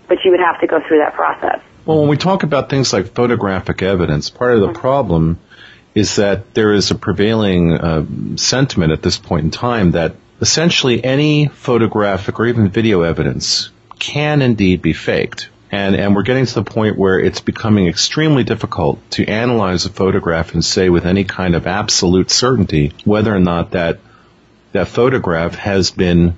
but 0.09 0.19
you 0.25 0.33
would 0.33 0.43
have 0.43 0.59
to 0.63 0.67
go 0.67 0.81
through 0.83 0.99
that 0.99 1.15
process. 1.15 1.63
Well, 1.87 2.01
when 2.01 2.09
we 2.09 2.17
talk 2.17 2.43
about 2.43 2.71
things 2.71 2.93
like 2.93 3.15
photographic 3.15 3.83
evidence, 3.83 4.31
part 4.31 4.55
of 4.55 4.63
the 4.63 4.75
mm-hmm. 4.75 4.81
problem 4.81 5.39
is 5.95 6.17
that 6.17 6.55
there 6.55 6.73
is 6.73 6.91
a 6.91 6.95
prevailing 6.95 7.73
uh, 7.73 8.05
sentiment 8.37 8.93
at 8.93 9.03
this 9.03 9.17
point 9.17 9.45
in 9.45 9.51
time 9.51 9.93
that 9.93 10.17
essentially 10.41 11.03
any 11.05 11.47
photographic 11.47 12.39
or 12.39 12.47
even 12.47 12.69
video 12.69 13.03
evidence 13.03 13.71
can 13.99 14.43
indeed 14.43 14.83
be 14.83 14.93
faked. 14.93 15.49
And, 15.71 15.97
and 15.97 16.15
we're 16.15 16.23
getting 16.23 16.47
to 16.47 16.55
the 16.55 16.65
point 16.65 16.99
where 16.99 17.19
it's 17.19 17.41
becoming 17.41 17.89
extremely 17.89 18.45
difficult 18.45 18.99
to 19.13 19.27
analyze 19.27 19.87
a 19.87 19.91
photograph 19.91 20.55
and 20.55 20.65
say 20.65 20.89
with 20.89 21.05
any 21.05 21.25
kind 21.25 21.55
of 21.55 21.67
absolute 21.67 22.31
certainty 22.31 22.93
whether 23.05 23.35
or 23.35 23.41
not 23.41 23.73
that 23.73 23.99
that 24.73 24.89
photograph 24.89 25.55
has 25.55 25.93
been 25.93 26.37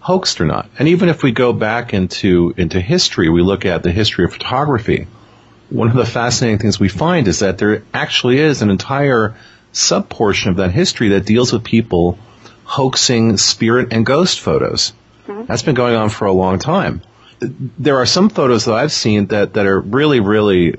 hoaxed 0.00 0.40
or 0.40 0.44
not. 0.44 0.70
And 0.78 0.88
even 0.88 1.08
if 1.08 1.22
we 1.22 1.32
go 1.32 1.52
back 1.52 1.92
into 1.92 2.54
into 2.56 2.80
history, 2.80 3.28
we 3.28 3.42
look 3.42 3.64
at 3.66 3.82
the 3.82 3.90
history 3.90 4.24
of 4.24 4.32
photography 4.32 5.06
one 5.70 5.88
of 5.88 5.94
the 5.94 6.06
fascinating 6.06 6.58
things 6.58 6.80
we 6.80 6.88
find 6.88 7.28
is 7.28 7.40
that 7.40 7.58
there 7.58 7.82
actually 7.92 8.38
is 8.38 8.62
an 8.62 8.70
entire 8.70 9.36
subportion 9.72 10.50
of 10.50 10.56
that 10.56 10.70
history 10.70 11.10
that 11.10 11.26
deals 11.26 11.52
with 11.52 11.64
people 11.64 12.18
hoaxing 12.64 13.36
spirit 13.36 13.92
and 13.92 14.04
ghost 14.04 14.40
photos. 14.40 14.92
Mm-hmm. 15.26 15.46
That's 15.46 15.62
been 15.62 15.74
going 15.74 15.94
on 15.94 16.10
for 16.10 16.26
a 16.26 16.32
long 16.32 16.58
time. 16.58 17.02
There 17.40 17.98
are 17.98 18.06
some 18.06 18.30
photos 18.30 18.64
that 18.64 18.74
I've 18.74 18.92
seen 18.92 19.26
that, 19.26 19.54
that 19.54 19.66
are 19.66 19.78
really, 19.78 20.20
really 20.20 20.74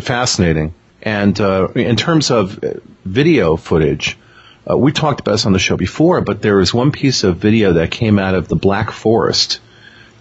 fascinating. 0.00 0.74
And 1.02 1.38
uh, 1.40 1.68
in 1.74 1.96
terms 1.96 2.30
of 2.30 2.62
video 3.04 3.56
footage, 3.56 4.18
uh, 4.70 4.76
we 4.76 4.92
talked 4.92 5.20
about 5.20 5.32
this 5.32 5.46
on 5.46 5.52
the 5.52 5.58
show 5.58 5.76
before, 5.76 6.20
but 6.20 6.42
there 6.42 6.56
was 6.56 6.72
one 6.72 6.92
piece 6.92 7.24
of 7.24 7.38
video 7.38 7.74
that 7.74 7.90
came 7.90 8.18
out 8.18 8.34
of 8.34 8.48
the 8.48 8.56
Black 8.56 8.90
Forest 8.90 9.60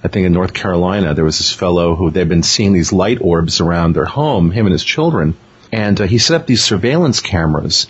I 0.03 0.07
think 0.07 0.25
in 0.25 0.33
North 0.33 0.53
Carolina, 0.53 1.13
there 1.13 1.25
was 1.25 1.37
this 1.37 1.51
fellow 1.51 1.95
who 1.95 2.09
they'd 2.09 2.29
been 2.29 2.43
seeing 2.43 2.73
these 2.73 2.93
light 2.93 3.19
orbs 3.21 3.59
around 3.59 3.93
their 3.93 4.05
home, 4.05 4.51
him 4.51 4.65
and 4.65 4.71
his 4.71 4.83
children, 4.83 5.35
and 5.71 5.99
uh, 5.99 6.05
he 6.05 6.17
set 6.17 6.39
up 6.39 6.47
these 6.47 6.63
surveillance 6.63 7.19
cameras. 7.19 7.87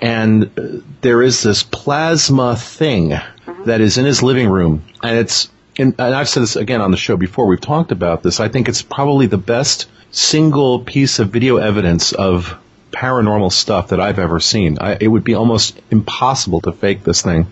And 0.00 0.50
uh, 0.58 0.82
there 1.00 1.22
is 1.22 1.42
this 1.42 1.62
plasma 1.62 2.56
thing 2.56 3.10
mm-hmm. 3.10 3.64
that 3.64 3.80
is 3.80 3.98
in 3.98 4.04
his 4.04 4.22
living 4.22 4.48
room, 4.48 4.84
and 5.02 5.18
it's. 5.18 5.50
and 5.76 5.94
I've 5.98 6.28
said 6.28 6.44
this 6.44 6.56
again 6.56 6.80
on 6.80 6.92
the 6.92 6.96
show 6.96 7.16
before. 7.16 7.46
We've 7.46 7.60
talked 7.60 7.90
about 7.90 8.22
this. 8.22 8.38
I 8.38 8.48
think 8.48 8.68
it's 8.68 8.82
probably 8.82 9.26
the 9.26 9.38
best 9.38 9.88
single 10.12 10.80
piece 10.80 11.18
of 11.18 11.30
video 11.30 11.56
evidence 11.56 12.12
of 12.12 12.56
paranormal 12.92 13.52
stuff 13.52 13.88
that 13.88 14.00
I've 14.00 14.18
ever 14.18 14.40
seen. 14.40 14.78
I, 14.80 14.96
it 15.00 15.08
would 15.08 15.24
be 15.24 15.34
almost 15.34 15.80
impossible 15.90 16.60
to 16.62 16.72
fake 16.72 17.02
this 17.02 17.22
thing, 17.22 17.48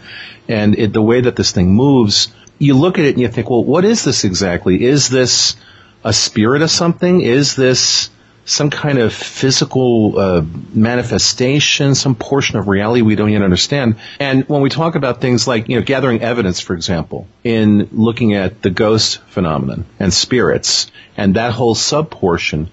and 0.47 0.79
it, 0.79 0.93
the 0.93 1.03
way 1.03 1.21
that 1.21 1.37
this 1.37 1.53
thing 1.53 1.75
moves 1.75 2.29
you 2.59 2.75
look 2.77 2.99
at 2.99 3.05
it 3.05 3.11
and 3.11 3.21
you 3.21 3.29
think, 3.29 3.51
well, 3.51 3.65
what 3.65 3.85
is 3.85 4.05
this 4.05 4.25
exactly? 4.25 4.85
Is 4.85 5.09
this 5.09 5.57
a 6.05 6.13
spirit 6.13 6.63
of 6.63 6.71
something? 6.71 7.21
Is 7.21 7.57
this 7.57 8.11
some 8.45 8.71
kind 8.71 8.99
of 8.99 9.13
physical 9.13 10.19
uh, 10.19 10.43
manifestation, 10.73 11.95
some 11.95 12.15
portion 12.15 12.59
of 12.59 12.67
reality 12.67 13.03
we 13.03 13.15
don't 13.15 13.31
yet 13.31 13.43
understand? 13.43 13.97
And 14.19 14.49
when 14.49 14.63
we 14.63 14.71
talk 14.71 14.95
about 14.95 15.21
things 15.21 15.47
like, 15.47 15.69
you 15.69 15.77
know, 15.77 15.83
gathering 15.85 16.23
evidence, 16.23 16.61
for 16.61 16.75
example, 16.75 17.29
in 17.45 17.89
looking 17.93 18.35
at 18.35 18.63
the 18.63 18.71
ghost 18.71 19.19
phenomenon 19.29 19.85
and 20.01 20.13
spirits 20.13 20.91
and 21.17 21.37
that 21.37 21.53
whole 21.53 21.75
subportion, 21.75 22.71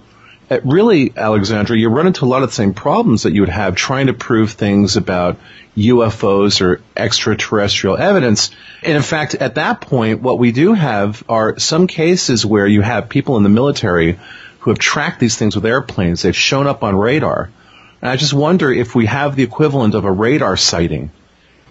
Uh, 0.49 0.59
really, 0.63 1.11
Alexandra, 1.15 1.77
you 1.77 1.89
run 1.89 2.07
into 2.07 2.23
a 2.23 2.27
lot 2.27 2.43
of 2.43 2.49
the 2.49 2.55
same 2.55 2.73
problems 2.73 3.23
that 3.23 3.33
you 3.33 3.41
would 3.41 3.49
have 3.49 3.75
trying 3.75 4.07
to 4.07 4.13
prove 4.13 4.51
things 4.51 4.95
about 4.95 5.37
UFOs 5.75 6.61
or 6.61 6.81
extraterrestrial 6.95 7.97
evidence. 7.97 8.51
And 8.83 8.95
in 8.95 9.01
fact, 9.01 9.35
at 9.35 9.55
that 9.55 9.81
point, 9.81 10.21
what 10.21 10.37
we 10.37 10.51
do 10.51 10.73
have 10.73 11.23
are 11.27 11.57
some 11.57 11.87
cases 11.87 12.45
where 12.45 12.67
you 12.67 12.81
have 12.81 13.09
people 13.09 13.37
in 13.37 13.43
the 13.43 13.49
military 13.49 14.19
who 14.59 14.71
have 14.71 14.79
tracked 14.79 15.19
these 15.19 15.35
things 15.35 15.55
with 15.55 15.65
airplanes. 15.65 16.21
They've 16.21 16.35
shown 16.35 16.67
up 16.67 16.83
on 16.83 16.95
radar. 16.95 17.49
And 18.01 18.11
I 18.11 18.15
just 18.15 18.33
wonder 18.33 18.71
if 18.71 18.93
we 18.93 19.07
have 19.07 19.35
the 19.35 19.43
equivalent 19.43 19.95
of 19.95 20.05
a 20.05 20.11
radar 20.11 20.57
sighting 20.57 21.11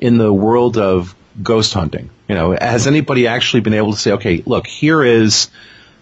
in 0.00 0.18
the 0.18 0.32
world 0.32 0.76
of 0.78 1.14
ghost 1.40 1.74
hunting. 1.74 2.10
You 2.28 2.34
know, 2.34 2.56
has 2.60 2.86
anybody 2.86 3.28
actually 3.28 3.60
been 3.60 3.74
able 3.74 3.92
to 3.92 3.98
say, 3.98 4.12
okay, 4.12 4.42
look, 4.44 4.66
here 4.66 5.02
is 5.02 5.48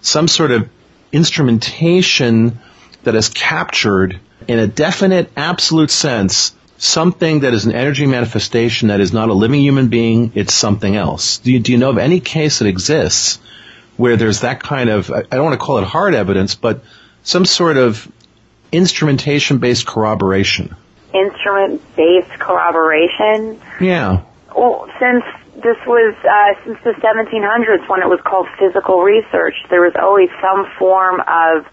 some 0.01 0.27
sort 0.27 0.51
of 0.51 0.69
instrumentation 1.13 2.59
that 3.05 3.15
has 3.15 3.29
captured 3.29 4.19
in 4.49 4.59
a 4.59 4.67
definite, 4.67 5.31
absolute 5.37 5.91
sense 5.91 6.55
something 6.83 7.41
that 7.41 7.55
is 7.55 7.65
an 7.65 7.73
energy 7.73 8.07
manifestation 8.07 8.89
that 8.89 9.01
is 9.01 9.13
not 9.13 9.29
a 9.29 9.33
living 9.33 9.61
human 9.61 9.87
being, 9.87 10.33
it's 10.35 10.53
something 10.53 10.97
else. 10.97 11.39
Do 11.39 11.53
you, 11.53 11.61
do 11.61 11.71
you 11.71 11.79
know 11.79 11.91
of 11.91 11.99
any 11.99 12.19
case 12.19 12.59
that 12.59 12.67
exists 12.67 13.39
where 13.97 14.17
there's 14.17 14.41
that 14.41 14.61
kind 14.61 14.91
of, 14.91 15.09
I 15.09 15.23
don't 15.23 15.45
want 15.45 15.59
to 15.59 15.65
call 15.65 15.79
it 15.79 15.85
hard 15.85 16.15
evidence, 16.15 16.57
but 16.57 16.83
some 17.23 17.45
sort 17.45 17.77
of 17.77 18.11
instrumentation 18.73 19.59
based 19.59 19.87
corroboration? 19.87 20.75
Instrument 21.15 21.83
based 21.95 22.31
corroboration? 22.31 23.61
Yeah. 23.81 24.23
Well, 24.57 24.91
since 24.99 25.25
this 25.63 25.79
was 25.87 26.15
uh, 26.27 26.53
since 26.67 26.79
the 26.85 26.95
1700s 26.99 27.89
when 27.89 28.03
it 28.03 28.11
was 28.11 28.21
called 28.27 28.47
psychical 28.59 29.03
research, 29.03 29.55
there 29.71 29.81
was 29.81 29.95
always 29.99 30.29
some 30.43 30.67
form 30.79 31.23
of 31.27 31.67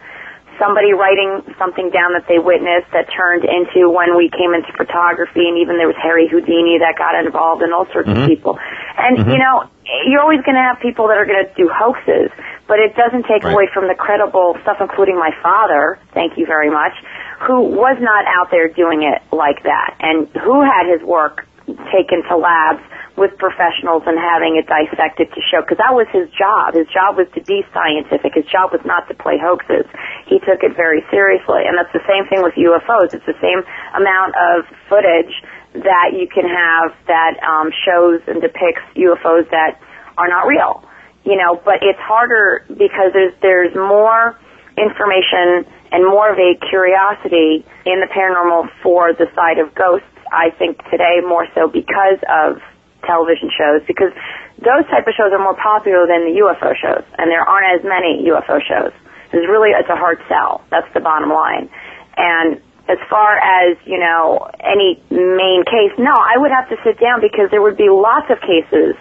somebody 0.60 0.92
writing 0.92 1.42
something 1.58 1.90
down 1.90 2.14
that 2.14 2.28
they 2.28 2.38
witnessed 2.38 2.92
that 2.92 3.08
turned 3.10 3.48
into 3.48 3.90
when 3.90 4.14
we 4.20 4.30
came 4.30 4.54
into 4.54 4.70
photography 4.76 5.48
and 5.48 5.58
even 5.58 5.80
there 5.80 5.88
was 5.88 5.96
Harry 5.98 6.28
Houdini 6.28 6.78
that 6.84 7.00
got 7.00 7.16
involved 7.16 7.64
and 7.64 7.74
all 7.74 7.88
sorts 7.90 8.12
mm-hmm. 8.12 8.28
of 8.28 8.30
people. 8.30 8.60
And 9.00 9.18
mm-hmm. 9.18 9.32
you 9.32 9.40
know, 9.40 9.72
you're 10.06 10.22
always 10.22 10.44
going 10.44 10.60
to 10.60 10.62
have 10.62 10.78
people 10.84 11.08
that 11.08 11.18
are 11.18 11.26
going 11.26 11.48
to 11.48 11.50
do 11.56 11.72
hoaxes, 11.72 12.30
but 12.68 12.78
it 12.78 12.94
doesn't 12.94 13.24
take 13.26 13.48
right. 13.48 13.56
away 13.56 13.68
from 13.74 13.88
the 13.88 13.96
credible 13.96 14.60
stuff, 14.62 14.78
including 14.84 15.18
my 15.18 15.32
father, 15.42 15.98
thank 16.14 16.38
you 16.38 16.46
very 16.46 16.70
much, 16.70 16.94
who 17.42 17.72
was 17.74 17.98
not 17.98 18.28
out 18.28 18.52
there 18.52 18.68
doing 18.68 19.02
it 19.02 19.24
like 19.34 19.64
that 19.64 19.96
and 20.00 20.28
who 20.44 20.62
had 20.62 20.86
his 20.92 21.02
work 21.02 21.48
taken 21.92 22.24
to 22.30 22.38
labs 22.38 22.82
with 23.20 23.36
professionals 23.36 24.04
and 24.08 24.16
having 24.16 24.56
it 24.56 24.64
dissected 24.66 25.28
to 25.36 25.42
show, 25.52 25.60
because 25.60 25.78
that 25.78 25.92
was 25.92 26.08
his 26.16 26.32
job. 26.32 26.74
His 26.74 26.88
job 26.88 27.20
was 27.20 27.28
to 27.36 27.42
be 27.44 27.68
scientific. 27.76 28.32
His 28.34 28.48
job 28.48 28.72
was 28.72 28.80
not 28.88 29.12
to 29.12 29.14
play 29.14 29.36
hoaxes. 29.36 29.84
He 30.26 30.40
took 30.40 30.64
it 30.64 30.76
very 30.76 31.04
seriously. 31.12 31.68
And 31.68 31.76
that's 31.76 31.92
the 31.92 32.06
same 32.08 32.26
thing 32.32 32.40
with 32.42 32.56
UFOs. 32.56 33.12
It's 33.12 33.28
the 33.28 33.38
same 33.44 33.62
amount 33.92 34.40
of 34.40 34.64
footage 34.88 35.36
that 35.84 36.16
you 36.16 36.32
can 36.32 36.48
have 36.48 36.96
that 37.12 37.36
um, 37.44 37.70
shows 37.86 38.24
and 38.26 38.42
depicts 38.42 38.82
UFOs 38.96 39.50
that 39.52 39.78
are 40.18 40.28
not 40.28 40.48
real. 40.48 40.82
You 41.28 41.36
know, 41.36 41.60
but 41.62 41.84
it's 41.84 42.00
harder 42.00 42.66
because 42.70 43.12
there's 43.14 43.36
there's 43.44 43.76
more 43.76 44.40
information 44.78 45.68
and 45.92 46.06
more 46.06 46.32
of 46.32 46.40
a 46.40 46.56
curiosity 46.70 47.66
in 47.86 48.00
the 48.00 48.08
paranormal 48.08 48.70
for 48.82 49.14
the 49.14 49.28
side 49.36 49.60
of 49.60 49.74
ghosts. 49.76 50.09
I 50.32 50.52
think 50.58 50.84
today 50.90 51.22
more 51.22 51.48
so 51.56 51.68
because 51.68 52.20
of 52.30 52.62
television 53.06 53.50
shows 53.50 53.82
because 53.88 54.12
those 54.60 54.84
type 54.92 55.08
of 55.08 55.14
shows 55.16 55.32
are 55.32 55.40
more 55.40 55.56
popular 55.56 56.06
than 56.06 56.28
the 56.28 56.44
UFO 56.44 56.76
shows, 56.76 57.06
and 57.18 57.32
there 57.32 57.42
aren't 57.42 57.80
as 57.80 57.84
many 57.88 58.28
UFO 58.28 58.60
shows. 58.60 58.92
It's 59.32 59.48
really 59.48 59.72
it's 59.72 59.90
a 59.90 59.96
hard 59.96 60.20
sell. 60.28 60.64
That's 60.70 60.88
the 60.94 61.00
bottom 61.00 61.30
line. 61.30 61.70
And 62.18 62.60
as 62.90 62.98
far 63.10 63.38
as 63.38 63.78
you 63.86 64.00
know, 64.00 64.50
any 64.60 65.00
main 65.10 65.64
case, 65.64 65.94
no, 65.98 66.12
I 66.12 66.38
would 66.38 66.52
have 66.52 66.68
to 66.70 66.78
sit 66.84 67.00
down 67.00 67.22
because 67.22 67.50
there 67.52 67.62
would 67.62 67.78
be 67.78 67.90
lots 67.90 68.28
of 68.30 68.42
cases. 68.42 68.98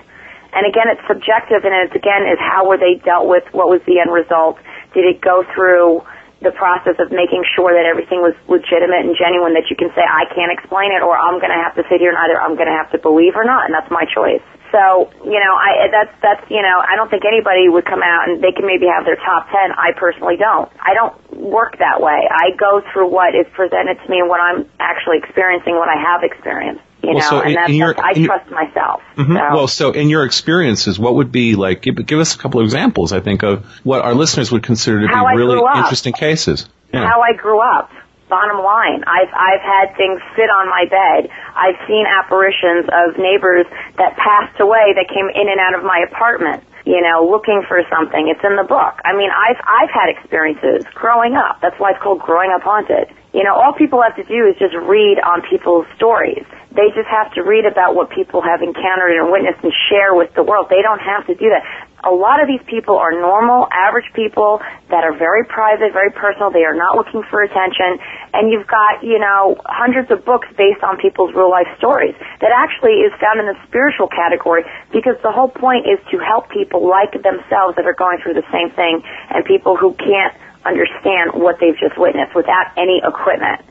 And 0.53 0.65
again, 0.65 0.89
it's 0.89 1.05
subjective, 1.09 1.65
and 1.65 1.75
it's 1.75 1.95
again 1.95 2.25
is 2.25 2.39
how 2.39 2.69
were 2.69 2.79
they 2.79 3.01
dealt 3.03 3.27
with? 3.27 3.45
What 3.53 3.69
was 3.69 3.81
the 3.87 4.01
end 4.01 4.13
result? 4.13 4.59
Did 4.95 5.05
it 5.05 5.21
go 5.21 5.45
through? 5.55 6.03
The 6.40 6.55
process 6.55 6.94
of 7.02 7.10
making 7.10 7.43
sure 7.59 7.74
that 7.74 7.82
everything 7.82 8.23
was 8.23 8.35
legitimate 8.47 9.02
and 9.02 9.19
genuine 9.19 9.59
that 9.59 9.66
you 9.66 9.74
can 9.74 9.90
say 9.94 10.06
I 10.06 10.27
can't 10.31 10.55
explain 10.55 10.94
it 10.94 11.02
or 11.02 11.19
I'm 11.19 11.43
going 11.43 11.51
to 11.51 11.59
have 11.59 11.74
to 11.74 11.82
sit 11.90 11.98
here 11.98 12.15
and 12.15 12.19
either 12.19 12.39
I'm 12.39 12.55
going 12.55 12.70
to 12.70 12.78
have 12.78 12.90
to 12.94 12.98
believe 13.02 13.35
or 13.35 13.43
not 13.43 13.66
and 13.66 13.74
that's 13.74 13.90
my 13.90 14.06
choice. 14.06 14.44
So, 14.70 15.09
you 15.24 15.40
know, 15.40 15.55
I 15.56 15.89
that's 15.89 16.15
that's, 16.20 16.44
you 16.52 16.60
know, 16.60 16.78
I 16.85 16.94
don't 16.94 17.09
think 17.09 17.24
anybody 17.24 17.69
would 17.73 17.89
come 17.89 18.05
out 18.05 18.28
and 18.28 18.44
they 18.44 18.52
can 18.52 18.69
maybe 18.69 18.86
have 18.86 19.09
their 19.09 19.16
top 19.16 19.48
10. 19.48 19.73
I 19.74 19.97
personally 19.97 20.36
don't. 20.36 20.69
I 20.78 20.93
don't 20.93 21.16
work 21.40 21.81
that 21.81 22.05
way. 22.05 22.28
I 22.28 22.52
go 22.55 22.85
through 22.93 23.09
what 23.09 23.35
is 23.35 23.48
presented 23.56 23.97
to 23.98 24.06
me 24.06 24.20
and 24.20 24.28
what 24.28 24.40
I'm 24.40 24.69
actually 24.78 25.19
experiencing, 25.24 25.74
what 25.74 25.89
I 25.89 25.97
have 25.97 26.23
experienced. 26.23 26.85
You 27.03 27.11
well, 27.11 27.19
know, 27.19 27.31
so 27.31 27.41
and 27.43 27.55
that's, 27.55 27.70
your, 27.70 27.95
that's, 27.95 28.19
I 28.19 28.25
trust 28.27 28.51
myself. 28.51 29.03
Mm-hmm. 29.16 29.37
So. 29.37 29.57
Well, 29.57 29.69
so 29.69 29.93
in 29.93 30.09
your 30.09 30.25
experiences, 30.25 30.99
what 30.99 31.15
would 31.15 31.31
be 31.31 31.55
like? 31.55 31.83
Give, 31.83 31.95
give, 31.95 32.19
us 32.19 32.35
a 32.35 32.39
couple 32.39 32.61
of 32.61 32.65
examples. 32.65 33.12
I 33.12 33.20
think 33.20 33.45
of 33.45 33.65
what 33.85 34.03
our 34.03 34.15
listeners 34.15 34.51
would 34.51 34.65
consider 34.65 35.03
to 35.03 35.07
be 35.07 35.37
really 35.37 35.59
interesting 35.77 36.12
cases. 36.12 36.66
Yeah. 36.93 37.07
How 37.07 37.20
I 37.20 37.35
grew 37.35 37.61
up. 37.61 37.91
Bottom 38.29 38.61
line, 38.61 39.05
I've 39.07 39.33
I've 39.33 39.65
had 39.65 39.97
things 39.97 40.20
sit 40.37 40.53
on 40.53 40.69
my 40.69 40.85
bed. 40.85 41.33
I've 41.57 41.81
seen 41.89 42.05
apparitions 42.05 42.85
of 42.93 43.16
neighbors 43.16 43.65
that 43.97 44.19
passed 44.20 44.61
away 44.61 44.93
that 45.01 45.09
came 45.09 45.33
in 45.33 45.49
and 45.49 45.59
out 45.59 45.79
of 45.79 45.83
my 45.83 46.05
apartment. 46.05 46.62
You 46.85 47.01
know, 47.01 47.25
looking 47.25 47.65
for 47.66 47.81
something. 47.89 48.29
It's 48.29 48.45
in 48.45 48.57
the 48.57 48.69
book. 48.69 49.01
I 49.05 49.16
mean, 49.16 49.31
I've 49.33 49.57
I've 49.65 49.89
had 49.89 50.11
experiences 50.12 50.85
growing 50.93 51.37
up. 51.37 51.62
That's 51.62 51.79
why 51.81 51.93
it's 51.93 52.03
called 52.03 52.20
Growing 52.20 52.53
Up 52.53 52.61
Haunted. 52.61 53.09
You 53.33 53.45
know, 53.45 53.55
all 53.55 53.75
people 53.77 54.01
have 54.01 54.17
to 54.17 54.25
do 54.25 54.49
is 54.49 54.57
just 54.59 54.75
read 54.75 55.21
on 55.21 55.43
people's 55.45 55.85
stories. 55.97 56.45
They 56.73 56.89
just 56.97 57.09
have 57.09 57.33
to 57.35 57.43
read 57.45 57.65
about 57.65 57.95
what 57.95 58.09
people 58.09 58.41
have 58.41 58.63
encountered 58.63 59.13
and 59.17 59.33
witnessed 59.33 59.61
and 59.65 59.73
share 59.89 60.15
with 60.15 60.33
the 60.33 60.43
world. 60.43 60.69
They 60.69 60.81
don't 60.81 61.01
have 61.01 61.27
to 61.27 61.35
do 61.35 61.49
that. 61.53 61.65
A 62.07 62.15
lot 62.15 62.41
of 62.41 62.47
these 62.47 62.63
people 62.71 62.97
are 62.97 63.11
normal, 63.11 63.67
average 63.75 64.07
people 64.15 64.63
that 64.89 65.03
are 65.03 65.13
very 65.13 65.45
private, 65.45 65.93
very 65.93 66.13
personal. 66.13 66.55
They 66.55 66.63
are 66.63 66.77
not 66.77 66.95
looking 66.95 67.27
for 67.29 67.43
attention. 67.43 67.99
And 68.33 68.53
you've 68.53 68.69
got, 68.71 69.03
you 69.03 69.19
know, 69.19 69.59
hundreds 69.67 70.09
of 70.13 70.25
books 70.25 70.47
based 70.57 70.81
on 70.87 70.97
people's 70.97 71.35
real 71.35 71.51
life 71.51 71.69
stories 71.77 72.15
that 72.41 72.55
actually 72.55 73.03
is 73.03 73.13
found 73.19 73.41
in 73.41 73.47
the 73.51 73.59
spiritual 73.67 74.07
category 74.07 74.63
because 74.93 75.19
the 75.27 75.33
whole 75.33 75.51
point 75.51 75.91
is 75.91 75.99
to 76.15 76.23
help 76.23 76.49
people 76.49 76.87
like 76.87 77.13
themselves 77.13 77.75
that 77.75 77.85
are 77.85 77.99
going 77.99 78.23
through 78.23 78.39
the 78.39 78.47
same 78.55 78.71
thing 78.79 79.03
and 79.35 79.45
people 79.45 79.77
who 79.77 79.93
can't 79.99 80.33
understand 80.64 81.35
what 81.35 81.59
they've 81.60 81.78
just 81.78 81.98
witnessed 81.98 82.35
without 82.35 82.72
any 82.76 83.01
equipment. 83.05 83.62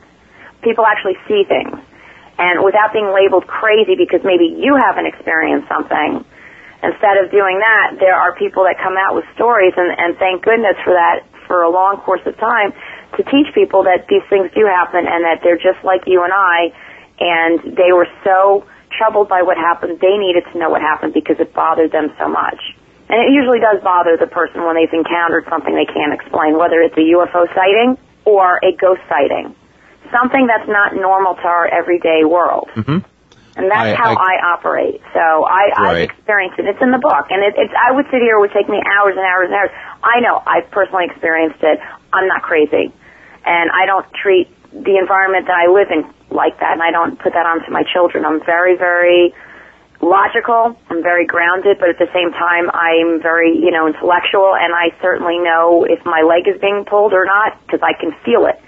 People 0.62 0.84
actually 0.86 1.16
see 1.28 1.44
things. 1.44 1.76
And 2.38 2.62
without 2.62 2.92
being 2.92 3.10
labeled 3.10 3.46
crazy 3.46 3.96
because 3.98 4.22
maybe 4.22 4.46
you 4.46 4.78
haven't 4.78 5.06
experienced 5.06 5.66
something, 5.66 6.24
instead 6.82 7.16
of 7.18 7.30
doing 7.30 7.58
that, 7.58 7.98
there 7.98 8.14
are 8.14 8.34
people 8.38 8.62
that 8.64 8.78
come 8.78 8.94
out 8.96 9.14
with 9.14 9.26
stories 9.34 9.74
and, 9.76 9.90
and 9.98 10.16
thank 10.18 10.42
goodness 10.42 10.78
for 10.84 10.94
that 10.94 11.26
for 11.46 11.62
a 11.62 11.70
long 11.70 11.96
course 12.04 12.20
of 12.26 12.36
time 12.38 12.72
to 13.16 13.24
teach 13.24 13.52
people 13.54 13.82
that 13.84 14.06
these 14.06 14.22
things 14.30 14.50
do 14.54 14.66
happen 14.66 15.06
and 15.08 15.24
that 15.24 15.40
they're 15.42 15.58
just 15.58 15.82
like 15.82 16.06
you 16.06 16.22
and 16.22 16.32
I 16.32 16.70
and 17.18 17.74
they 17.74 17.90
were 17.90 18.06
so 18.22 18.64
troubled 18.92 19.28
by 19.28 19.42
what 19.42 19.56
happened, 19.56 19.98
they 20.00 20.16
needed 20.16 20.44
to 20.52 20.58
know 20.58 20.70
what 20.70 20.80
happened 20.80 21.14
because 21.14 21.40
it 21.40 21.52
bothered 21.52 21.90
them 21.90 22.14
so 22.18 22.28
much. 22.28 22.60
And 23.08 23.24
it 23.24 23.32
usually 23.32 23.60
does 23.60 23.82
bother 23.82 24.16
the 24.16 24.26
person 24.26 24.64
when 24.64 24.76
they've 24.76 24.92
encountered 24.92 25.46
something 25.48 25.74
they 25.74 25.88
can't 25.88 26.12
explain, 26.12 26.58
whether 26.58 26.80
it's 26.82 26.96
a 26.96 27.06
UFO 27.16 27.48
sighting 27.54 27.96
or 28.24 28.60
a 28.62 28.72
ghost 28.76 29.00
sighting. 29.08 29.54
Something 30.12 30.46
that's 30.46 30.68
not 30.68 30.94
normal 30.94 31.34
to 31.36 31.46
our 31.48 31.66
everyday 31.66 32.24
world. 32.24 32.68
Mm-hmm. 32.76 33.00
And 33.58 33.70
that's 33.70 33.90
I- 33.90 33.94
how 33.96 34.12
I- 34.12 34.36
I, 34.38 34.52
operate. 34.54 35.00
So 35.12 35.20
I, 35.20 35.72
I've 35.74 36.02
experienced 36.10 36.58
it. 36.58 36.66
It's 36.66 36.82
in 36.82 36.92
the 36.92 37.00
book. 37.00 37.26
And 37.30 37.42
it, 37.42 37.54
it's, 37.56 37.72
I 37.74 37.92
would 37.92 38.06
sit 38.12 38.20
here, 38.20 38.36
it 38.36 38.40
would 38.40 38.52
take 38.52 38.68
me 38.68 38.80
hours 38.84 39.16
and 39.16 39.24
hours 39.24 39.48
and 39.48 39.54
hours. 39.56 39.70
I 40.04 40.20
know, 40.20 40.42
I've 40.46 40.70
personally 40.70 41.06
experienced 41.08 41.62
it. 41.62 41.80
I'm 42.12 42.28
not 42.28 42.42
crazy. 42.42 42.92
And 43.44 43.70
I 43.72 43.86
don't 43.86 44.06
treat 44.12 44.52
the 44.72 44.96
environment 45.00 45.46
that 45.48 45.56
I 45.56 45.72
live 45.72 45.88
in 45.90 46.04
like 46.30 46.60
that. 46.60 46.72
And 46.76 46.82
I 46.82 46.90
don't 46.92 47.18
put 47.18 47.32
that 47.32 47.46
onto 47.46 47.72
my 47.72 47.82
children. 47.82 48.24
I'm 48.24 48.44
very, 48.44 48.76
very 48.76 49.34
logical. 50.00 50.78
I'm 50.90 51.02
very 51.02 51.26
grounded, 51.26 51.78
but 51.78 51.88
at 51.90 51.98
the 51.98 52.10
same 52.14 52.30
time, 52.32 52.70
I'm 52.70 53.20
very, 53.20 53.54
you 53.56 53.70
know, 53.70 53.86
intellectual. 53.86 54.54
And 54.54 54.72
I 54.74 54.94
certainly 55.02 55.38
know 55.38 55.84
if 55.84 56.04
my 56.04 56.22
leg 56.22 56.46
is 56.46 56.60
being 56.60 56.84
pulled 56.86 57.12
or 57.12 57.24
not 57.24 57.58
because 57.66 57.80
I 57.82 57.98
can 57.98 58.14
feel 58.24 58.46
it. 58.46 58.58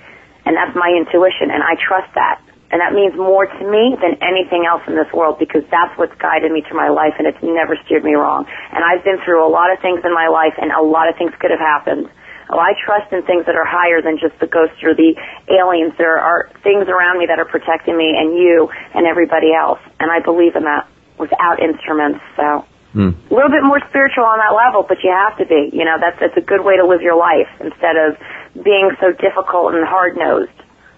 And 0.44 0.56
that's 0.56 0.74
my 0.74 0.90
intuition. 0.90 1.50
And 1.50 1.62
I 1.62 1.76
trust 1.78 2.12
that. 2.14 2.42
And 2.70 2.78
that 2.78 2.94
means 2.94 3.18
more 3.18 3.46
to 3.46 3.62
me 3.66 3.98
than 3.98 4.14
anything 4.22 4.62
else 4.62 4.82
in 4.86 4.94
this 4.94 5.10
world 5.10 5.42
because 5.42 5.66
that's 5.74 5.90
what's 5.98 6.14
guided 6.22 6.54
me 6.54 6.62
through 6.62 6.78
my 6.78 6.88
life 6.88 7.18
and 7.18 7.26
it's 7.26 7.42
never 7.42 7.74
steered 7.84 8.06
me 8.06 8.14
wrong. 8.14 8.46
And 8.70 8.86
I've 8.86 9.02
been 9.02 9.18
through 9.26 9.42
a 9.42 9.50
lot 9.50 9.74
of 9.74 9.82
things 9.82 10.06
in 10.06 10.14
my 10.14 10.30
life 10.30 10.54
and 10.54 10.70
a 10.70 10.82
lot 10.82 11.10
of 11.10 11.18
things 11.18 11.34
could 11.42 11.50
have 11.50 11.58
happened. 11.58 12.06
Well, 12.48 12.62
I 12.62 12.74
trust 12.78 13.12
in 13.12 13.22
things 13.26 13.46
that 13.46 13.54
are 13.54 13.66
higher 13.66 14.02
than 14.02 14.18
just 14.18 14.38
the 14.38 14.46
ghosts 14.46 14.82
or 14.82 14.94
the 14.94 15.18
aliens. 15.50 15.94
There 15.98 16.18
are 16.18 16.50
things 16.62 16.86
around 16.86 17.18
me 17.18 17.26
that 17.26 17.38
are 17.38 17.46
protecting 17.46 17.98
me 17.98 18.14
and 18.14 18.38
you 18.38 18.70
and 18.94 19.06
everybody 19.06 19.50
else. 19.54 19.78
And 19.98 20.10
I 20.10 20.18
believe 20.22 20.54
in 20.54 20.62
that 20.62 20.86
without 21.20 21.60
instruments. 21.60 22.20
So 22.36 22.64
Hmm. 22.92 23.10
a 23.30 23.34
little 23.34 23.50
bit 23.50 23.62
more 23.62 23.78
spiritual 23.88 24.24
on 24.24 24.38
that 24.38 24.52
level, 24.52 24.82
but 24.82 24.98
you 25.04 25.12
have 25.12 25.38
to 25.38 25.46
be. 25.46 25.70
You 25.72 25.84
know, 25.84 25.96
that's 26.00 26.18
that's 26.18 26.36
a 26.36 26.40
good 26.40 26.64
way 26.64 26.76
to 26.76 26.84
live 26.84 27.02
your 27.02 27.16
life 27.16 27.46
instead 27.60 27.94
of 27.96 28.18
being 28.64 28.90
so 29.00 29.12
difficult 29.12 29.74
and 29.74 29.86
hard 29.86 30.16
nosed. 30.16 30.50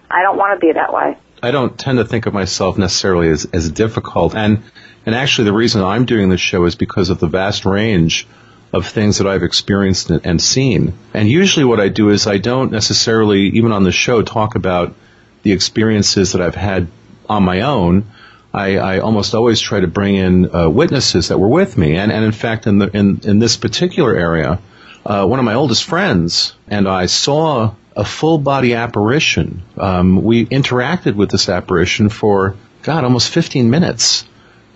I 0.09 0.23
don't 0.23 0.37
want 0.37 0.59
to 0.59 0.65
be 0.65 0.73
that 0.73 0.91
way. 0.91 1.17
I 1.43 1.51
don't 1.51 1.77
tend 1.77 1.99
to 1.99 2.05
think 2.05 2.25
of 2.25 2.33
myself 2.33 2.77
necessarily 2.77 3.29
as, 3.29 3.45
as 3.53 3.69
difficult. 3.69 4.33
And, 4.33 4.63
and 5.05 5.13
actually 5.13 5.45
the 5.45 5.53
reason 5.53 5.83
I'm 5.83 6.05
doing 6.05 6.29
this 6.29 6.41
show 6.41 6.63
is 6.65 6.75
because 6.75 7.09
of 7.09 7.19
the 7.19 7.27
vast 7.27 7.65
range 7.65 8.25
of 8.71 8.87
things 8.87 9.17
that 9.19 9.27
I've 9.27 9.43
experienced 9.43 10.09
and 10.09 10.41
seen. 10.41 10.93
And 11.13 11.29
usually 11.29 11.65
what 11.65 11.79
I 11.79 11.89
do 11.89 12.09
is 12.09 12.25
I 12.25 12.37
don't 12.37 12.71
necessarily, 12.71 13.49
even 13.49 13.71
on 13.71 13.83
the 13.83 13.91
show, 13.91 14.21
talk 14.23 14.55
about 14.55 14.95
the 15.43 15.51
experiences 15.51 16.31
that 16.31 16.41
I've 16.41 16.55
had 16.55 16.87
on 17.29 17.43
my 17.43 17.61
own. 17.61 18.05
I, 18.53 18.77
I 18.77 18.99
almost 18.99 19.33
always 19.33 19.59
try 19.59 19.79
to 19.79 19.87
bring 19.87 20.15
in 20.15 20.55
uh, 20.55 20.69
witnesses 20.69 21.29
that 21.29 21.39
were 21.39 21.47
with 21.47 21.77
me. 21.77 21.95
And, 21.95 22.11
and 22.11 22.23
in 22.23 22.31
fact, 22.31 22.67
in, 22.67 22.77
the, 22.77 22.95
in, 22.95 23.21
in 23.23 23.39
this 23.39 23.57
particular 23.57 24.15
area, 24.15 24.59
uh, 25.05 25.25
one 25.25 25.39
of 25.39 25.45
my 25.45 25.55
oldest 25.55 25.83
friends 25.83 26.53
and 26.67 26.87
I 26.87 27.07
saw 27.07 27.73
a 27.95 28.05
full 28.05 28.37
body 28.37 28.75
apparition. 28.75 29.63
Um, 29.77 30.23
we 30.23 30.45
interacted 30.45 31.15
with 31.15 31.31
this 31.31 31.49
apparition 31.49 32.09
for, 32.09 32.55
God, 32.83 33.03
almost 33.03 33.29
15 33.29 33.69
minutes. 33.69 34.25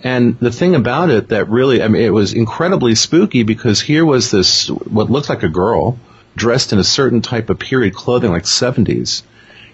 And 0.03 0.39
the 0.39 0.51
thing 0.51 0.75
about 0.75 1.09
it 1.09 1.29
that 1.29 1.49
really, 1.49 1.81
I 1.81 1.87
mean, 1.87 2.01
it 2.01 2.13
was 2.13 2.33
incredibly 2.33 2.95
spooky 2.95 3.43
because 3.43 3.81
here 3.81 4.05
was 4.05 4.31
this, 4.31 4.69
what 4.69 5.09
looked 5.09 5.29
like 5.29 5.43
a 5.43 5.49
girl 5.49 5.99
dressed 6.35 6.73
in 6.73 6.79
a 6.79 6.83
certain 6.83 7.21
type 7.21 7.49
of 7.49 7.59
period 7.59 7.93
clothing, 7.95 8.31
like 8.31 8.43
70s. 8.43 9.23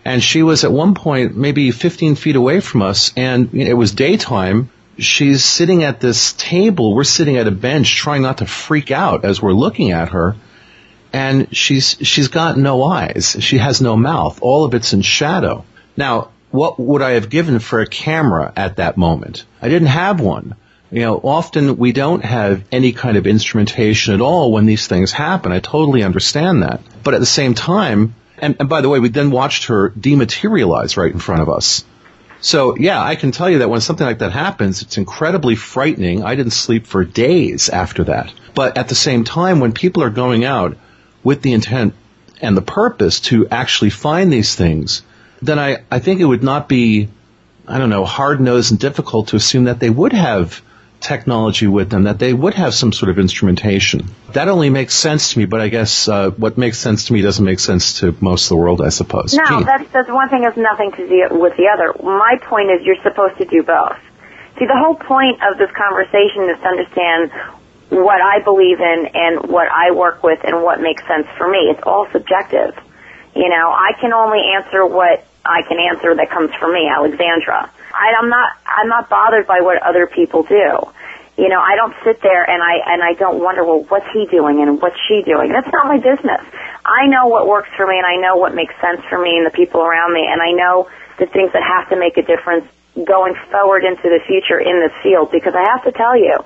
And 0.05 0.21
she 0.21 0.43
was 0.43 0.63
at 0.63 0.71
one 0.71 0.95
point 0.95 1.35
maybe 1.37 1.71
15 1.71 2.15
feet 2.15 2.35
away 2.35 2.59
from 2.59 2.81
us 2.81 3.13
and 3.15 3.53
it 3.53 3.73
was 3.73 3.93
daytime. 3.93 4.69
She's 4.97 5.43
sitting 5.43 5.83
at 5.83 5.99
this 5.99 6.33
table. 6.33 6.93
We're 6.93 7.03
sitting 7.03 7.37
at 7.37 7.47
a 7.47 7.51
bench 7.51 7.95
trying 7.95 8.21
not 8.21 8.39
to 8.39 8.45
freak 8.45 8.91
out 8.91 9.25
as 9.25 9.41
we're 9.41 9.53
looking 9.53 9.91
at 9.91 10.09
her. 10.09 10.35
And 11.13 11.55
she's, 11.55 11.95
she's 12.01 12.27
got 12.27 12.57
no 12.57 12.83
eyes. 12.83 13.37
She 13.39 13.59
has 13.59 13.81
no 13.81 13.95
mouth. 13.95 14.39
All 14.41 14.65
of 14.65 14.73
it's 14.73 14.93
in 14.93 15.01
shadow. 15.01 15.63
Now, 15.95 16.29
what 16.51 16.79
would 16.79 17.01
I 17.01 17.11
have 17.11 17.29
given 17.29 17.59
for 17.59 17.79
a 17.81 17.87
camera 17.87 18.51
at 18.55 18.75
that 18.75 18.97
moment? 18.97 19.45
I 19.61 19.69
didn't 19.69 19.87
have 19.87 20.19
one. 20.19 20.55
You 20.91 21.01
know, 21.01 21.19
often 21.23 21.77
we 21.77 21.91
don't 21.91 22.23
have 22.23 22.63
any 22.71 22.91
kind 22.91 23.17
of 23.17 23.25
instrumentation 23.25 24.13
at 24.13 24.21
all 24.21 24.51
when 24.51 24.67
these 24.67 24.85
things 24.85 25.11
happen. 25.11 25.51
I 25.51 25.59
totally 25.59 26.03
understand 26.03 26.61
that. 26.61 26.81
But 27.03 27.15
at 27.15 27.19
the 27.19 27.25
same 27.25 27.55
time, 27.55 28.13
and, 28.43 28.57
and 28.59 28.69
by 28.69 28.81
the 28.81 28.89
way, 28.89 28.99
we 28.99 29.09
then 29.09 29.31
watched 29.31 29.65
her 29.65 29.91
dematerialize 29.91 30.97
right 30.97 31.11
in 31.11 31.19
front 31.19 31.41
of 31.41 31.49
us. 31.49 31.85
So 32.41 32.75
yeah, 32.75 33.01
I 33.01 33.15
can 33.15 33.31
tell 33.31 33.49
you 33.49 33.59
that 33.59 33.69
when 33.69 33.79
something 33.79 34.05
like 34.05 34.19
that 34.19 34.33
happens, 34.33 34.81
it's 34.81 34.97
incredibly 34.97 35.55
frightening. 35.55 36.23
I 36.23 36.35
didn't 36.35 36.51
sleep 36.51 36.85
for 36.85 37.05
days 37.05 37.69
after 37.69 38.03
that. 38.05 38.33
But 38.53 38.77
at 38.77 38.89
the 38.89 38.95
same 38.95 39.23
time, 39.23 39.61
when 39.61 39.71
people 39.71 40.03
are 40.03 40.09
going 40.09 40.43
out 40.43 40.75
with 41.23 41.41
the 41.41 41.53
intent 41.53 41.93
and 42.41 42.57
the 42.57 42.61
purpose 42.61 43.21
to 43.21 43.47
actually 43.47 43.91
find 43.91 44.31
these 44.31 44.55
things, 44.55 45.03
then 45.41 45.57
I, 45.57 45.83
I 45.89 45.99
think 45.99 46.19
it 46.19 46.25
would 46.25 46.43
not 46.43 46.67
be, 46.67 47.07
I 47.65 47.77
don't 47.77 47.89
know, 47.89 48.03
hard 48.03 48.41
nosed 48.41 48.71
and 48.71 48.79
difficult 48.79 49.29
to 49.29 49.37
assume 49.37 49.63
that 49.65 49.79
they 49.79 49.89
would 49.89 50.11
have 50.11 50.61
technology 51.03 51.67
with 51.67 51.89
them, 51.89 52.03
that 52.03 52.17
they 52.17 52.33
would 52.33 52.53
have 52.53 52.73
some 52.73 52.91
sort 52.91 53.09
of 53.11 53.19
instrumentation. 53.19 54.07
That 54.31 54.47
only 54.47 54.69
makes 54.69 54.95
sense 54.95 55.33
to 55.33 55.39
me, 55.39 55.45
but 55.45 55.61
I 55.61 55.69
guess 55.69 56.07
uh, 56.07 56.31
what 56.31 56.57
makes 56.57 56.79
sense 56.79 57.05
to 57.05 57.13
me 57.13 57.21
doesn't 57.21 57.43
make 57.43 57.59
sense 57.59 57.99
to 57.99 58.15
most 58.19 58.45
of 58.45 58.49
the 58.49 58.55
world, 58.55 58.81
I 58.81 58.89
suppose. 58.89 59.33
No, 59.33 59.45
Gee. 59.45 59.63
that's 59.65 59.91
that's 59.91 60.09
one 60.09 60.29
thing 60.29 60.43
has 60.43 60.57
nothing 60.57 60.91
to 60.93 61.07
do 61.07 61.27
with 61.31 61.55
the 61.57 61.67
other. 61.67 61.93
My 62.01 62.37
point 62.41 62.71
is 62.71 62.85
you're 62.85 63.01
supposed 63.03 63.37
to 63.37 63.45
do 63.45 63.61
both. 63.63 63.97
See, 64.57 64.65
the 64.65 64.77
whole 64.77 64.95
point 64.95 65.41
of 65.43 65.57
this 65.57 65.71
conversation 65.71 66.49
is 66.49 66.59
to 66.61 66.67
understand 66.67 67.31
what 67.89 68.21
I 68.21 68.39
believe 68.39 68.79
in 68.79 69.07
and 69.13 69.49
what 69.49 69.67
I 69.69 69.91
work 69.91 70.23
with 70.23 70.39
and 70.43 70.63
what 70.63 70.81
makes 70.81 71.05
sense 71.07 71.27
for 71.37 71.49
me. 71.49 71.69
It's 71.69 71.83
all 71.83 72.07
subjective. 72.11 72.73
You 73.35 73.49
know, 73.49 73.69
I 73.71 73.91
can 73.99 74.13
only 74.13 74.41
answer 74.55 74.85
what 74.85 75.25
I 75.45 75.61
can 75.67 75.77
answer 75.79 76.15
that 76.15 76.29
comes 76.29 76.53
from 76.55 76.73
me, 76.73 76.87
Alexandra. 76.87 77.69
I, 77.93 78.13
I'm 78.19 78.29
not 78.29 78.49
I'm 78.65 78.87
not 78.87 79.09
bothered 79.09 79.47
by 79.47 79.61
what 79.61 79.81
other 79.81 80.07
people 80.07 80.43
do. 80.43 80.87
You 81.35 81.49
know, 81.49 81.59
I 81.59 81.75
don't 81.75 81.95
sit 82.03 82.21
there 82.21 82.47
and 82.47 82.61
I 82.61 82.93
and 82.93 83.03
I 83.03 83.13
don't 83.13 83.39
wonder, 83.43 83.63
well, 83.63 83.83
what's 83.89 84.07
he 84.13 84.25
doing 84.27 84.61
and 84.61 84.81
what's 84.81 84.99
she 85.07 85.23
doing? 85.23 85.51
That's 85.51 85.71
not 85.71 85.87
my 85.87 85.97
business. 85.97 86.41
I 86.85 87.07
know 87.07 87.27
what 87.27 87.47
works 87.47 87.69
for 87.75 87.87
me 87.87 87.97
and 87.97 88.05
I 88.05 88.17
know 88.17 88.37
what 88.37 88.53
makes 88.55 88.73
sense 88.79 89.01
for 89.09 89.17
me 89.17 89.37
and 89.37 89.45
the 89.45 89.51
people 89.51 89.81
around 89.81 90.13
me 90.13 90.27
and 90.29 90.41
I 90.41 90.51
know 90.51 90.89
the 91.19 91.25
things 91.25 91.51
that 91.53 91.63
have 91.63 91.89
to 91.89 91.95
make 91.97 92.17
a 92.17 92.23
difference 92.23 92.65
going 92.95 93.35
forward 93.49 93.83
into 93.83 94.03
the 94.03 94.19
future 94.25 94.59
in 94.59 94.79
this 94.79 94.93
field 95.01 95.31
because 95.31 95.55
I 95.55 95.65
have 95.73 95.83
to 95.85 95.91
tell 95.91 96.15
you, 96.17 96.37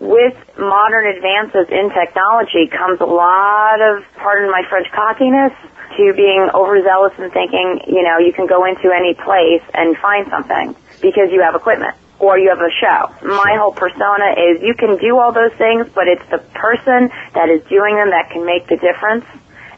with 0.00 0.34
modern 0.58 1.06
advances 1.06 1.70
in 1.70 1.90
technology 1.94 2.66
comes 2.66 3.00
a 3.00 3.06
lot 3.06 3.80
of, 3.80 4.02
pardon 4.16 4.50
my 4.50 4.62
French 4.68 4.90
cockiness, 4.90 5.54
to 5.96 6.12
being 6.14 6.48
overzealous 6.54 7.12
and 7.18 7.32
thinking, 7.32 7.80
you 7.86 8.02
know, 8.02 8.18
you 8.18 8.32
can 8.32 8.46
go 8.46 8.64
into 8.64 8.90
any 8.92 9.14
place 9.14 9.62
and 9.74 9.96
find 9.98 10.28
something 10.30 10.74
because 11.00 11.30
you 11.30 11.42
have 11.42 11.54
equipment 11.54 11.94
or 12.18 12.38
you 12.38 12.48
have 12.48 12.60
a 12.60 12.70
show. 12.78 13.10
My 13.26 13.56
whole 13.58 13.72
persona 13.72 14.34
is 14.38 14.62
you 14.62 14.74
can 14.74 14.96
do 14.98 15.18
all 15.18 15.32
those 15.32 15.52
things, 15.58 15.88
but 15.94 16.06
it's 16.06 16.24
the 16.30 16.38
person 16.54 17.10
that 17.34 17.50
is 17.50 17.62
doing 17.68 17.96
them 17.96 18.10
that 18.10 18.30
can 18.30 18.46
make 18.46 18.68
the 18.68 18.76
difference 18.76 19.26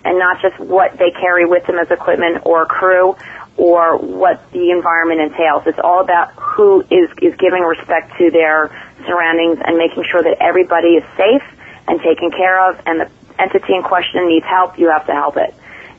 and 0.05 0.19
not 0.19 0.41
just 0.43 0.59
what 0.61 0.99
they 0.99 1.11
carry 1.11 1.47
with 1.47 1.67
them 1.67 1.79
as 1.79 1.91
equipment 1.91 2.45
or 2.45 2.67
crew 2.67 3.17
or 3.57 3.97
what 3.97 4.45
the 4.53 4.71
environment 4.71 5.21
entails. 5.21 5.63
It's 5.67 5.79
all 5.83 6.01
about 6.01 6.33
who 6.37 6.83
is, 6.91 7.09
is 7.23 7.35
giving 7.37 7.63
respect 7.63 8.13
to 8.19 8.31
their 8.31 8.69
surroundings 9.07 9.59
and 9.65 9.79
making 9.79 10.05
sure 10.11 10.23
that 10.23 10.37
everybody 10.41 11.01
is 11.01 11.05
safe 11.17 11.43
and 11.89 12.01
taken 12.01 12.31
care 12.31 12.61
of 12.69 12.81
and 12.85 13.01
the 13.01 13.11
entity 13.39 13.75
in 13.75 13.83
question 13.83 14.29
needs 14.29 14.45
help, 14.47 14.79
you 14.79 14.91
have 14.91 15.07
to 15.07 15.13
help 15.13 15.37
it. 15.37 15.55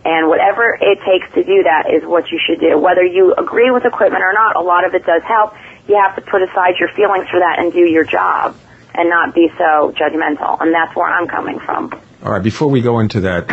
And 0.06 0.30
whatever 0.30 0.78
it 0.80 1.00
takes 1.02 1.34
to 1.34 1.44
do 1.44 1.64
that 1.64 1.90
is 1.90 2.08
what 2.08 2.32
you 2.32 2.40
should 2.40 2.60
do. 2.60 2.78
Whether 2.78 3.04
you 3.04 3.34
agree 3.34 3.72
with 3.72 3.86
equipment 3.86 4.22
or 4.22 4.34
not, 4.34 4.56
a 4.56 4.62
lot 4.62 4.86
of 4.86 4.94
it 4.94 5.04
does 5.04 5.24
help. 5.24 5.56
You 5.88 6.00
have 6.02 6.16
to 6.16 6.22
put 6.22 6.44
aside 6.44 6.76
your 6.80 6.90
feelings 6.90 7.28
for 7.28 7.40
that 7.40 7.58
and 7.58 7.74
do 7.74 7.90
your 7.90 8.04
job 8.04 8.56
and 8.94 9.10
not 9.10 9.34
be 9.34 9.50
so 9.58 9.92
judgmental. 9.98 10.62
And 10.62 10.72
that's 10.74 10.96
where 10.96 11.08
I'm 11.08 11.28
coming 11.28 11.60
from. 11.60 11.92
All 12.24 12.32
right, 12.32 12.44
before 12.44 12.70
we 12.70 12.82
go 12.82 13.00
into 13.00 13.22
that. 13.22 13.50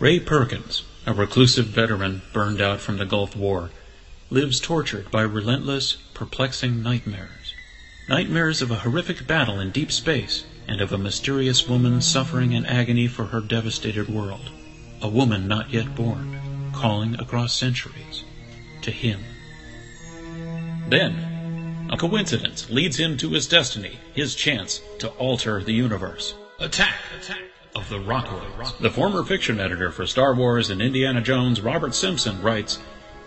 Ray 0.00 0.18
Perkins, 0.18 0.84
a 1.06 1.12
reclusive 1.12 1.66
veteran 1.66 2.22
burned 2.32 2.60
out 2.60 2.80
from 2.80 2.96
the 2.96 3.04
Gulf 3.04 3.36
War, 3.36 3.70
lives 4.30 4.58
tortured 4.58 5.10
by 5.10 5.22
relentless, 5.22 5.98
perplexing 6.14 6.82
nightmares. 6.82 7.39
Nightmares 8.10 8.60
of 8.60 8.72
a 8.72 8.80
horrific 8.80 9.24
battle 9.28 9.60
in 9.60 9.70
deep 9.70 9.92
space 9.92 10.42
and 10.66 10.80
of 10.80 10.92
a 10.92 10.98
mysterious 10.98 11.68
woman 11.68 12.00
suffering 12.00 12.50
in 12.50 12.66
agony 12.66 13.06
for 13.06 13.26
her 13.26 13.40
devastated 13.40 14.08
world. 14.08 14.50
A 15.00 15.08
woman 15.08 15.46
not 15.46 15.72
yet 15.72 15.94
born, 15.94 16.72
calling 16.72 17.14
across 17.20 17.54
centuries 17.54 18.24
to 18.82 18.90
him. 18.90 19.20
Then, 20.88 21.86
a 21.88 21.96
coincidence 21.96 22.68
leads 22.68 22.96
him 22.96 23.16
to 23.18 23.30
his 23.30 23.46
destiny, 23.46 24.00
his 24.12 24.34
chance 24.34 24.80
to 24.98 25.10
alter 25.10 25.62
the 25.62 25.72
universe. 25.72 26.34
Attack! 26.58 26.96
Attack! 27.20 27.42
Of 27.76 27.88
the 27.88 28.00
Rockoids. 28.00 28.76
The 28.80 28.90
former 28.90 29.22
fiction 29.22 29.60
editor 29.60 29.92
for 29.92 30.04
Star 30.04 30.34
Wars 30.34 30.68
and 30.68 30.82
Indiana 30.82 31.20
Jones, 31.20 31.60
Robert 31.60 31.94
Simpson, 31.94 32.42
writes 32.42 32.80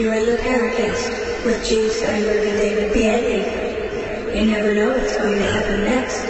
You're 0.00 0.14
in 0.14 0.24
the 0.24 0.36
Paracast 0.36 1.44
with 1.44 1.62
Gene 1.68 1.90
Steinberg 1.90 2.48
and 2.48 2.58
David 2.58 2.90
Biedney. 2.94 4.34
You 4.34 4.46
never 4.50 4.74
know 4.74 4.96
what's 4.96 5.14
going 5.14 5.38
to 5.38 5.44
happen 5.44 5.84
next. 5.84 6.24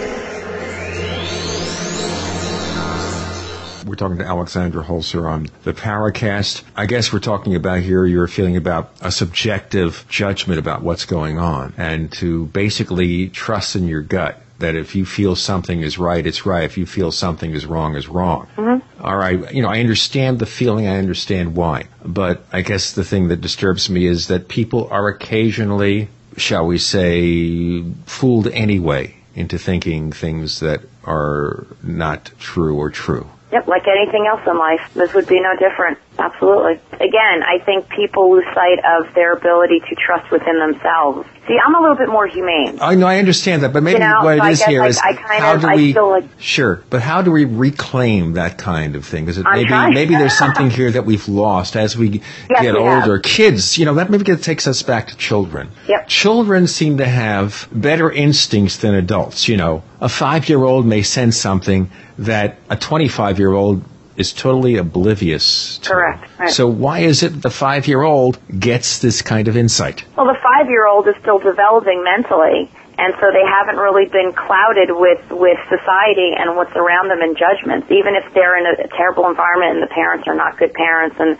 We're 3.87 3.95
talking 3.95 4.17
to 4.17 4.25
Alexandra 4.25 4.83
Holzer 4.83 5.23
on 5.23 5.47
the 5.63 5.71
Paracast. 5.71 6.63
I 6.75 6.85
guess 6.85 7.13
we're 7.13 7.19
talking 7.19 7.55
about 7.55 7.79
here 7.79 8.05
your 8.05 8.27
feeling 8.27 8.57
about 8.57 8.91
a 8.99 9.09
subjective 9.09 10.05
judgment 10.09 10.59
about 10.59 10.81
what's 10.81 11.05
going 11.05 11.39
on 11.39 11.73
and 11.77 12.11
to 12.13 12.47
basically 12.47 13.29
trust 13.29 13.77
in 13.77 13.87
your 13.87 14.01
gut 14.01 14.37
that 14.61 14.75
if 14.75 14.95
you 14.95 15.05
feel 15.05 15.35
something 15.35 15.81
is 15.81 15.97
right, 15.97 16.25
it's 16.25 16.45
right. 16.45 16.63
If 16.63 16.77
you 16.77 16.85
feel 16.85 17.11
something 17.11 17.51
is 17.51 17.65
wrong, 17.65 17.95
is 17.95 18.07
wrong. 18.07 18.47
Mm-hmm. 18.57 19.05
All 19.05 19.17
right. 19.17 19.53
You 19.53 19.61
know, 19.61 19.69
I 19.69 19.79
understand 19.79 20.39
the 20.39 20.45
feeling. 20.45 20.87
I 20.87 20.97
understand 20.97 21.55
why. 21.55 21.85
But 22.03 22.45
I 22.51 22.61
guess 22.61 22.93
the 22.93 23.03
thing 23.03 23.27
that 23.27 23.41
disturbs 23.41 23.89
me 23.89 24.05
is 24.05 24.27
that 24.27 24.47
people 24.47 24.87
are 24.89 25.07
occasionally, 25.07 26.07
shall 26.37 26.65
we 26.65 26.77
say, 26.77 27.83
fooled 28.05 28.47
anyway 28.47 29.15
into 29.35 29.57
thinking 29.57 30.11
things 30.11 30.59
that 30.61 30.81
are 31.03 31.67
not 31.83 32.31
true 32.39 32.77
or 32.77 32.89
true. 32.89 33.27
Yep, 33.51 33.67
like 33.67 33.83
anything 33.87 34.27
else 34.27 34.41
in 34.47 34.57
life, 34.57 34.91
this 34.93 35.13
would 35.13 35.27
be 35.27 35.41
no 35.41 35.55
different. 35.57 35.97
Absolutely. 36.21 36.73
Again, 36.93 37.41
I 37.43 37.57
think 37.65 37.89
people 37.89 38.31
lose 38.31 38.45
sight 38.53 38.77
of 38.85 39.11
their 39.15 39.33
ability 39.33 39.79
to 39.89 39.95
trust 39.95 40.31
within 40.31 40.59
themselves. 40.59 41.27
See, 41.47 41.57
I'm 41.65 41.73
a 41.73 41.81
little 41.81 41.95
bit 41.95 42.09
more 42.09 42.27
humane. 42.27 42.77
I 42.79 42.93
know, 42.93 43.07
I 43.07 43.17
understand 43.17 43.63
that, 43.63 43.73
but 43.73 43.81
maybe 43.81 43.99
You 43.99 44.07
know, 44.07 44.19
what 44.23 44.37
so 44.37 44.45
it 44.45 44.51
is 44.51 44.63
here 44.63 44.83
I- 44.83 44.87
is 44.87 44.99
how 44.99 45.55
of- 45.55 45.61
do 45.61 45.69
we? 45.75 45.93
feel 45.93 46.09
like- 46.09 46.25
sure, 46.37 46.83
but 46.91 47.01
how 47.01 47.23
do 47.23 47.31
we 47.31 47.45
reclaim 47.45 48.33
that 48.33 48.59
kind 48.59 48.95
of 48.95 49.03
thing? 49.03 49.27
Is 49.27 49.39
it 49.39 49.47
I'm 49.47 49.55
maybe 49.57 49.67
trying. 49.69 49.93
maybe 49.95 50.15
there's 50.15 50.37
something 50.45 50.69
here 50.69 50.91
that 50.91 51.05
we've 51.05 51.27
lost 51.27 51.75
as 51.75 51.97
we 51.97 52.21
Yes, 52.49 52.61
get 52.61 52.75
we 52.75 52.83
have. 52.83 53.01
older? 53.03 53.17
Kids, 53.19 53.79
you 53.79 53.85
know, 53.85 53.95
that 53.95 54.11
maybe 54.11 54.23
takes 54.35 54.67
us 54.67 54.83
back 54.83 55.07
to 55.07 55.17
children. 55.17 55.69
Yep. 55.87 56.07
Children 56.07 56.67
seem 56.67 56.99
to 56.99 57.05
have 57.05 57.67
better 57.71 58.11
instincts 58.11 58.77
than 58.77 58.93
adults. 58.93 59.47
You 59.47 59.57
know, 59.57 59.81
a 59.99 60.07
five-year-old 60.09 60.85
may 60.85 61.01
sense 61.01 61.35
something 61.37 61.89
that 62.19 62.57
a 62.69 62.75
25-year-old 62.75 63.83
is 64.21 64.31
totally 64.31 64.77
oblivious 64.77 65.79
to. 65.79 65.89
Correct, 65.89 66.23
right. 66.39 66.49
So 66.49 66.67
why 66.67 66.99
is 66.99 67.23
it 67.23 67.41
the 67.41 67.49
five-year-old 67.49 68.39
gets 68.57 68.99
this 68.99 69.21
kind 69.21 69.49
of 69.49 69.57
insight? 69.57 70.05
Well, 70.15 70.27
the 70.27 70.39
five-year-old 70.39 71.07
is 71.09 71.15
still 71.19 71.39
developing 71.39 72.03
mentally, 72.05 72.71
and 72.97 73.13
so 73.19 73.31
they 73.33 73.43
haven't 73.43 73.77
really 73.77 74.05
been 74.05 74.31
clouded 74.31 74.89
with 74.91 75.19
with 75.31 75.59
society 75.67 76.31
and 76.37 76.55
what's 76.55 76.75
around 76.77 77.09
them 77.09 77.21
in 77.21 77.35
judgments. 77.35 77.91
Even 77.91 78.15
if 78.15 78.23
they're 78.33 78.55
in 78.55 78.65
a, 78.65 78.85
a 78.85 78.87
terrible 78.95 79.27
environment 79.27 79.75
and 79.75 79.83
the 79.83 79.93
parents 79.93 80.27
are 80.27 80.35
not 80.35 80.57
good 80.57 80.73
parents 80.73 81.17
and 81.19 81.37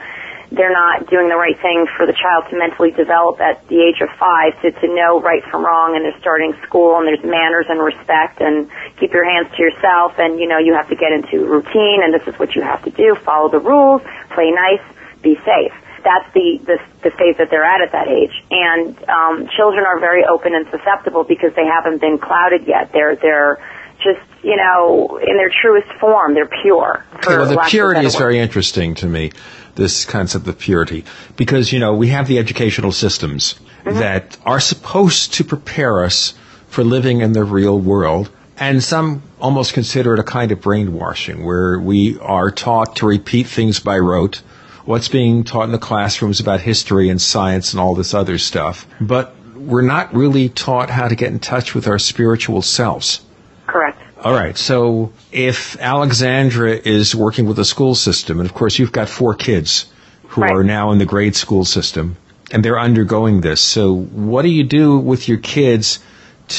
they're 0.51 0.73
not 0.73 1.09
doing 1.09 1.29
the 1.29 1.35
right 1.35 1.59
thing 1.61 1.87
for 1.95 2.05
the 2.05 2.13
child 2.13 2.43
to 2.49 2.57
mentally 2.57 2.91
develop 2.91 3.39
at 3.39 3.65
the 3.69 3.79
age 3.79 4.01
of 4.01 4.09
five 4.19 4.51
to, 4.61 4.71
to 4.71 4.87
know 4.93 5.21
right 5.21 5.43
from 5.45 5.63
wrong 5.63 5.95
and 5.95 6.03
they're 6.03 6.19
starting 6.19 6.53
school 6.67 6.99
and 6.99 7.07
there's 7.07 7.23
manners 7.23 7.65
and 7.69 7.79
respect 7.79 8.41
and 8.41 8.69
keep 8.99 9.13
your 9.13 9.23
hands 9.23 9.47
to 9.55 9.63
yourself 9.63 10.19
and 10.19 10.39
you 10.39 10.47
know 10.47 10.59
you 10.59 10.73
have 10.73 10.89
to 10.89 10.95
get 10.95 11.11
into 11.11 11.45
routine 11.45 12.03
and 12.03 12.13
this 12.13 12.27
is 12.27 12.37
what 12.37 12.53
you 12.55 12.61
have 12.61 12.83
to 12.83 12.91
do. 12.91 13.15
Follow 13.15 13.49
the 13.49 13.59
rules 13.59 14.01
play 14.31 14.51
nice 14.51 14.81
be 15.21 15.35
safe. 15.45 15.73
That's 16.03 16.33
the, 16.33 16.59
the 16.65 16.79
the 17.03 17.11
phase 17.11 17.37
that 17.37 17.49
they're 17.51 17.63
at 17.63 17.81
at 17.81 17.91
that 17.91 18.07
age. 18.07 18.33
And 18.49 18.97
um, 19.07 19.47
children 19.55 19.85
are 19.85 19.99
very 19.99 20.25
open 20.25 20.55
and 20.55 20.67
susceptible 20.71 21.23
because 21.23 21.53
they 21.55 21.65
haven't 21.65 22.01
been 22.01 22.17
clouded 22.17 22.67
yet. 22.67 22.91
They're 22.91 23.15
they're 23.15 23.59
just 23.97 24.21
you 24.43 24.57
know 24.57 25.19
in 25.21 25.37
their 25.37 25.51
truest 25.61 25.91
form. 25.99 26.33
They're 26.33 26.49
pure. 26.63 27.05
Okay, 27.17 27.37
well, 27.37 27.45
the 27.45 27.53
lack 27.53 27.67
of 27.67 27.67
a 27.67 27.69
purity 27.69 28.05
is 28.05 28.15
very 28.15 28.39
interesting 28.39 28.95
to 28.95 29.05
me, 29.05 29.31
this 29.75 30.05
concept 30.05 30.47
of 30.47 30.57
purity, 30.57 31.03
because, 31.35 31.71
you 31.71 31.79
know, 31.79 31.93
we 31.93 32.07
have 32.07 32.27
the 32.27 32.39
educational 32.39 32.91
systems 32.91 33.55
Mm-hmm. 33.83 33.97
that 33.97 34.37
are 34.45 34.59
supposed 34.59 35.33
to 35.33 35.43
prepare 35.43 36.03
us 36.03 36.35
for 36.67 36.83
living 36.83 37.21
in 37.21 37.33
the 37.33 37.43
real 37.43 37.79
world, 37.79 38.29
and 38.55 38.83
some 38.83 39.23
almost 39.39 39.73
consider 39.73 40.13
it 40.13 40.19
a 40.19 40.23
kind 40.23 40.51
of 40.51 40.61
brainwashing, 40.61 41.43
where 41.43 41.79
we 41.79 42.19
are 42.19 42.51
taught 42.51 42.97
to 42.97 43.07
repeat 43.07 43.47
things 43.47 43.79
by 43.79 43.97
rote, 43.97 44.43
what's 44.85 45.07
being 45.07 45.43
taught 45.43 45.63
in 45.63 45.71
the 45.71 45.79
classrooms 45.79 46.39
about 46.39 46.61
history 46.61 47.09
and 47.09 47.19
science 47.19 47.73
and 47.73 47.79
all 47.79 47.95
this 47.95 48.13
other 48.13 48.37
stuff, 48.37 48.85
but 48.99 49.35
we're 49.55 49.81
not 49.81 50.13
really 50.13 50.47
taught 50.49 50.91
how 50.91 51.07
to 51.07 51.15
get 51.15 51.31
in 51.31 51.39
touch 51.39 51.73
with 51.73 51.87
our 51.87 51.97
spiritual 51.97 52.61
selves. 52.61 53.21
correct 53.65 54.00
All 54.23 54.33
right. 54.33 54.55
So 54.55 55.13
if 55.31 55.79
Alexandra 55.79 56.73
is 56.73 57.15
working 57.15 57.47
with 57.47 57.57
a 57.57 57.65
school 57.65 57.95
system, 57.95 58.39
and 58.39 58.47
of 58.47 58.53
course 58.53 58.77
you've 58.77 58.91
got 58.91 59.09
four 59.09 59.33
kids 59.33 59.87
who 60.27 60.41
Right. 60.41 60.51
are 60.51 60.63
now 60.63 60.91
in 60.91 60.99
the 60.99 61.05
grade 61.05 61.35
school 61.35 61.65
system, 61.65 62.17
and 62.51 62.63
they're 62.63 62.79
undergoing 62.79 63.41
this. 63.41 63.61
So 63.61 63.95
what 63.95 64.43
do 64.43 64.49
you 64.49 64.63
do 64.63 64.99
with 64.99 65.27
your 65.27 65.39
kids 65.39 65.99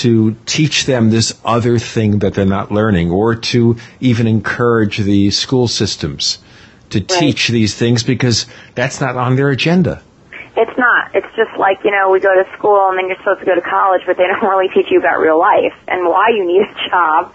to 0.00 0.34
teach 0.44 0.86
them 0.86 1.10
this 1.10 1.38
other 1.44 1.78
thing 1.78 2.18
that 2.20 2.34
they're 2.34 2.44
not 2.44 2.72
learning, 2.72 3.12
or 3.12 3.36
to 3.36 3.76
even 4.00 4.26
encourage 4.26 4.98
the 4.98 5.30
school 5.30 5.68
systems 5.68 6.38
to 6.90 7.00
teach 7.00 7.48
these 7.48 7.74
things 7.74 8.02
because 8.02 8.46
that's 8.74 9.00
not 9.00 9.16
on 9.16 9.36
their 9.36 9.50
agenda? 9.50 10.02
It's 10.56 10.76
not. 10.76 11.14
It's 11.14 11.34
just 11.36 11.56
like, 11.58 11.78
you 11.84 11.92
know, 11.92 12.10
we 12.10 12.18
go 12.18 12.34
to 12.34 12.44
school 12.58 12.88
and 12.90 12.98
then 12.98 13.06
you're 13.06 13.16
supposed 13.18 13.40
to 13.40 13.46
go 13.46 13.54
to 13.54 13.60
college, 13.62 14.02
but 14.04 14.16
they 14.16 14.26
don't 14.26 14.42
really 14.50 14.68
teach 14.74 14.90
you 14.90 14.98
about 14.98 15.20
real 15.20 15.38
life 15.38 15.74
and 15.86 16.08
why 16.08 16.28
you 16.34 16.44
need 16.44 16.62
a 16.62 16.90
job 16.90 17.32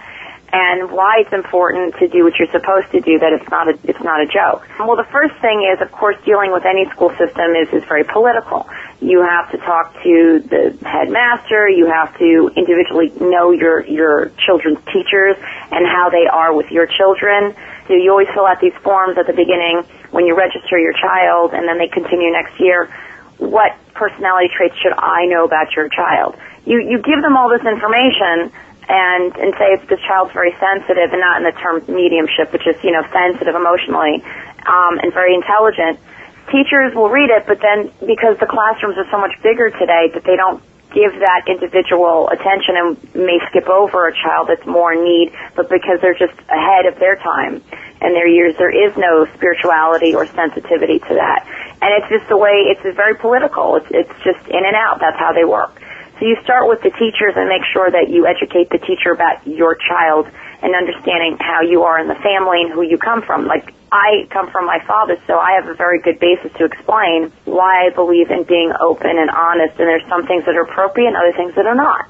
and 0.57 0.89
why 0.89 1.21
it's 1.21 1.33
important 1.33 1.93
to 2.01 2.07
do 2.07 2.23
what 2.23 2.33
you're 2.39 2.49
supposed 2.49 2.89
to 2.89 2.99
do, 2.99 3.19
that 3.19 3.31
it's 3.31 3.47
not 3.51 3.69
a, 3.69 3.77
it's 3.83 4.01
not 4.01 4.21
a 4.21 4.25
joke. 4.25 4.65
Well, 4.79 4.97
the 4.97 5.05
first 5.13 5.37
thing 5.37 5.61
is, 5.61 5.79
of 5.85 5.91
course, 5.91 6.17
dealing 6.25 6.51
with 6.51 6.65
any 6.65 6.89
school 6.89 7.13
system 7.13 7.53
is, 7.53 7.69
is 7.69 7.85
very 7.85 8.03
political. 8.03 8.65
You 8.99 9.21
have 9.21 9.51
to 9.51 9.57
talk 9.61 9.93
to 10.01 10.41
the 10.49 10.73
headmaster, 10.81 11.69
you 11.69 11.85
have 11.85 12.09
to 12.17 12.49
individually 12.57 13.13
know 13.21 13.51
your, 13.51 13.85
your 13.85 14.31
children's 14.41 14.81
teachers 14.89 15.37
and 15.69 15.85
how 15.85 16.09
they 16.09 16.25
are 16.25 16.51
with 16.55 16.71
your 16.71 16.87
children. 16.87 17.53
So 17.85 17.93
you 17.93 18.09
always 18.09 18.27
fill 18.33 18.47
out 18.47 18.59
these 18.59 18.73
forms 18.81 19.15
at 19.19 19.27
the 19.27 19.37
beginning 19.37 19.85
when 20.09 20.25
you 20.25 20.33
register 20.35 20.79
your 20.79 20.93
child 20.93 21.53
and 21.53 21.69
then 21.69 21.77
they 21.77 21.87
continue 21.87 22.31
next 22.33 22.59
year 22.59 22.89
what 23.37 23.77
personality 23.93 24.49
traits 24.49 24.73
should 24.81 24.93
I 24.97 25.25
know 25.27 25.45
about 25.45 25.75
your 25.75 25.89
child? 25.89 26.35
You 26.65 26.81
you 26.81 26.97
give 26.97 27.21
them 27.21 27.37
all 27.37 27.49
this 27.49 27.61
information 27.61 28.51
and 28.87 29.35
and 29.35 29.53
say 29.59 29.75
if 29.75 29.87
the 29.87 29.97
child's 30.07 30.31
very 30.33 30.55
sensitive 30.59 31.11
and 31.11 31.19
not 31.19 31.37
in 31.37 31.43
the 31.43 31.55
term 31.59 31.83
mediumship, 31.87 32.51
which 32.51 32.65
is 32.67 32.75
you 32.83 32.91
know 32.91 33.03
sensitive 33.11 33.55
emotionally 33.55 34.23
um, 34.65 34.99
and 34.99 35.13
very 35.13 35.35
intelligent. 35.35 35.99
Teachers 36.47 36.95
will 36.95 37.09
read 37.09 37.29
it, 37.29 37.43
but 37.45 37.59
then 37.59 37.91
because 38.07 38.39
the 38.39 38.47
classrooms 38.47 38.95
are 38.95 39.09
so 39.11 39.19
much 39.19 39.35
bigger 39.43 39.69
today, 39.69 40.07
that 40.15 40.23
they 40.23 40.37
don't 40.39 40.63
give 40.95 41.11
that 41.19 41.43
individual 41.47 42.29
attention 42.29 42.79
and 42.79 42.95
may 43.13 43.39
skip 43.49 43.67
over 43.67 44.07
a 44.07 44.13
child 44.13 44.47
that's 44.47 44.65
more 44.65 44.93
in 44.93 45.03
need, 45.03 45.35
but 45.55 45.69
because 45.69 45.99
they're 46.01 46.17
just 46.17 46.37
ahead 46.47 46.85
of 46.87 46.97
their 46.99 47.17
time 47.17 47.61
and 47.99 48.15
their 48.15 48.27
years, 48.27 48.55
there 48.57 48.71
is 48.71 48.95
no 48.95 49.27
spirituality 49.35 50.15
or 50.15 50.25
sensitivity 50.27 50.99
to 50.99 51.13
that. 51.13 51.43
And 51.81 51.91
it's 51.99 52.09
just 52.09 52.29
the 52.29 52.37
way, 52.37 52.71
it's 52.71 52.81
very 52.95 53.15
political. 53.15 53.75
It's, 53.75 53.87
it's 53.91 54.17
just 54.23 54.47
in 54.47 54.63
and 54.63 54.75
out. 54.75 54.99
That's 54.99 55.19
how 55.19 55.33
they 55.33 55.43
work. 55.43 55.81
So 56.19 56.25
you 56.25 56.37
start 56.43 56.67
with 56.67 56.81
the 56.81 56.89
teachers 56.89 57.33
and 57.35 57.47
make 57.47 57.61
sure 57.71 57.89
that 57.89 58.09
you 58.09 58.25
educate 58.25 58.69
the 58.69 58.79
teacher 58.79 59.11
about 59.11 59.45
your 59.45 59.75
child 59.75 60.27
and 60.63 60.73
understanding 60.73 61.37
how 61.39 61.61
you 61.61 61.83
are 61.83 61.99
in 61.99 62.07
the 62.07 62.17
family 62.17 62.61
and 62.61 62.73
who 62.73 62.81
you 62.81 62.97
come 62.97 63.21
from. 63.21 63.45
Like 63.45 63.73
I 63.91 64.27
come 64.31 64.49
from 64.49 64.65
my 64.65 64.83
father, 64.85 65.21
so 65.27 65.37
I 65.37 65.53
have 65.61 65.67
a 65.67 65.75
very 65.75 66.01
good 66.01 66.19
basis 66.19 66.51
to 66.57 66.65
explain 66.65 67.31
why 67.45 67.85
I 67.85 67.89
believe 67.91 68.31
in 68.31 68.43
being 68.43 68.73
open 68.79 69.13
and 69.17 69.29
honest. 69.29 69.77
And 69.77 69.87
there's 69.87 70.07
some 70.09 70.25
things 70.25 70.45
that 70.45 70.55
are 70.55 70.63
appropriate 70.63 71.07
and 71.07 71.17
other 71.17 71.33
things 71.33 71.53
that 71.53 71.67
are 71.67 71.75
not. 71.75 72.09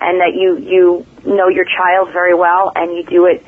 And 0.00 0.20
that 0.20 0.34
you, 0.34 0.58
you 0.58 1.06
know 1.26 1.48
your 1.48 1.64
child 1.64 2.12
very 2.12 2.34
well 2.34 2.70
and 2.76 2.94
you 2.94 3.02
do 3.02 3.26
it 3.26 3.44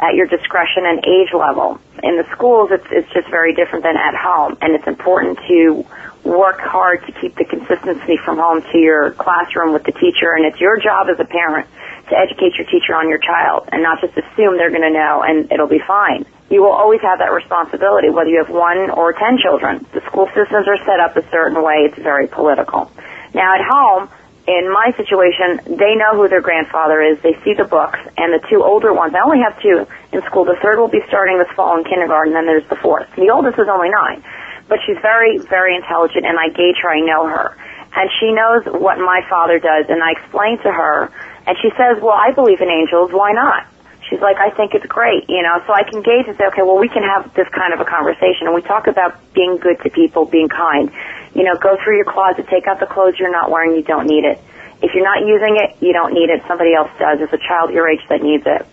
at 0.00 0.14
your 0.16 0.26
discretion 0.26 0.84
and 0.84 0.98
age 1.06 1.32
level. 1.32 1.78
In 2.02 2.16
the 2.16 2.26
schools, 2.32 2.70
it's, 2.72 2.86
it's 2.90 3.12
just 3.12 3.28
very 3.30 3.54
different 3.54 3.84
than 3.84 3.96
at 3.96 4.16
home. 4.16 4.58
And 4.60 4.74
it's 4.74 4.88
important 4.88 5.38
to 5.46 5.86
work 6.24 6.58
hard 6.60 7.04
to 7.06 7.12
keep 7.12 7.36
the 7.36 7.44
consistency 7.44 8.16
from 8.24 8.38
home 8.38 8.62
to 8.72 8.78
your 8.78 9.12
classroom 9.12 9.72
with 9.72 9.84
the 9.84 9.92
teacher. 9.92 10.32
And 10.32 10.44
it's 10.44 10.58
your 10.60 10.80
job 10.80 11.08
as 11.12 11.20
a 11.20 11.24
parent 11.24 11.68
to 12.08 12.16
educate 12.16 12.56
your 12.56 12.66
teacher 12.66 12.96
on 12.96 13.08
your 13.08 13.18
child 13.18 13.68
and 13.72 13.82
not 13.82 14.00
just 14.00 14.16
assume 14.16 14.56
they're 14.56 14.72
going 14.72 14.88
to 14.88 14.92
know 14.92 15.22
and 15.22 15.52
it'll 15.52 15.68
be 15.68 15.80
fine. 15.86 16.24
You 16.50 16.62
will 16.62 16.72
always 16.72 17.00
have 17.00 17.18
that 17.20 17.32
responsibility, 17.32 18.10
whether 18.10 18.28
you 18.28 18.38
have 18.38 18.50
one 18.50 18.90
or 18.90 19.12
ten 19.12 19.38
children. 19.38 19.86
The 19.92 20.00
school 20.06 20.26
systems 20.34 20.68
are 20.68 20.76
set 20.84 21.00
up 21.00 21.16
a 21.16 21.24
certain 21.30 21.62
way. 21.62 21.88
It's 21.88 21.98
very 21.98 22.26
political. 22.26 22.90
Now 23.32 23.54
at 23.54 23.64
home, 23.64 24.08
in 24.46 24.70
my 24.70 24.92
situation, 24.96 25.56
they 25.64 25.96
know 25.96 26.12
who 26.12 26.28
their 26.28 26.42
grandfather 26.42 27.00
is. 27.00 27.18
They 27.22 27.32
see 27.44 27.54
the 27.54 27.64
books, 27.64 27.98
and 28.18 28.28
the 28.28 28.46
two 28.50 28.62
older 28.62 28.92
ones, 28.92 29.14
I 29.14 29.24
only 29.24 29.40
have 29.40 29.56
two 29.62 29.88
in 30.12 30.20
school. 30.28 30.44
The 30.44 30.58
third 30.60 30.78
will 30.78 30.92
be 30.92 31.00
starting 31.08 31.38
this 31.38 31.48
fall 31.56 31.78
in 31.78 31.84
kindergarten, 31.84 32.36
and 32.36 32.44
then 32.44 32.46
there's 32.46 32.68
the 32.68 32.76
fourth. 32.76 33.08
The 33.16 33.30
oldest 33.30 33.58
is 33.58 33.68
only 33.72 33.88
nine. 33.88 34.22
But 34.68 34.78
she's 34.86 34.98
very, 35.02 35.38
very 35.38 35.76
intelligent, 35.76 36.24
and 36.24 36.38
I 36.38 36.48
gauge 36.48 36.76
her, 36.82 36.90
I 36.90 37.00
know 37.00 37.26
her. 37.28 37.56
And 37.96 38.10
she 38.18 38.32
knows 38.32 38.64
what 38.66 38.98
my 38.98 39.20
father 39.28 39.58
does, 39.58 39.86
and 39.88 40.02
I 40.02 40.12
explain 40.18 40.58
to 40.64 40.72
her 40.72 41.12
and 41.46 41.56
she 41.60 41.70
says, 41.76 42.00
well, 42.00 42.16
I 42.16 42.32
believe 42.32 42.60
in 42.60 42.68
angels. 42.68 43.12
Why 43.12 43.32
not? 43.32 43.68
She's 44.08 44.20
like, 44.20 44.36
I 44.36 44.50
think 44.50 44.74
it's 44.74 44.84
great, 44.84 45.24
you 45.28 45.40
know, 45.42 45.64
so 45.66 45.72
I 45.72 45.82
can 45.82 46.02
gauge 46.02 46.28
and 46.28 46.36
say, 46.36 46.44
okay, 46.52 46.60
well, 46.60 46.76
we 46.76 46.88
can 46.88 47.02
have 47.02 47.32
this 47.32 47.48
kind 47.48 47.72
of 47.72 47.80
a 47.80 47.88
conversation. 47.88 48.48
And 48.48 48.54
we 48.54 48.60
talk 48.60 48.86
about 48.86 49.16
being 49.32 49.56
good 49.56 49.80
to 49.80 49.90
people, 49.90 50.26
being 50.26 50.48
kind. 50.48 50.92
You 51.34 51.42
know, 51.44 51.56
go 51.56 51.76
through 51.82 51.96
your 51.96 52.04
closet, 52.04 52.46
take 52.48 52.66
out 52.66 52.80
the 52.80 52.86
clothes 52.86 53.16
you're 53.18 53.32
not 53.32 53.50
wearing, 53.50 53.76
you 53.76 53.82
don't 53.82 54.06
need 54.06 54.24
it. 54.24 54.40
If 54.82 54.92
you're 54.92 55.04
not 55.04 55.24
using 55.24 55.56
it, 55.56 55.80
you 55.80 55.92
don't 55.92 56.12
need 56.12 56.28
it. 56.28 56.42
Somebody 56.46 56.74
else 56.74 56.90
does. 56.98 57.18
There's 57.18 57.32
a 57.32 57.40
child 57.48 57.72
your 57.72 57.88
age 57.88 58.04
that 58.08 58.20
needs 58.20 58.44
it. 58.44 58.66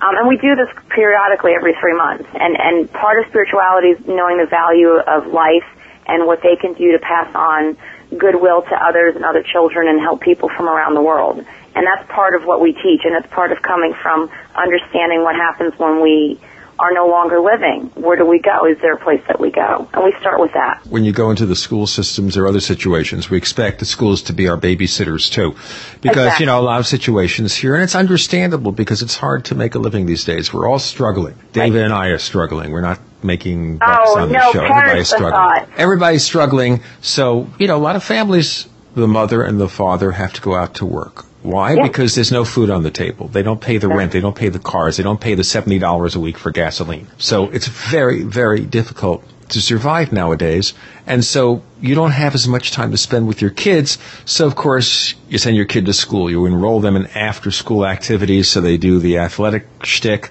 Um, 0.00 0.16
and 0.16 0.28
we 0.28 0.36
do 0.36 0.54
this 0.56 0.68
periodically 0.90 1.52
every 1.54 1.74
three 1.80 1.94
months. 1.94 2.28
And, 2.34 2.56
and 2.58 2.92
part 2.92 3.18
of 3.22 3.28
spirituality 3.30 3.88
is 3.88 4.06
knowing 4.06 4.38
the 4.38 4.46
value 4.46 4.90
of 4.90 5.26
life 5.28 5.64
and 6.06 6.26
what 6.26 6.42
they 6.42 6.56
can 6.56 6.74
do 6.74 6.92
to 6.92 6.98
pass 6.98 7.32
on 7.34 7.76
goodwill 8.18 8.62
to 8.62 8.74
others 8.74 9.16
and 9.16 9.24
other 9.24 9.42
children 9.42 9.88
and 9.88 10.00
help 10.00 10.20
people 10.20 10.48
from 10.48 10.68
around 10.68 10.94
the 10.94 11.02
world. 11.02 11.44
And 11.74 11.86
that's 11.86 12.08
part 12.10 12.34
of 12.34 12.44
what 12.44 12.60
we 12.60 12.72
teach, 12.72 13.00
and 13.04 13.16
it's 13.16 13.26
part 13.32 13.50
of 13.50 13.62
coming 13.62 13.94
from 13.94 14.30
understanding 14.54 15.22
what 15.22 15.34
happens 15.34 15.76
when 15.78 16.00
we 16.00 16.38
are 16.78 16.92
no 16.92 17.06
longer 17.06 17.40
living. 17.40 17.90
Where 17.94 18.16
do 18.16 18.26
we 18.26 18.40
go? 18.40 18.66
Is 18.66 18.78
there 18.80 18.94
a 18.94 18.98
place 18.98 19.20
that 19.28 19.38
we 19.40 19.50
go? 19.50 19.88
And 19.92 20.04
we 20.04 20.14
start 20.20 20.40
with 20.40 20.52
that. 20.54 20.84
When 20.86 21.04
you 21.04 21.12
go 21.12 21.30
into 21.30 21.46
the 21.46 21.56
school 21.56 21.86
systems 21.86 22.36
or 22.36 22.46
other 22.46 22.60
situations, 22.60 23.30
we 23.30 23.36
expect 23.38 23.78
the 23.78 23.84
schools 23.84 24.22
to 24.22 24.32
be 24.32 24.48
our 24.48 24.56
babysitters 24.56 25.30
too. 25.30 25.52
Because, 26.00 26.26
Exactly. 26.26 26.44
you 26.44 26.46
know, 26.46 26.60
a 26.60 26.62
lot 26.62 26.80
of 26.80 26.86
situations 26.86 27.54
here, 27.54 27.74
and 27.74 27.82
it's 27.84 27.94
understandable 27.94 28.72
because 28.72 29.02
it's 29.02 29.16
hard 29.16 29.44
to 29.46 29.54
make 29.54 29.74
a 29.74 29.78
living 29.78 30.06
these 30.06 30.24
days. 30.24 30.52
We're 30.52 30.68
all 30.68 30.78
struggling. 30.78 31.34
David 31.52 31.82
and 31.82 31.92
I 31.92 32.08
are 32.08 32.18
struggling. 32.18 32.72
We're 32.72 32.80
not 32.80 32.98
making 33.22 33.76
oh, 33.76 33.86
bucks 33.86 34.10
Oh, 34.10 34.20
on 34.20 34.32
no, 34.32 34.38
the 34.38 34.52
show. 34.52 34.64
Everybody's 34.64 35.08
struggling. 35.08 35.66
Everybody's 35.76 36.24
struggling. 36.24 36.80
So, 37.00 37.48
you 37.58 37.68
know, 37.68 37.76
a 37.76 37.78
lot 37.78 37.96
of 37.96 38.04
families, 38.04 38.68
the 38.94 39.08
mother 39.08 39.42
and 39.42 39.60
the 39.60 39.68
father 39.68 40.12
have 40.12 40.32
to 40.34 40.40
go 40.40 40.54
out 40.54 40.74
to 40.76 40.86
work. 40.86 41.24
Why? 41.44 41.74
Yeah. 41.74 41.82
Because 41.82 42.14
there's 42.14 42.32
no 42.32 42.44
food 42.46 42.70
on 42.70 42.82
the 42.82 42.90
table. 42.90 43.28
They 43.28 43.42
don't 43.42 43.60
pay 43.60 43.76
the 43.76 43.86
rent. 43.88 44.12
They 44.12 44.20
don't 44.20 44.34
pay 44.34 44.48
the 44.48 44.58
cars. 44.58 44.96
They 44.96 45.02
don't 45.02 45.20
pay 45.20 45.34
the 45.34 45.42
$70 45.42 46.16
a 46.16 46.18
week 46.20 46.38
for 46.38 46.50
gasoline. 46.50 47.06
So 47.18 47.50
it's 47.50 47.68
very, 47.68 48.22
very 48.22 48.60
difficult 48.64 49.22
to 49.50 49.60
survive 49.60 50.10
nowadays. 50.10 50.72
And 51.06 51.22
so 51.22 51.62
you 51.82 51.94
don't 51.94 52.12
have 52.12 52.34
as 52.34 52.48
much 52.48 52.70
time 52.72 52.92
to 52.92 52.96
spend 52.96 53.28
with 53.28 53.42
your 53.42 53.50
kids. 53.50 53.98
So 54.24 54.46
of 54.46 54.56
course 54.56 55.14
you 55.28 55.36
send 55.36 55.54
your 55.54 55.66
kid 55.66 55.84
to 55.84 55.92
school. 55.92 56.30
You 56.30 56.46
enroll 56.46 56.80
them 56.80 56.96
in 56.96 57.08
after 57.08 57.50
school 57.50 57.84
activities 57.86 58.48
so 58.50 58.62
they 58.62 58.78
do 58.78 58.98
the 58.98 59.18
athletic 59.18 59.66
shtick 59.84 60.30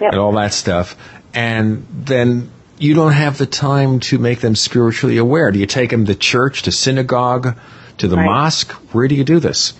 Yep. 0.00 0.12
and 0.12 0.20
all 0.20 0.32
that 0.34 0.52
stuff. 0.54 0.96
And 1.34 1.84
then 1.90 2.50
you 2.78 2.94
don't 2.94 3.12
have 3.12 3.38
the 3.38 3.46
time 3.46 3.98
to 4.00 4.18
make 4.18 4.38
them 4.40 4.54
spiritually 4.54 5.18
aware. 5.18 5.50
Do 5.50 5.58
you 5.58 5.66
take 5.66 5.90
them 5.90 6.06
to 6.06 6.14
church, 6.14 6.62
to 6.62 6.70
synagogue, 6.72 7.56
to 7.98 8.06
the 8.08 8.16
Right. 8.16 8.24
mosque? 8.24 8.70
Where 8.92 9.08
do 9.08 9.16
you 9.16 9.24
do 9.24 9.40
this? 9.40 9.72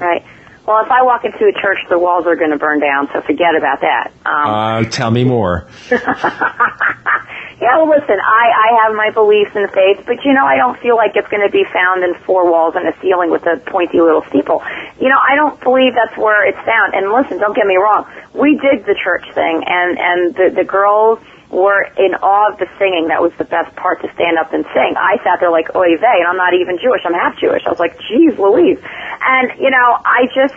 Right. 0.00 0.24
Well, 0.66 0.84
if 0.84 0.90
I 0.90 1.02
walk 1.02 1.24
into 1.24 1.46
a 1.48 1.52
church, 1.52 1.78
the 1.88 1.98
walls 1.98 2.26
are 2.26 2.36
going 2.36 2.50
to 2.50 2.58
burn 2.58 2.78
down, 2.80 3.08
so 3.10 3.22
forget 3.22 3.56
about 3.56 3.80
that. 3.80 4.12
Um, 4.26 4.84
Uh, 4.84 4.90
tell 4.90 5.10
me 5.10 5.24
more. 5.24 5.66
yeah, 5.90 7.76
well, 7.78 7.88
listen, 7.88 8.16
I, 8.20 8.44
I 8.52 8.84
have 8.84 8.94
my 8.94 9.10
beliefs 9.10 9.52
and 9.54 9.70
faith, 9.70 10.04
but 10.06 10.22
you 10.26 10.34
know, 10.34 10.44
I 10.44 10.56
don't 10.56 10.78
feel 10.78 10.94
like 10.94 11.12
it's 11.16 11.28
going 11.28 11.40
to 11.46 11.50
be 11.50 11.64
found 11.72 12.04
in 12.04 12.14
four 12.26 12.50
walls 12.50 12.74
and 12.76 12.86
a 12.86 12.92
ceiling 13.00 13.30
with 13.30 13.46
a 13.46 13.56
pointy 13.64 14.00
little 14.00 14.22
steeple. 14.28 14.62
You 15.00 15.08
know, 15.08 15.16
I 15.18 15.36
don't 15.36 15.58
believe 15.60 15.94
that's 15.94 16.16
where 16.18 16.46
it's 16.46 16.60
found. 16.66 16.92
And 16.92 17.12
listen, 17.12 17.38
don't 17.38 17.56
get 17.56 17.66
me 17.66 17.76
wrong, 17.76 18.04
we 18.34 18.58
did 18.60 18.84
the 18.84 18.94
church 18.94 19.24
thing, 19.34 19.64
and 19.66 19.98
and 19.98 20.34
the 20.34 20.50
the 20.54 20.64
girls 20.64 21.18
were 21.50 21.82
in 21.96 22.14
awe 22.20 22.52
of 22.52 22.58
the 22.58 22.68
singing. 22.78 23.08
That 23.08 23.22
was 23.22 23.32
the 23.38 23.44
best 23.44 23.74
part 23.76 24.02
to 24.02 24.12
stand 24.12 24.36
up 24.36 24.52
and 24.52 24.64
sing. 24.74 24.94
I 24.96 25.16
sat 25.24 25.40
there 25.40 25.50
like 25.50 25.74
oy 25.74 25.96
vey, 25.96 26.18
and 26.20 26.28
I'm 26.28 26.36
not 26.36 26.52
even 26.54 26.78
Jewish. 26.78 27.02
I'm 27.04 27.14
half 27.14 27.38
Jewish. 27.38 27.64
I 27.64 27.70
was 27.70 27.80
like, 27.80 27.98
geez, 28.08 28.36
Louise. 28.38 28.78
And 29.20 29.58
you 29.58 29.70
know, 29.70 29.88
I 30.04 30.28
just 30.34 30.56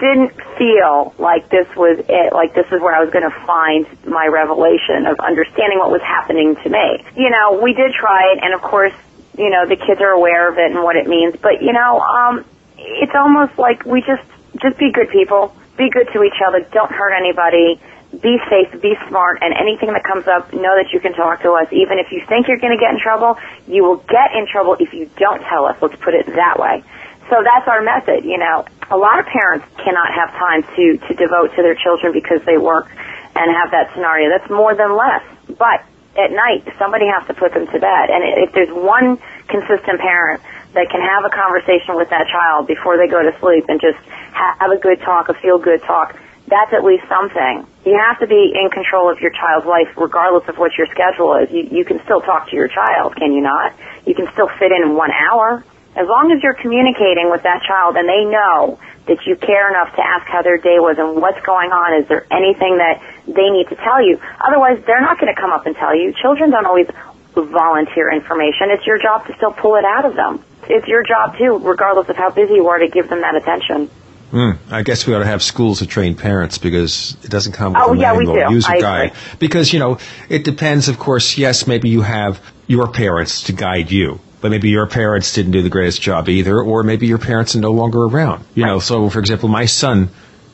didn't 0.00 0.32
feel 0.56 1.14
like 1.18 1.48
this 1.50 1.68
was 1.76 2.00
it. 2.08 2.32
Like 2.32 2.54
this 2.54 2.66
is 2.72 2.80
where 2.80 2.94
I 2.94 3.04
was 3.04 3.12
going 3.12 3.28
to 3.28 3.36
find 3.44 3.84
my 4.04 4.26
revelation 4.26 5.06
of 5.06 5.20
understanding 5.20 5.78
what 5.78 5.90
was 5.90 6.02
happening 6.02 6.56
to 6.56 6.68
me. 6.68 7.04
You 7.16 7.28
know, 7.28 7.60
we 7.60 7.74
did 7.74 7.92
try 7.92 8.32
it, 8.32 8.40
and 8.42 8.54
of 8.54 8.62
course, 8.62 8.94
you 9.36 9.50
know, 9.50 9.68
the 9.68 9.76
kids 9.76 10.00
are 10.00 10.12
aware 10.12 10.48
of 10.48 10.56
it 10.56 10.72
and 10.72 10.82
what 10.82 10.96
it 10.96 11.06
means. 11.06 11.36
But 11.36 11.60
you 11.60 11.72
know, 11.72 12.00
um, 12.00 12.44
it's 12.78 13.14
almost 13.14 13.58
like 13.58 13.84
we 13.84 14.00
just 14.00 14.24
just 14.56 14.78
be 14.78 14.90
good 14.90 15.10
people, 15.10 15.54
be 15.76 15.90
good 15.90 16.08
to 16.12 16.24
each 16.24 16.40
other, 16.40 16.60
don't 16.72 16.90
hurt 16.90 17.12
anybody 17.12 17.80
be 18.10 18.38
safe, 18.50 18.80
be 18.82 18.96
smart, 19.08 19.38
and 19.40 19.54
anything 19.54 19.92
that 19.92 20.02
comes 20.02 20.26
up, 20.26 20.52
know 20.52 20.74
that 20.74 20.90
you 20.92 20.98
can 20.98 21.14
talk 21.14 21.42
to 21.42 21.52
us. 21.52 21.68
Even 21.70 21.98
if 21.98 22.10
you 22.10 22.22
think 22.26 22.48
you're 22.48 22.58
going 22.58 22.74
to 22.74 22.80
get 22.80 22.90
in 22.90 23.00
trouble, 23.00 23.38
you 23.68 23.84
will 23.84 24.02
get 24.10 24.34
in 24.34 24.46
trouble 24.50 24.76
if 24.80 24.92
you 24.92 25.08
don't 25.16 25.40
tell 25.46 25.64
us. 25.64 25.76
Let's 25.80 25.96
put 26.02 26.14
it 26.14 26.26
that 26.34 26.58
way. 26.58 26.82
So 27.30 27.38
that's 27.46 27.68
our 27.68 27.80
method, 27.82 28.24
you 28.24 28.38
know. 28.38 28.66
A 28.90 28.98
lot 28.98 29.20
of 29.20 29.26
parents 29.26 29.64
cannot 29.78 30.10
have 30.12 30.30
time 30.34 30.62
to, 30.74 30.98
to 31.06 31.14
devote 31.14 31.54
to 31.54 31.62
their 31.62 31.78
children 31.78 32.12
because 32.12 32.42
they 32.44 32.58
work 32.58 32.90
and 33.36 33.46
have 33.54 33.70
that 33.70 33.94
scenario. 33.94 34.28
That's 34.28 34.50
more 34.50 34.74
than 34.74 34.96
less. 34.96 35.22
But 35.46 35.86
at 36.18 36.32
night, 36.34 36.66
somebody 36.78 37.06
has 37.06 37.24
to 37.28 37.34
put 37.34 37.54
them 37.54 37.66
to 37.66 37.78
bed. 37.78 38.10
And 38.10 38.26
if 38.42 38.52
there's 38.52 38.74
one 38.74 39.22
consistent 39.46 40.00
parent 40.02 40.42
that 40.74 40.90
can 40.90 41.00
have 41.00 41.24
a 41.24 41.30
conversation 41.30 41.94
with 41.94 42.10
that 42.10 42.26
child 42.26 42.66
before 42.66 42.98
they 42.98 43.06
go 43.06 43.22
to 43.22 43.30
sleep 43.38 43.66
and 43.68 43.80
just 43.80 43.98
ha- 44.34 44.56
have 44.58 44.70
a 44.74 44.78
good 44.78 44.98
talk, 45.00 45.28
a 45.28 45.34
feel 45.34 45.58
good 45.58 45.82
talk, 45.82 46.18
that's 46.50 46.72
at 46.74 46.84
least 46.84 47.06
something. 47.08 47.64
You 47.86 47.96
have 47.96 48.18
to 48.20 48.26
be 48.26 48.52
in 48.54 48.68
control 48.70 49.10
of 49.10 49.20
your 49.20 49.30
child's 49.30 49.66
life 49.66 49.88
regardless 49.96 50.48
of 50.48 50.58
what 50.58 50.76
your 50.76 50.86
schedule 50.88 51.34
is. 51.36 51.50
You, 51.50 51.68
you 51.70 51.84
can 51.84 52.02
still 52.04 52.20
talk 52.20 52.50
to 52.50 52.56
your 52.56 52.68
child, 52.68 53.16
can 53.16 53.32
you 53.32 53.40
not? 53.40 53.72
You 54.04 54.14
can 54.14 54.26
still 54.32 54.48
fit 54.58 54.72
in 54.72 54.94
one 54.94 55.10
hour. 55.10 55.64
As 55.96 56.06
long 56.06 56.30
as 56.30 56.42
you're 56.42 56.54
communicating 56.54 57.30
with 57.30 57.42
that 57.42 57.62
child 57.62 57.96
and 57.96 58.08
they 58.08 58.24
know 58.24 58.78
that 59.06 59.26
you 59.26 59.34
care 59.36 59.70
enough 59.70 59.94
to 59.96 60.02
ask 60.06 60.26
how 60.26 60.42
their 60.42 60.58
day 60.58 60.78
was 60.78 60.98
and 60.98 61.20
what's 61.20 61.40
going 61.46 61.70
on, 61.72 62.02
is 62.02 62.06
there 62.08 62.26
anything 62.30 62.78
that 62.78 63.02
they 63.26 63.50
need 63.50 63.66
to 63.70 63.76
tell 63.76 64.02
you? 64.02 64.20
Otherwise, 64.38 64.82
they're 64.86 65.00
not 65.00 65.18
going 65.18 65.34
to 65.34 65.40
come 65.40 65.50
up 65.50 65.66
and 65.66 65.74
tell 65.74 65.94
you. 65.96 66.12
Children 66.20 66.50
don't 66.50 66.66
always 66.66 66.86
volunteer 67.34 68.12
information. 68.12 68.70
It's 68.70 68.86
your 68.86 68.98
job 68.98 69.26
to 69.26 69.34
still 69.36 69.52
pull 69.52 69.76
it 69.76 69.84
out 69.84 70.04
of 70.04 70.14
them. 70.14 70.44
It's 70.68 70.86
your 70.86 71.02
job 71.02 71.36
too, 71.38 71.58
regardless 71.58 72.08
of 72.08 72.16
how 72.16 72.30
busy 72.30 72.54
you 72.54 72.68
are, 72.68 72.78
to 72.78 72.88
give 72.88 73.08
them 73.08 73.22
that 73.22 73.34
attention. 73.34 73.90
Hmm. 74.30 74.50
I 74.70 74.82
guess 74.82 75.06
we 75.06 75.14
ought 75.14 75.20
to 75.20 75.26
have 75.26 75.42
schools 75.42 75.80
to 75.80 75.86
train 75.86 76.14
parents 76.14 76.56
because 76.58 77.16
it 77.24 77.30
doesn't 77.30 77.52
come 77.52 77.72
with 77.72 77.82
Oh, 77.84 77.92
a 77.92 77.96
yeah, 77.96 78.16
we 78.16 78.24
do. 78.26 78.32
user 78.50 78.70
I 78.70 78.80
guide. 78.80 79.06
agree. 79.10 79.18
Because 79.40 79.72
you 79.72 79.78
know 79.80 79.98
it 80.28 80.44
depends. 80.44 80.88
Of 80.88 80.98
course, 80.98 81.36
yes, 81.36 81.66
maybe 81.66 81.88
you 81.88 82.02
have 82.02 82.40
your 82.68 82.86
parents 82.92 83.42
to 83.44 83.52
guide 83.52 83.90
you, 83.90 84.20
but 84.40 84.50
maybe 84.52 84.68
your 84.70 84.86
parents 84.86 85.32
didn't 85.34 85.50
do 85.52 85.62
the 85.62 85.68
greatest 85.68 86.00
job 86.00 86.28
either, 86.28 86.60
or 86.62 86.82
maybe 86.84 87.06
your 87.08 87.18
parents 87.18 87.56
are 87.56 87.60
no 87.60 87.72
longer 87.72 88.04
around. 88.04 88.44
You 88.54 88.66
know, 88.66 88.78
so 88.78 89.10
for 89.10 89.18
example, 89.18 89.48
my 89.48 89.64
son 89.64 90.10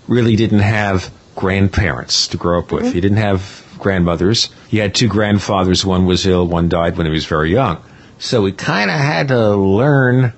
really 0.09 0.37
didn't 0.37 0.61
have 0.61 1.13
grandparents 1.35 2.29
to 2.29 2.37
grow 2.39 2.61
up 2.61 2.73
with. 2.73 2.93
He 2.95 3.01
didn't 3.03 3.19
have 3.19 3.63
grandmothers. 3.79 4.49
He 4.69 4.79
had 4.79 4.95
two 4.95 5.09
grandfathers. 5.09 5.85
One 5.85 6.07
was 6.07 6.27
ill, 6.27 6.47
one 6.47 6.69
died 6.71 6.97
when 6.97 7.05
he 7.07 7.13
was 7.13 7.27
very 7.27 7.53
young. 7.53 7.83
So 8.19 8.41
we 8.41 8.53
kind 8.53 8.91
of 8.91 8.97
had 8.99 9.29
to 9.29 9.55
learn 9.55 10.33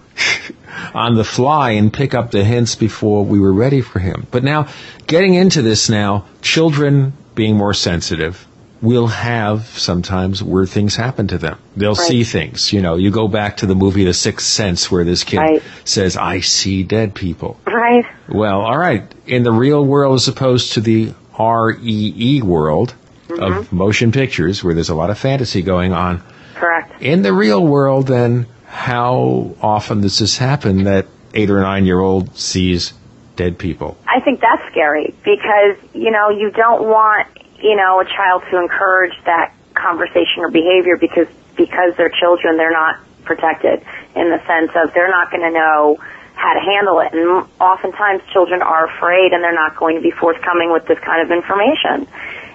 on 0.95 1.15
the 1.15 1.25
fly 1.25 1.73
and 1.73 1.93
pick 1.93 2.15
up 2.15 2.31
the 2.31 2.45
hints 2.45 2.75
before 2.75 3.25
we 3.25 3.39
were 3.41 3.53
ready 3.53 3.81
for 3.81 3.99
him. 3.99 4.27
But 4.31 4.45
now, 4.45 4.69
getting 5.07 5.35
into 5.35 5.63
this 5.63 5.89
now, 5.89 6.25
children 6.43 7.13
being 7.35 7.57
more 7.57 7.75
sensitive 7.75 8.47
will 8.81 9.09
have 9.09 9.67
sometimes 9.67 10.43
where 10.43 10.65
things 10.65 10.95
happen 10.95 11.27
to 11.29 11.39
them. 11.39 11.59
They'll 11.77 11.95
Right. 11.95 12.07
see 12.09 12.23
things. 12.25 12.73
You 12.73 12.81
know, 12.81 12.95
you 12.97 13.11
go 13.11 13.27
back 13.27 13.57
to 13.59 13.67
the 13.67 13.75
movie 13.75 14.05
The 14.05 14.15
Sixth 14.15 14.47
Sense 14.47 14.91
where 14.91 15.05
this 15.05 15.25
kid 15.25 15.39
Right. 15.39 15.63
says, 15.85 16.17
I 16.17 16.41
see 16.41 16.85
dead 16.85 17.15
people. 17.15 17.57
Right. 17.67 18.05
Well, 18.29 18.61
all 18.61 18.79
right. 18.79 19.03
In 19.27 19.43
the 19.43 19.51
real 19.53 19.85
world, 19.85 20.15
as 20.15 20.29
opposed 20.29 20.75
to 20.75 20.81
the 20.81 21.13
REE 21.39 22.41
world 22.43 22.95
mm-hmm. 23.29 23.43
of 23.43 23.73
motion 23.73 24.13
pictures, 24.13 24.63
where 24.63 24.75
there's 24.75 24.91
a 24.91 24.95
lot 24.95 25.11
of 25.11 25.19
fantasy 25.19 25.63
going 25.63 25.93
on, 25.93 26.23
Correct. 26.55 27.03
in 27.03 27.23
the 27.23 27.33
real 27.33 27.65
world, 27.67 28.07
then 28.07 28.47
how 28.69 29.57
often 29.63 30.03
does 30.03 30.19
this 30.19 30.37
happen 30.37 30.85
that 30.85 31.07
eight 31.33 31.51
or 31.51 31.61
nine 31.61 31.87
year 31.87 31.99
old 31.99 32.37
sees 32.37 32.93
dead 33.35 33.59
people? 33.59 33.97
I 34.07 34.21
think 34.21 34.41
that's 34.41 34.63
scary 34.71 35.15
because, 35.25 35.77
you 35.95 36.11
know, 36.11 36.29
you 36.29 36.51
don't 36.51 36.83
want, 36.83 37.27
you 37.63 37.77
know, 37.77 38.01
a 38.01 38.05
child 38.05 38.43
to 38.51 38.59
encourage 38.59 39.15
that 39.25 39.55
conversation 39.75 40.45
or 40.45 40.51
behavior 40.51 40.97
because 40.97 41.29
because 41.57 41.97
they're 41.97 42.13
children, 42.21 42.57
they're 42.57 42.71
not 42.71 43.01
protected 43.25 43.81
in 44.15 44.31
the 44.31 44.39
sense 44.47 44.71
of 44.77 44.93
they're 44.93 45.11
not 45.11 45.31
going 45.31 45.43
to 45.43 45.51
know 45.51 45.97
how 46.35 46.53
to 46.53 46.61
handle 46.61 47.01
it. 47.01 47.13
And 47.13 47.49
oftentimes 47.61 48.23
children 48.33 48.63
are 48.63 48.87
afraid 48.87 49.33
and 49.33 49.43
they're 49.43 49.55
not 49.55 49.77
going 49.77 49.97
to 49.97 50.03
be 50.03 50.13
forthcoming 50.13 50.71
with 50.71 50.87
this 50.87 50.99
kind 51.01 51.25
of 51.25 51.33
information. 51.33 52.07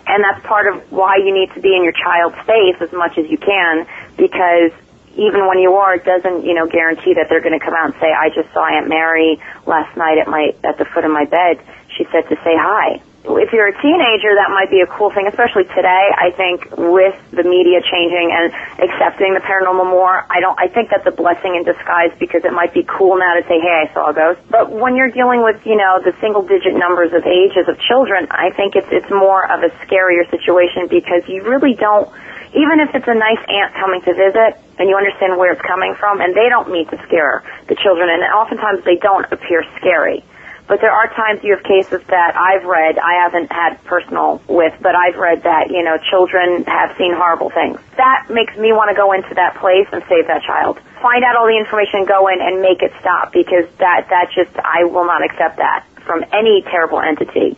And 0.05 0.23
that's 0.23 0.45
part 0.45 0.71
of 0.71 0.91
why 0.91 1.17
you 1.17 1.33
need 1.33 1.53
to 1.53 1.59
be 1.59 1.75
in 1.75 1.83
your 1.83 1.93
child's 1.93 2.37
face 2.45 2.77
as 2.79 2.91
much 2.93 3.17
as 3.17 3.29
you 3.29 3.37
can 3.37 3.87
because 4.15 4.71
even 5.15 5.47
when 5.47 5.59
you 5.59 5.73
are, 5.73 5.95
it 5.95 6.05
doesn't, 6.05 6.45
you 6.45 6.53
know, 6.53 6.67
guarantee 6.67 7.13
that 7.13 7.27
they're 7.29 7.41
going 7.41 7.57
to 7.57 7.63
come 7.63 7.73
out 7.73 7.93
and 7.93 7.95
say, 8.01 8.11
I 8.11 8.29
just 8.29 8.51
saw 8.53 8.65
Aunt 8.65 8.89
Mary 8.89 9.39
last 9.65 9.95
night 9.97 10.17
at 10.17 10.27
my, 10.27 10.53
at 10.63 10.77
the 10.77 10.85
foot 10.85 11.05
of 11.05 11.11
my 11.11 11.25
bed. 11.25 11.61
She 11.97 12.05
said 12.11 12.27
to 12.29 12.35
say 12.43 12.57
hi. 12.57 13.01
If 13.23 13.53
you're 13.55 13.71
a 13.71 13.81
teenager, 13.81 14.35
that 14.35 14.51
might 14.51 14.67
be 14.67 14.81
a 14.81 14.87
cool 14.87 15.07
thing, 15.07 15.27
especially 15.31 15.63
today. 15.71 16.11
I 16.11 16.35
think 16.35 16.67
with 16.75 17.15
the 17.31 17.47
media 17.47 17.79
changing 17.79 18.35
and 18.35 18.51
accepting 18.83 19.31
the 19.31 19.39
paranormal 19.39 19.87
more, 19.87 20.27
I 20.27 20.41
don't, 20.41 20.59
I 20.59 20.67
think 20.67 20.89
that's 20.91 21.07
a 21.07 21.15
blessing 21.15 21.55
in 21.55 21.63
disguise 21.63 22.11
because 22.19 22.43
it 22.43 22.51
might 22.51 22.73
be 22.73 22.83
cool 22.83 23.15
now 23.15 23.39
to 23.39 23.43
say, 23.47 23.63
hey, 23.63 23.87
I 23.87 23.93
saw 23.93 24.11
a 24.11 24.13
ghost. 24.13 24.41
But 24.51 24.75
when 24.75 24.97
you're 24.99 25.11
dealing 25.11 25.41
with, 25.41 25.55
you 25.63 25.77
know, 25.79 26.03
the 26.03 26.11
single 26.19 26.43
digit 26.43 26.75
numbers 26.75 27.13
of 27.15 27.23
ages 27.23 27.71
of 27.71 27.79
children, 27.79 28.27
I 28.27 28.51
think 28.51 28.75
it's, 28.75 28.91
it's 28.91 29.09
more 29.09 29.47
of 29.47 29.63
a 29.63 29.71
scarier 29.87 30.27
situation 30.27 30.91
because 30.91 31.23
you 31.31 31.47
really 31.47 31.79
don't, 31.79 32.11
even 32.53 32.79
if 32.79 32.93
it's 32.93 33.07
a 33.07 33.17
nice 33.17 33.41
aunt 33.49 33.73
coming 33.73 34.01
to 34.05 34.13
visit 34.13 34.61
and 34.77 34.89
you 34.89 34.95
understand 34.95 35.37
where 35.37 35.53
it's 35.53 35.61
coming 35.61 35.93
from 35.97 36.21
and 36.21 36.33
they 36.33 36.49
don't 36.49 36.69
mean 36.69 36.87
to 36.87 36.97
scare 37.05 37.43
the 37.67 37.75
children 37.75 38.09
and 38.09 38.21
oftentimes 38.33 38.85
they 38.85 38.97
don't 38.97 39.25
appear 39.31 39.65
scary. 39.77 40.23
But 40.67 40.79
there 40.79 40.91
are 40.91 41.11
times 41.11 41.43
you 41.43 41.51
have 41.55 41.63
cases 41.63 41.99
that 42.07 42.37
I've 42.39 42.63
read, 42.63 42.97
I 42.97 43.27
haven't 43.27 43.51
had 43.51 43.83
personal 43.83 44.41
with, 44.47 44.73
but 44.79 44.95
I've 44.95 45.17
read 45.17 45.43
that, 45.43 45.69
you 45.69 45.83
know, 45.83 45.97
children 46.09 46.63
have 46.63 46.95
seen 46.97 47.11
horrible 47.13 47.49
things. 47.49 47.79
That 47.97 48.31
makes 48.31 48.55
me 48.55 48.71
want 48.71 48.87
to 48.89 48.95
go 48.95 49.11
into 49.11 49.35
that 49.35 49.59
place 49.59 49.87
and 49.91 50.01
save 50.07 50.27
that 50.27 50.41
child. 50.47 50.79
Find 51.01 51.23
out 51.25 51.35
all 51.35 51.47
the 51.51 51.59
information, 51.59 52.05
go 52.05 52.31
in 52.31 52.39
and 52.39 52.61
make 52.61 52.81
it 52.81 52.93
stop 53.01 53.33
because 53.33 53.67
that, 53.83 54.07
that 54.07 54.31
just, 54.31 54.55
I 54.63 54.85
will 54.85 55.03
not 55.03 55.19
accept 55.19 55.57
that 55.57 55.83
from 56.07 56.23
any 56.31 56.63
terrible 56.63 57.01
entity. 57.01 57.57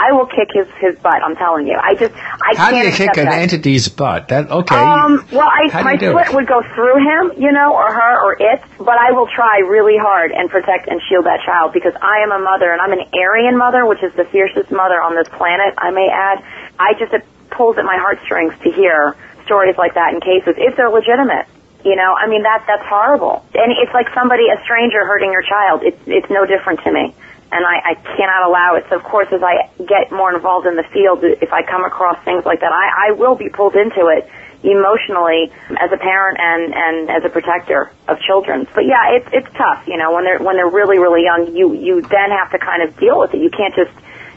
I 0.00 0.12
will 0.16 0.24
kick 0.24 0.48
his, 0.48 0.66
his 0.80 0.96
butt, 1.04 1.20
I'm 1.20 1.36
telling 1.36 1.66
you. 1.68 1.76
I 1.76 1.92
just, 1.94 2.14
I 2.16 2.56
How 2.56 2.72
do 2.72 2.80
can't 2.80 2.88
you 2.88 2.96
kick 2.96 3.18
an 3.20 3.26
that. 3.28 3.42
entity's 3.44 3.88
butt? 3.88 4.28
That 4.28 4.48
okay? 4.48 4.74
Um, 4.74 5.20
well, 5.30 5.44
I, 5.44 5.68
How 5.68 5.82
my 5.84 6.00
foot 6.00 6.32
it? 6.32 6.34
would 6.34 6.48
go 6.48 6.62
through 6.72 7.04
him, 7.04 7.36
you 7.36 7.52
know, 7.52 7.76
or 7.76 7.92
her 7.92 8.12
or 8.24 8.32
it, 8.40 8.64
but 8.78 8.96
I 8.96 9.12
will 9.12 9.28
try 9.28 9.60
really 9.60 9.98
hard 10.00 10.32
and 10.32 10.48
protect 10.48 10.88
and 10.88 11.02
shield 11.04 11.26
that 11.26 11.44
child 11.44 11.74
because 11.76 11.92
I 12.00 12.24
am 12.24 12.32
a 12.32 12.40
mother 12.40 12.72
and 12.72 12.80
I'm 12.80 12.92
an 12.96 13.04
Arian 13.12 13.58
mother, 13.58 13.84
which 13.84 14.02
is 14.02 14.12
the 14.16 14.24
fiercest 14.24 14.70
mother 14.72 15.02
on 15.02 15.14
this 15.14 15.28
planet, 15.36 15.74
I 15.76 15.90
may 15.90 16.08
add. 16.08 16.40
I 16.80 16.94
just, 16.98 17.12
it 17.12 17.26
pulls 17.50 17.76
at 17.76 17.84
my 17.84 17.98
heartstrings 18.00 18.54
to 18.64 18.72
hear 18.72 19.14
stories 19.44 19.76
like 19.76 19.94
that 20.00 20.14
in 20.14 20.20
cases, 20.24 20.56
if 20.56 20.76
they're 20.80 20.88
legitimate. 20.88 21.44
You 21.84 21.96
know, 21.96 22.12
I 22.16 22.28
mean, 22.28 22.42
that, 22.44 22.64
that's 22.66 22.84
horrible. 22.88 23.44
And 23.52 23.72
it's 23.72 23.92
like 23.92 24.08
somebody, 24.14 24.48
a 24.48 24.56
stranger 24.64 25.04
hurting 25.04 25.32
your 25.32 25.42
child. 25.42 25.82
It's, 25.84 26.00
it's 26.06 26.28
no 26.30 26.44
different 26.46 26.80
to 26.84 26.92
me 26.92 27.14
and 27.52 27.64
I, 27.66 27.92
I 27.92 27.94
cannot 28.16 28.48
allow 28.48 28.76
it. 28.76 28.86
So 28.88 28.96
of 28.96 29.02
course, 29.02 29.28
as 29.32 29.42
I 29.42 29.68
get 29.78 30.12
more 30.12 30.34
involved 30.34 30.66
in 30.66 30.76
the 30.76 30.84
field, 30.92 31.24
if 31.24 31.52
I 31.52 31.62
come 31.62 31.84
across 31.84 32.22
things 32.24 32.44
like 32.44 32.60
that, 32.60 32.72
I, 32.72 33.08
I 33.08 33.12
will 33.12 33.34
be 33.36 33.48
pulled 33.48 33.74
into 33.74 34.06
it 34.06 34.28
emotionally 34.62 35.50
as 35.80 35.90
a 35.90 35.96
parent 35.96 36.38
and 36.38 36.74
and 36.74 37.10
as 37.10 37.24
a 37.24 37.28
protector 37.30 37.90
of 38.08 38.20
children. 38.20 38.66
But 38.74 38.84
yeah, 38.86 39.16
it's 39.16 39.28
it's 39.32 39.56
tough, 39.56 39.86
you 39.88 39.96
know, 39.96 40.12
when 40.14 40.24
they're 40.24 40.38
when 40.38 40.56
they're 40.56 40.68
really 40.68 40.98
really 40.98 41.24
young, 41.24 41.56
you 41.56 41.72
you 41.74 42.02
then 42.02 42.30
have 42.30 42.50
to 42.52 42.58
kind 42.58 42.82
of 42.82 42.96
deal 42.98 43.18
with 43.18 43.32
it. 43.34 43.38
You 43.40 43.50
can't 43.50 43.74
just 43.74 43.90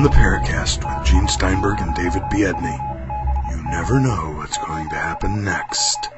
In 0.02 0.06
the 0.06 0.14
Paracast 0.14 0.84
with 0.84 1.06
Gene 1.06 1.28
Steinberg 1.28 1.80
and 1.80 1.94
David 1.94 2.24
Biedney. 2.32 2.76
You 3.52 3.64
never 3.70 4.00
know 4.00 4.34
what's 4.36 4.58
going 4.58 4.90
to 4.90 4.96
happen 4.96 5.46
next. 5.46 6.10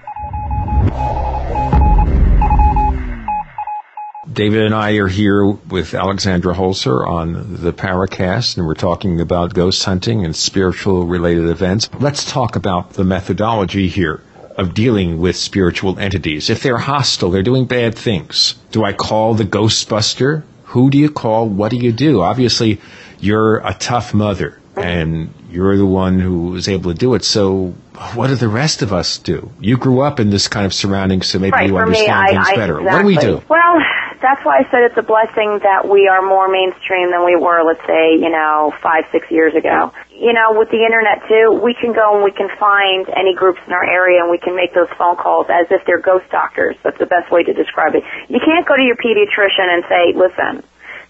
David 4.32 4.62
and 4.62 4.74
I 4.74 4.92
are 4.92 5.10
here 5.10 5.44
with 5.46 5.94
Alexandra 5.94 6.56
Holzer 6.56 7.06
on 7.06 7.58
the 7.62 7.74
Paracast, 7.74 8.56
and 8.56 8.66
we're 8.66 8.76
talking 8.76 9.20
about 9.20 9.54
ghost 9.54 9.84
hunting 9.84 10.24
and 10.24 10.34
spiritual 10.34 11.06
related 11.06 11.50
events. 11.50 11.90
Let's 12.00 12.32
talk 12.32 12.56
about 12.56 12.92
the 12.92 13.04
methodology 13.04 13.90
here 13.90 14.22
of 14.56 14.74
dealing 14.74 15.20
with 15.20 15.36
spiritual 15.36 16.00
entities. 16.00 16.50
If 16.50 16.64
they're 16.64 16.78
hostile, 16.78 17.32
they're 17.32 17.44
doing 17.44 17.66
bad 17.66 17.96
things. 17.96 18.56
Do 18.72 18.86
I 18.86 18.94
call 18.94 19.34
the 19.34 19.44
Ghostbuster? 19.44 20.44
Who 20.68 20.90
do 20.90 20.98
you 20.98 21.10
call? 21.10 21.50
What 21.50 21.70
do 21.70 21.78
you 21.78 21.92
do? 21.92 22.22
Obviously, 22.22 22.80
you're 23.24 23.58
a 23.66 23.74
tough 23.74 24.14
mother, 24.14 24.60
and 24.76 25.34
you're 25.50 25.78
the 25.78 25.86
one 25.86 26.20
who 26.20 26.48
was 26.48 26.68
able 26.68 26.92
to 26.92 26.98
do 26.98 27.14
it. 27.14 27.24
So, 27.24 27.74
what 28.16 28.28
do 28.28 28.36
the 28.36 28.50
rest 28.50 28.82
of 28.82 28.92
us 28.92 29.18
do? 29.18 29.50
You 29.62 29.78
grew 29.78 30.02
up 30.02 30.20
in 30.20 30.30
this 30.30 30.50
kind 30.50 30.66
of 30.66 30.74
surrounding, 30.74 31.22
so 31.22 31.40
maybe 31.40 31.52
right, 31.52 31.68
you 31.68 31.74
me, 31.74 31.80
understand 31.80 32.12
I, 32.12 32.28
things 32.32 32.48
I 32.50 32.56
better. 32.56 32.80
Exactly. 32.82 32.92
What 32.92 33.00
do 33.02 33.08
we 33.08 33.40
do? 33.40 33.46
Well, 33.48 33.80
that's 34.22 34.44
why 34.44 34.60
I 34.60 34.64
said 34.72 34.84
it's 34.84 34.98
a 34.98 35.04
blessing 35.04 35.60
that 35.64 35.88
we 35.88 36.08
are 36.08 36.22
more 36.22 36.52
mainstream 36.52 37.12
than 37.12 37.24
we 37.24 37.36
were, 37.36 37.64
let's 37.64 37.86
say, 37.88 38.16
you 38.16 38.30
know, 38.30 38.74
five, 38.82 39.06
six 39.12 39.32
years 39.32 39.56
ago. 39.56 39.94
You 40.12 40.34
know, 40.34 40.60
with 40.60 40.70
the 40.70 40.84
internet 40.84 41.24
too, 41.28 41.60
we 41.64 41.74
can 41.74 41.94
go 41.94 42.16
and 42.16 42.24
we 42.24 42.32
can 42.32 42.50
find 42.60 43.08
any 43.16 43.36
groups 43.36 43.60
in 43.68 43.74
our 43.74 43.84
area 43.84 44.20
and 44.20 44.32
we 44.32 44.38
can 44.38 44.56
make 44.56 44.74
those 44.74 44.88
phone 44.98 45.16
calls 45.16 45.48
as 45.50 45.68
if 45.72 45.86
they're 45.86 46.00
ghost 46.00 46.28
doctors. 46.32 46.76
That's 46.84 47.00
the 47.00 47.06
best 47.06 47.32
way 47.32 47.44
to 47.44 47.54
describe 47.54 47.96
it. 47.96 48.04
You 48.28 48.40
can't 48.44 48.68
go 48.68 48.76
to 48.76 48.84
your 48.84 48.96
pediatrician 48.96 49.68
and 49.68 49.84
say, 49.88 50.12
listen, 50.16 50.64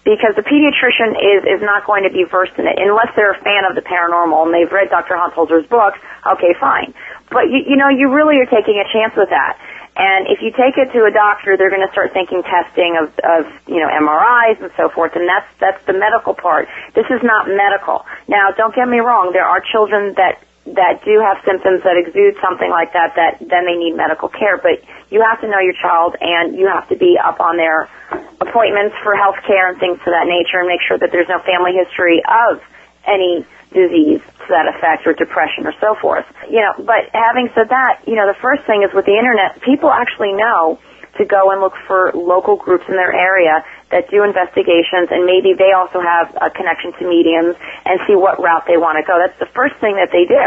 because 0.04 0.36
the 0.36 0.44
pediatrician 0.44 1.16
is 1.16 1.58
is 1.58 1.60
not 1.64 1.84
going 1.88 2.04
to 2.04 2.12
be 2.12 2.24
versed 2.24 2.52
in 2.60 2.68
it 2.68 2.76
unless 2.76 3.08
they're 3.16 3.32
a 3.32 3.40
fan 3.40 3.64
of 3.64 3.74
the 3.74 3.82
paranormal 3.82 4.46
and 4.46 4.52
they've 4.54 4.70
read 4.70 4.90
Dr. 4.90 5.16
Hans 5.16 5.32
Holzer's 5.32 5.66
books. 5.66 5.98
Okay, 6.24 6.54
fine. 6.60 6.94
But 7.30 7.48
you, 7.48 7.64
you 7.72 7.76
know, 7.76 7.88
you 7.88 8.12
really 8.12 8.36
are 8.38 8.46
taking 8.46 8.76
a 8.76 8.86
chance 8.92 9.16
with 9.16 9.30
that. 9.30 9.58
And 9.96 10.26
if 10.26 10.42
you 10.42 10.50
take 10.50 10.74
it 10.74 10.90
to 10.90 11.06
a 11.06 11.12
doctor, 11.14 11.56
they're 11.56 11.70
going 11.70 11.86
to 11.86 11.92
start 11.92 12.12
thinking 12.12 12.42
testing 12.42 12.98
of, 12.98 13.14
of, 13.22 13.46
you 13.66 13.78
know, 13.78 13.86
MRIs 13.86 14.60
and 14.60 14.72
so 14.76 14.88
forth, 14.88 15.14
and 15.14 15.28
that's, 15.28 15.46
that's 15.60 15.78
the 15.86 15.92
medical 15.92 16.34
part. 16.34 16.66
This 16.94 17.06
is 17.06 17.22
not 17.22 17.46
medical. 17.46 18.04
Now, 18.26 18.50
don't 18.50 18.74
get 18.74 18.88
me 18.88 18.98
wrong, 18.98 19.30
there 19.32 19.46
are 19.46 19.62
children 19.62 20.14
that, 20.18 20.42
that 20.64 21.04
do 21.04 21.20
have 21.20 21.36
symptoms 21.44 21.84
that 21.84 22.00
exude 22.00 22.40
something 22.40 22.70
like 22.70 22.92
that, 22.96 23.12
that 23.20 23.36
then 23.40 23.68
they 23.68 23.76
need 23.76 23.92
medical 23.92 24.28
care, 24.28 24.56
but 24.56 24.80
you 25.12 25.20
have 25.20 25.40
to 25.40 25.48
know 25.48 25.60
your 25.60 25.76
child 25.76 26.16
and 26.20 26.56
you 26.56 26.66
have 26.66 26.88
to 26.88 26.96
be 26.96 27.18
up 27.20 27.40
on 27.40 27.56
their 27.56 27.84
appointments 28.40 28.96
for 29.04 29.14
health 29.14 29.36
care 29.46 29.68
and 29.68 29.78
things 29.78 30.00
to 30.04 30.10
that 30.10 30.24
nature 30.24 30.64
and 30.64 30.68
make 30.68 30.80
sure 30.80 30.96
that 30.96 31.12
there's 31.12 31.28
no 31.28 31.38
family 31.44 31.76
history 31.76 32.24
of 32.24 32.64
any 33.04 33.44
disease 33.76 34.24
to 34.40 34.48
that 34.48 34.64
effect 34.72 35.06
or 35.06 35.12
depression 35.12 35.66
or 35.66 35.74
so 35.80 35.94
forth. 36.00 36.24
You 36.48 36.64
know, 36.64 36.72
but 36.80 37.12
having 37.12 37.50
said 37.54 37.68
that, 37.68 38.00
you 38.06 38.14
know, 38.14 38.24
the 38.24 38.38
first 38.40 38.64
thing 38.64 38.82
is 38.82 38.94
with 38.94 39.04
the 39.04 39.18
internet, 39.18 39.60
people 39.60 39.90
actually 39.90 40.32
know 40.32 40.80
to 41.18 41.24
go 41.24 41.50
and 41.52 41.60
look 41.60 41.74
for 41.86 42.10
local 42.14 42.56
groups 42.56 42.84
in 42.88 42.94
their 42.94 43.12
area 43.12 43.64
that 43.90 44.10
do 44.10 44.24
investigations 44.24 45.08
and 45.10 45.26
maybe 45.26 45.52
they 45.52 45.72
also 45.72 46.00
have 46.00 46.34
a 46.40 46.50
connection 46.50 46.92
to 46.98 47.08
mediums 47.08 47.56
and 47.84 48.00
see 48.06 48.14
what 48.14 48.40
route 48.40 48.64
they 48.66 48.76
want 48.76 48.98
to 48.98 49.04
go. 49.06 49.18
That's 49.18 49.38
the 49.38 49.50
first 49.54 49.76
thing 49.76 49.96
that 49.96 50.10
they 50.10 50.24
do 50.24 50.46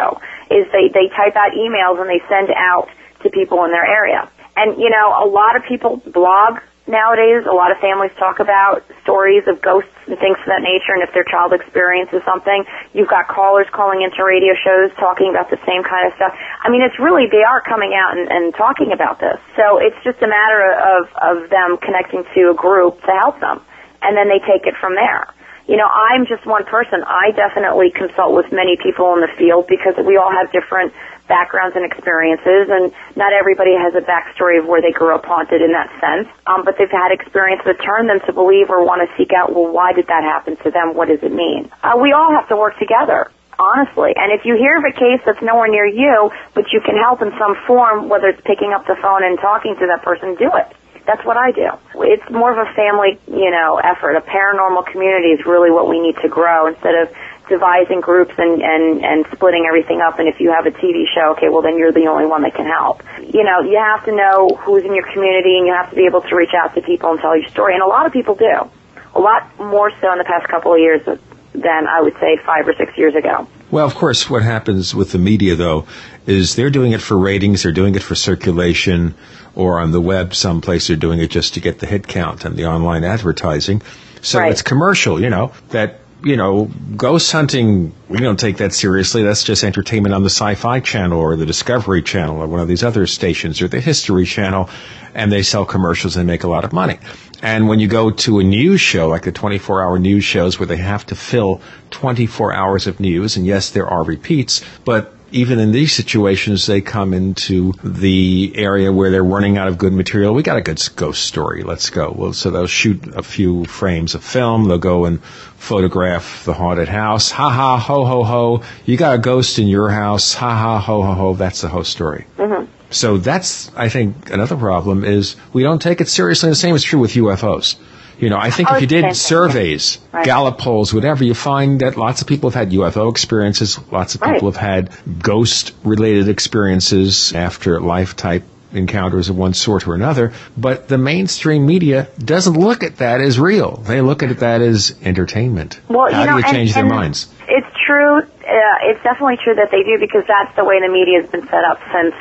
is 0.54 0.68
they, 0.72 0.90
they 0.90 1.08
type 1.14 1.36
out 1.36 1.52
emails 1.54 2.02
and 2.02 2.10
they 2.10 2.22
send 2.28 2.50
out 2.52 2.90
to 3.24 3.30
people 3.30 3.64
in 3.66 3.72
their 3.72 3.86
area. 3.86 4.30
And, 4.56 4.82
you 4.82 4.90
know, 4.90 5.14
a 5.24 5.28
lot 5.28 5.56
of 5.56 5.64
people 5.66 5.98
blog 5.98 6.60
nowadays. 6.88 7.46
A 7.46 7.54
lot 7.54 7.72
of 7.72 7.78
families 7.78 8.12
talk 8.18 8.40
about 8.40 8.84
stories 9.04 9.44
of 9.48 9.62
ghosts 9.62 9.92
and 10.08 10.18
things 10.18 10.40
of 10.40 10.48
that 10.48 10.64
nature, 10.64 10.96
and 10.96 11.04
if 11.04 11.14
their 11.14 11.28
child 11.28 11.54
experiences 11.54 12.24
something, 12.24 12.66
you've 12.94 13.12
got 13.12 13.28
callers 13.28 13.68
calling 13.72 14.02
into 14.02 14.24
radio 14.24 14.56
shows 14.56 14.92
talking 14.96 15.30
about 15.30 15.50
the 15.52 15.60
same 15.68 15.84
kind 15.84 16.08
of 16.08 16.16
stuff. 16.16 16.34
I 16.64 16.70
mean, 16.70 16.82
it's 16.82 16.98
really, 17.00 17.28
they 17.28 17.44
are 17.44 17.62
coming 17.62 17.94
out 17.94 18.18
and, 18.18 18.32
and 18.32 18.56
talking 18.56 18.92
about 18.92 19.20
this. 19.20 19.38
So 19.56 19.78
it's 19.78 20.00
just 20.04 20.22
a 20.24 20.28
matter 20.28 20.64
of, 20.72 21.04
of 21.20 21.50
them 21.50 21.78
connecting 21.78 22.24
to 22.34 22.42
a 22.52 22.56
group 22.56 23.04
to 23.04 23.12
help 23.12 23.40
them, 23.40 23.62
and 24.02 24.16
then 24.16 24.28
they 24.32 24.40
take 24.40 24.66
it 24.66 24.76
from 24.80 24.96
there. 24.96 25.28
You 25.68 25.76
know, 25.76 25.88
I'm 25.88 26.26
just 26.26 26.46
one 26.46 26.64
person. 26.64 27.04
I 27.04 27.32
definitely 27.36 27.92
consult 27.92 28.32
with 28.32 28.54
many 28.54 28.78
people 28.80 29.14
in 29.16 29.20
the 29.20 29.28
field 29.36 29.68
because 29.68 30.00
we 30.00 30.16
all 30.16 30.32
have 30.32 30.50
different 30.56 30.94
backgrounds 31.28 31.76
and 31.76 31.86
experiences, 31.86 32.72
and 32.72 32.92
not 33.16 33.34
everybody 33.34 33.76
has 33.76 33.94
a 33.96 34.02
backstory 34.02 34.60
of 34.60 34.66
where 34.66 34.82
they 34.82 34.92
grew 34.92 35.14
up 35.14 35.26
haunted 35.26 35.62
in 35.62 35.72
that 35.72 35.92
sense. 36.00 36.28
Um, 36.48 36.64
but 36.64 36.78
they've 36.78 36.90
had 36.90 37.12
experience 37.12 37.62
that 37.66 37.80
turn 37.84 38.08
them 38.08 38.20
to 38.26 38.34
believe 38.34 38.70
or 38.70 38.84
want 38.84 39.08
to 39.08 39.10
seek 39.18 39.32
out, 39.34 39.54
well, 39.54 39.72
why 39.72 39.94
did 39.94 40.08
that 40.08 40.24
happen 40.24 40.58
to 40.64 40.72
them? 40.72 40.96
What 40.96 41.10
does 41.10 41.20
it 41.22 41.32
mean? 41.32 41.70
Uh, 41.84 42.00
we 42.00 42.12
all 42.14 42.32
have 42.32 42.48
to 42.50 42.56
work 42.56 42.78
together 42.80 43.32
honestly. 43.60 44.14
And 44.16 44.32
if 44.32 44.46
you 44.46 44.56
hear 44.56 44.78
of 44.78 44.86
a 44.86 44.94
case 44.94 45.22
that's 45.26 45.42
nowhere 45.42 45.68
near 45.68 45.86
you, 45.86 46.30
but 46.54 46.72
you 46.72 46.80
can 46.80 46.96
help 46.96 47.22
in 47.22 47.32
some 47.40 47.58
form, 47.66 48.08
whether 48.08 48.28
it's 48.28 48.42
picking 48.46 48.72
up 48.72 48.86
the 48.86 48.96
phone 49.02 49.24
and 49.24 49.38
talking 49.40 49.76
to 49.80 49.88
that 49.88 50.04
person, 50.04 50.36
do 50.36 50.50
it. 50.54 50.68
That's 51.08 51.24
what 51.24 51.38
I 51.38 51.52
do. 51.52 51.72
It's 52.04 52.30
more 52.30 52.52
of 52.52 52.60
a 52.60 52.70
family, 52.74 53.18
you 53.28 53.50
know, 53.50 53.80
effort. 53.82 54.16
A 54.16 54.22
paranormal 54.22 54.92
community 54.92 55.30
is 55.30 55.46
really 55.46 55.72
what 55.72 55.88
we 55.88 56.00
need 56.00 56.18
to 56.22 56.28
grow 56.28 56.68
instead 56.68 56.96
of 56.96 57.10
devising 57.50 58.02
groups 58.02 58.34
and, 58.38 58.62
and, 58.62 59.04
and 59.04 59.26
splitting 59.34 59.66
everything 59.68 60.02
up. 60.02 60.20
And 60.20 60.28
if 60.28 60.40
you 60.40 60.52
have 60.52 60.66
a 60.66 60.72
TV 60.72 61.06
show, 61.14 61.32
okay, 61.38 61.50
well 61.50 61.62
then 61.62 61.78
you're 61.78 61.92
the 61.92 62.08
only 62.08 62.26
one 62.26 62.42
that 62.44 62.54
can 62.54 62.66
help. 62.66 63.02
You 63.20 63.44
know, 63.44 63.62
you 63.62 63.78
have 63.78 64.06
to 64.06 64.12
know 64.16 64.50
who's 64.60 64.84
in 64.84 64.94
your 64.94 65.06
community 65.12 65.58
and 65.58 65.68
you 65.68 65.74
have 65.74 65.90
to 65.90 65.96
be 65.96 66.06
able 66.06 66.22
to 66.22 66.36
reach 66.36 66.54
out 66.54 66.76
to 66.76 66.82
people 66.82 67.12
and 67.12 67.20
tell 67.20 67.38
your 67.38 67.48
story. 67.50 67.74
And 67.74 67.84
a 67.84 67.88
lot 67.88 68.06
of 68.06 68.14
people 68.14 68.36
do. 68.36 68.70
A 69.16 69.20
lot 69.20 69.48
more 69.60 69.92
so 70.00 70.12
in 70.12 70.18
the 70.18 70.26
past 70.26 70.48
couple 70.48 70.74
of 70.74 70.80
years 70.80 71.04
than 71.06 71.88
I 71.88 72.02
would 72.02 72.14
say 72.20 72.38
five 72.46 72.68
or 72.68 72.76
six 72.76 72.96
years 72.98 73.16
ago. 73.16 73.48
Well, 73.72 73.86
of 73.86 73.96
course, 73.96 74.30
what 74.30 74.44
happens 74.44 74.94
with 74.96 75.12
the 75.12 75.18
media, 75.18 75.56
though, 75.56 75.88
is 76.26 76.56
they're 76.56 76.70
doing 76.70 76.92
it 76.94 77.02
for 77.02 77.18
ratings, 77.18 77.64
they're 77.64 77.72
doing 77.72 77.96
it 77.96 78.04
for 78.04 78.16
circulation, 78.16 79.16
or 79.56 79.80
on 79.80 79.92
the 79.92 80.00
web, 80.00 80.34
someplace 80.36 80.88
they're 80.88 80.96
doing 80.96 81.20
it 81.20 81.32
just 81.32 81.56
to 81.56 81.60
get 81.60 81.80
the 81.80 81.86
hit 81.88 82.08
count 82.08 82.46
and 82.46 82.56
the 82.56 82.66
online 82.66 83.04
advertising. 83.04 83.82
So 84.22 84.40
Right. 84.40 84.52
it's 84.52 84.62
commercial, 84.62 85.20
you 85.22 85.30
know, 85.30 85.52
that, 85.70 86.00
you 86.24 86.36
know, 86.36 86.70
ghost 86.96 87.32
hunting, 87.32 87.94
we 88.10 88.20
don't 88.20 88.40
take 88.40 88.58
that 88.58 88.74
seriously. 88.74 89.24
That's 89.24 89.44
just 89.44 89.64
entertainment 89.64 90.16
on 90.16 90.24
the 90.24 90.30
Sci-Fi 90.30 90.80
Channel 90.80 91.20
or 91.20 91.36
the 91.36 91.46
Discovery 91.46 92.02
Channel 92.02 92.42
or 92.42 92.48
one 92.48 92.60
of 92.60 92.68
these 92.68 92.84
other 92.84 93.06
stations 93.08 93.62
or 93.62 93.68
the 93.68 93.80
History 93.80 94.26
Channel, 94.26 94.70
and 95.14 95.32
they 95.32 95.44
sell 95.44 95.66
commercials 95.66 96.18
and 96.18 96.26
make 96.26 96.44
a 96.44 96.48
lot 96.48 96.64
of 96.64 96.74
money. 96.74 97.00
And 97.42 97.68
when 97.68 97.80
you 97.80 97.88
go 97.88 98.10
to 98.10 98.40
a 98.40 98.44
news 98.44 98.82
show, 98.82 99.10
like 99.10 99.24
the 99.24 99.32
24 99.32 99.84
hour 99.84 100.00
news 100.00 100.24
shows 100.24 100.60
where 100.60 100.66
they 100.66 100.78
have 100.78 101.06
to 101.08 101.16
fill 101.16 101.62
24 101.92 102.52
hours 102.52 102.88
of 102.88 103.00
news, 103.00 103.38
and 103.38 103.46
yes, 103.46 103.70
there 103.70 103.88
are 103.88 104.04
repeats, 104.04 104.64
but 104.86 105.14
even 105.32 105.60
in 105.60 105.72
these 105.72 105.94
situations, 105.94 106.66
they 106.66 106.82
come 106.82 107.14
into 107.14 107.74
the 107.84 108.54
area 108.56 108.92
where 108.92 109.12
they're 109.12 109.24
running 109.24 109.58
out 109.58 109.68
of 109.68 109.78
good 109.78 109.94
material. 109.94 110.34
We 110.34 110.44
got 110.44 110.58
a 110.58 110.62
good 110.62 110.82
ghost 110.96 111.24
story. 111.24 111.64
Let's 111.64 111.90
go. 111.90 112.14
Well, 112.16 112.34
so 112.34 112.50
they'll 112.50 112.68
shoot 112.68 113.16
a 113.16 113.24
few 113.24 113.66
frames 113.66 114.16
of 114.16 114.24
film. 114.24 114.68
They'll 114.68 114.78
go 114.78 115.06
and 115.06 115.22
photograph 115.24 116.46
the 116.46 116.54
haunted 116.54 116.88
house. 116.88 117.32
Ha 117.32 117.50
ha, 117.50 117.78
ho 117.78 118.06
ho 118.06 118.24
ho. 118.24 118.64
You 118.86 118.98
got 118.98 119.16
a 119.16 119.18
ghost 119.18 119.60
in 119.60 119.68
your 119.68 119.90
house. 119.90 120.34
Ha 120.34 120.56
ha, 120.56 120.80
ho 120.80 121.02
ho 121.02 121.14
ho. 121.14 121.34
That's 121.34 121.62
the 121.62 121.68
whole 121.68 121.84
story. 121.84 122.26
Mm-hmm. 122.38 122.66
So 122.90 123.18
that's, 123.18 123.70
I 123.76 123.90
think, 123.90 124.30
another 124.32 124.56
problem 124.56 125.04
is 125.04 125.36
we 125.52 125.64
don't 125.64 125.82
take 125.82 126.00
it 126.00 126.08
seriously. 126.08 126.50
The 126.50 126.56
same 126.56 126.76
is 126.76 126.84
true 126.84 127.00
with 127.00 127.12
UFOs. 127.12 127.76
You 128.20 128.30
know, 128.30 128.38
I 128.38 128.50
think 128.50 128.70
if 128.72 128.78
you 128.82 128.84
it's 128.86 128.92
the 128.92 128.96
same 129.02 129.10
did 129.10 129.16
surveys, 129.16 129.98
Right. 130.12 130.26
Gallup 130.26 130.58
polls, 130.58 130.94
whatever, 130.94 131.24
you 131.24 131.34
find 131.36 131.82
that 131.82 131.98
lots 131.98 132.22
of 132.22 132.28
people 132.28 132.50
have 132.50 132.56
had 132.56 132.72
UFO 132.74 133.12
experiences, 133.12 133.80
lots 133.92 134.16
of 134.16 134.22
people 134.22 134.52
Right. 134.52 134.58
have 134.60 134.90
had 134.90 134.90
ghost 135.22 135.74
related 135.84 136.28
experiences 136.28 137.34
after 137.34 137.80
life 137.80 138.16
type 138.16 138.44
encounters 138.74 139.30
of 139.30 139.38
one 139.38 139.54
sort 139.54 139.88
or 139.88 139.94
another, 139.96 140.34
but 140.58 140.88
the 140.90 140.98
mainstream 140.98 141.66
media 141.66 142.08
doesn't 142.24 142.60
look 142.60 142.84
at 142.84 142.98
that 142.98 143.22
as 143.22 143.40
real. 143.40 143.82
They 143.88 144.02
look 144.02 144.24
at 144.24 144.40
that 144.40 144.62
as 144.62 144.94
entertainment. 145.04 145.80
Well, 145.88 146.12
How 146.12 146.22
you 146.22 146.26
know, 146.26 146.32
do 146.34 146.38
you 146.40 146.44
and- 146.46 146.54
change 146.56 146.74
their 146.74 146.84
and 146.86 146.94
minds? 146.94 147.28
It's 147.48 147.68
true. 147.86 148.18
Uh, 148.18 148.90
it's 148.92 149.02
definitely 149.04 149.38
true 149.44 149.56
that 149.56 149.72
they 149.72 149.84
do 149.84 149.98
because 150.00 150.24
that's 150.28 150.54
the 150.56 150.66
way 150.66 150.82
the 150.82 150.90
media 150.92 151.22
has 151.22 151.30
been 151.32 151.48
set 151.48 151.64
up 151.64 151.80
since 151.94 152.14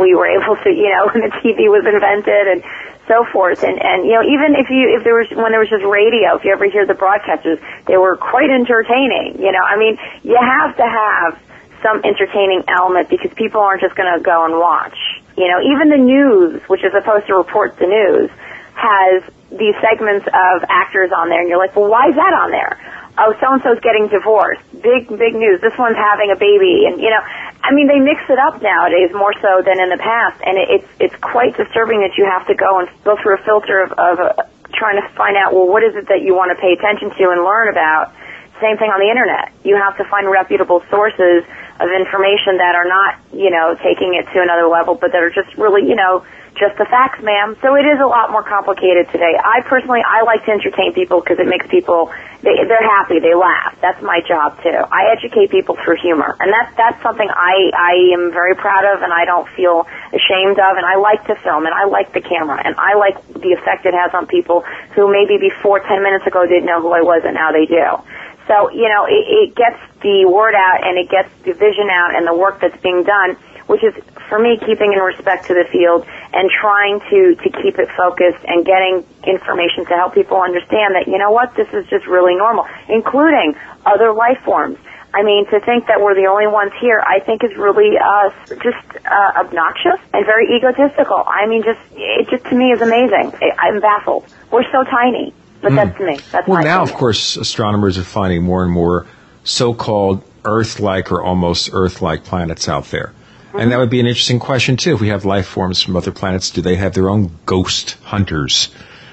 we 0.00 0.14
were 0.16 0.26
able 0.26 0.56
to, 0.56 0.70
you 0.70 0.88
know, 0.90 1.06
when 1.14 1.22
the 1.22 1.36
TV 1.36 1.68
was 1.70 1.84
invented 1.86 2.48
and 2.48 2.62
so 3.06 3.24
forth. 3.32 3.62
And 3.62 3.80
and 3.80 4.04
you 4.06 4.14
know, 4.14 4.22
even 4.22 4.56
if 4.56 4.70
you 4.70 4.96
if 4.96 5.04
there 5.04 5.14
was 5.14 5.28
when 5.30 5.52
there 5.52 5.60
was 5.60 5.68
just 5.68 5.84
radio, 5.84 6.36
if 6.36 6.44
you 6.44 6.52
ever 6.52 6.68
hear 6.68 6.86
the 6.86 6.94
broadcasters, 6.94 7.60
they 7.86 7.96
were 7.96 8.16
quite 8.16 8.50
entertaining. 8.50 9.40
You 9.40 9.52
know, 9.52 9.62
I 9.62 9.76
mean, 9.76 9.98
you 10.22 10.38
have 10.40 10.76
to 10.76 10.86
have 10.86 11.38
some 11.82 12.00
entertaining 12.04 12.64
element 12.68 13.10
because 13.10 13.32
people 13.36 13.60
aren't 13.60 13.82
just 13.82 13.94
going 13.94 14.08
to 14.08 14.22
go 14.22 14.44
and 14.44 14.56
watch. 14.56 14.96
You 15.36 15.48
know, 15.48 15.60
even 15.60 15.90
the 15.90 16.00
news, 16.00 16.62
which 16.68 16.82
is 16.82 16.92
supposed 16.92 17.26
to 17.26 17.34
report 17.34 17.76
the 17.76 17.86
news, 17.86 18.30
has 18.74 19.22
these 19.50 19.74
segments 19.80 20.26
of 20.26 20.64
actors 20.68 21.12
on 21.12 21.28
there, 21.28 21.40
and 21.40 21.48
you're 21.48 21.58
like, 21.58 21.76
well, 21.76 21.90
why 21.90 22.08
is 22.08 22.14
that 22.16 22.32
on 22.32 22.50
there? 22.50 22.80
Oh, 23.16 23.30
so 23.38 23.46
and 23.52 23.62
so's 23.62 23.78
getting 23.78 24.08
divorced. 24.08 24.62
Big, 24.82 25.06
big 25.06 25.34
news. 25.38 25.60
This 25.60 25.76
one's 25.78 25.96
having 25.96 26.34
a 26.34 26.36
baby, 26.36 26.90
and 26.90 26.98
you 27.00 27.10
know, 27.10 27.22
I 27.62 27.70
mean, 27.72 27.86
they 27.86 28.00
mix 28.02 28.20
it 28.28 28.38
up 28.38 28.60
nowadays 28.60 29.14
more 29.14 29.32
so 29.38 29.62
than 29.62 29.78
in 29.78 29.88
the 29.88 30.02
past, 30.02 30.42
and 30.42 30.58
it, 30.58 30.66
it's 30.68 30.90
it's 30.98 31.16
quite 31.22 31.56
disturbing 31.56 32.02
that 32.02 32.18
you 32.18 32.26
have 32.26 32.46
to 32.50 32.54
go 32.54 32.80
and 32.82 32.88
go 33.04 33.16
through 33.22 33.38
a 33.38 33.42
filter 33.46 33.86
of, 33.86 33.92
of 33.92 34.18
uh, 34.18 34.42
trying 34.74 35.00
to 35.00 35.06
find 35.14 35.36
out, 35.36 35.54
well, 35.54 35.66
what 35.70 35.82
is 35.82 35.94
it 35.94 36.08
that 36.08 36.22
you 36.22 36.34
want 36.34 36.50
to 36.50 36.58
pay 36.60 36.74
attention 36.74 37.10
to 37.16 37.30
and 37.30 37.44
learn 37.46 37.70
about. 37.70 38.12
Same 38.60 38.78
thing 38.78 38.90
on 38.90 38.98
the 38.98 39.10
internet. 39.10 39.50
You 39.64 39.76
have 39.76 39.96
to 39.98 40.04
find 40.04 40.30
reputable 40.30 40.82
sources 40.90 41.42
of 41.80 41.90
information 41.90 42.58
that 42.58 42.74
are 42.74 42.86
not, 42.86 43.18
you 43.32 43.50
know, 43.50 43.74
taking 43.82 44.14
it 44.14 44.30
to 44.32 44.40
another 44.40 44.68
level, 44.68 44.94
but 44.94 45.12
that 45.12 45.22
are 45.22 45.30
just 45.30 45.50
really, 45.58 45.82
you 45.88 45.96
know, 45.96 46.24
just 46.54 46.78
the 46.78 46.86
facts, 46.86 47.18
ma'am. 47.22 47.56
So 47.62 47.74
it 47.74 47.82
is 47.82 47.98
a 47.98 48.06
lot 48.06 48.30
more 48.30 48.42
complicated 48.42 49.10
today. 49.10 49.34
I 49.34 49.60
personally, 49.66 50.02
I 50.06 50.22
like 50.22 50.44
to 50.46 50.52
entertain 50.52 50.94
people 50.94 51.20
because 51.20 51.38
it 51.42 51.48
makes 51.50 51.66
people, 51.66 52.14
they, 52.46 52.54
they're 52.54 52.88
happy, 52.94 53.18
they 53.18 53.34
laugh. 53.34 53.74
That's 53.82 54.00
my 54.02 54.22
job 54.22 54.62
too. 54.62 54.70
I 54.70 55.10
educate 55.10 55.50
people 55.50 55.76
through 55.82 55.98
humor, 55.98 56.36
and 56.38 56.52
that's 56.52 56.70
that's 56.76 57.02
something 57.02 57.26
I 57.26 57.74
I 57.74 58.14
am 58.14 58.30
very 58.30 58.54
proud 58.54 58.86
of, 58.86 59.02
and 59.02 59.12
I 59.12 59.24
don't 59.24 59.48
feel 59.58 59.86
ashamed 60.14 60.62
of, 60.62 60.78
and 60.78 60.86
I 60.86 60.94
like 60.96 61.26
to 61.26 61.34
film, 61.42 61.66
and 61.66 61.74
I 61.74 61.90
like 61.90 62.14
the 62.14 62.20
camera, 62.22 62.62
and 62.64 62.76
I 62.78 62.94
like 62.94 63.18
the 63.34 63.50
effect 63.58 63.84
it 63.84 63.94
has 63.94 64.14
on 64.14 64.26
people 64.26 64.62
who 64.94 65.10
maybe 65.10 65.38
before 65.38 65.80
ten 65.80 66.02
minutes 66.02 66.26
ago 66.26 66.46
didn't 66.46 66.66
know 66.66 66.80
who 66.80 66.92
I 66.92 67.02
was, 67.02 67.22
and 67.24 67.34
now 67.34 67.50
they 67.50 67.66
do. 67.66 67.98
So, 68.46 68.70
you 68.70 68.88
know, 68.88 69.06
it, 69.06 69.24
it 69.24 69.54
gets 69.54 69.80
the 70.02 70.26
word 70.28 70.54
out 70.54 70.84
and 70.84 70.98
it 70.98 71.08
gets 71.08 71.30
the 71.44 71.52
vision 71.52 71.88
out 71.90 72.14
and 72.14 72.26
the 72.26 72.36
work 72.36 72.60
that's 72.60 72.76
being 72.82 73.02
done, 73.02 73.36
which 73.66 73.82
is, 73.82 73.94
for 74.28 74.38
me, 74.38 74.58
keeping 74.60 74.92
in 74.92 75.00
respect 75.00 75.46
to 75.46 75.54
the 75.54 75.64
field 75.72 76.04
and 76.32 76.50
trying 76.50 77.00
to, 77.08 77.34
to 77.40 77.48
keep 77.62 77.78
it 77.78 77.88
focused 77.96 78.44
and 78.44 78.64
getting 78.64 79.04
information 79.24 79.86
to 79.86 79.94
help 79.96 80.12
people 80.12 80.40
understand 80.40 80.94
that, 80.94 81.08
you 81.08 81.16
know 81.16 81.30
what, 81.30 81.54
this 81.56 81.68
is 81.72 81.86
just 81.88 82.06
really 82.06 82.36
normal, 82.36 82.66
including 82.88 83.56
other 83.86 84.12
life 84.12 84.38
forms. 84.44 84.78
I 85.14 85.22
mean, 85.22 85.46
to 85.46 85.60
think 85.60 85.86
that 85.86 86.00
we're 86.02 86.16
the 86.16 86.26
only 86.26 86.48
ones 86.48 86.72
here, 86.80 87.00
I 87.00 87.20
think 87.20 87.44
is 87.44 87.56
really 87.56 87.96
uh, 87.96 88.30
just 88.58 88.82
uh, 89.06 89.46
obnoxious 89.46 90.02
and 90.12 90.26
very 90.26 90.56
egotistical. 90.56 91.22
I 91.24 91.46
mean, 91.46 91.62
just 91.62 91.78
it 91.94 92.28
just 92.28 92.44
to 92.50 92.54
me 92.56 92.72
is 92.72 92.82
amazing. 92.82 93.30
I'm 93.56 93.78
baffled. 93.80 94.26
We're 94.50 94.68
so 94.72 94.82
tiny. 94.82 95.32
But 95.64 95.74
that's 95.74 96.00
me. 96.00 96.18
That's 96.30 96.46
Well, 96.46 96.62
now, 96.62 96.82
of 96.82 96.92
course, 96.92 97.36
astronomers 97.36 97.98
are 97.98 98.04
finding 98.04 98.42
more 98.42 98.62
and 98.62 98.72
more 98.72 99.06
so-called 99.44 100.22
Earth-like 100.44 101.10
or 101.10 101.22
almost 101.22 101.70
Earth-like 101.72 102.24
planets 102.24 102.68
out 102.68 102.84
there. 102.90 103.12
Mm-hmm. 103.48 103.60
And 103.60 103.72
that 103.72 103.78
would 103.78 103.90
be 103.90 104.00
an 104.00 104.06
interesting 104.06 104.38
question 104.38 104.76
too. 104.76 104.94
If 104.94 105.00
we 105.00 105.08
have 105.08 105.24
life 105.24 105.46
forms 105.46 105.82
from 105.82 105.96
other 105.96 106.12
planets, 106.12 106.50
do 106.50 106.60
they 106.60 106.76
have 106.76 106.94
their 106.94 107.08
own 107.08 107.30
ghost 107.46 107.96
hunters? 108.02 108.68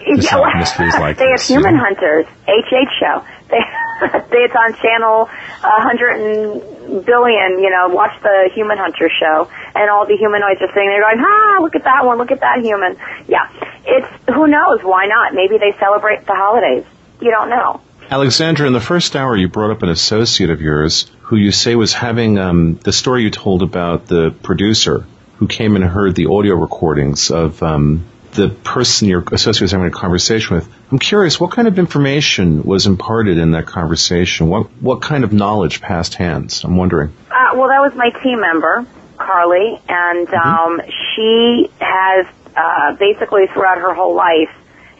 Yeah, 0.06 0.38
well, 0.38 0.57
mysteries 0.57 0.95
like 0.95 1.18
they 1.19 1.30
have 1.30 1.40
this, 1.40 1.49
you 1.49 1.57
Human 1.57 1.76
know? 1.76 1.84
Hunters, 1.84 2.26
HH 2.48 2.90
show. 2.99 3.23
It's 4.34 4.56
on 4.56 4.73
channel 4.82 5.26
100 5.26 6.10
and 6.18 7.06
billion. 7.06 7.60
You 7.60 7.69
know, 7.69 7.94
watch 7.94 8.19
the 8.23 8.49
Human 8.56 8.78
Hunter 8.78 9.10
show, 9.10 9.48
and 9.76 9.90
all 9.91 10.07
the 10.07 10.18
humanoids 10.18 10.60
are 10.61 10.72
sitting 10.73 10.90
there 10.90 11.02
going, 11.02 11.19
"Ah, 11.19 11.60
look 11.61 11.76
at 11.76 11.84
that 11.84 12.03
one! 12.06 12.18
Look 12.18 12.32
at 12.32 12.40
that 12.40 12.61
human." 12.61 12.98
Yeah, 13.28 13.48
it's 13.86 14.07
who 14.28 14.48
knows? 14.48 14.82
Why 14.82 15.06
not? 15.06 15.36
Maybe 15.36 15.60
they 15.60 15.78
celebrate 15.78 16.26
the 16.26 16.34
holidays. 16.34 16.86
You 17.22 17.30
don't 17.30 17.49
know. 17.49 17.82
Alexandra, 18.10 18.68
in 18.68 18.73
the 18.73 18.82
first 18.82 19.15
hour, 19.15 19.38
you 19.38 19.48
brought 19.48 19.72
up 19.72 19.84
an 19.84 19.90
associate 19.90 20.49
of 20.49 20.60
yours 20.60 21.10
who 21.22 21.36
you 21.38 21.52
say 21.52 21.76
was 21.76 21.94
having 21.94 22.40
um, 22.40 22.76
the 22.84 22.91
story 22.91 23.23
you 23.23 23.30
told 23.30 23.61
about 23.61 24.07
the 24.07 24.32
producer 24.44 25.06
who 25.38 25.48
came 25.48 25.76
and 25.76 25.86
heard 25.86 26.15
the 26.15 26.26
audio 26.26 26.56
recordings 26.56 27.32
of 27.32 27.64
um, 27.64 28.06
the 28.33 28.49
person 28.49 29.07
your 29.07 29.23
associate 29.31 29.61
was 29.61 29.71
having 29.71 29.87
a 29.87 29.91
conversation 29.91 30.55
with. 30.55 30.69
I'm 30.91 30.99
curious, 30.99 31.39
what 31.39 31.51
kind 31.51 31.67
of 31.67 31.77
information 31.79 32.63
was 32.63 32.87
imparted 32.87 33.37
in 33.37 33.51
that 33.51 33.65
conversation? 33.65 34.47
What 34.47 34.67
what 34.81 35.01
kind 35.01 35.23
of 35.23 35.33
knowledge 35.33 35.81
passed 35.81 36.15
hands? 36.15 36.63
I'm 36.63 36.77
wondering. 36.77 37.13
Uh, 37.29 37.55
well, 37.55 37.69
that 37.69 37.81
was 37.81 37.93
my 37.95 38.09
team 38.23 38.39
member, 38.39 38.85
Carly, 39.17 39.79
and 39.87 40.33
um, 40.33 40.81
she 41.15 41.69
has 41.79 42.25
uh, 42.55 42.95
basically 42.97 43.47
throughout 43.47 43.77
her 43.77 43.93
whole 43.93 44.15
life 44.15 44.49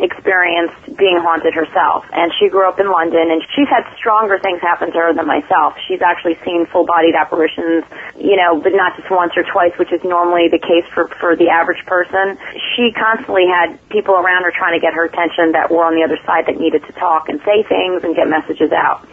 experienced 0.02 0.98
being 0.98 1.18
haunted 1.22 1.54
herself. 1.54 2.06
And 2.12 2.32
she 2.40 2.50
grew 2.50 2.68
up 2.68 2.80
in 2.80 2.90
London, 2.90 3.32
and 3.32 3.42
she's 3.56 3.70
had 3.70 3.86
stronger 3.96 4.40
things 4.40 4.60
happen 4.62 4.92
to 4.92 4.98
her 4.98 5.14
than 5.14 5.28
myself. 5.28 5.78
She's 5.88 6.02
actually 6.02 6.38
seen 6.44 6.66
full-bodied 6.66 7.16
apparitions, 7.16 7.86
you 8.18 8.36
know, 8.36 8.60
but 8.60 8.74
not 8.74 8.98
just 8.98 9.10
once 9.10 9.34
or 9.38 9.44
twice, 9.44 9.78
which 9.78 9.94
is 9.94 10.04
normally 10.04 10.50
the 10.50 10.60
case 10.60 10.86
for 10.94 11.08
for 11.22 11.36
the 11.36 11.50
average 11.50 11.86
person. 11.86 12.38
She 12.76 12.92
constantly 12.92 13.46
had 13.48 13.78
people 13.90 14.16
around 14.16 14.44
her 14.44 14.52
trying 14.52 14.74
to 14.74 14.82
get 14.82 14.94
her 14.94 15.06
attention 15.06 15.54
that 15.54 15.70
were 15.70 15.86
on 15.86 15.96
the 15.96 16.04
other 16.04 16.18
side 16.26 16.48
that 16.48 16.60
needed 16.60 16.84
to 16.86 16.94
talk 16.94 17.30
and 17.30 17.40
say 17.46 17.64
things 17.64 18.04
and 18.04 18.16
get 18.16 18.28
messages 18.28 18.72
out. 18.72 19.06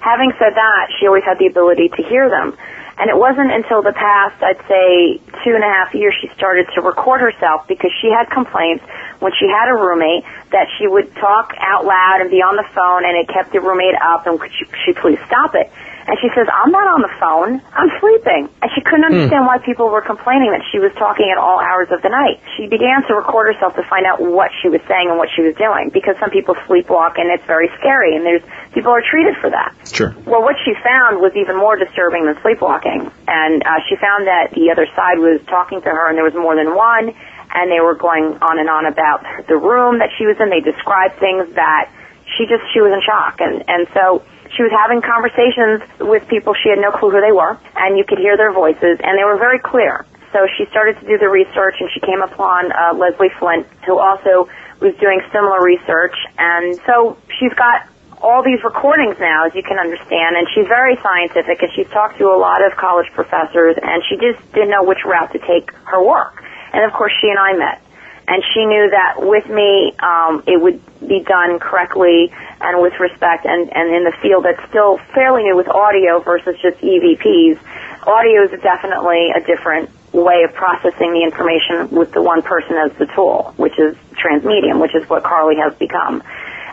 Having 0.00 0.32
said 0.38 0.54
that, 0.54 0.94
she 0.98 1.06
always 1.06 1.24
had 1.24 1.38
the 1.38 1.46
ability 1.46 1.88
to 1.88 2.02
hear 2.02 2.30
them. 2.30 2.56
And 2.98 3.10
it 3.10 3.16
wasn't 3.16 3.52
until 3.52 3.82
the 3.82 3.92
past, 3.92 4.42
I'd 4.42 4.60
say, 4.64 5.20
two 5.44 5.52
and 5.52 5.62
a 5.62 5.68
half 5.68 5.94
years, 5.94 6.16
she 6.20 6.28
started 6.34 6.66
to 6.74 6.80
record 6.80 7.20
herself 7.20 7.68
because 7.68 7.92
she 8.00 8.08
had 8.08 8.30
complaints 8.30 8.84
when 9.20 9.32
she 9.38 9.46
had 9.48 9.68
a 9.68 9.76
roommate 9.76 10.24
that 10.50 10.66
she 10.78 10.88
would 10.88 11.14
talk 11.16 11.52
out 11.60 11.84
loud 11.84 12.20
and 12.22 12.30
be 12.30 12.40
on 12.40 12.56
the 12.56 12.64
phone 12.72 13.04
and 13.04 13.16
it 13.16 13.28
kept 13.28 13.52
the 13.52 13.60
roommate 13.60 13.96
up 14.00 14.26
and 14.26 14.40
could 14.40 14.52
she, 14.52 14.64
she 14.84 14.92
please 14.94 15.18
stop 15.26 15.54
it? 15.54 15.70
And 16.06 16.14
she 16.22 16.30
says, 16.38 16.46
I'm 16.46 16.70
not 16.70 16.86
on 16.86 17.02
the 17.02 17.10
phone. 17.18 17.58
I'm 17.74 17.90
sleeping. 17.98 18.46
And 18.62 18.70
she 18.74 18.80
couldn't 18.80 19.10
understand 19.10 19.42
why 19.42 19.58
people 19.58 19.90
were 19.90 20.02
complaining 20.02 20.54
that 20.54 20.62
she 20.70 20.78
was 20.78 20.94
talking 20.94 21.26
at 21.34 21.38
all 21.38 21.58
hours 21.58 21.90
of 21.90 22.00
the 22.02 22.08
night. 22.08 22.38
She 22.54 22.70
began 22.70 23.02
to 23.10 23.14
record 23.18 23.50
herself 23.50 23.74
to 23.74 23.82
find 23.82 24.06
out 24.06 24.22
what 24.22 24.54
she 24.62 24.70
was 24.70 24.80
saying 24.86 25.10
and 25.10 25.18
what 25.18 25.28
she 25.34 25.42
was 25.42 25.58
doing 25.58 25.90
because 25.90 26.14
some 26.22 26.30
people 26.30 26.54
sleepwalk 26.70 27.18
and 27.18 27.26
it's 27.34 27.44
very 27.50 27.66
scary 27.82 28.14
and 28.14 28.22
there's 28.22 28.42
people 28.70 28.94
are 28.94 29.02
treated 29.02 29.34
for 29.42 29.50
that. 29.50 29.74
Sure. 29.90 30.14
Well, 30.24 30.46
what 30.46 30.54
she 30.62 30.78
found 30.78 31.18
was 31.18 31.34
even 31.34 31.58
more 31.58 31.74
disturbing 31.74 32.26
than 32.26 32.38
sleepwalking. 32.38 33.10
And 33.26 33.66
uh, 33.66 33.82
she 33.90 33.98
found 33.98 34.30
that 34.30 34.54
the 34.54 34.70
other 34.70 34.86
side 34.94 35.18
was 35.18 35.42
talking 35.50 35.82
to 35.82 35.90
her, 35.90 36.08
and 36.08 36.16
there 36.16 36.24
was 36.24 36.34
more 36.34 36.54
than 36.54 36.74
one, 36.74 37.10
and 37.50 37.66
they 37.70 37.80
were 37.80 37.94
going 37.94 38.38
on 38.38 38.58
and 38.58 38.70
on 38.70 38.86
about 38.86 39.26
the 39.48 39.56
room 39.56 39.98
that 39.98 40.10
she 40.18 40.26
was 40.26 40.38
in. 40.38 40.50
They 40.50 40.60
described 40.62 41.18
things 41.18 41.50
that 41.54 41.90
she 42.36 42.46
just 42.46 42.62
she 42.72 42.80
was 42.80 42.92
in 42.92 43.02
shock, 43.02 43.40
and 43.40 43.64
and 43.66 43.88
so 43.94 44.22
she 44.56 44.64
was 44.64 44.72
having 44.72 45.04
conversations 45.04 45.84
with 46.00 46.26
people 46.28 46.54
she 46.56 46.72
had 46.72 46.80
no 46.80 46.90
clue 46.90 47.10
who 47.10 47.20
they 47.20 47.32
were, 47.32 47.60
and 47.76 47.98
you 47.98 48.04
could 48.04 48.18
hear 48.18 48.36
their 48.36 48.52
voices, 48.52 48.98
and 49.04 49.18
they 49.18 49.24
were 49.24 49.36
very 49.36 49.60
clear. 49.60 50.06
So 50.32 50.48
she 50.56 50.64
started 50.72 50.98
to 51.00 51.06
do 51.06 51.18
the 51.18 51.28
research, 51.28 51.76
and 51.80 51.88
she 51.92 52.00
came 52.00 52.22
upon 52.22 52.72
uh, 52.72 52.94
Leslie 52.96 53.32
Flint, 53.38 53.66
who 53.84 53.98
also 53.98 54.48
was 54.80 54.96
doing 54.96 55.20
similar 55.32 55.62
research, 55.62 56.16
and 56.38 56.80
so 56.86 57.16
she's 57.38 57.52
got 57.54 57.86
all 58.22 58.42
these 58.42 58.62
recordings 58.64 59.16
now, 59.20 59.46
as 59.46 59.54
you 59.54 59.62
can 59.62 59.78
understand, 59.78 60.36
and 60.36 60.48
she's 60.54 60.66
very 60.66 60.96
scientific, 61.02 61.60
and 61.62 61.70
she's 61.76 61.88
talked 61.88 62.18
to 62.18 62.26
a 62.32 62.38
lot 62.38 62.64
of 62.64 62.76
college 62.76 63.10
professors, 63.12 63.76
and 63.80 64.02
she 64.08 64.16
just 64.16 64.40
didn't 64.52 64.70
know 64.70 64.84
which 64.84 65.04
route 65.04 65.32
to 65.32 65.38
take 65.38 65.70
her 65.84 66.02
work. 66.02 66.42
And 66.72 66.84
of 66.84 66.92
course, 66.92 67.12
she 67.20 67.28
and 67.28 67.38
I 67.38 67.52
met, 67.56 67.82
and 68.28 68.42
she 68.52 68.64
knew 68.64 68.90
that 68.90 69.14
with 69.18 69.46
me, 69.48 69.94
um, 70.00 70.42
it 70.46 70.60
would 70.60 70.82
be 71.06 71.20
done 71.20 71.58
correctly 71.58 72.32
and 72.60 72.82
with 72.82 72.98
respect, 72.98 73.46
and, 73.46 73.70
and 73.72 73.94
in 73.94 74.04
the 74.04 74.12
field 74.20 74.44
that's 74.44 74.62
still 74.68 74.98
fairly 75.14 75.44
new 75.44 75.56
with 75.56 75.68
audio 75.68 76.20
versus 76.20 76.56
just 76.60 76.78
EVPs. 76.78 77.58
Audio 78.06 78.44
is 78.44 78.60
definitely 78.62 79.30
a 79.30 79.40
different 79.40 79.90
way 80.12 80.42
of 80.42 80.54
processing 80.54 81.12
the 81.12 81.22
information 81.22 81.90
with 81.90 82.12
the 82.12 82.22
one 82.22 82.42
person 82.42 82.74
as 82.76 82.90
the 82.98 83.06
tool, 83.14 83.52
which 83.56 83.78
is 83.78 83.94
trance 84.16 84.44
medium, 84.44 84.80
which 84.80 84.94
is 84.94 85.08
what 85.08 85.22
Carly 85.22 85.56
has 85.56 85.74
become. 85.74 86.22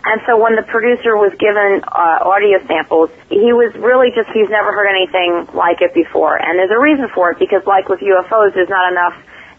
And 0.06 0.22
so 0.26 0.36
when 0.42 0.56
the 0.56 0.64
producer 0.64 1.16
was 1.16 1.32
given 1.40 1.80
uh, 1.88 2.28
audio 2.28 2.60
samples, 2.68 3.10
he 3.30 3.54
was 3.54 3.74
really 3.76 4.12
just, 4.12 4.28
he's 4.36 4.50
never 4.50 4.72
heard 4.72 4.92
anything 4.92 5.48
like 5.56 5.80
it 5.80 5.94
before. 5.94 6.36
And 6.36 6.60
there's 6.60 6.72
a 6.72 6.80
reason 6.80 7.08
for 7.14 7.32
it 7.32 7.40
because 7.40 7.64
like 7.66 7.88
with 7.88 8.02
UFOs, 8.02 8.54
there's 8.54 8.70
not 8.70 8.92
enough 8.92 9.16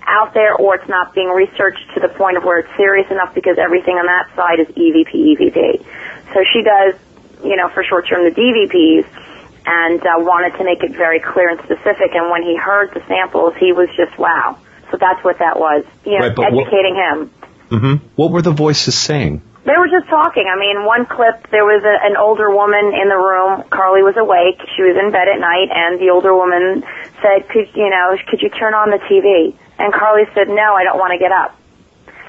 out 0.07 0.35
there 0.35 0.55
or 0.55 0.77
it's 0.77 0.89
not 0.89 1.15
being 1.15 1.29
researched 1.29 1.85
to 1.95 2.01
the 2.01 2.09
point 2.09 2.37
of 2.37 2.45
where 2.45 2.59
it's 2.59 2.77
serious 2.77 3.11
enough 3.11 3.35
because 3.35 3.59
everything 3.59 3.97
on 3.97 4.07
that 4.07 4.29
side 4.37 4.61
is 4.61 4.69
EVP, 4.69 5.13
EVP. 5.37 5.85
So 6.35 6.45
she 6.53 6.63
does, 6.63 6.95
you 7.45 7.57
know, 7.57 7.69
for 7.69 7.83
short 7.85 8.07
term 8.09 8.25
the 8.25 8.35
DVPs 8.35 9.07
and 9.67 10.01
uh, 10.01 10.19
wanted 10.19 10.57
to 10.59 10.65
make 10.65 10.83
it 10.83 10.93
very 10.97 11.21
clear 11.21 11.49
and 11.49 11.59
specific. 11.61 12.13
And 12.15 12.31
when 12.31 12.43
he 12.43 12.57
heard 12.57 12.91
the 12.93 13.03
samples, 13.09 13.55
he 13.59 13.73
was 13.73 13.89
just 13.97 14.19
wow. 14.19 14.59
So 14.91 14.99
that's 14.99 15.23
what 15.25 15.39
that 15.39 15.59
was, 15.59 15.85
you 16.05 16.19
know, 16.19 16.29
Right, 16.29 16.39
what- 16.39 16.53
educating 16.53 16.95
him. 16.95 17.31
hmm 17.71 17.95
What 18.17 18.31
were 18.31 18.43
the 18.43 18.53
voices 18.53 18.95
saying? 18.95 19.43
They 19.65 19.73
were 19.81 19.89
just 19.89 20.11
talking. 20.11 20.45
I 20.45 20.61
mean, 20.61 20.85
one 20.85 21.07
clip, 21.07 21.49
there 21.51 21.65
was 21.65 21.81
a, 21.83 21.97
an 22.05 22.19
older 22.21 22.51
woman 22.53 22.93
in 22.93 23.09
the 23.09 23.17
room. 23.17 23.65
Carly 23.73 24.03
was 24.05 24.13
awake. 24.15 24.61
She 24.77 24.83
was 24.85 24.93
in 25.01 25.09
bed 25.11 25.25
at 25.25 25.41
night, 25.41 25.73
and 25.73 25.97
the 25.99 26.11
older 26.13 26.37
woman 26.37 26.85
said, 27.25 27.49
"Could 27.49 27.73
you 27.75 27.89
know? 27.89 28.13
Could 28.29 28.43
you 28.43 28.51
turn 28.51 28.75
on 28.75 28.91
the 28.93 29.01
TV?" 29.09 29.57
And 29.79 29.93
Carly 29.93 30.25
said, 30.35 30.49
"No, 30.49 30.75
I 30.75 30.85
don't 30.85 30.99
want 30.99 31.13
to 31.13 31.19
get 31.19 31.33
up." 31.33 31.59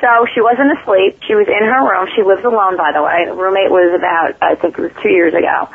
So 0.02 0.28
she 0.34 0.42
wasn't 0.42 0.78
asleep. 0.78 1.24
She 1.26 1.36
was 1.36 1.48
in 1.48 1.64
her 1.64 1.82
room. 1.88 2.08
She 2.16 2.22
lives 2.22 2.44
alone, 2.44 2.76
by 2.76 2.92
the 2.92 3.02
way. 3.02 3.26
The 3.26 3.34
roommate 3.34 3.72
was 3.72 3.96
about, 3.96 4.36
I 4.44 4.56
think 4.56 4.78
it 4.78 4.82
was 4.82 4.92
two 5.02 5.10
years 5.10 5.34
ago. 5.34 5.70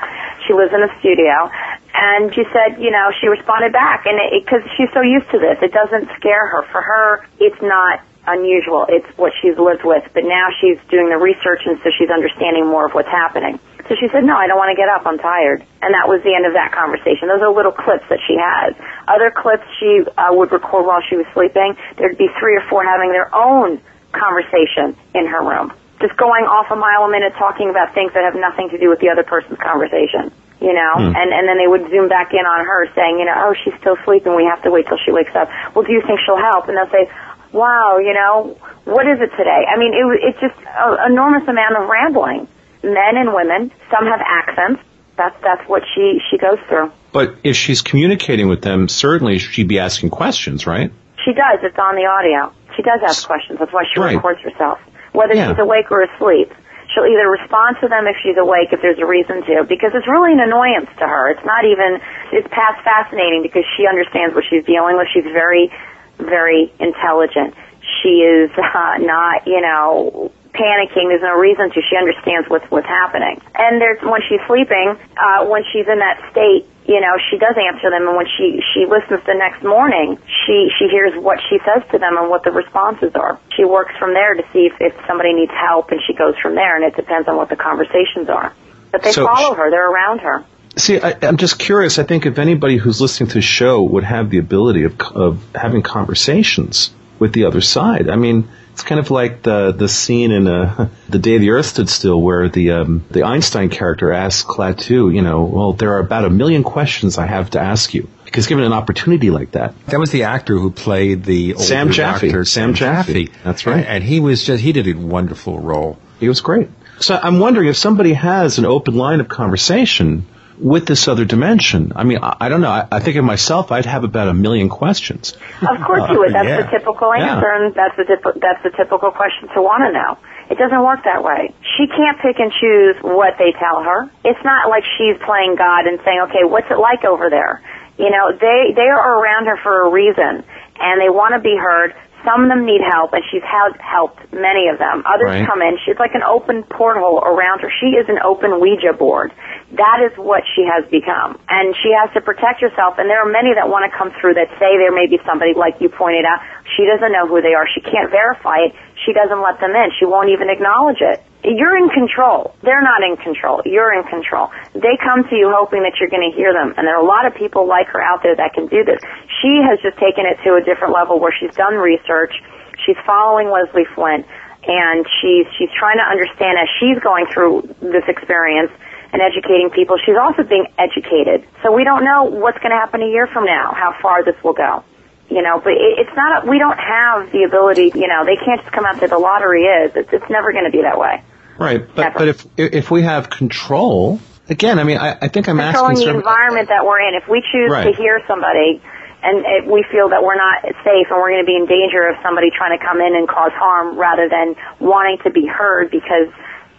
She 0.46 0.52
lives 0.52 0.72
in 0.72 0.82
a 0.82 0.92
studio. 1.00 1.50
And 1.94 2.32
she 2.34 2.44
said, 2.52 2.78
you 2.78 2.90
know, 2.92 3.10
she 3.18 3.26
responded 3.28 3.72
back. 3.72 4.04
And 4.06 4.20
because 4.44 4.62
she's 4.76 4.92
so 4.92 5.00
used 5.00 5.30
to 5.32 5.38
this, 5.40 5.58
it 5.62 5.72
doesn't 5.72 6.14
scare 6.20 6.46
her. 6.46 6.62
For 6.70 6.82
her, 6.82 7.26
it's 7.40 7.60
not 7.62 8.04
unusual. 8.26 8.86
It's 8.88 9.08
what 9.16 9.32
she's 9.40 9.56
lived 9.56 9.84
with. 9.84 10.04
But 10.12 10.24
now 10.24 10.52
she's 10.60 10.78
doing 10.90 11.08
the 11.08 11.18
research 11.18 11.64
and 11.64 11.80
so 11.82 11.90
she's 11.90 12.10
understanding 12.10 12.68
more 12.68 12.86
of 12.86 12.92
what's 12.92 13.08
happening. 13.08 13.58
So 13.90 13.98
she 13.98 14.06
said, 14.14 14.22
no, 14.22 14.38
I 14.38 14.46
don't 14.46 14.54
want 14.56 14.70
to 14.70 14.78
get 14.78 14.86
up. 14.86 15.02
I'm 15.02 15.18
tired. 15.18 15.66
And 15.82 15.90
that 15.98 16.06
was 16.06 16.22
the 16.22 16.30
end 16.30 16.46
of 16.46 16.54
that 16.54 16.70
conversation. 16.70 17.26
Those 17.26 17.42
are 17.42 17.50
little 17.50 17.74
clips 17.74 18.06
that 18.06 18.22
she 18.22 18.38
has. 18.38 18.78
Other 19.10 19.34
clips 19.34 19.66
she 19.82 20.06
uh, 20.14 20.30
would 20.30 20.54
record 20.54 20.86
while 20.86 21.02
she 21.02 21.18
was 21.18 21.26
sleeping. 21.34 21.74
There'd 21.98 22.14
be 22.16 22.30
three 22.38 22.54
or 22.54 22.62
four 22.70 22.86
having 22.86 23.10
their 23.10 23.26
own 23.34 23.82
conversation 24.14 24.94
in 25.14 25.26
her 25.26 25.42
room. 25.42 25.74
Just 25.98 26.14
going 26.16 26.46
off 26.46 26.70
a 26.70 26.76
mile 26.78 27.02
a 27.02 27.10
minute 27.10 27.34
talking 27.34 27.66
about 27.68 27.90
things 27.92 28.14
that 28.14 28.22
have 28.22 28.38
nothing 28.38 28.70
to 28.70 28.78
do 28.78 28.88
with 28.88 29.00
the 29.02 29.10
other 29.10 29.26
person's 29.26 29.58
conversation. 29.58 30.30
You 30.62 30.70
know, 30.76 30.92
Hmm. 31.10 31.16
and 31.16 31.28
and 31.32 31.48
then 31.48 31.56
they 31.58 31.66
would 31.66 31.88
zoom 31.90 32.06
back 32.08 32.30
in 32.32 32.44
on 32.46 32.66
her, 32.66 32.86
saying, 32.94 33.18
you 33.18 33.24
know, 33.24 33.34
oh, 33.48 33.54
she's 33.64 33.74
still 33.80 33.96
sleeping. 34.04 34.36
We 34.36 34.44
have 34.44 34.62
to 34.62 34.70
wait 34.70 34.86
till 34.86 34.98
she 35.02 35.10
wakes 35.10 35.34
up. 35.34 35.48
Well, 35.74 35.82
do 35.84 35.92
you 35.92 36.02
think 36.06 36.20
she'll 36.20 36.36
help? 36.38 36.68
And 36.68 36.76
they'll 36.76 36.90
say, 36.94 37.10
wow, 37.52 37.96
you 37.98 38.12
know, 38.14 38.54
what 38.84 39.08
is 39.08 39.18
it 39.20 39.32
today? 39.40 39.64
I 39.66 39.74
mean, 39.80 39.94
it, 39.98 40.04
was- 40.04 40.20
it's 40.22 40.38
just 40.38 40.54
an 40.62 41.10
enormous 41.10 41.48
amount 41.48 41.74
of 41.80 41.88
rambling. 41.88 42.46
Men 42.82 43.16
and 43.16 43.34
women. 43.34 43.70
Some 43.90 44.06
have 44.06 44.20
accents. 44.24 44.82
That's 45.16 45.36
that's 45.42 45.68
what 45.68 45.82
she 45.94 46.18
she 46.30 46.38
goes 46.38 46.58
through. 46.68 46.90
But 47.12 47.36
if 47.44 47.56
she's 47.56 47.82
communicating 47.82 48.48
with 48.48 48.62
them, 48.62 48.88
certainly 48.88 49.38
she'd 49.38 49.68
be 49.68 49.78
asking 49.78 50.10
questions, 50.10 50.66
right? 50.66 50.90
She 51.24 51.32
does. 51.32 51.60
It's 51.62 51.76
on 51.78 51.96
the 51.96 52.06
audio. 52.06 52.54
She 52.76 52.82
does 52.82 53.00
ask 53.04 53.26
questions. 53.26 53.58
That's 53.58 53.72
why 53.72 53.84
she 53.92 54.00
Right. 54.00 54.14
records 54.16 54.40
herself. 54.40 54.78
Whether 55.12 55.34
Yeah. 55.34 55.50
she's 55.50 55.58
awake 55.58 55.90
or 55.90 56.02
asleep. 56.02 56.54
She'll 56.94 57.04
either 57.06 57.28
respond 57.28 57.76
to 57.82 57.88
them 57.88 58.06
if 58.08 58.16
she's 58.22 58.36
awake, 58.36 58.72
if 58.72 58.80
there's 58.82 58.98
a 58.98 59.06
reason 59.06 59.42
to, 59.44 59.62
because 59.64 59.92
it's 59.94 60.08
really 60.08 60.32
an 60.32 60.40
annoyance 60.40 60.88
to 60.98 61.06
her. 61.06 61.30
It's 61.30 61.44
not 61.44 61.64
even, 61.64 62.00
it's 62.32 62.48
past 62.50 62.82
fascinating 62.82 63.42
because 63.42 63.62
she 63.76 63.86
understands 63.86 64.34
what 64.34 64.42
she's 64.50 64.64
dealing 64.64 64.96
with. 64.96 65.06
She's 65.12 65.22
very, 65.30 65.70
very 66.18 66.72
intelligent. 66.80 67.54
She 68.02 68.22
is 68.26 68.50
uh, 68.58 68.96
not, 68.98 69.46
you 69.46 69.60
know, 69.60 70.32
panicking. 70.52 71.08
There's 71.08 71.22
no 71.22 71.38
reason 71.38 71.70
to. 71.70 71.80
She 71.82 71.96
understands 71.96 72.48
what's 72.48 72.68
what's 72.70 72.86
happening. 72.86 73.40
And 73.54 73.80
there's 73.80 74.00
when 74.02 74.20
she's 74.28 74.40
sleeping, 74.46 74.96
uh, 75.16 75.46
when 75.46 75.64
she's 75.72 75.86
in 75.86 75.98
that 75.98 76.18
state, 76.30 76.66
you 76.86 77.00
know, 77.00 77.14
she 77.30 77.38
does 77.38 77.54
answer 77.56 77.90
them. 77.90 78.08
And 78.08 78.16
when 78.16 78.26
she 78.26 78.62
she 78.74 78.86
listens 78.86 79.24
the 79.26 79.34
next 79.34 79.62
morning, 79.62 80.18
she 80.26 80.70
she 80.78 80.88
hears 80.88 81.14
what 81.16 81.38
she 81.48 81.58
says 81.64 81.82
to 81.92 81.98
them 81.98 82.16
and 82.18 82.28
what 82.28 82.44
the 82.44 82.50
responses 82.50 83.14
are. 83.14 83.38
She 83.56 83.64
works 83.64 83.94
from 83.98 84.14
there 84.14 84.34
to 84.34 84.42
see 84.52 84.66
if, 84.66 84.74
if 84.80 84.94
somebody 85.06 85.32
needs 85.32 85.52
help, 85.52 85.90
and 85.90 86.00
she 86.06 86.14
goes 86.14 86.34
from 86.38 86.54
there. 86.54 86.76
And 86.76 86.84
it 86.84 86.96
depends 86.96 87.28
on 87.28 87.36
what 87.36 87.48
the 87.48 87.56
conversations 87.56 88.28
are. 88.28 88.52
But 88.90 89.02
they 89.02 89.12
So 89.12 89.26
follow 89.26 89.54
sh- 89.54 89.56
her; 89.56 89.70
they're 89.70 89.90
around 89.90 90.20
her. 90.20 90.44
See, 90.76 91.00
I, 91.00 91.16
I'm 91.22 91.36
just 91.36 91.58
curious. 91.58 91.98
I 91.98 92.04
think 92.04 92.26
if 92.26 92.38
anybody 92.38 92.76
who's 92.76 93.00
listening 93.00 93.28
to 93.30 93.34
the 93.34 93.42
show 93.42 93.82
would 93.82 94.04
have 94.04 94.30
the 94.30 94.38
ability 94.38 94.84
of, 94.84 95.00
of 95.00 95.44
having 95.54 95.82
conversations 95.82 96.92
with 97.18 97.32
the 97.32 97.44
other 97.44 97.60
side, 97.60 98.08
I 98.08 98.16
mean, 98.16 98.48
it's 98.80 98.88
kind 98.88 98.98
of 98.98 99.10
like 99.10 99.42
the 99.42 99.72
the 99.72 99.88
scene 99.90 100.32
in 100.32 100.46
uh, 100.46 100.88
the 101.10 101.18
Day 101.18 101.36
the 101.36 101.50
Earth 101.50 101.66
Stood 101.66 101.90
Still, 101.90 102.20
where 102.20 102.48
the 102.48 102.70
um, 102.70 103.04
the 103.10 103.24
Einstein 103.24 103.68
character 103.68 104.10
asks 104.10 104.48
Klaatu, 104.48 105.14
you 105.14 105.20
know, 105.20 105.44
well, 105.44 105.72
there 105.74 105.92
are 105.92 105.98
about 105.98 106.24
a 106.24 106.30
million 106.30 106.62
questions 106.62 107.18
I 107.18 107.26
have 107.26 107.50
to 107.50 107.60
ask 107.60 107.92
you. 107.92 108.08
Because 108.24 108.46
given 108.46 108.64
an 108.64 108.72
opportunity 108.72 109.30
like 109.30 109.50
that, 109.50 109.74
That 109.86 109.98
was 110.00 110.12
the 110.12 110.22
actor 110.22 110.56
who 110.56 110.70
played 110.70 111.24
the 111.24 111.56
Sam 111.58 111.90
Jaffe. 111.90 112.28
doctor, 112.28 112.44
Sam 112.46 112.72
Jaffe. 112.74 113.28
That's 113.44 113.66
right. 113.66 113.78
And, 113.78 113.86
and 113.86 114.04
he 114.04 114.20
was 114.20 114.44
just 114.44 114.62
he 114.62 114.72
did 114.72 114.88
a 114.88 114.94
wonderful 114.94 115.58
role. 115.58 115.98
He 116.18 116.28
was 116.28 116.40
great. 116.40 116.70
So 117.00 117.18
I'm 117.22 117.38
wondering 117.38 117.68
if 117.68 117.76
somebody 117.76 118.14
has 118.14 118.58
an 118.58 118.64
open 118.64 118.94
line 118.94 119.20
of 119.20 119.28
conversation 119.28 120.26
with 120.60 120.86
this 120.86 121.08
other 121.08 121.24
dimension. 121.24 121.92
I 121.96 122.04
mean, 122.04 122.18
I, 122.22 122.36
I 122.40 122.48
don't 122.48 122.60
know. 122.60 122.70
I, 122.70 122.86
I 122.92 123.00
think 123.00 123.16
of 123.16 123.24
myself, 123.24 123.72
I'd 123.72 123.86
have 123.86 124.04
about 124.04 124.28
a 124.28 124.34
million 124.34 124.68
questions. 124.68 125.32
Of 125.62 125.80
course 125.86 126.10
you 126.10 126.18
would. 126.20 126.30
Uh, 126.30 126.42
that's 126.42 126.48
yeah. 126.48 126.62
the 126.62 126.70
typical 126.78 127.10
Yeah. 127.16 127.34
answer, 127.34 127.50
and 127.50 127.74
that's 127.74 127.96
the 127.96 128.04
that's 128.40 128.62
the 128.62 128.70
typical 128.76 129.10
question 129.10 129.48
to 129.54 129.62
want 129.62 129.84
to 129.88 129.92
know. 129.92 130.18
It 130.50 130.58
doesn't 130.58 130.82
work 130.82 131.04
that 131.04 131.22
way. 131.22 131.54
She 131.78 131.86
can't 131.86 132.18
pick 132.18 132.38
and 132.38 132.52
choose 132.52 132.96
what 133.02 133.38
they 133.38 133.52
tell 133.58 133.82
her. 133.82 134.10
It's 134.24 134.44
not 134.44 134.68
like 134.68 134.84
she's 134.98 135.16
playing 135.24 135.56
God 135.56 135.86
and 135.86 135.98
saying, 136.04 136.20
"Okay, 136.28 136.44
what's 136.44 136.70
it 136.70 136.78
like 136.78 137.04
over 137.04 137.30
there?" 137.30 137.62
You 137.98 138.10
know, 138.10 138.32
they 138.32 138.74
they 138.74 138.88
are 138.90 139.18
around 139.22 139.46
her 139.46 139.56
for 139.62 139.86
a 139.86 139.90
reason, 139.90 140.44
and 140.78 141.00
they 141.00 141.08
want 141.08 141.34
to 141.34 141.40
be 141.40 141.56
heard. 141.56 141.94
Some 142.24 142.44
of 142.44 142.48
them 142.48 142.66
need 142.66 142.80
help, 142.84 143.12
and 143.12 143.22
she's 143.30 143.42
had 143.42 143.72
helped 143.80 144.20
many 144.32 144.68
of 144.68 144.78
them. 144.78 145.02
Others 145.06 145.40
Right. 145.40 145.46
come 145.46 145.62
in. 145.62 145.78
She's 145.84 145.98
like 145.98 146.14
an 146.14 146.22
open 146.22 146.62
porthole 146.64 147.20
around 147.24 147.60
her. 147.60 147.70
She 147.80 147.96
is 147.96 148.08
an 148.08 148.18
open 148.22 148.60
Ouija 148.60 148.92
board. 148.92 149.32
That 149.72 150.00
is 150.04 150.12
what 150.18 150.42
she 150.54 150.64
has 150.66 150.84
become. 150.90 151.38
And 151.48 151.74
she 151.76 151.92
has 151.96 152.12
to 152.14 152.20
protect 152.20 152.60
herself. 152.60 152.98
And 152.98 153.08
there 153.08 153.20
are 153.22 153.30
many 153.30 153.54
that 153.54 153.68
want 153.68 153.90
to 153.90 153.96
come 153.96 154.10
through 154.20 154.34
that 154.34 154.48
say 154.58 154.76
there 154.76 154.92
may 154.92 155.06
be 155.06 155.18
somebody, 155.24 155.54
like 155.54 155.80
you 155.80 155.88
pointed 155.88 156.24
out. 156.24 156.40
She 156.76 156.84
doesn't 156.84 157.12
know 157.12 157.26
who 157.26 157.40
they 157.40 157.54
are. 157.54 157.66
She 157.72 157.80
can't 157.80 158.10
verify 158.10 158.58
it. 158.68 158.74
She 159.10 159.14
doesn't 159.18 159.42
let 159.42 159.58
them 159.58 159.74
in. 159.74 159.90
She 159.98 160.06
won't 160.06 160.30
even 160.30 160.46
acknowledge 160.46 161.02
it. 161.02 161.18
You're 161.42 161.74
in 161.74 161.90
control. 161.90 162.54
They're 162.62 162.82
not 162.82 163.02
in 163.02 163.18
control. 163.18 163.58
You're 163.66 163.90
in 163.90 164.06
control. 164.06 164.54
They 164.70 164.94
come 165.02 165.26
to 165.26 165.34
you 165.34 165.50
hoping 165.50 165.82
that 165.82 165.98
you're 165.98 166.14
going 166.14 166.22
to 166.22 166.30
hear 166.30 166.54
them. 166.54 166.78
And 166.78 166.86
there 166.86 166.94
are 166.94 167.02
a 167.02 167.10
lot 167.10 167.26
of 167.26 167.34
people 167.34 167.66
like 167.66 167.90
her 167.90 167.98
out 167.98 168.22
there 168.22 168.36
that 168.38 168.54
can 168.54 168.70
do 168.70 168.86
this. 168.86 169.02
She 169.42 169.58
has 169.66 169.82
just 169.82 169.98
taken 169.98 170.30
it 170.30 170.38
to 170.46 170.54
a 170.54 170.62
different 170.62 170.94
level 170.94 171.18
where 171.18 171.34
she's 171.34 171.50
done 171.58 171.74
research. 171.74 172.38
She's 172.86 172.94
following 173.02 173.50
Leslie 173.50 173.88
Flint 173.98 174.30
and 174.62 175.02
she's, 175.18 175.50
she's 175.58 175.74
trying 175.74 175.98
to 175.98 176.06
understand 176.06 176.54
as 176.54 176.70
she's 176.78 177.02
going 177.02 177.26
through 177.34 177.66
this 177.82 178.06
experience 178.06 178.70
and 179.10 179.18
educating 179.18 179.74
people. 179.74 179.98
She's 180.06 180.20
also 180.22 180.46
being 180.46 180.70
educated. 180.78 181.42
So 181.66 181.74
we 181.74 181.82
don't 181.82 182.06
know 182.06 182.30
what's 182.30 182.62
going 182.62 182.70
to 182.70 182.78
happen 182.78 183.02
a 183.02 183.10
year 183.10 183.26
from 183.26 183.42
now, 183.42 183.74
how 183.74 183.90
far 183.98 184.22
this 184.22 184.38
will 184.46 184.54
go. 184.54 184.86
You 185.30 185.42
know, 185.42 185.60
but 185.62 185.72
it, 185.72 186.02
it's 186.02 186.16
not, 186.16 186.44
a, 186.44 186.50
we 186.50 186.58
don't 186.58 186.78
have 186.78 187.30
the 187.30 187.44
ability, 187.44 187.92
you 187.94 188.08
know, 188.08 188.24
they 188.26 188.34
can't 188.34 188.60
just 188.60 188.72
come 188.72 188.84
out 188.84 188.98
to 188.98 189.06
the 189.06 189.18
lottery 189.18 189.62
is. 189.62 189.92
It's, 189.94 190.10
it's 190.12 190.28
never 190.28 190.52
going 190.52 190.64
to 190.64 190.72
be 190.72 190.82
that 190.82 190.98
way. 190.98 191.22
Right. 191.56 191.86
But, 191.94 192.14
but 192.14 192.28
if, 192.28 192.46
if 192.56 192.90
we 192.90 193.02
have 193.02 193.30
control, 193.30 194.18
again, 194.48 194.78
I 194.78 194.84
mean, 194.84 194.98
I, 194.98 195.16
I 195.22 195.28
think 195.28 195.48
I'm 195.48 195.58
controlling 195.58 195.92
asking 195.92 196.08
the 196.08 196.18
environment 196.18 196.68
that 196.68 196.84
we're 196.84 197.00
in. 197.06 197.14
If 197.14 197.28
we 197.28 197.42
choose 197.46 197.70
to 197.70 197.92
hear 197.96 198.20
somebody 198.26 198.82
and 199.22 199.44
if 199.44 199.64
we 199.68 199.84
feel 199.92 200.08
that 200.08 200.24
we're 200.24 200.40
not 200.40 200.64
safe 200.80 201.06
and 201.12 201.16
we're 201.20 201.36
going 201.36 201.44
to 201.44 201.50
be 201.50 201.56
in 201.56 201.66
danger 201.68 202.08
of 202.08 202.16
somebody 202.24 202.48
trying 202.50 202.76
to 202.76 202.82
come 202.82 203.00
in 203.00 203.14
and 203.14 203.28
cause 203.28 203.52
harm 203.52 203.98
rather 203.98 204.28
than 204.28 204.56
wanting 204.80 205.18
to 205.24 205.30
be 205.30 205.46
heard 205.46 205.90
because 205.92 206.32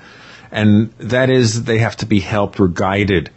And 0.52 0.92
that 1.00 1.30
is, 1.30 1.64
they 1.64 1.80
have 1.80 1.98
to 1.98 2.06
be 2.06 2.22
helped 2.22 2.60
or 2.60 2.68
guided 2.70 3.30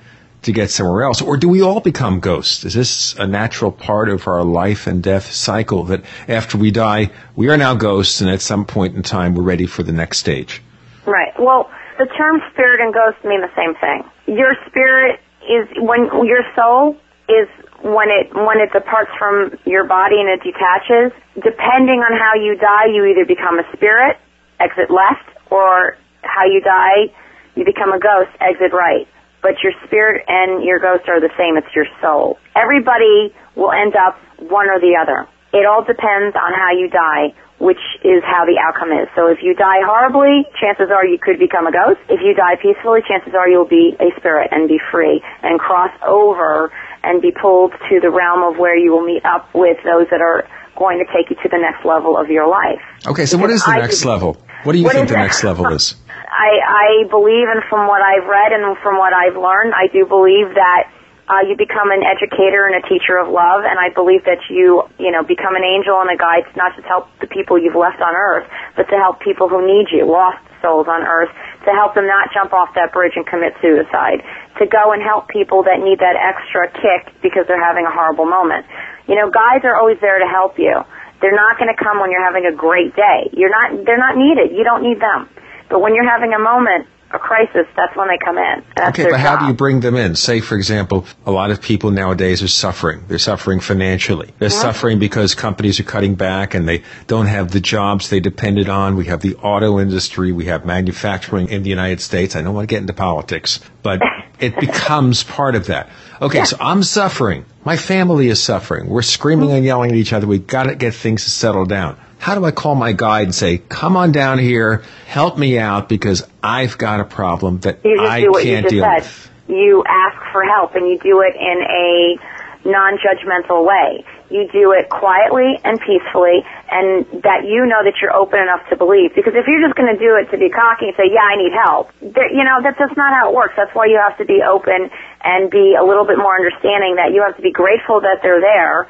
to 0.44 0.52
get 0.52 0.70
somewhere 0.70 1.02
else? 1.02 1.20
Or 1.20 1.36
do 1.36 1.48
we 1.48 1.62
all 1.62 1.80
become 1.80 2.20
ghosts? 2.20 2.64
Is 2.64 2.74
this 2.74 3.14
a 3.14 3.26
natural 3.26 3.72
part 3.72 4.08
of 4.08 4.26
our 4.28 4.44
life 4.44 4.86
and 4.86 5.02
death 5.02 5.32
cycle 5.32 5.84
that 5.84 6.04
after 6.28 6.58
we 6.58 6.70
die, 6.70 7.10
we 7.36 7.48
are 7.48 7.56
now 7.56 7.74
ghosts 7.74 8.20
and 8.20 8.30
at 8.30 8.40
some 8.40 8.64
point 8.64 8.94
in 8.94 9.02
time 9.02 9.34
we're 9.34 9.42
ready 9.42 9.66
for 9.66 9.82
the 9.82 9.92
next 9.92 10.18
stage? 10.18 10.62
Right. 11.06 11.32
Well, 11.38 11.70
the 11.98 12.06
term 12.06 12.40
spirit 12.52 12.80
and 12.80 12.92
ghost 12.92 13.24
mean 13.24 13.40
the 13.40 13.52
same 13.54 13.74
thing. 13.74 14.04
Your 14.26 14.54
spirit 14.66 15.20
is 15.42 15.68
when 15.76 16.08
your 16.26 16.42
soul 16.56 16.96
is 17.28 17.48
when 17.84 18.08
it 18.08 18.32
when 18.34 18.60
it 18.60 18.72
departs 18.72 19.10
from 19.18 19.52
your 19.64 19.84
body 19.84 20.16
and 20.20 20.28
it 20.28 20.42
detaches. 20.42 21.12
Depending 21.34 22.00
on 22.00 22.16
how 22.16 22.32
you 22.34 22.56
die, 22.56 22.86
you 22.92 23.04
either 23.04 23.24
become 23.26 23.58
a 23.58 23.66
spirit, 23.76 24.16
exit 24.58 24.90
left, 24.90 25.28
or 25.50 25.96
how 26.22 26.44
you 26.46 26.60
die, 26.60 27.12
you 27.54 27.64
become 27.64 27.92
a 27.92 28.00
ghost, 28.00 28.30
exit 28.40 28.72
right. 28.72 29.06
But 29.44 29.60
your 29.60 29.76
spirit 29.84 30.24
and 30.24 30.64
your 30.64 30.80
ghost 30.80 31.04
are 31.12 31.20
the 31.20 31.28
same. 31.36 31.60
It's 31.60 31.68
your 31.76 31.84
soul. 32.00 32.40
Everybody 32.56 33.28
will 33.54 33.76
end 33.76 33.92
up 33.92 34.16
one 34.40 34.72
or 34.72 34.80
the 34.80 34.96
other. 34.96 35.28
It 35.52 35.68
all 35.68 35.84
depends 35.84 36.32
on 36.32 36.50
how 36.56 36.72
you 36.72 36.88
die 36.88 37.36
which 37.58 37.80
is 38.02 38.22
how 38.26 38.44
the 38.44 38.58
outcome 38.58 38.90
is. 38.90 39.06
So 39.14 39.30
if 39.30 39.38
you 39.42 39.54
die 39.54 39.80
horribly, 39.86 40.44
chances 40.60 40.90
are 40.90 41.06
you 41.06 41.18
could 41.18 41.38
become 41.38 41.66
a 41.66 41.72
ghost. 41.72 42.00
If 42.10 42.20
you 42.20 42.34
die 42.34 42.56
peacefully, 42.60 43.00
chances 43.06 43.32
are 43.34 43.48
you'll 43.48 43.68
be 43.68 43.94
a 44.00 44.10
spirit 44.18 44.50
and 44.50 44.68
be 44.68 44.80
free 44.90 45.22
and 45.42 45.58
cross 45.58 45.92
over 46.06 46.72
and 47.02 47.22
be 47.22 47.30
pulled 47.30 47.72
to 47.72 48.00
the 48.00 48.10
realm 48.10 48.42
of 48.42 48.58
where 48.58 48.76
you 48.76 48.90
will 48.90 49.06
meet 49.06 49.24
up 49.24 49.48
with 49.54 49.78
those 49.84 50.06
that 50.10 50.20
are 50.20 50.48
going 50.76 50.98
to 50.98 51.06
take 51.14 51.30
you 51.30 51.36
to 51.42 51.48
the 51.48 51.58
next 51.58 51.84
level 51.84 52.18
of 52.18 52.28
your 52.28 52.48
life. 52.48 52.82
Okay, 53.06 53.26
so 53.26 53.38
what 53.38 53.50
is 53.50 53.64
the 53.64 53.70
I 53.70 53.78
next 53.78 54.04
level? 54.04 54.36
What 54.64 54.72
do 54.72 54.78
you 54.78 54.84
What 54.84 54.94
think 54.94 55.08
the 55.08 55.16
next 55.16 55.44
level 55.44 55.66
is? 55.68 55.94
I, 56.34 56.50
I 56.66 56.88
believe, 57.06 57.46
and 57.46 57.62
from 57.70 57.86
what 57.86 58.02
I've 58.02 58.26
read 58.26 58.50
and 58.50 58.76
from 58.82 58.98
what 58.98 59.14
I've 59.14 59.38
learned, 59.38 59.70
I 59.70 59.86
do 59.86 60.02
believe 60.02 60.50
that 60.58 60.90
uh, 61.30 61.46
you 61.46 61.54
become 61.56 61.94
an 61.94 62.02
educator 62.02 62.66
and 62.66 62.74
a 62.74 62.84
teacher 62.84 63.16
of 63.16 63.30
love, 63.30 63.62
and 63.62 63.78
I 63.78 63.94
believe 63.94 64.26
that 64.26 64.42
you, 64.50 64.82
you 64.98 65.14
know, 65.14 65.22
become 65.22 65.54
an 65.54 65.62
angel 65.62 65.96
and 66.02 66.10
a 66.10 66.18
guide 66.18 66.44
not 66.58 66.74
just 66.74 66.90
help 66.90 67.08
the 67.22 67.30
people 67.30 67.56
you've 67.56 67.78
left 67.78 68.02
on 68.02 68.12
earth, 68.12 68.50
but 68.76 68.90
to 68.90 68.96
help 68.98 69.22
people 69.22 69.48
who 69.48 69.62
need 69.62 69.88
you, 69.94 70.04
lost 70.04 70.42
souls 70.60 70.90
on 70.90 71.06
earth 71.06 71.30
to 71.64 71.70
help 71.72 71.94
them 71.96 72.06
not 72.06 72.28
jump 72.32 72.52
off 72.52 72.72
that 72.76 72.92
bridge 72.92 73.16
and 73.16 73.24
commit 73.26 73.56
suicide, 73.60 74.20
to 74.60 74.64
go 74.68 74.92
and 74.92 75.00
help 75.00 75.28
people 75.28 75.64
that 75.64 75.80
need 75.80 75.98
that 76.00 76.16
extra 76.16 76.68
kick 76.72 77.08
because 77.24 77.48
they're 77.48 77.62
having 77.62 77.84
a 77.84 77.92
horrible 77.92 78.28
moment. 78.28 78.66
You 79.08 79.16
know, 79.16 79.32
guides 79.32 79.64
are 79.64 79.76
always 79.76 80.00
there 80.00 80.18
to 80.18 80.28
help 80.28 80.58
you. 80.58 80.76
They're 81.20 81.36
not 81.36 81.56
going 81.56 81.72
to 81.72 81.78
come 81.78 82.00
when 82.00 82.12
you're 82.12 82.24
having 82.24 82.44
a 82.44 82.52
great 82.52 82.92
day. 82.96 83.32
You're 83.32 83.52
not, 83.52 83.84
they're 83.84 84.00
not 84.00 84.16
needed. 84.16 84.52
You 84.52 84.64
don't 84.64 84.84
need 84.84 85.00
them. 85.00 85.28
But 85.68 85.80
when 85.80 85.94
you're 85.94 86.08
having 86.08 86.32
a 86.32 86.38
moment, 86.38 86.86
a 87.14 87.18
crisis, 87.18 87.66
that's 87.76 87.96
when 87.96 88.08
they 88.08 88.18
come 88.18 88.36
in. 88.36 88.64
That's 88.76 88.98
okay, 88.98 89.08
but 89.08 89.20
how 89.20 89.36
do 89.36 89.46
you 89.46 89.54
bring 89.54 89.80
them 89.80 89.94
in? 89.96 90.16
Say, 90.16 90.40
for 90.40 90.56
example, 90.56 91.06
a 91.24 91.30
lot 91.30 91.50
of 91.52 91.62
people 91.62 91.92
nowadays 91.92 92.42
are 92.42 92.48
suffering. 92.48 93.04
They're 93.06 93.18
suffering 93.18 93.60
financially. 93.60 94.32
They're 94.38 94.48
Yeah. 94.48 94.62
suffering 94.66 94.98
because 94.98 95.34
companies 95.34 95.78
are 95.78 95.84
cutting 95.84 96.16
back 96.16 96.54
and 96.54 96.68
they 96.68 96.82
don't 97.06 97.26
have 97.26 97.52
the 97.52 97.60
jobs 97.60 98.08
they 98.08 98.18
depended 98.18 98.68
on. 98.68 98.96
We 98.96 99.04
have 99.06 99.20
the 99.20 99.36
auto 99.36 99.78
industry. 99.78 100.32
We 100.32 100.46
have 100.46 100.64
manufacturing 100.64 101.48
in 101.50 101.62
the 101.62 101.70
United 101.70 102.00
States. 102.00 102.34
I 102.34 102.42
don't 102.42 102.54
want 102.54 102.68
to 102.68 102.74
get 102.74 102.80
into 102.80 102.94
politics, 102.94 103.60
but 103.82 104.02
it 104.40 104.58
becomes 104.58 105.22
part 105.22 105.54
of 105.54 105.66
that. 105.66 105.90
Okay, 106.20 106.44
so 106.44 106.56
I'm 106.58 106.82
suffering. 106.82 107.44
My 107.64 107.76
family 107.76 108.28
is 108.28 108.42
suffering. 108.42 108.88
We're 108.88 109.02
screaming 109.02 109.48
mm-hmm. 109.48 109.56
and 109.56 109.64
yelling 109.64 109.90
at 109.92 109.96
each 109.96 110.12
other. 110.12 110.26
We've 110.26 110.46
got 110.46 110.64
to 110.64 110.74
get 110.74 110.94
things 110.94 111.24
to 111.24 111.30
settle 111.30 111.64
down. 111.64 111.96
How 112.24 112.34
do 112.34 112.46
I 112.46 112.52
call 112.52 112.74
my 112.74 112.94
guide 112.96 113.24
and 113.24 113.34
say, 113.34 113.58
come 113.58 113.98
on 113.98 114.10
down 114.10 114.38
here, 114.38 114.80
help 115.04 115.36
me 115.36 115.58
out 115.58 115.90
because 115.90 116.26
I've 116.42 116.78
got 116.78 117.00
a 117.00 117.04
problem 117.04 117.60
that 117.68 117.84
You 117.84 118.00
just 118.00 118.10
I 118.10 118.20
do 118.22 118.30
what 118.32 118.42
can't 118.42 118.64
just 118.64 118.72
deal 118.72 118.80
said. 118.82 119.04
with? 119.04 119.30
You 119.52 119.84
ask 119.84 120.16
for 120.32 120.42
help 120.42 120.74
and 120.74 120.88
you 120.88 120.96
do 120.98 121.20
it 121.20 121.36
in 121.36 121.58
a 121.68 122.16
non-judgmental 122.64 123.68
way. 123.68 124.06
You 124.30 124.48
do 124.48 124.72
it 124.72 124.88
quietly 124.88 125.60
and 125.68 125.76
peacefully 125.84 126.40
and 126.72 127.04
that 127.28 127.44
you 127.44 127.68
know 127.68 127.84
that 127.84 128.00
you're 128.00 128.16
open 128.16 128.40
enough 128.40 128.64
to 128.70 128.76
believe. 128.80 129.12
Because 129.14 129.36
if 129.36 129.44
you're 129.44 129.60
just 129.60 129.76
going 129.76 129.92
to 129.92 130.00
do 130.00 130.16
it 130.16 130.32
to 130.32 130.40
be 130.40 130.48
cocky 130.48 130.88
and 130.88 130.96
say, 130.96 131.12
yeah, 131.12 131.28
I 131.28 131.36
need 131.36 131.52
help, 131.52 131.92
you 132.00 132.40
know, 132.40 132.64
that's 132.64 132.80
just 132.80 132.96
not 132.96 133.12
how 133.12 133.28
it 133.28 133.36
works. 133.36 133.52
That's 133.54 133.74
why 133.76 133.84
you 133.84 134.00
have 134.00 134.16
to 134.16 134.24
be 134.24 134.40
open 134.40 134.88
and 135.20 135.50
be 135.52 135.76
a 135.76 135.84
little 135.84 136.08
bit 136.08 136.16
more 136.16 136.32
understanding 136.40 136.96
that 136.96 137.12
you 137.12 137.20
have 137.20 137.36
to 137.36 137.44
be 137.44 137.52
grateful 137.52 138.00
that 138.00 138.24
they're 138.24 138.40
there 138.40 138.88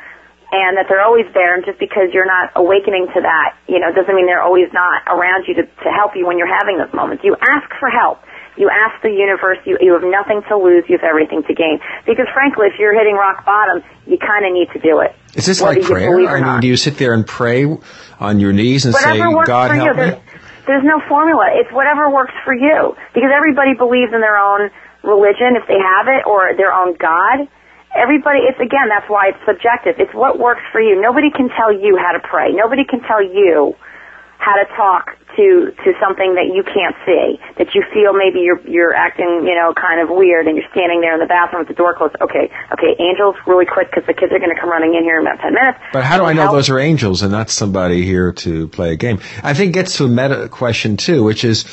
and 0.55 0.78
that 0.78 0.86
they're 0.86 1.02
always 1.02 1.26
there 1.35 1.59
and 1.59 1.66
just 1.66 1.78
because 1.82 2.14
you're 2.14 2.28
not 2.28 2.55
awakening 2.55 3.10
to 3.10 3.20
that, 3.20 3.59
you 3.66 3.82
know, 3.82 3.90
doesn't 3.90 4.14
mean 4.14 4.26
they're 4.26 4.43
always 4.43 4.70
not 4.72 5.02
around 5.10 5.51
you 5.51 5.55
to, 5.59 5.64
to 5.66 5.89
help 5.90 6.14
you 6.14 6.26
when 6.26 6.39
you're 6.39 6.51
having 6.51 6.78
those 6.78 6.93
moments. 6.94 7.24
You 7.26 7.35
ask 7.43 7.66
for 7.82 7.90
help. 7.90 8.22
You 8.56 8.70
ask 8.70 9.02
the 9.02 9.10
universe, 9.10 9.59
you, 9.66 9.76
you 9.82 9.93
have 9.98 10.06
nothing 10.06 10.43
to 10.47 10.55
lose, 10.56 10.85
you 10.86 10.97
have 10.97 11.02
everything 11.02 11.43
to 11.43 11.55
gain. 11.55 11.82
Because 12.06 12.31
frankly, 12.32 12.70
if 12.70 12.78
you're 12.78 12.94
hitting 12.94 13.18
rock 13.18 13.44
bottom, 13.44 13.82
you 14.06 14.16
kind 14.16 14.47
of 14.47 14.55
need 14.55 14.70
to 14.72 14.78
do 14.78 15.01
it. 15.01 15.10
Is 15.35 15.47
this 15.47 15.60
like 15.60 15.82
prayer? 15.82 16.14
I 16.31 16.40
mean, 16.40 16.60
do 16.60 16.68
you 16.68 16.76
sit 16.76 16.97
there 16.97 17.14
and 17.14 17.26
pray 17.26 17.66
on 18.20 18.39
your 18.39 18.52
knees 18.52 18.85
and 18.86 18.94
say, 18.94 19.18
Whatever 19.18 19.35
works 19.35 19.48
God 19.48 19.70
help 19.74 19.97
me? 19.97 20.02
There's, 20.06 20.22
there's 20.70 20.85
no 20.86 21.02
formula. 21.09 21.51
It's 21.59 21.72
whatever 21.74 22.09
works 22.10 22.35
for 22.44 22.55
you. 22.55 22.94
Because 23.12 23.31
everybody 23.35 23.74
believes 23.74 24.14
in 24.14 24.20
their 24.20 24.39
own 24.39 24.70
religion, 25.02 25.59
if 25.59 25.66
they 25.66 25.76
have 25.82 26.06
it, 26.06 26.24
or 26.24 26.55
their 26.56 26.72
own 26.72 26.94
God. 26.94 27.48
Everybody, 27.94 28.40
it's 28.50 28.58
again, 28.58 28.88
that's 28.90 29.08
why 29.08 29.30
it's 29.30 29.38
subjective. 29.46 29.96
It's 29.98 30.12
what 30.14 30.38
works 30.38 30.62
for 30.72 30.80
you. 30.80 31.00
Nobody 31.00 31.30
can 31.30 31.48
tell 31.48 31.72
you 31.72 31.96
how 31.96 32.12
to 32.12 32.20
pray. 32.20 32.50
Nobody 32.52 32.84
can 32.84 33.00
tell 33.00 33.22
you 33.22 33.76
how 34.38 34.56
to 34.56 34.66
talk 34.76 35.16
to 35.36 35.72
to 35.84 35.92
something 35.98 36.34
that 36.34 36.50
you 36.52 36.62
can't 36.62 36.94
see, 37.06 37.40
that 37.58 37.74
you 37.74 37.82
feel 37.94 38.12
maybe 38.12 38.40
you're 38.40 38.60
you're 38.66 38.94
acting, 38.94 39.46
you 39.46 39.54
know, 39.54 39.72
kind 39.74 40.00
of 40.02 40.10
weird, 40.10 40.46
and 40.46 40.56
you're 40.56 40.68
standing 40.70 41.00
there 41.00 41.14
in 41.14 41.20
the 41.20 41.26
bathroom 41.26 41.60
with 41.62 41.68
the 41.68 41.74
door 41.74 41.94
closed. 41.94 42.14
Okay, 42.20 42.50
okay, 42.72 42.92
angels, 42.98 43.36
really 43.46 43.66
quick, 43.66 43.90
because 43.90 44.06
the 44.06 44.14
kids 44.14 44.32
are 44.32 44.38
going 44.38 44.54
to 44.54 44.60
come 44.60 44.70
running 44.70 44.94
in 44.94 45.02
here 45.02 45.18
in 45.18 45.26
about 45.26 45.40
ten 45.40 45.54
minutes. 45.54 45.78
But 45.92 46.04
how 46.04 46.18
do 46.18 46.24
I 46.24 46.34
know 46.34 46.42
Help. 46.42 46.54
those 46.54 46.70
are 46.70 46.78
angels 46.78 47.22
and 47.22 47.32
not 47.32 47.50
somebody 47.50 48.04
here 48.04 48.32
to 48.32 48.68
play 48.68 48.92
a 48.92 48.96
game? 48.96 49.20
I 49.42 49.54
think 49.54 49.70
it 49.70 49.74
gets 49.74 49.96
to 49.98 50.04
a 50.04 50.08
meta 50.08 50.48
question 50.48 50.96
too, 50.96 51.24
which 51.24 51.44
is, 51.44 51.64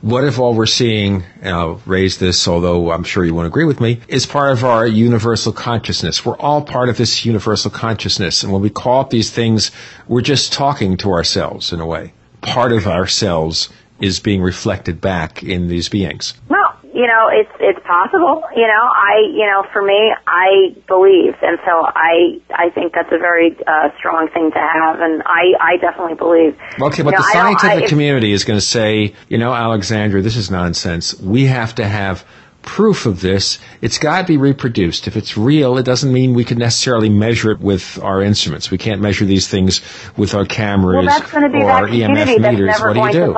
what 0.00 0.24
if 0.24 0.38
all 0.38 0.54
we're 0.54 0.66
seeing, 0.66 1.24
and 1.42 1.54
I'll 1.54 1.82
raise 1.86 2.18
this, 2.18 2.48
although 2.48 2.90
I'm 2.90 3.04
sure 3.04 3.24
you 3.24 3.34
won't 3.34 3.46
agree 3.46 3.64
with 3.64 3.80
me, 3.80 4.00
is 4.08 4.26
part 4.26 4.52
of 4.52 4.64
our 4.64 4.86
universal 4.86 5.52
consciousness. 5.52 6.24
We're 6.24 6.38
all 6.38 6.62
part 6.62 6.88
of 6.88 6.96
this 6.96 7.24
universal 7.24 7.70
consciousness. 7.70 8.42
And 8.42 8.52
when 8.52 8.62
we 8.62 8.70
call 8.70 9.00
up 9.00 9.10
these 9.10 9.30
things, 9.30 9.70
we're 10.08 10.22
just 10.22 10.52
talking 10.52 10.96
to 10.98 11.12
ourselves 11.12 11.72
in 11.72 11.80
a 11.80 11.86
way. 11.86 12.12
Part 12.40 12.72
of 12.72 12.86
ourselves 12.86 13.68
is 14.00 14.20
being 14.20 14.40
reflected 14.40 15.00
back 15.00 15.42
in 15.42 15.68
these 15.68 15.88
beings. 15.88 16.34
Well, 16.48 16.74
you 16.92 17.06
know, 17.06 17.28
it's 17.32 17.50
it's 17.60 17.78
possible. 17.86 18.42
You 18.54 18.66
know, 18.66 18.84
I 18.84 19.20
you 19.32 19.46
know, 19.46 19.64
for 19.72 19.82
me, 19.82 20.12
I 20.26 20.74
believe, 20.86 21.34
and 21.42 21.58
so 21.64 21.84
I 21.86 22.40
I 22.50 22.70
think 22.70 22.92
that's 22.94 23.12
a 23.12 23.18
very 23.18 23.56
uh, 23.66 23.90
strong 23.98 24.28
thing 24.28 24.50
to 24.50 24.58
have, 24.58 25.00
and 25.00 25.22
I 25.24 25.54
I 25.60 25.76
definitely 25.78 26.14
believe. 26.14 26.56
Okay, 26.80 27.02
but 27.02 27.12
You 27.12 27.18
know, 27.18 27.18
the 27.18 27.32
scientific 27.32 27.84
I- 27.84 27.88
community 27.88 28.32
is 28.32 28.44
going 28.44 28.58
to 28.58 28.64
say, 28.64 29.14
you 29.28 29.38
know, 29.38 29.52
Alexandra, 29.54 30.20
this 30.22 30.36
is 30.36 30.50
nonsense. 30.50 31.18
We 31.20 31.46
have 31.46 31.74
to 31.76 31.86
have 31.86 32.24
proof 32.62 33.06
of 33.06 33.20
this. 33.22 33.58
It's 33.80 33.96
got 33.98 34.20
to 34.22 34.26
be 34.26 34.36
reproduced. 34.36 35.06
If 35.08 35.16
it's 35.16 35.38
real, 35.38 35.78
it 35.78 35.84
doesn't 35.84 36.12
mean 36.12 36.34
we 36.34 36.44
can 36.44 36.58
necessarily 36.58 37.08
measure 37.08 37.52
it 37.52 37.60
with 37.60 37.98
our 38.02 38.20
instruments. 38.22 38.70
We 38.70 38.76
can't 38.76 39.00
measure 39.00 39.24
these 39.24 39.48
things 39.48 39.80
with 40.16 40.34
our 40.34 40.44
cameras 40.44 41.06
Well, 41.06 41.18
that's 41.18 41.30
going 41.30 41.44
to 41.44 41.48
be 41.48 41.62
or 41.64 41.68
that 41.68 41.82
our 41.84 41.88
EMF 41.88 42.14
that's 42.26 42.38
meters. 42.38 42.66
never 42.66 42.88
What 42.92 43.12
do 43.12 43.18
you 43.18 43.26
do? 43.26 43.34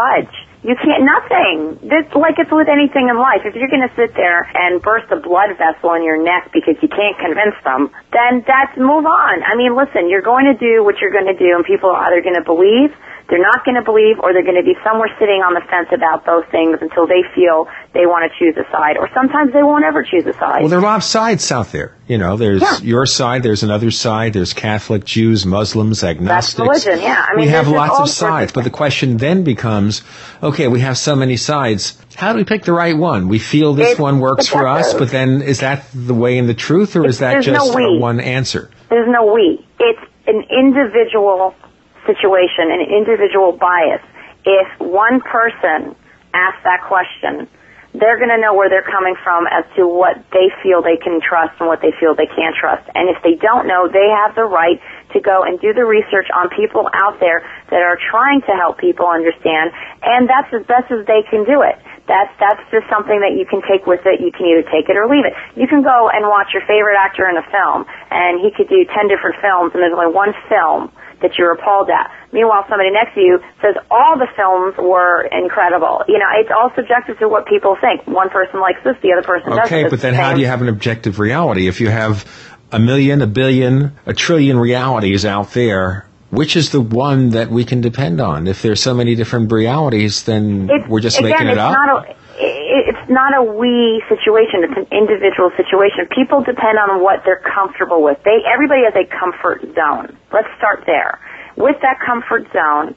You 0.62 0.78
can't, 0.78 1.02
nothing. 1.02 1.82
This, 1.90 2.06
like 2.14 2.39
it's 2.39 2.51
with 2.55 2.70
anything 2.70 3.10
in 3.10 3.18
life. 3.18 3.43
If 3.43 3.59
you're 3.59 3.66
going 3.66 3.82
to 3.82 3.90
sit 3.98 4.14
there 4.14 4.47
and 4.47 4.78
burst 4.78 5.10
a 5.10 5.18
blood 5.18 5.59
vessel 5.59 5.94
in 5.98 6.06
your 6.06 6.22
neck 6.22 6.55
because 6.55 6.78
you 6.78 6.86
can't 6.86 7.18
convince 7.18 7.59
them, 7.66 7.90
then 8.14 8.47
that's 8.47 8.70
move 8.78 9.02
on. 9.02 9.43
I 9.43 9.59
mean, 9.59 9.74
listen, 9.74 10.06
you're 10.06 10.22
going 10.22 10.47
to 10.47 10.55
do 10.55 10.86
what 10.86 11.02
you're 11.02 11.10
going 11.10 11.26
to 11.26 11.34
do 11.34 11.59
and 11.59 11.66
people 11.66 11.90
are 11.90 11.98
either 12.06 12.22
going 12.22 12.39
to 12.39 12.47
believe, 12.47 12.94
they're 13.33 13.41
not 13.41 13.65
going 13.65 13.77
to 13.77 13.83
believe, 13.83 14.21
or 14.21 14.35
they're 14.35 14.45
going 14.45 14.61
to 14.61 14.63
be 14.63 14.77
somewhere 14.85 15.09
sitting 15.19 15.41
on 15.41 15.55
the 15.55 15.63
fence 15.71 15.89
about 15.91 16.27
those 16.27 16.45
things 16.53 16.77
until 16.83 17.07
they 17.07 17.23
feel 17.35 17.67
they 17.95 18.05
want 18.05 18.31
to 18.31 18.39
choose 18.39 18.55
a 18.61 18.71
side. 18.71 18.99
Or 18.99 19.09
sometimes 19.15 19.55
they 19.55 19.63
won't 19.63 19.85
ever 19.87 20.05
choose 20.05 20.27
a 20.27 20.35
side. 20.35 20.61
Well, 20.61 20.69
there 20.69 20.79
are 20.79 20.83
a 20.83 20.85
lot 20.85 20.97
of 20.99 21.05
sides 21.05 21.51
out 21.51 21.73
there. 21.73 21.97
You 22.07 22.19
know, 22.19 22.37
there's 22.37 22.61
Yeah. 22.61 22.77
your 22.83 23.07
side, 23.07 23.43
there's 23.43 23.63
another 23.63 23.91
side, 23.91 24.35
there's 24.35 24.53
Catholic, 24.53 25.07
Jews, 25.07 25.47
Muslims, 25.47 26.05
agnostics. 26.05 26.59
religion, 26.61 27.01
yeah. 27.01 27.25
I 27.27 27.35
mean, 27.35 27.47
we 27.47 27.51
have 27.53 27.69
lots 27.69 28.01
of 28.01 28.11
sides, 28.11 28.53
but 28.53 28.65
the 28.65 28.71
question 28.71 29.17
then 29.17 29.45
becomes, 29.45 30.03
okay, 30.43 30.69
we 30.69 30.81
have 30.81 30.99
so 30.99 31.17
many 31.17 31.39
sides. 31.39 31.97
How 32.15 32.33
do 32.35 32.37
we 32.39 32.45
pick 32.45 32.65
the 32.65 32.75
right 32.75 32.95
one? 32.95 33.29
We 33.29 33.39
feel 33.39 33.73
this 33.73 33.93
It's 33.93 33.99
one 33.99 34.21
works 34.21 34.47
for 34.47 34.69
us, 34.69 34.93
but 34.93 35.09
then 35.09 35.41
is 35.41 35.61
that 35.61 35.85
the 35.95 36.13
way 36.13 36.37
and 36.37 36.47
the 36.47 36.55
truth, 36.69 36.97
or 36.97 37.07
is 37.07 37.21
that 37.21 37.37
no 37.37 37.41
just 37.41 37.75
a 37.75 37.99
one 37.99 38.21
answer? 38.21 38.69
There's 38.91 39.09
no 39.09 39.33
we. 39.33 39.65
It's 39.81 40.01
an 40.27 40.45
individual 40.51 41.55
situation, 42.07 42.70
an 42.70 42.81
individual 42.81 43.53
bias. 43.53 44.03
If 44.45 44.69
one 44.81 45.20
person 45.20 45.95
asks 46.35 46.62
that 46.65 46.83
question, 46.89 47.49
they're 47.93 48.16
going 48.16 48.33
to 48.33 48.41
know 48.41 48.57
where 48.57 48.73
they're 48.73 48.89
coming 48.89 49.12
from 49.20 49.45
as 49.53 49.69
to 49.77 49.85
what 49.85 50.16
they 50.33 50.49
feel 50.65 50.81
they 50.81 50.97
can 50.97 51.20
trust 51.20 51.53
and 51.61 51.69
what 51.69 51.85
they 51.85 51.93
feel 52.01 52.16
they 52.16 52.31
can't 52.31 52.57
trust. 52.57 52.89
And 52.97 53.12
if 53.12 53.20
they 53.20 53.37
don't 53.37 53.69
know, 53.69 53.85
they 53.85 54.09
have 54.09 54.33
the 54.33 54.49
right 54.49 54.81
to 55.12 55.20
go 55.20 55.45
and 55.45 55.61
do 55.61 55.77
the 55.77 55.85
research 55.85 56.33
on 56.33 56.49
people 56.49 56.89
out 56.97 57.20
there 57.20 57.45
that 57.69 57.85
are 57.85 58.01
trying 58.01 58.41
to 58.49 58.53
help 58.57 58.81
people 58.81 59.05
understand, 59.05 59.77
and 60.01 60.24
that's 60.24 60.49
as 60.57 60.65
best 60.65 60.89
as 60.89 61.05
they 61.05 61.20
can 61.29 61.45
do 61.45 61.61
it. 61.61 61.77
That's 62.09 62.33
that's 62.41 62.65
just 62.73 62.89
something 62.89 63.20
that 63.20 63.37
you 63.37 63.45
can 63.45 63.61
take 63.69 63.85
with 63.85 64.03
it. 64.09 64.24
You 64.24 64.33
can 64.33 64.49
either 64.49 64.65
take 64.73 64.89
it 64.89 64.97
or 64.97 65.07
leave 65.07 65.29
it. 65.29 65.37
You 65.55 65.69
can 65.69 65.85
go 65.85 66.09
and 66.09 66.27
watch 66.27 66.51
your 66.57 66.65
favorite 66.65 66.97
actor 66.97 67.29
in 67.29 67.37
a 67.37 67.45
film, 67.47 67.85
and 68.11 68.41
he 68.41 68.51
could 68.51 68.73
do 68.73 68.89
ten 68.89 69.07
different 69.07 69.37
films, 69.45 69.77
and 69.77 69.85
there's 69.85 69.95
only 69.95 70.11
one 70.11 70.33
film 70.49 70.91
that 71.23 71.39
you're 71.39 71.53
appalled 71.53 71.89
at. 71.90 72.11
Meanwhile, 72.32 72.66
somebody 72.69 72.90
next 72.90 73.15
to 73.15 73.20
you 73.20 73.40
says 73.61 73.74
all 73.90 74.19
the 74.19 74.28
films 74.36 74.77
were 74.77 75.23
incredible. 75.31 76.05
You 76.09 76.19
know, 76.19 76.27
it's 76.39 76.51
all 76.51 76.70
subjective 76.74 77.19
to 77.19 77.28
what 77.28 77.47
people 77.47 77.77
think. 77.81 78.07
One 78.07 78.31
person 78.31 78.61
likes 78.61 78.82
this, 78.85 78.97
the 79.03 79.12
other 79.12 79.23
person 79.27 79.51
doesn't. 79.51 79.65
Okay, 79.66 79.85
but 79.85 79.90
the 79.93 79.97
then 79.99 80.15
how 80.15 80.35
do 80.35 80.40
you 80.40 80.47
have 80.47 80.62
an 80.62 80.69
objective 80.69 81.19
reality? 81.19 81.66
If 81.69 81.81
you 81.81 81.89
have 81.89 82.24
a 82.70 82.78
million, 82.78 83.23
a 83.23 83.27
billion, 83.27 83.93
a 84.07 84.15
trillion 84.15 84.59
realities 84.59 85.24
out 85.24 85.53
there, 85.53 86.07
which 86.31 86.57
is 86.57 86.70
the 86.73 86.81
one 86.81 87.31
that 87.31 87.51
we 87.51 87.65
can 87.65 87.81
depend 87.82 88.20
on? 88.20 88.47
If 88.47 88.62
there's 88.62 88.81
so 88.81 88.94
many 88.94 89.15
different 89.15 89.53
realities, 89.53 90.23
then 90.23 90.70
It's- 90.70 90.89
we're 90.89 91.01
just 91.01 91.19
again, 91.19 91.31
making 91.31 91.49
it 91.49 91.59
up? 91.59 91.77
It's 92.39 93.11
not 93.11 93.37
a 93.37 93.43
we 93.43 94.03
situation. 94.09 94.65
It's 94.65 94.77
an 94.77 94.89
individual 94.91 95.51
situation. 95.57 96.09
People 96.11 96.43
depend 96.43 96.79
on 96.79 97.03
what 97.03 97.23
they're 97.25 97.43
comfortable 97.43 98.03
with. 98.03 98.19
They 98.25 98.41
everybody 98.47 98.83
has 98.85 98.95
a 98.97 99.05
comfort 99.05 99.63
zone. 99.75 100.17
Let's 100.33 100.49
start 100.57 100.85
there. 100.87 101.21
With 101.57 101.77
that 101.83 102.01
comfort 102.01 102.49
zone, 102.53 102.95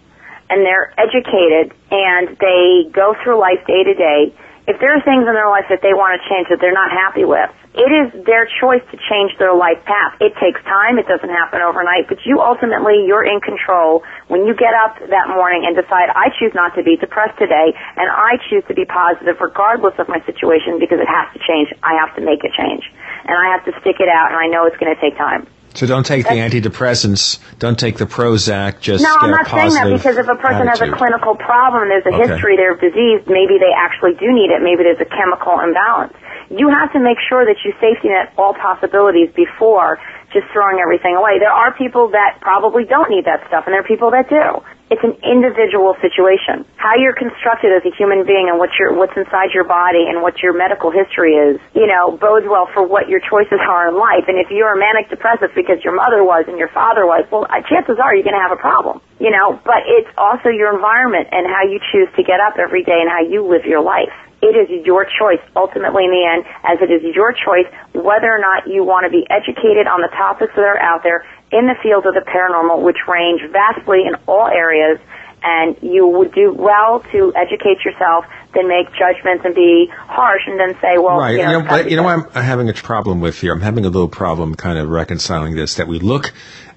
and 0.49 0.65
they're 0.65 0.93
educated 0.99 1.73
and 1.91 2.37
they 2.37 2.89
go 2.91 3.15
through 3.23 3.39
life 3.39 3.65
day 3.67 3.83
to 3.83 3.93
day. 3.93 4.33
If 4.65 4.81
there 4.81 4.97
are 4.97 5.03
things 5.05 5.29
in 5.29 5.33
their 5.37 5.49
life 5.49 5.69
that 5.69 5.85
they 5.85 5.93
want 5.93 6.17
to 6.17 6.21
change 6.25 6.49
that 6.49 6.57
they're 6.57 6.73
not 6.73 6.89
happy 6.89 7.21
with, 7.21 7.53
it 7.77 7.91
is 7.91 8.25
their 8.25 8.49
choice 8.49 8.81
to 8.89 8.97
change 8.97 9.37
their 9.37 9.53
life 9.53 9.77
path. 9.85 10.17
It 10.17 10.33
takes 10.41 10.57
time. 10.65 10.97
It 10.97 11.05
doesn't 11.05 11.29
happen 11.29 11.61
overnight, 11.61 12.09
but 12.09 12.17
you 12.25 12.41
ultimately, 12.41 13.05
you're 13.05 13.27
in 13.27 13.45
control 13.45 14.01
when 14.25 14.49
you 14.49 14.57
get 14.57 14.73
up 14.73 14.97
that 14.97 15.27
morning 15.29 15.69
and 15.69 15.77
decide, 15.77 16.09
I 16.09 16.33
choose 16.33 16.55
not 16.57 16.73
to 16.79 16.81
be 16.81 16.97
depressed 16.97 17.37
today 17.37 17.77
and 17.77 18.09
I 18.09 18.41
choose 18.49 18.65
to 18.65 18.73
be 18.73 18.89
positive 18.89 19.37
regardless 19.37 19.93
of 20.01 20.09
my 20.09 20.17
situation 20.25 20.81
because 20.81 20.97
it 20.97 21.09
has 21.11 21.29
to 21.37 21.39
change. 21.45 21.69
I 21.85 22.01
have 22.01 22.15
to 22.17 22.25
make 22.25 22.41
it 22.41 22.49
change 22.57 22.89
and 23.29 23.37
I 23.37 23.53
have 23.53 23.69
to 23.69 23.73
stick 23.85 24.01
it 24.01 24.09
out 24.09 24.33
and 24.33 24.39
I 24.39 24.49
know 24.49 24.65
it's 24.65 24.81
going 24.81 24.89
to 24.89 24.97
take 24.97 25.13
time. 25.13 25.45
So 25.75 25.85
don't 25.85 26.05
take 26.05 26.23
the 26.23 26.39
antidepressants. 26.39 27.39
Don't 27.59 27.77
take 27.77 27.97
the 27.97 28.05
Prozac. 28.05 28.79
Just 28.79 29.03
no, 29.03 29.11
I'm 29.11 29.31
not 29.31 29.47
saying 29.47 29.73
that 29.75 29.91
because 29.91 30.17
if 30.17 30.27
a 30.27 30.35
person 30.35 30.67
has 30.67 30.81
a 30.81 30.91
clinical 30.91 31.35
problem, 31.35 31.89
there's 31.89 32.05
a 32.05 32.15
Okay. 32.15 32.31
history 32.31 32.55
there 32.55 32.71
of 32.73 32.79
disease, 32.79 33.21
maybe 33.27 33.59
they 33.59 33.73
actually 33.75 34.15
do 34.15 34.31
need 34.31 34.51
it. 34.51 34.63
Maybe 34.63 34.83
there's 34.83 35.01
a 35.01 35.09
chemical 35.11 35.59
imbalance. 35.59 36.13
You 36.49 36.69
have 36.69 36.93
to 36.93 36.99
make 36.99 37.17
sure 37.27 37.43
that 37.43 37.57
you 37.65 37.73
safety 37.81 38.09
net 38.09 38.31
all 38.37 38.53
possibilities 38.53 39.29
before 39.35 39.99
just 40.31 40.47
throwing 40.53 40.79
everything 40.79 41.15
away. 41.15 41.39
There 41.39 41.51
are 41.51 41.73
people 41.73 42.09
that 42.09 42.37
probably 42.41 42.85
don't 42.85 43.09
need 43.09 43.25
that 43.25 43.45
stuff, 43.47 43.65
and 43.65 43.73
there 43.73 43.81
are 43.81 43.87
people 43.87 44.11
that 44.11 44.29
do. 44.29 44.61
It's 44.91 45.01
an 45.01 45.17
individual 45.25 45.97
situation. 45.97 46.61
How 46.77 46.93
you're 46.93 47.17
constructed 47.17 47.73
as 47.73 47.81
a 47.89 47.93
human 47.97 48.21
being 48.21 48.49
and 48.53 48.61
what 48.61 48.69
your 48.77 48.93
what's 48.93 49.17
inside 49.17 49.49
your 49.49 49.65
body 49.65 50.05
and 50.05 50.21
what 50.21 50.45
your 50.45 50.53
medical 50.53 50.91
history 50.93 51.33
is, 51.33 51.57
you 51.73 51.87
know, 51.89 52.13
bodes 52.17 52.45
well 52.45 52.69
for 52.69 52.85
what 52.85 53.09
your 53.09 53.19
choices 53.19 53.57
are 53.65 53.89
in 53.89 53.97
life. 53.97 54.29
And 54.29 54.37
if 54.37 54.51
you're 54.53 54.73
a 54.73 54.77
manic 54.77 55.09
depressive 55.09 55.49
because 55.57 55.81
your 55.83 55.95
mother 55.97 56.23
was 56.23 56.45
and 56.47 56.57
your 56.61 56.69
father 56.69 57.05
was, 57.05 57.25
well, 57.31 57.49
uh, 57.49 57.65
chances 57.65 57.97
are 57.97 58.13
you're 58.13 58.23
going 58.23 58.37
to 58.37 58.45
have 58.45 58.53
a 58.53 58.61
problem, 58.61 59.01
you 59.17 59.31
know. 59.33 59.57
But 59.65 59.89
it's 59.89 60.09
also 60.17 60.49
your 60.49 60.69
environment 60.69 61.29
and 61.33 61.49
how 61.49 61.65
you 61.65 61.81
choose 61.91 62.09
to 62.17 62.23
get 62.23 62.37
up 62.39 62.61
every 62.61 62.83
day 62.83 63.01
and 63.01 63.09
how 63.09 63.25
you 63.25 63.41
live 63.41 63.65
your 63.65 63.81
life. 63.81 64.13
It 64.41 64.55
is 64.55 64.85
your 64.85 65.05
choice, 65.05 65.41
ultimately 65.55 66.05
in 66.05 66.11
the 66.11 66.25
end, 66.25 66.45
as 66.63 66.77
it 66.81 66.91
is 66.91 67.15
your 67.15 67.31
choice 67.33 67.65
whether 67.93 68.27
or 68.27 68.39
not 68.39 68.67
you 68.67 68.83
want 68.83 69.05
to 69.05 69.09
be 69.09 69.25
educated 69.29 69.87
on 69.87 70.01
the 70.01 70.09
topics 70.09 70.53
that 70.55 70.61
are 70.61 70.77
out 70.77 71.03
there 71.03 71.25
in 71.51 71.67
the 71.67 71.75
field 71.81 72.05
of 72.05 72.13
the 72.13 72.21
paranormal, 72.21 72.83
which 72.83 72.97
range 73.07 73.41
vastly 73.51 74.03
in 74.05 74.15
all 74.27 74.47
areas, 74.47 74.99
and 75.41 75.77
you 75.81 76.07
would 76.07 76.33
do 76.33 76.53
well 76.53 77.01
to 77.11 77.31
educate 77.35 77.85
yourself 77.85 78.25
than 78.53 78.67
make 78.67 78.87
judgments 78.97 79.45
and 79.45 79.53
be 79.53 79.87
harsh 79.91 80.41
and 80.47 80.59
then 80.59 80.73
say, 80.81 80.97
well, 80.97 81.17
right. 81.17 81.31
you 81.31 81.37
know, 81.37 81.59
You 81.59 81.63
know, 81.63 81.77
you 81.89 81.95
know 81.97 82.03
what 82.03 82.35
I'm 82.35 82.43
having 82.43 82.69
a 82.69 82.73
problem 82.73 83.21
with 83.21 83.39
here? 83.39 83.53
I'm 83.53 83.61
having 83.61 83.85
a 83.85 83.89
little 83.89 84.09
problem 84.09 84.55
kind 84.55 84.79
of 84.79 84.89
reconciling 84.89 85.55
this, 85.55 85.75
that 85.75 85.87
we 85.87 85.99
look 85.99 86.33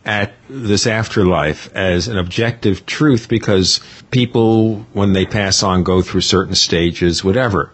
at 0.08 0.32
this 0.48 0.86
afterlife 0.86 1.70
as 1.76 2.08
an 2.08 2.16
objective 2.16 2.86
truth 2.86 3.28
because 3.28 3.80
people, 4.10 4.76
when 4.94 5.12
they 5.12 5.26
pass 5.26 5.62
on, 5.62 5.82
go 5.82 6.00
through 6.00 6.22
certain 6.22 6.54
stages, 6.54 7.22
whatever. 7.22 7.70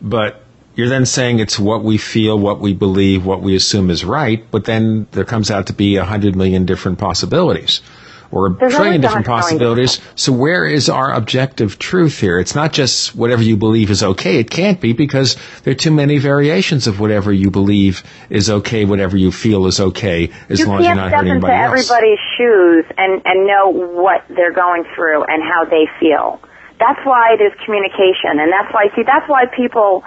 But 0.00 0.44
you're 0.76 0.88
then 0.88 1.06
saying 1.06 1.40
it's 1.40 1.58
what 1.58 1.82
we 1.82 1.98
feel, 1.98 2.38
what 2.38 2.60
we 2.60 2.72
believe, 2.72 3.26
what 3.26 3.42
we 3.42 3.56
assume 3.56 3.90
is 3.90 4.04
right, 4.04 4.48
but 4.52 4.64
then 4.64 5.08
there 5.10 5.24
comes 5.24 5.50
out 5.50 5.66
to 5.66 5.72
be 5.72 5.96
a 5.96 6.04
hundred 6.04 6.36
million 6.36 6.66
different 6.66 7.00
possibilities. 7.00 7.82
Or 8.32 8.46
a 8.46 8.54
There's 8.54 8.74
trillion 8.74 9.02
different 9.02 9.26
possibilities. 9.26 10.00
So 10.14 10.32
where 10.32 10.66
is 10.66 10.88
our 10.88 11.12
objective 11.12 11.78
truth 11.78 12.18
here? 12.18 12.38
It's 12.38 12.54
not 12.54 12.72
just 12.72 13.14
whatever 13.14 13.42
you 13.42 13.58
believe 13.58 13.90
is 13.90 14.02
okay. 14.02 14.38
It 14.38 14.50
can't 14.50 14.80
be 14.80 14.94
because 14.94 15.36
there 15.62 15.72
are 15.72 15.76
too 15.76 15.90
many 15.90 16.16
variations 16.16 16.86
of 16.86 16.98
whatever 16.98 17.30
you 17.30 17.50
believe 17.50 18.02
is 18.30 18.48
okay, 18.48 18.86
whatever 18.86 19.18
you 19.18 19.32
feel 19.32 19.66
is 19.66 19.80
okay, 19.80 20.32
as 20.48 20.60
you 20.60 20.66
long 20.66 20.80
as 20.80 20.86
you're 20.86 20.94
not 20.94 21.12
hurting 21.12 21.30
anybody 21.30 21.52
else. 21.52 21.60
You 21.60 21.76
can't 21.76 21.84
step 21.84 21.98
into 21.98 22.08
everybody's 22.08 22.24
shoes 22.38 22.84
and, 22.96 23.22
and 23.26 23.46
know 23.46 23.68
what 23.68 24.24
they're 24.30 24.54
going 24.54 24.84
through 24.94 25.24
and 25.24 25.42
how 25.42 25.66
they 25.66 25.84
feel. 26.00 26.40
That's 26.80 27.04
why 27.04 27.36
it 27.38 27.42
is 27.42 27.52
communication, 27.64 28.40
and 28.40 28.50
that's 28.50 28.72
why, 28.72 28.88
see, 28.96 29.04
that's 29.04 29.28
why 29.28 29.44
people 29.54 30.02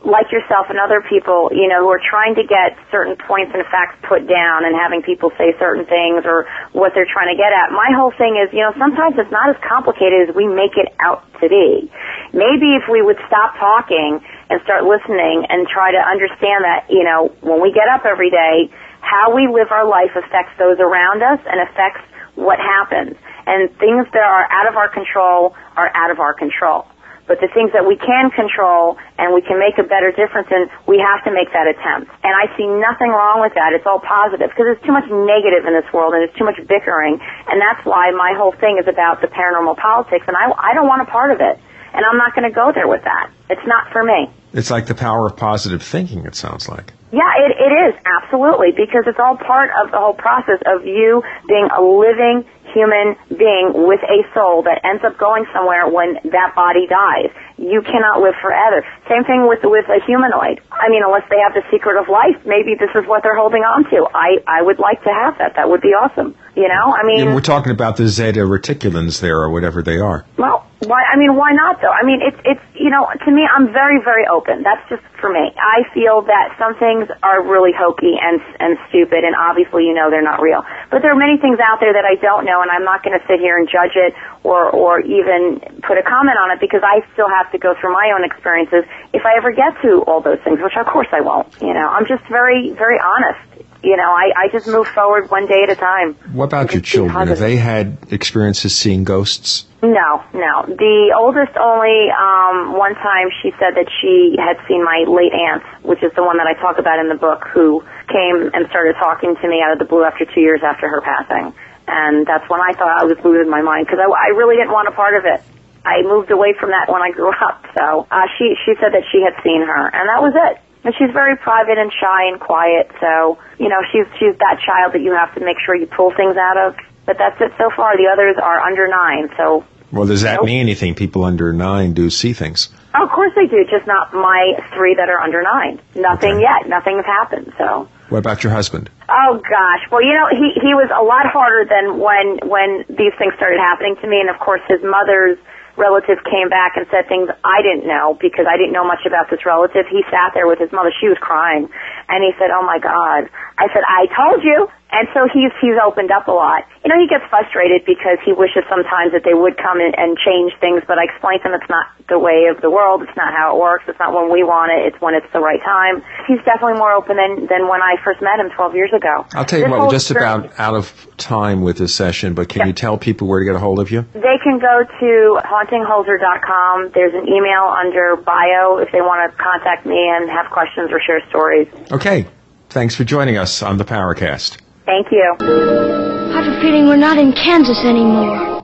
like 0.00 0.32
yourself 0.32 0.72
and 0.72 0.80
other 0.80 1.04
people, 1.04 1.52
you 1.52 1.68
know, 1.68 1.84
who 1.84 1.92
are 1.92 2.00
trying 2.00 2.32
to 2.34 2.44
get 2.44 2.72
certain 2.88 3.16
points 3.28 3.52
and 3.52 3.60
facts 3.68 4.00
put 4.08 4.24
down 4.24 4.64
and 4.64 4.72
having 4.72 5.04
people 5.04 5.28
say 5.36 5.52
certain 5.60 5.84
things 5.84 6.24
or 6.24 6.48
what 6.72 6.96
they're 6.96 7.08
trying 7.08 7.28
to 7.28 7.36
get 7.36 7.52
at. 7.52 7.68
My 7.68 7.92
whole 7.92 8.12
thing 8.16 8.40
is, 8.40 8.48
you 8.48 8.64
know, 8.64 8.72
sometimes 8.80 9.20
it's 9.20 9.30
not 9.30 9.52
as 9.52 9.60
complicated 9.60 10.28
as 10.28 10.34
we 10.34 10.48
make 10.48 10.80
it 10.80 10.88
out 11.04 11.20
to 11.44 11.52
be. 11.52 11.92
Maybe 12.32 12.80
if 12.80 12.88
we 12.88 13.04
would 13.04 13.20
stop 13.28 13.60
talking 13.60 14.24
and 14.48 14.56
start 14.64 14.88
listening 14.88 15.44
and 15.52 15.68
try 15.68 15.92
to 15.92 16.00
understand 16.00 16.64
that, 16.64 16.88
you 16.88 17.04
know, 17.04 17.28
when 17.44 17.60
we 17.60 17.68
get 17.68 17.88
up 17.92 18.08
every 18.08 18.32
day, 18.32 18.72
how 19.04 19.36
we 19.36 19.48
live 19.52 19.68
our 19.68 19.84
life 19.84 20.16
affects 20.16 20.56
those 20.56 20.80
around 20.80 21.20
us 21.20 21.40
and 21.44 21.60
affects 21.68 22.00
what 22.40 22.56
happens. 22.56 23.16
And 23.46 23.68
things 23.76 24.06
that 24.12 24.24
are 24.24 24.48
out 24.48 24.68
of 24.68 24.76
our 24.76 24.88
control 24.88 25.56
are 25.76 25.90
out 25.94 26.10
of 26.10 26.20
our 26.20 26.32
control. 26.32 26.88
But 27.30 27.38
the 27.38 27.46
things 27.54 27.70
that 27.78 27.86
we 27.86 27.94
can 27.94 28.34
control 28.34 28.98
and 29.14 29.30
we 29.30 29.38
can 29.38 29.62
make 29.62 29.78
a 29.78 29.86
better 29.86 30.10
difference 30.10 30.50
in, 30.50 30.66
we 30.90 30.98
have 30.98 31.22
to 31.22 31.30
make 31.30 31.54
that 31.54 31.70
attempt. 31.70 32.10
And 32.26 32.34
I 32.34 32.50
see 32.58 32.66
nothing 32.66 33.14
wrong 33.14 33.38
with 33.38 33.54
that. 33.54 33.70
It's 33.70 33.86
all 33.86 34.02
positive 34.02 34.50
because 34.50 34.66
there's 34.66 34.82
too 34.82 34.90
much 34.90 35.06
negative 35.06 35.62
in 35.62 35.70
this 35.70 35.86
world 35.94 36.10
and 36.10 36.26
there's 36.26 36.34
too 36.34 36.42
much 36.42 36.58
bickering. 36.66 37.22
And 37.22 37.62
that's 37.62 37.86
why 37.86 38.10
my 38.10 38.34
whole 38.34 38.50
thing 38.50 38.82
is 38.82 38.90
about 38.90 39.22
the 39.22 39.30
paranormal 39.30 39.78
politics 39.78 40.26
and 40.26 40.34
I, 40.34 40.50
I 40.58 40.74
don't 40.74 40.90
want 40.90 41.06
a 41.06 41.08
part 41.08 41.30
of 41.30 41.38
it. 41.38 41.54
And 41.94 42.02
I'm 42.02 42.18
not 42.18 42.34
going 42.34 42.50
to 42.50 42.54
go 42.54 42.74
there 42.74 42.90
with 42.90 43.06
that. 43.06 43.30
It's 43.46 43.66
not 43.66 43.94
for 43.94 44.02
me. 44.02 44.26
It's 44.52 44.70
like 44.70 44.86
the 44.86 44.98
power 44.98 45.26
of 45.26 45.36
positive 45.36 45.82
thinking, 45.82 46.26
it 46.26 46.34
sounds 46.34 46.68
like. 46.68 46.92
Yeah, 47.12 47.30
it, 47.42 47.54
it 47.58 47.72
is, 47.90 47.94
absolutely, 48.06 48.70
because 48.70 49.06
it's 49.06 49.18
all 49.18 49.36
part 49.36 49.70
of 49.78 49.90
the 49.90 49.98
whole 49.98 50.14
process 50.14 50.62
of 50.66 50.86
you 50.86 51.22
being 51.46 51.68
a 51.70 51.82
living 51.82 52.46
human 52.74 53.16
being 53.36 53.72
with 53.74 54.00
a 54.04 54.22
soul 54.34 54.62
that 54.64 54.80
ends 54.84 55.02
up 55.04 55.18
going 55.18 55.44
somewhere 55.54 55.88
when 55.88 56.14
that 56.30 56.54
body 56.54 56.86
dies. 56.86 57.30
You 57.60 57.82
cannot 57.84 58.24
live 58.24 58.32
forever. 58.40 58.80
Same 59.04 59.24
thing 59.28 59.44
with 59.44 59.60
with 59.62 59.84
a 59.92 60.00
humanoid. 60.08 60.64
I 60.72 60.88
mean, 60.88 61.04
unless 61.04 61.28
they 61.28 61.36
have 61.44 61.52
the 61.52 61.60
secret 61.70 62.00
of 62.00 62.08
life, 62.08 62.40
maybe 62.48 62.72
this 62.72 62.88
is 62.96 63.04
what 63.04 63.22
they're 63.22 63.36
holding 63.36 63.60
on 63.60 63.84
to. 63.92 64.08
I 64.16 64.40
I 64.48 64.62
would 64.62 64.78
like 64.80 65.04
to 65.04 65.12
have 65.12 65.36
that. 65.36 65.56
That 65.56 65.68
would 65.68 65.82
be 65.84 65.92
awesome. 65.92 66.34
You 66.56 66.68
know, 66.68 66.96
I 66.96 67.04
mean, 67.04 67.34
we're 67.34 67.44
talking 67.44 67.70
about 67.70 67.96
the 67.96 68.08
zeta 68.08 68.40
reticulans 68.40 69.20
there, 69.20 69.36
or 69.38 69.50
whatever 69.50 69.82
they 69.82 69.98
are. 69.98 70.24
well, 70.36 70.66
why? 70.80 71.04
I 71.04 71.16
mean, 71.20 71.36
why 71.36 71.52
not 71.52 71.80
though? 71.80 71.92
I 71.92 72.02
mean, 72.02 72.20
it's 72.24 72.40
it's 72.44 72.64
you 72.74 72.88
know, 72.88 73.06
to 73.12 73.30
me, 73.30 73.44
I'm 73.44 73.72
very 73.72 74.00
very 74.02 74.24
open. 74.26 74.64
That's 74.64 74.82
just 74.88 75.04
for 75.20 75.28
me. 75.30 75.52
I 75.60 75.84
feel 75.92 76.22
that 76.26 76.56
some 76.58 76.74
things 76.80 77.06
are 77.22 77.44
really 77.44 77.70
hokey 77.76 78.16
and 78.16 78.40
and 78.58 78.80
stupid, 78.88 79.22
and 79.22 79.36
obviously, 79.36 79.84
you 79.84 79.92
know, 79.94 80.08
they're 80.10 80.24
not 80.24 80.40
real. 80.40 80.64
But 80.90 81.02
there 81.04 81.12
are 81.12 81.20
many 81.20 81.36
things 81.36 81.60
out 81.60 81.78
there 81.78 81.92
that 81.92 82.08
I 82.08 82.16
don't 82.16 82.44
know, 82.48 82.62
and 82.62 82.70
I'm 82.72 82.84
not 82.84 83.04
going 83.04 83.14
to 83.14 83.24
sit 83.28 83.38
here 83.38 83.60
and 83.60 83.68
judge 83.68 83.94
it 83.94 84.16
or 84.42 84.72
or 84.72 85.00
even 85.04 85.60
put 85.84 86.00
a 86.00 86.02
comment 86.02 86.40
on 86.40 86.50
it 86.50 86.58
because 86.58 86.80
I 86.82 87.04
still 87.12 87.28
have 87.28 87.49
to 87.52 87.58
go 87.58 87.74
through 87.80 87.92
my 87.92 88.12
own 88.14 88.24
experiences 88.24 88.84
if 89.12 89.24
I 89.24 89.36
ever 89.36 89.52
get 89.52 89.80
to 89.82 90.02
all 90.06 90.20
those 90.20 90.38
things, 90.44 90.58
which 90.62 90.76
of 90.76 90.86
course 90.86 91.08
I 91.12 91.20
won't. 91.20 91.48
You 91.60 91.74
know, 91.74 91.88
I'm 91.88 92.06
just 92.06 92.24
very 92.28 92.70
very 92.70 92.98
honest. 92.98 93.40
You 93.82 93.96
know, 93.96 94.10
I 94.12 94.32
I 94.36 94.48
just 94.52 94.66
move 94.66 94.88
forward 94.88 95.30
one 95.30 95.46
day 95.46 95.62
at 95.62 95.70
a 95.70 95.76
time. 95.76 96.14
What 96.32 96.44
about 96.46 96.72
your 96.72 96.82
children? 96.82 97.28
Have 97.28 97.38
they 97.38 97.56
had 97.56 97.96
experiences 98.10 98.76
seeing 98.76 99.04
ghosts? 99.04 99.66
No, 99.82 100.22
no. 100.34 100.68
The 100.68 101.16
oldest 101.16 101.56
only 101.56 102.12
um 102.12 102.76
one 102.76 102.94
time 102.94 103.32
she 103.40 103.50
said 103.52 103.80
that 103.80 103.88
she 104.00 104.36
had 104.36 104.60
seen 104.68 104.84
my 104.84 105.04
late 105.08 105.32
aunt, 105.32 105.62
which 105.82 106.02
is 106.02 106.12
the 106.14 106.22
one 106.22 106.36
that 106.36 106.46
I 106.46 106.52
talk 106.60 106.78
about 106.78 106.98
in 106.98 107.08
the 107.08 107.14
book, 107.14 107.48
who 107.48 107.82
came 108.08 108.50
and 108.52 108.68
started 108.68 108.96
talking 109.00 109.36
to 109.36 109.48
me 109.48 109.62
out 109.64 109.72
of 109.72 109.78
the 109.78 109.86
blue 109.86 110.04
after 110.04 110.26
two 110.26 110.40
years 110.40 110.60
after 110.62 110.86
her 110.88 111.00
passing. 111.00 111.54
And 111.88 112.26
that's 112.26 112.48
when 112.50 112.60
I 112.60 112.72
thought 112.74 113.00
I 113.00 113.04
was 113.04 113.16
losing 113.24 113.50
my 113.50 113.62
mind 113.62 113.86
because 113.86 113.98
I, 113.98 114.06
I 114.06 114.36
really 114.36 114.56
didn't 114.56 114.70
want 114.72 114.88
a 114.88 114.92
part 114.92 115.16
of 115.16 115.24
it. 115.24 115.40
I 115.84 116.02
moved 116.02 116.30
away 116.30 116.54
from 116.58 116.70
that 116.70 116.88
when 116.92 117.02
I 117.02 117.10
grew 117.10 117.30
up. 117.48 117.64
So 117.78 118.06
uh, 118.10 118.26
she 118.38 118.54
she 118.64 118.74
said 118.80 118.92
that 118.92 119.04
she 119.12 119.22
had 119.22 119.34
seen 119.42 119.62
her, 119.62 119.84
and 119.88 120.08
that 120.08 120.20
was 120.22 120.32
it. 120.36 120.60
And 120.82 120.94
she's 120.96 121.10
very 121.12 121.36
private 121.36 121.76
and 121.76 121.92
shy 121.92 122.28
and 122.32 122.40
quiet. 122.40 122.90
So 123.00 123.38
you 123.58 123.68
know, 123.68 123.80
she's 123.92 124.06
she's 124.18 124.36
that 124.38 124.60
child 124.64 124.94
that 124.94 125.02
you 125.02 125.12
have 125.12 125.34
to 125.34 125.40
make 125.44 125.56
sure 125.64 125.74
you 125.74 125.86
pull 125.86 126.12
things 126.16 126.36
out 126.36 126.56
of. 126.56 126.76
But 127.06 127.18
that's 127.18 127.40
it 127.40 127.52
so 127.58 127.70
far. 127.74 127.96
The 127.96 128.08
others 128.12 128.36
are 128.40 128.60
under 128.60 128.86
nine, 128.88 129.30
so 129.36 129.64
Well, 129.90 130.06
does 130.06 130.22
that 130.22 130.36
Nope. 130.36 130.46
mean 130.46 130.60
anything? 130.60 130.94
People 130.94 131.24
under 131.24 131.52
nine 131.52 131.92
do 131.92 132.08
see 132.08 132.32
things. 132.32 132.68
Oh, 132.94 133.04
of 133.04 133.10
course 133.10 133.32
they 133.34 133.46
do, 133.46 133.64
just 133.70 133.86
not 133.86 134.12
my 134.14 134.54
three 134.74 134.94
that 134.94 135.08
are 135.08 135.20
under 135.20 135.42
nine. 135.42 135.80
Nothing 135.96 136.40
yet. 136.40 136.68
Nothing 136.68 136.96
has 136.96 137.06
happened. 137.06 137.52
So. 137.58 137.88
What 138.10 138.18
about 138.18 138.42
your 138.44 138.52
husband? 138.52 138.90
Oh 139.08 139.40
gosh. 139.42 139.82
Well, 139.90 140.02
you 140.02 140.12
know, 140.12 140.28
he 140.30 140.54
he 140.60 140.72
was 140.74 140.90
a 140.94 141.02
lot 141.02 141.26
harder 141.26 141.64
than 141.68 141.98
when 141.98 142.38
when 142.48 142.84
these 142.88 143.12
things 143.18 143.34
started 143.36 143.58
happening 143.60 143.96
to 144.02 144.06
me, 144.06 144.20
and 144.20 144.30
of 144.30 144.38
course 144.38 144.60
his 144.68 144.80
mother's 144.82 145.38
relative 145.80 146.20
came 146.28 146.52
back 146.52 146.76
and 146.76 146.84
said 146.92 147.08
things 147.08 147.32
I 147.42 147.64
didn't 147.64 147.88
know 147.88 148.20
because 148.20 148.44
I 148.44 148.60
didn't 148.60 148.76
know 148.76 148.84
much 148.84 149.08
about 149.08 149.32
this 149.32 149.42
relative. 149.48 149.88
He 149.88 150.04
sat 150.12 150.36
there 150.36 150.46
with 150.46 150.60
his 150.60 150.70
mother. 150.70 150.92
She 150.92 151.08
was 151.08 151.16
crying, 151.18 151.66
and 152.12 152.20
he 152.20 152.36
said, 152.36 152.52
"Oh 152.52 152.62
my 152.62 152.78
God." 152.78 153.32
I 153.56 153.72
said, 153.72 153.82
"I 153.88 154.06
told 154.12 154.44
you." 154.44 154.68
And 154.92 155.06
so 155.14 155.28
he's 155.30 155.52
he's 155.60 155.78
opened 155.78 156.10
up 156.10 156.26
a 156.26 156.34
lot. 156.34 156.66
You 156.84 156.90
know, 156.90 156.98
he 156.98 157.06
gets 157.06 157.24
frustrated 157.30 157.84
because 157.86 158.18
he 158.24 158.32
wishes 158.32 158.64
sometimes 158.68 159.12
that 159.12 159.22
they 159.22 159.34
would 159.34 159.56
come 159.56 159.80
in 159.80 159.94
and 159.94 160.18
change 160.18 160.52
things, 160.58 160.82
but 160.86 160.98
I 160.98 161.04
explain 161.04 161.38
to 161.40 161.48
him 161.48 161.54
it's 161.54 161.70
not 161.70 161.86
the 162.08 162.18
way 162.18 162.50
of 162.50 162.60
the 162.60 162.70
world. 162.70 163.02
It's 163.02 163.16
not 163.16 163.32
how 163.32 163.54
it 163.54 163.60
works. 163.60 163.84
It's 163.86 163.98
not 163.98 164.12
when 164.12 164.32
we 164.32 164.42
want 164.42 164.72
it. 164.72 164.90
It's 164.90 165.00
when 165.00 165.14
it's 165.14 165.30
the 165.32 165.38
right 165.38 165.62
time. 165.62 166.02
He's 166.26 166.42
definitely 166.42 166.78
more 166.78 166.92
open 166.92 167.16
than 167.16 167.46
than 167.46 167.68
when 167.68 167.82
I 167.82 167.96
first 168.02 168.20
met 168.20 168.40
him 168.40 168.50
12 168.50 168.74
years 168.74 168.92
ago. 168.92 169.26
I'll 169.34 169.44
tell 169.44 169.58
you 169.58 169.66
This 169.66 169.70
what, 169.70 169.80
we're 169.86 169.94
just 169.94 170.10
about 170.10 170.58
out 170.58 170.74
of 170.74 170.90
time 171.16 171.62
with 171.62 171.78
this 171.78 171.94
session, 171.94 172.34
but 172.34 172.48
can 172.48 172.66
you 172.66 172.72
tell 172.72 172.98
people 172.98 173.28
where 173.28 173.38
to 173.38 173.46
get 173.46 173.54
a 173.54 173.62
hold 173.62 173.78
of 173.78 173.90
you? 173.90 174.02
They 174.12 174.38
can 174.42 174.58
go 174.58 174.82
to 174.82 175.10
hauntingholzer.com. 175.46 176.90
There's 176.94 177.14
an 177.14 177.28
email 177.28 177.70
under 177.70 178.16
bio 178.16 178.78
if 178.78 178.90
they 178.92 179.00
want 179.00 179.30
to 179.30 179.36
contact 179.38 179.86
me 179.86 180.08
and 180.08 180.28
have 180.30 180.50
questions 180.50 180.90
or 180.90 181.00
share 181.00 181.22
stories. 181.28 181.68
Okay. 181.92 182.26
Thanks 182.70 182.94
for 182.94 183.04
joining 183.04 183.36
us 183.36 183.62
on 183.62 183.78
the 183.78 183.84
Paracast. 183.84 184.58
Thank 184.90 185.12
you. 185.12 185.36
I 185.38 186.42
have 186.42 186.52
a 186.52 186.60
feeling 186.60 186.88
we're 186.88 186.96
not 186.96 187.16
in 187.16 187.32
Kansas 187.32 187.78
anymore. 187.84 188.58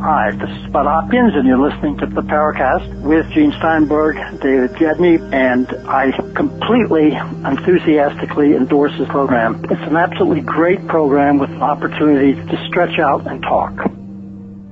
Hi, 0.00 0.30
this 0.30 0.48
is 0.48 0.70
Bud 0.70 0.86
Hopkins, 0.86 1.32
and 1.34 1.44
you're 1.48 1.58
listening 1.58 1.98
to 1.98 2.06
the 2.06 2.20
Paracast 2.20 3.02
with 3.02 3.28
Gene 3.32 3.50
Steinberg, 3.58 4.14
David 4.40 4.70
Biedney, 4.74 5.18
and 5.32 5.66
I 5.88 6.12
completely, 6.36 7.10
enthusiastically 7.10 8.54
endorse 8.54 8.96
this 8.98 9.08
program. 9.08 9.64
It's 9.64 9.82
an 9.90 9.96
absolutely 9.96 10.42
great 10.42 10.86
program 10.86 11.40
with 11.40 11.50
an 11.50 11.62
opportunity 11.62 12.34
to 12.34 12.66
stretch 12.68 13.00
out 13.00 13.26
and 13.26 13.42
talk. 13.42 13.90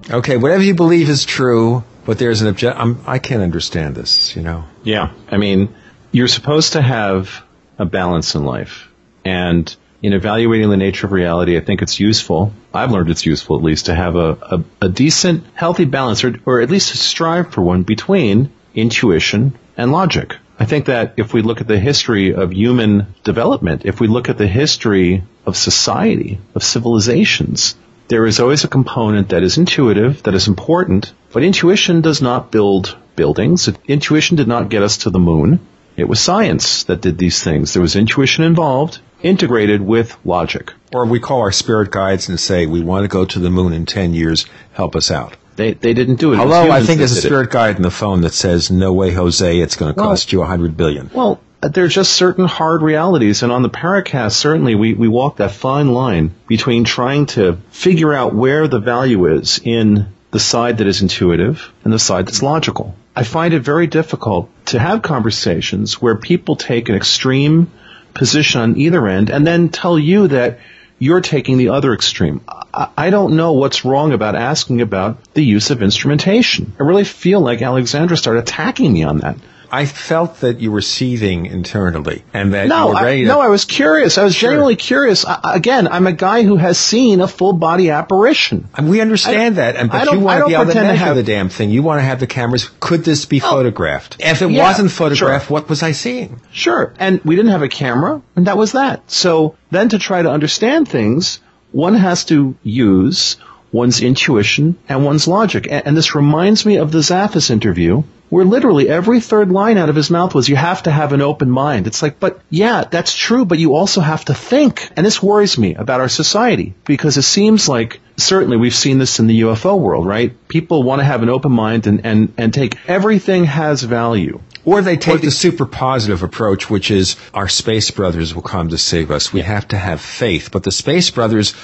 Okay, 0.09 0.36
whatever 0.36 0.62
you 0.62 0.77
believe 0.77 1.09
is 1.09 1.24
true, 1.24 1.82
but 2.05 2.20
there's 2.20 2.43
an 2.43 2.48
object. 2.48 2.78
I'm, 2.78 3.01
I 3.09 3.19
can't 3.19 3.43
understand 3.43 3.97
this, 3.97 4.36
you 4.36 4.43
know. 4.43 4.66
Yeah. 4.85 5.12
I 5.28 5.36
mean, 5.36 5.74
you're 6.12 6.28
supposed 6.28 6.74
to 6.74 6.81
have 6.81 7.43
a 7.77 7.85
balance 7.85 8.36
in 8.36 8.44
life. 8.44 8.86
And 9.27 9.74
in 10.03 10.12
evaluating 10.12 10.70
the 10.70 10.77
nature 10.77 11.07
of 11.07 11.12
reality, 11.12 11.57
I 11.57 11.61
think 11.61 11.82
it's 11.82 11.98
useful. 11.98 12.53
I've 12.73 12.93
learned 12.93 13.11
it's 13.11 13.27
useful 13.27 13.57
at 13.57 13.65
least 13.65 13.86
to 13.86 13.94
have 13.94 14.15
a, 14.15 14.39
a, 14.40 14.65
a 14.82 14.89
decent, 14.89 15.43
healthy 15.55 15.85
balance 15.85 16.23
or, 16.23 16.39
or 16.47 16.61
at 16.61 16.70
least 16.70 16.90
to 16.90 16.97
strive 16.97 17.53
for 17.53 17.62
one 17.62 17.82
between 17.82 18.51
intuition 18.73 19.59
and 19.77 19.90
logic. 19.90 20.36
I 20.61 20.65
think 20.65 20.86
that 20.86 21.15
if 21.16 21.35
we 21.35 21.43
look 21.43 21.61
at 21.61 21.66
the 21.66 21.78
history 21.78 22.35
of 22.35 22.53
human 22.53 23.15
development, 23.24 23.82
if 23.85 23.98
we 23.98 24.07
look 24.07 24.28
at 24.28 24.39
the 24.39 24.47
history 24.47 25.24
of 25.44 25.57
society, 25.57 26.39
of 26.55 26.62
civilizations, 26.62 27.74
there 28.07 28.27
is 28.27 28.39
always 28.39 28.62
a 28.62 28.69
component 28.69 29.31
that 29.31 29.43
is 29.43 29.59
intuitive, 29.59 30.23
that 30.23 30.35
is 30.35 30.47
important, 30.47 31.12
but 31.32 31.43
intuition 31.43 32.01
does 32.01 32.23
not 32.23 32.53
build 32.53 32.97
buildings. 33.16 33.69
Intuition 33.89 34.36
did 34.36 34.47
not 34.47 34.69
get 34.69 34.85
us 34.85 34.98
to 34.98 35.11
the 35.11 35.19
moon. 35.19 35.59
It 35.97 36.09
was 36.09 36.20
science 36.20 36.85
that 36.85 37.01
did 37.01 37.19
these 37.19 37.43
things. 37.43 37.73
There 37.73 37.82
was 37.82 37.97
intuition 37.97 38.44
involved, 38.44 39.01
integrated 39.27 39.81
with 39.81 40.16
logic. 40.24 40.73
Or 40.93 41.05
we 41.05 41.20
call 41.20 41.40
our 41.40 41.53
spirit 41.53 41.90
guides 41.90 42.28
and 42.28 42.39
say, 42.39 42.66
we 42.66 42.81
want 42.81 43.05
to 43.05 43.09
go 43.09 43.24
to 43.24 43.39
the 43.39 43.51
moon 43.51 43.73
in 43.73 43.86
10 43.86 44.15
years, 44.15 44.47
help 44.73 44.97
us 44.97 45.11
out. 45.11 45.36
They, 45.57 45.73
they 45.73 45.94
didn't 45.94 46.16
do 46.16 46.35
it. 46.35 46.39
Although 46.39 46.70
I 46.70 46.82
think 46.82 46.98
there's 46.98 47.16
a 47.16 47.20
spirit 47.20 47.51
guide 47.51 47.77
in 47.77 47.82
the 47.82 47.90
phone 47.90 48.20
that 48.23 48.35
says, 48.35 48.70
no 48.70 48.93
way, 48.93 49.12
Jose, 49.12 49.59
it's 49.59 49.77
going 49.77 49.94
to 49.94 49.98
cost 49.98 50.32
you 50.32 50.43
a 50.43 50.47
hundred 50.47 50.77
billion. 50.77 51.11
Well, 51.12 51.40
there 51.62 51.85
are 51.85 51.89
just 51.89 52.12
certain 52.12 52.44
hard 52.44 52.82
realities. 52.82 53.43
And 53.43 53.51
on 53.51 53.62
the 53.62 53.70
Paracast, 53.70 54.32
certainly 54.32 54.74
we, 54.74 54.93
we 54.93 55.09
walk 55.09 55.39
that 55.39 55.51
fine 55.51 55.89
line 55.89 56.35
between 56.47 56.85
trying 56.85 57.27
to 57.27 57.57
figure 57.70 58.12
out 58.12 58.35
where 58.35 58.69
the 58.69 58.81
value 58.81 59.27
is 59.27 59.59
in 59.65 60.09
the 60.31 60.40
side 60.40 60.78
that 60.78 60.86
is 60.86 61.01
intuitive 61.01 61.73
and 61.85 61.93
the 61.93 61.98
side 61.98 62.27
that's 62.27 62.43
logical. 62.43 62.94
I 63.15 63.23
find 63.23 63.55
it 63.55 63.61
very 63.61 63.86
difficult 63.86 64.51
to 64.66 64.78
have 64.78 65.01
conversations 65.01 66.03
where 66.03 66.16
people 66.16 66.57
take 66.57 66.90
an 66.90 66.94
extreme 66.94 67.70
position 68.17 68.61
on 68.61 68.77
either 68.77 69.07
end 69.07 69.31
and 69.31 69.47
then 69.47 69.69
tell 69.69 69.99
you 69.99 70.29
that 70.29 70.59
you're 70.99 71.21
taking 71.21 71.59
the 71.59 71.69
other 71.69 71.93
extreme. 71.93 72.41
I 72.73 73.11
don't 73.11 73.37
know 73.37 73.53
what's 73.53 73.85
wrong 73.85 74.13
about 74.13 74.35
asking 74.35 74.81
about 74.81 75.35
the 75.35 75.45
use 75.45 75.71
of 75.71 75.83
instrumentation. 75.83 76.73
I 76.81 76.83
really 76.83 77.05
feel 77.05 77.41
like 77.41 77.63
Alexandra 77.63 78.17
started 78.17 78.41
attacking 78.41 78.93
me 78.93 79.03
on 79.03 79.19
that. 79.19 79.37
I 79.71 79.87
felt 79.87 80.41
that 80.41 80.61
you 80.61 80.71
were 80.71 80.83
seething 80.83 81.47
internally 81.47 82.25
and 82.33 82.55
that 82.55 82.69
no, 82.69 82.89
you 82.89 82.95
were 82.95 83.03
ready 83.03 83.25
I. 83.25 83.29
No, 83.29 83.41
I 83.41 83.49
was 83.49 83.65
curious. 83.65 84.19
I 84.19 84.25
was 84.25 84.35
sure. 84.35 84.51
genuinely 84.51 84.77
curious. 84.77 85.25
I, 85.25 85.41
again, 85.55 85.89
I'm 85.89 86.07
a 86.07 86.13
guy 86.13 86.43
who 86.43 86.57
has 86.57 86.79
seen 86.79 87.21
a 87.21 87.29
full 87.29 87.53
body 87.53 87.91
apparition. 87.91 88.69
And 88.75 88.89
we 88.89 89.01
understand 89.01 89.55
I, 89.55 89.73
that, 89.73 89.77
and 89.77 89.91
but 89.91 90.11
you 90.13 90.21
want 90.21 90.41
to 90.41 90.47
be 90.47 90.55
able 90.55 90.67
to 90.67 90.75
measure 90.75 91.05
have... 91.05 91.17
the 91.17 91.23
damn 91.23 91.49
thing. 91.49 91.71
You 91.71 91.83
want 91.83 91.99
to 91.99 92.05
have 92.05 92.21
the 92.21 92.27
cameras. 92.27 92.71
Could 92.81 93.05
this 93.05 93.25
be 93.25 93.41
oh, 93.41 93.51
photographed? 93.51 94.17
If 94.21 94.43
it 94.43 94.51
yeah, 94.51 94.63
wasn't 94.63 94.91
photographed, 94.91 95.47
sure. 95.47 95.55
what 95.55 95.69
was 95.69 95.83
I 95.83 95.93
seeing? 95.93 96.41
Sure. 96.53 96.95
And 96.99 97.23
we 97.25 97.37
didn't 97.37 97.53
have 97.53 97.63
a 97.63 97.69
camera, 97.69 98.23
and 98.35 98.47
that 98.47 98.57
was 98.57 98.73
that. 98.73 99.11
So 99.11 99.57
then 99.71 99.89
to 99.91 99.99
try 99.99 100.23
to 100.23 100.31
understand 100.31 100.89
things, 100.89 101.41
one 101.73 101.95
has 101.95 102.25
to 102.27 102.57
use 102.63 103.37
one's 103.73 104.01
intuition 104.01 104.77
and 104.89 105.05
one's 105.05 105.29
logic. 105.29 105.67
And, 105.71 105.87
and 105.87 105.97
this 105.97 106.15
reminds 106.15 106.65
me 106.65 106.77
of 106.77 106.93
the 106.93 106.99
Zaffis 106.99 107.51
interview 107.51 108.03
where 108.29 108.45
literally 108.45 108.89
every 108.89 109.21
third 109.21 109.51
line 109.53 109.79
out 109.79 109.89
of 109.89 109.97
his 109.97 110.11
mouth 110.11 110.35
was, 110.35 110.49
you 110.49 110.57
have 110.57 110.83
to 110.83 110.91
have 110.91 111.13
an 111.13 111.23
open 111.23 111.51
mind. 111.51 111.87
It's 111.87 112.03
like, 112.03 112.19
but 112.19 112.41
yeah, 112.51 112.85
that's 112.85 113.15
true, 113.15 113.45
but 113.45 113.59
you 113.59 113.77
also 113.77 114.01
have 114.01 114.25
to 114.27 114.35
think. 114.35 114.91
And 114.97 115.07
this 115.07 115.23
worries 115.23 115.57
me 115.59 115.75
about 115.75 116.01
our 116.01 116.09
society 116.09 116.75
because 116.85 117.17
it 117.17 117.23
seems 117.23 117.69
like 117.69 118.01
certainly 118.17 118.57
we've 118.57 118.75
seen 118.75 118.99
this 118.99 119.21
in 119.21 119.27
the 119.27 119.43
UFO 119.43 119.79
world, 119.79 120.07
right? 120.07 120.49
People 120.49 120.83
want 120.83 121.01
to 121.01 121.05
have 121.05 121.23
an 121.23 121.29
open 121.29 121.53
mind 121.53 121.87
and, 121.87 122.05
and, 122.05 122.33
and 122.37 122.53
take 122.53 122.77
everything 122.89 123.45
has 123.45 123.83
value. 123.83 124.41
Or 124.65 124.83
they 124.83 124.97
take 124.97 125.21
the, 125.21 125.27
the 125.27 125.31
super 125.31 125.65
positive 125.65 126.25
approach, 126.25 126.69
which 126.69 126.91
is 126.91 127.15
our 127.33 127.47
space 127.47 127.93
brothers 127.93 128.35
will 128.35 128.43
come 128.43 128.71
to 128.71 128.79
save 128.79 129.13
us. 129.13 129.33
We 129.33 129.43
have 129.43 129.69
to 129.69 129.79
have 129.79 130.01
faith. 130.01 130.51
But 130.51 130.65
the 130.65 130.73
space 130.73 131.09
brothers 131.11 131.55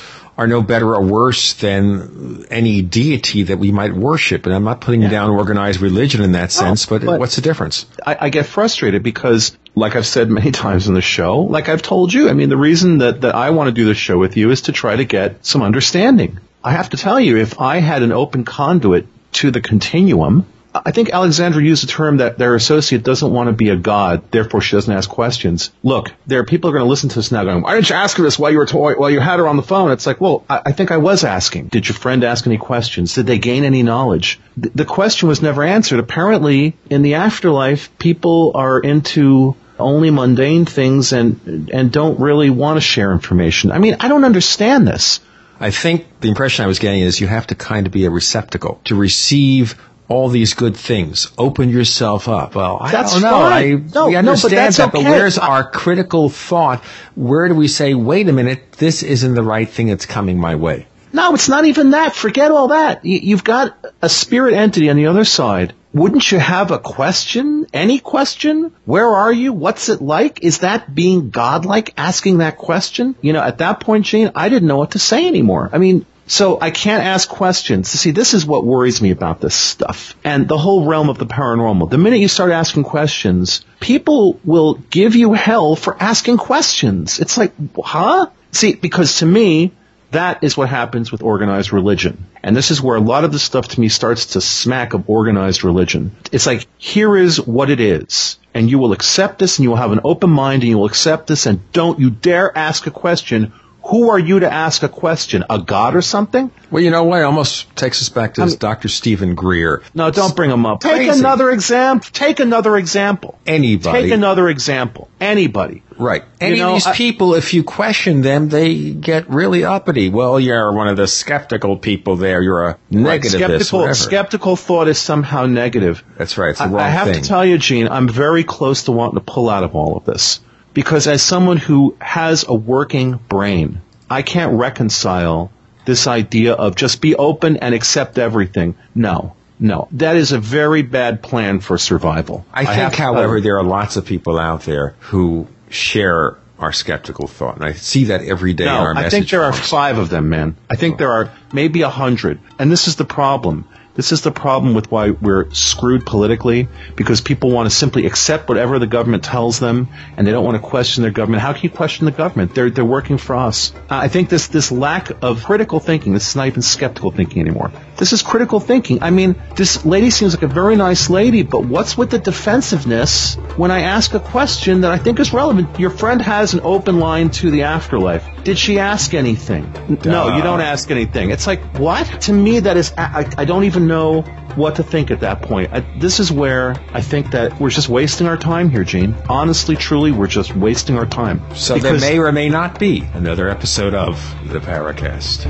are 0.42 0.46
no 0.48 0.60
better 0.60 0.94
or 0.94 1.02
worse 1.02 1.54
than 1.54 2.46
any 2.50 2.82
deity 2.82 3.44
that 3.44 3.58
we 3.58 3.70
might 3.70 3.94
worship. 3.94 4.44
And 4.44 4.54
I'm 4.54 4.64
not 4.64 4.80
putting 4.80 5.02
yeah. 5.02 5.10
down 5.10 5.30
organized 5.30 5.80
religion 5.80 6.20
in 6.20 6.32
that 6.32 6.50
sense, 6.50 6.84
but, 6.86 7.04
but, 7.04 7.20
what's 7.20 7.36
the 7.36 7.42
difference? 7.42 7.86
I, 8.04 8.16
I, 8.22 8.28
get 8.28 8.46
frustrated 8.46 9.04
because, 9.04 9.56
like 9.76 9.94
I've 9.94 10.06
said 10.06 10.28
many 10.30 10.50
times 10.64 10.88
in 10.88 10.94
the 10.94 11.00
show, 11.00 11.42
like 11.42 11.68
I've 11.68 11.82
told 11.82 12.12
you, 12.12 12.28
I 12.28 12.32
mean, 12.32 12.48
the 12.48 12.56
reason 12.56 12.98
that, 12.98 13.20
that 13.20 13.36
I 13.36 13.50
want 13.50 13.68
to 13.68 13.72
do 13.72 13.84
this 13.84 13.98
show 13.98 14.18
with 14.18 14.36
you 14.36 14.50
is 14.50 14.62
to 14.62 14.72
try 14.72 14.96
to 14.96 15.04
get 15.04 15.46
some 15.46 15.62
understanding. 15.62 16.38
I 16.64 16.72
have 16.72 16.90
to 16.90 16.96
tell 16.96 17.20
you, 17.20 17.36
if 17.36 17.60
I 17.60 17.78
had 17.78 18.02
an 18.02 18.10
open 18.10 18.44
conduit 18.44 19.06
to 19.34 19.52
the 19.52 19.60
continuum, 19.60 20.46
I 20.74 20.90
think 20.90 21.10
Alexandra 21.10 21.62
used 21.62 21.82
the 21.82 21.86
term 21.86 22.18
that 22.18 22.38
their 22.38 22.54
associate 22.54 23.02
doesn't 23.02 23.30
want 23.30 23.48
to 23.48 23.52
be 23.52 23.68
a 23.68 23.76
god, 23.76 24.30
therefore 24.30 24.60
she 24.60 24.74
doesn't 24.74 24.92
ask 24.92 25.08
questions. 25.08 25.70
Look, 25.82 26.12
there 26.26 26.40
are 26.40 26.44
people 26.44 26.70
who 26.70 26.76
are 26.76 26.78
going 26.78 26.86
to 26.86 26.90
listen 26.90 27.10
to 27.10 27.16
this 27.16 27.30
now 27.30 27.44
going, 27.44 27.62
why 27.62 27.74
didn't 27.74 27.90
you 27.90 27.96
ask 27.96 28.16
her 28.16 28.22
this 28.22 28.38
while 28.38 28.50
you 28.50 28.58
were 28.58 28.66
while 28.66 29.10
you 29.10 29.20
had 29.20 29.38
her 29.38 29.48
on 29.48 29.56
the 29.56 29.62
phone? 29.62 29.90
It's 29.90 30.06
like, 30.06 30.20
well, 30.20 30.44
I, 30.48 30.62
I 30.66 30.72
think 30.72 30.90
I 30.90 30.96
was 30.96 31.24
asking. 31.24 31.68
Did 31.68 31.88
your 31.88 31.94
friend 31.94 32.24
ask 32.24 32.46
any 32.46 32.58
questions? 32.58 33.14
Did 33.14 33.26
they 33.26 33.38
gain 33.38 33.64
any 33.64 33.82
knowledge? 33.82 34.40
Th- 34.60 34.72
the 34.74 34.84
question 34.84 35.28
was 35.28 35.42
never 35.42 35.62
answered. 35.62 35.98
Apparently, 36.00 36.74
in 36.88 37.02
the 37.02 37.14
afterlife, 37.14 37.96
people 37.98 38.52
are 38.54 38.80
into 38.80 39.56
only 39.78 40.10
mundane 40.10 40.64
things 40.64 41.12
and 41.12 41.70
and 41.72 41.92
don't 41.92 42.20
really 42.20 42.50
want 42.50 42.76
to 42.76 42.80
share 42.80 43.12
information. 43.12 43.72
I 43.72 43.78
mean, 43.78 43.96
I 44.00 44.08
don't 44.08 44.24
understand 44.24 44.86
this. 44.86 45.20
I 45.60 45.70
think 45.70 46.06
the 46.20 46.28
impression 46.28 46.64
I 46.64 46.68
was 46.68 46.80
getting 46.80 47.02
is 47.02 47.20
you 47.20 47.28
have 47.28 47.46
to 47.48 47.54
kind 47.54 47.86
of 47.86 47.92
be 47.92 48.04
a 48.04 48.10
receptacle 48.10 48.80
to 48.84 48.96
receive 48.96 49.76
all 50.08 50.28
these 50.28 50.54
good 50.54 50.76
things. 50.76 51.30
Open 51.38 51.68
yourself 51.68 52.28
up. 52.28 52.54
Well, 52.54 52.78
I 52.80 52.90
that's 52.90 53.12
don't 53.12 53.22
know. 53.22 53.30
Fine. 53.30 53.52
I, 53.52 53.94
no, 53.94 54.08
we 54.08 54.16
understand 54.16 54.52
no, 54.52 54.58
but 54.58 54.76
that, 54.76 54.80
okay. 54.80 54.90
but 54.92 55.10
where's 55.10 55.38
our 55.38 55.68
critical 55.68 56.28
thought? 56.28 56.82
Where 57.14 57.48
do 57.48 57.54
we 57.54 57.68
say, 57.68 57.94
wait 57.94 58.28
a 58.28 58.32
minute, 58.32 58.72
this 58.72 59.02
isn't 59.02 59.34
the 59.34 59.42
right 59.42 59.68
thing 59.68 59.86
that's 59.86 60.06
coming 60.06 60.38
my 60.38 60.56
way? 60.56 60.86
No, 61.12 61.34
it's 61.34 61.48
not 61.48 61.66
even 61.66 61.90
that. 61.90 62.14
Forget 62.14 62.50
all 62.50 62.68
that. 62.68 63.04
You've 63.04 63.44
got 63.44 63.76
a 64.00 64.08
spirit 64.08 64.54
entity 64.54 64.88
on 64.88 64.96
the 64.96 65.06
other 65.06 65.24
side. 65.24 65.74
Wouldn't 65.92 66.32
you 66.32 66.38
have 66.38 66.70
a 66.70 66.78
question? 66.78 67.66
Any 67.74 67.98
question? 67.98 68.72
Where 68.86 69.08
are 69.08 69.32
you? 69.32 69.52
What's 69.52 69.90
it 69.90 70.00
like? 70.00 70.42
Is 70.42 70.60
that 70.60 70.94
being 70.94 71.28
godlike 71.28 71.92
asking 71.98 72.38
that 72.38 72.56
question? 72.56 73.14
You 73.20 73.34
know, 73.34 73.42
at 73.42 73.58
that 73.58 73.80
point, 73.80 74.06
Gene, 74.06 74.30
I 74.34 74.48
didn't 74.48 74.68
know 74.68 74.78
what 74.78 74.92
to 74.92 74.98
say 74.98 75.26
anymore. 75.26 75.68
I 75.70 75.76
mean, 75.76 76.06
so 76.32 76.56
I 76.58 76.70
can't 76.70 77.04
ask 77.04 77.28
questions. 77.28 77.90
See, 77.90 78.10
this 78.10 78.32
is 78.32 78.46
what 78.46 78.64
worries 78.64 79.02
me 79.02 79.10
about 79.10 79.42
this 79.42 79.54
stuff 79.54 80.16
and 80.24 80.48
the 80.48 80.56
whole 80.56 80.86
realm 80.86 81.10
of 81.10 81.18
the 81.18 81.26
paranormal. 81.26 81.90
The 81.90 81.98
minute 81.98 82.20
you 82.20 82.28
start 82.28 82.52
asking 82.52 82.84
questions, 82.84 83.66
people 83.80 84.40
will 84.42 84.76
give 84.88 85.14
you 85.14 85.34
hell 85.34 85.76
for 85.76 85.94
asking 86.02 86.38
questions. 86.38 87.20
It's 87.20 87.36
like, 87.36 87.52
huh? 87.76 88.30
See, 88.50 88.74
because 88.74 89.18
to 89.18 89.26
me, 89.26 89.72
that 90.12 90.42
is 90.42 90.56
what 90.56 90.70
happens 90.70 91.12
with 91.12 91.22
organized 91.22 91.70
religion. 91.70 92.24
And 92.42 92.56
this 92.56 92.70
is 92.70 92.80
where 92.80 92.96
a 92.96 93.00
lot 93.00 93.24
of 93.24 93.32
the 93.32 93.38
stuff 93.38 93.68
to 93.68 93.80
me 93.80 93.90
starts 93.90 94.24
to 94.32 94.40
smack 94.40 94.94
of 94.94 95.10
organized 95.10 95.64
religion. 95.64 96.16
It's 96.32 96.46
like, 96.46 96.66
here 96.78 97.14
is 97.14 97.42
what 97.42 97.68
it 97.68 97.78
is. 97.78 98.38
And 98.54 98.70
you 98.70 98.78
will 98.78 98.92
accept 98.92 99.38
this 99.38 99.58
and 99.58 99.64
you 99.64 99.70
will 99.70 99.76
have 99.76 99.92
an 99.92 100.00
open 100.02 100.30
mind 100.30 100.62
and 100.62 100.70
you 100.70 100.78
will 100.78 100.86
accept 100.86 101.26
this 101.26 101.44
and 101.44 101.60
don't 101.72 102.00
you 102.00 102.08
dare 102.08 102.56
ask 102.56 102.86
a 102.86 102.90
question 102.90 103.52
who 103.84 104.10
are 104.10 104.18
you 104.18 104.40
to 104.40 104.52
ask 104.52 104.82
a 104.82 104.88
question? 104.88 105.44
A 105.50 105.58
god 105.58 105.94
or 105.94 106.02
something? 106.02 106.50
Well, 106.70 106.82
you 106.82 106.90
know 106.90 107.04
what? 107.04 107.20
It 107.20 107.24
almost 107.24 107.74
takes 107.76 108.00
us 108.00 108.08
back 108.08 108.34
to 108.34 108.42
I 108.42 108.46
mean, 108.46 108.56
Dr. 108.56 108.88
Stephen 108.88 109.34
Greer. 109.34 109.82
No, 109.94 110.10
don't 110.10 110.34
bring 110.36 110.50
him 110.50 110.64
up. 110.64 110.80
Take 110.80 111.06
Crazy. 111.06 111.18
another 111.18 111.50
example. 111.50 112.08
Take 112.12 112.40
another 112.40 112.76
example. 112.76 113.38
Anybody. 113.46 114.02
Take 114.02 114.12
another 114.12 114.48
example. 114.48 115.10
Anybody. 115.20 115.82
Right. 115.98 116.24
Any 116.40 116.56
you 116.56 116.62
know, 116.62 116.70
of 116.70 116.74
these 116.76 116.86
I, 116.86 116.94
people, 116.94 117.34
if 117.34 117.54
you 117.54 117.64
question 117.64 118.22
them, 118.22 118.48
they 118.48 118.92
get 118.92 119.28
really 119.28 119.64
uppity. 119.64 120.08
Well, 120.08 120.40
you're 120.40 120.72
one 120.72 120.88
of 120.88 120.96
the 120.96 121.06
skeptical 121.06 121.76
people 121.76 122.16
there. 122.16 122.40
You're 122.40 122.70
a 122.70 122.78
negativist. 122.90 123.04
Right. 123.04 123.24
Skeptical, 123.24 123.94
skeptical 123.94 124.56
thought 124.56 124.88
is 124.88 124.98
somehow 124.98 125.46
negative. 125.46 126.02
That's 126.16 126.38
right. 126.38 126.50
It's 126.50 126.60
the 126.60 126.68
wrong 126.68 126.80
I, 126.80 126.86
I 126.86 126.88
have 126.88 127.08
thing. 127.08 127.22
to 127.22 127.28
tell 127.28 127.44
you, 127.44 127.58
Gene, 127.58 127.88
I'm 127.88 128.08
very 128.08 128.44
close 128.44 128.84
to 128.84 128.92
wanting 128.92 129.16
to 129.16 129.24
pull 129.24 129.50
out 129.50 129.64
of 129.64 129.74
all 129.74 129.96
of 129.96 130.04
this. 130.04 130.40
Because 130.74 131.06
as 131.06 131.22
someone 131.22 131.56
who 131.56 131.96
has 132.00 132.44
a 132.46 132.54
working 132.54 133.18
brain, 133.28 133.80
I 134.08 134.22
can't 134.22 134.58
reconcile 134.58 135.50
this 135.84 136.06
idea 136.06 136.54
of 136.54 136.76
just 136.76 137.00
be 137.00 137.14
open 137.14 137.56
and 137.58 137.74
accept 137.74 138.18
everything. 138.18 138.74
No. 138.94 139.34
No, 139.58 139.86
that 139.92 140.16
is 140.16 140.32
a 140.32 140.40
very 140.40 140.82
bad 140.82 141.22
plan 141.22 141.60
for 141.60 141.78
survival. 141.78 142.44
I 142.52 142.64
think, 142.64 142.78
I 142.78 143.04
uh, 143.04 143.12
however, 143.12 143.40
there 143.40 143.58
are 143.58 143.62
lots 143.62 143.96
of 143.96 144.04
people 144.04 144.36
out 144.36 144.62
there 144.62 144.96
who 144.98 145.46
share 145.68 146.36
our 146.58 146.72
skeptical 146.72 147.28
thought, 147.28 147.56
and 147.56 147.64
I 147.64 147.72
see 147.72 148.04
that 148.04 148.22
every 148.22 148.54
day 148.54 148.64
no, 148.64 148.72
in 148.72 148.96
our 148.96 148.96
I 148.96 149.08
think 149.08 149.30
there 149.30 149.44
are 149.44 149.52
five 149.52 149.98
of 149.98 150.08
them, 150.08 150.28
man. 150.30 150.56
I 150.68 150.74
think 150.74 150.98
there 150.98 151.12
are 151.12 151.30
maybe 151.52 151.82
a 151.82 151.90
hundred. 151.90 152.40
And 152.58 152.72
this 152.72 152.88
is 152.88 152.96
the 152.96 153.04
problem. 153.04 153.68
This 153.94 154.10
is 154.10 154.22
the 154.22 154.30
problem 154.30 154.74
with 154.74 154.90
why 154.90 155.10
we're 155.10 155.50
screwed 155.50 156.06
politically 156.06 156.68
because 156.96 157.20
people 157.20 157.50
want 157.50 157.68
to 157.68 157.74
simply 157.74 158.06
accept 158.06 158.48
whatever 158.48 158.78
the 158.78 158.86
government 158.86 159.22
tells 159.22 159.58
them 159.58 159.88
and 160.16 160.26
they 160.26 160.30
don't 160.30 160.44
want 160.44 160.56
to 160.56 160.66
question 160.66 161.02
their 161.02 161.12
government. 161.12 161.42
How 161.42 161.52
can 161.52 161.64
you 161.64 161.70
question 161.70 162.06
the 162.06 162.12
government? 162.12 162.54
They're, 162.54 162.70
they're 162.70 162.84
working 162.84 163.18
for 163.18 163.36
us. 163.36 163.72
I 163.90 164.08
think 164.08 164.30
this, 164.30 164.48
this 164.48 164.72
lack 164.72 165.22
of 165.22 165.44
critical 165.44 165.78
thinking, 165.78 166.14
this 166.14 166.28
is 166.28 166.36
not 166.36 166.46
even 166.46 166.62
skeptical 166.62 167.10
thinking 167.10 167.42
anymore. 167.42 167.70
This 167.98 168.14
is 168.14 168.22
critical 168.22 168.60
thinking. 168.60 169.02
I 169.02 169.10
mean, 169.10 169.40
this 169.56 169.84
lady 169.84 170.08
seems 170.08 170.34
like 170.34 170.42
a 170.42 170.48
very 170.48 170.76
nice 170.76 171.10
lady, 171.10 171.42
but 171.42 171.64
what's 171.64 171.96
with 171.96 172.10
the 172.10 172.18
defensiveness 172.18 173.34
when 173.56 173.70
I 173.70 173.80
ask 173.82 174.14
a 174.14 174.20
question 174.20 174.80
that 174.80 174.90
I 174.90 174.96
think 174.96 175.20
is 175.20 175.34
relevant? 175.34 175.78
Your 175.78 175.90
friend 175.90 176.22
has 176.22 176.54
an 176.54 176.60
open 176.64 176.98
line 176.98 177.30
to 177.30 177.50
the 177.50 177.64
afterlife. 177.64 178.26
Did 178.44 178.58
she 178.58 178.78
ask 178.78 179.12
anything? 179.14 179.70
No, 180.04 180.36
you 180.36 180.42
don't 180.42 180.60
ask 180.60 180.90
anything. 180.90 181.30
It's 181.30 181.46
like, 181.46 181.60
what? 181.78 182.22
To 182.22 182.32
me, 182.32 182.60
that 182.60 182.76
is, 182.76 182.92
I, 182.96 183.30
I 183.36 183.44
don't 183.44 183.64
even 183.64 183.81
know 183.86 184.22
what 184.56 184.76
to 184.76 184.82
think 184.82 185.10
at 185.10 185.20
that 185.20 185.42
point. 185.42 185.72
I, 185.72 185.80
this 185.98 186.20
is 186.20 186.30
where 186.30 186.74
I 186.92 187.00
think 187.00 187.30
that 187.32 187.58
we're 187.60 187.70
just 187.70 187.88
wasting 187.88 188.26
our 188.26 188.36
time 188.36 188.70
here, 188.70 188.84
Gene. 188.84 189.14
Honestly, 189.28 189.76
truly, 189.76 190.12
we're 190.12 190.26
just 190.26 190.54
wasting 190.54 190.96
our 190.96 191.06
time. 191.06 191.42
So 191.54 191.78
there 191.78 191.98
may 191.98 192.18
or 192.18 192.30
may 192.32 192.48
not 192.48 192.78
be 192.78 193.02
another 193.14 193.48
episode 193.48 193.94
of 193.94 194.16
the 194.48 194.58
Paracast. 194.58 195.44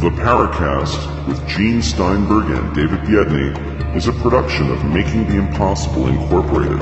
The 0.00 0.10
Paracast 0.10 1.28
with 1.28 1.46
Gene 1.48 1.80
Steinberg 1.80 2.50
and 2.50 2.74
David 2.74 3.00
Biedney 3.00 3.96
is 3.96 4.08
a 4.08 4.12
production 4.12 4.70
of 4.70 4.84
Making 4.84 5.28
the 5.28 5.36
Impossible 5.36 6.08
Incorporated. 6.08 6.80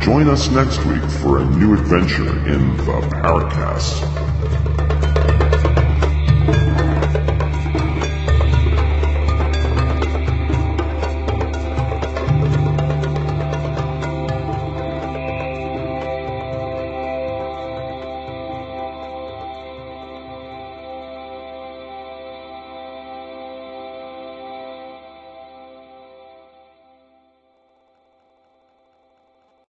Join 0.00 0.28
us 0.28 0.50
next 0.50 0.84
week 0.86 1.02
for 1.20 1.38
a 1.38 1.44
new 1.44 1.74
adventure 1.74 2.28
in 2.48 2.76
the 2.78 3.00
Paracast. 3.12 4.79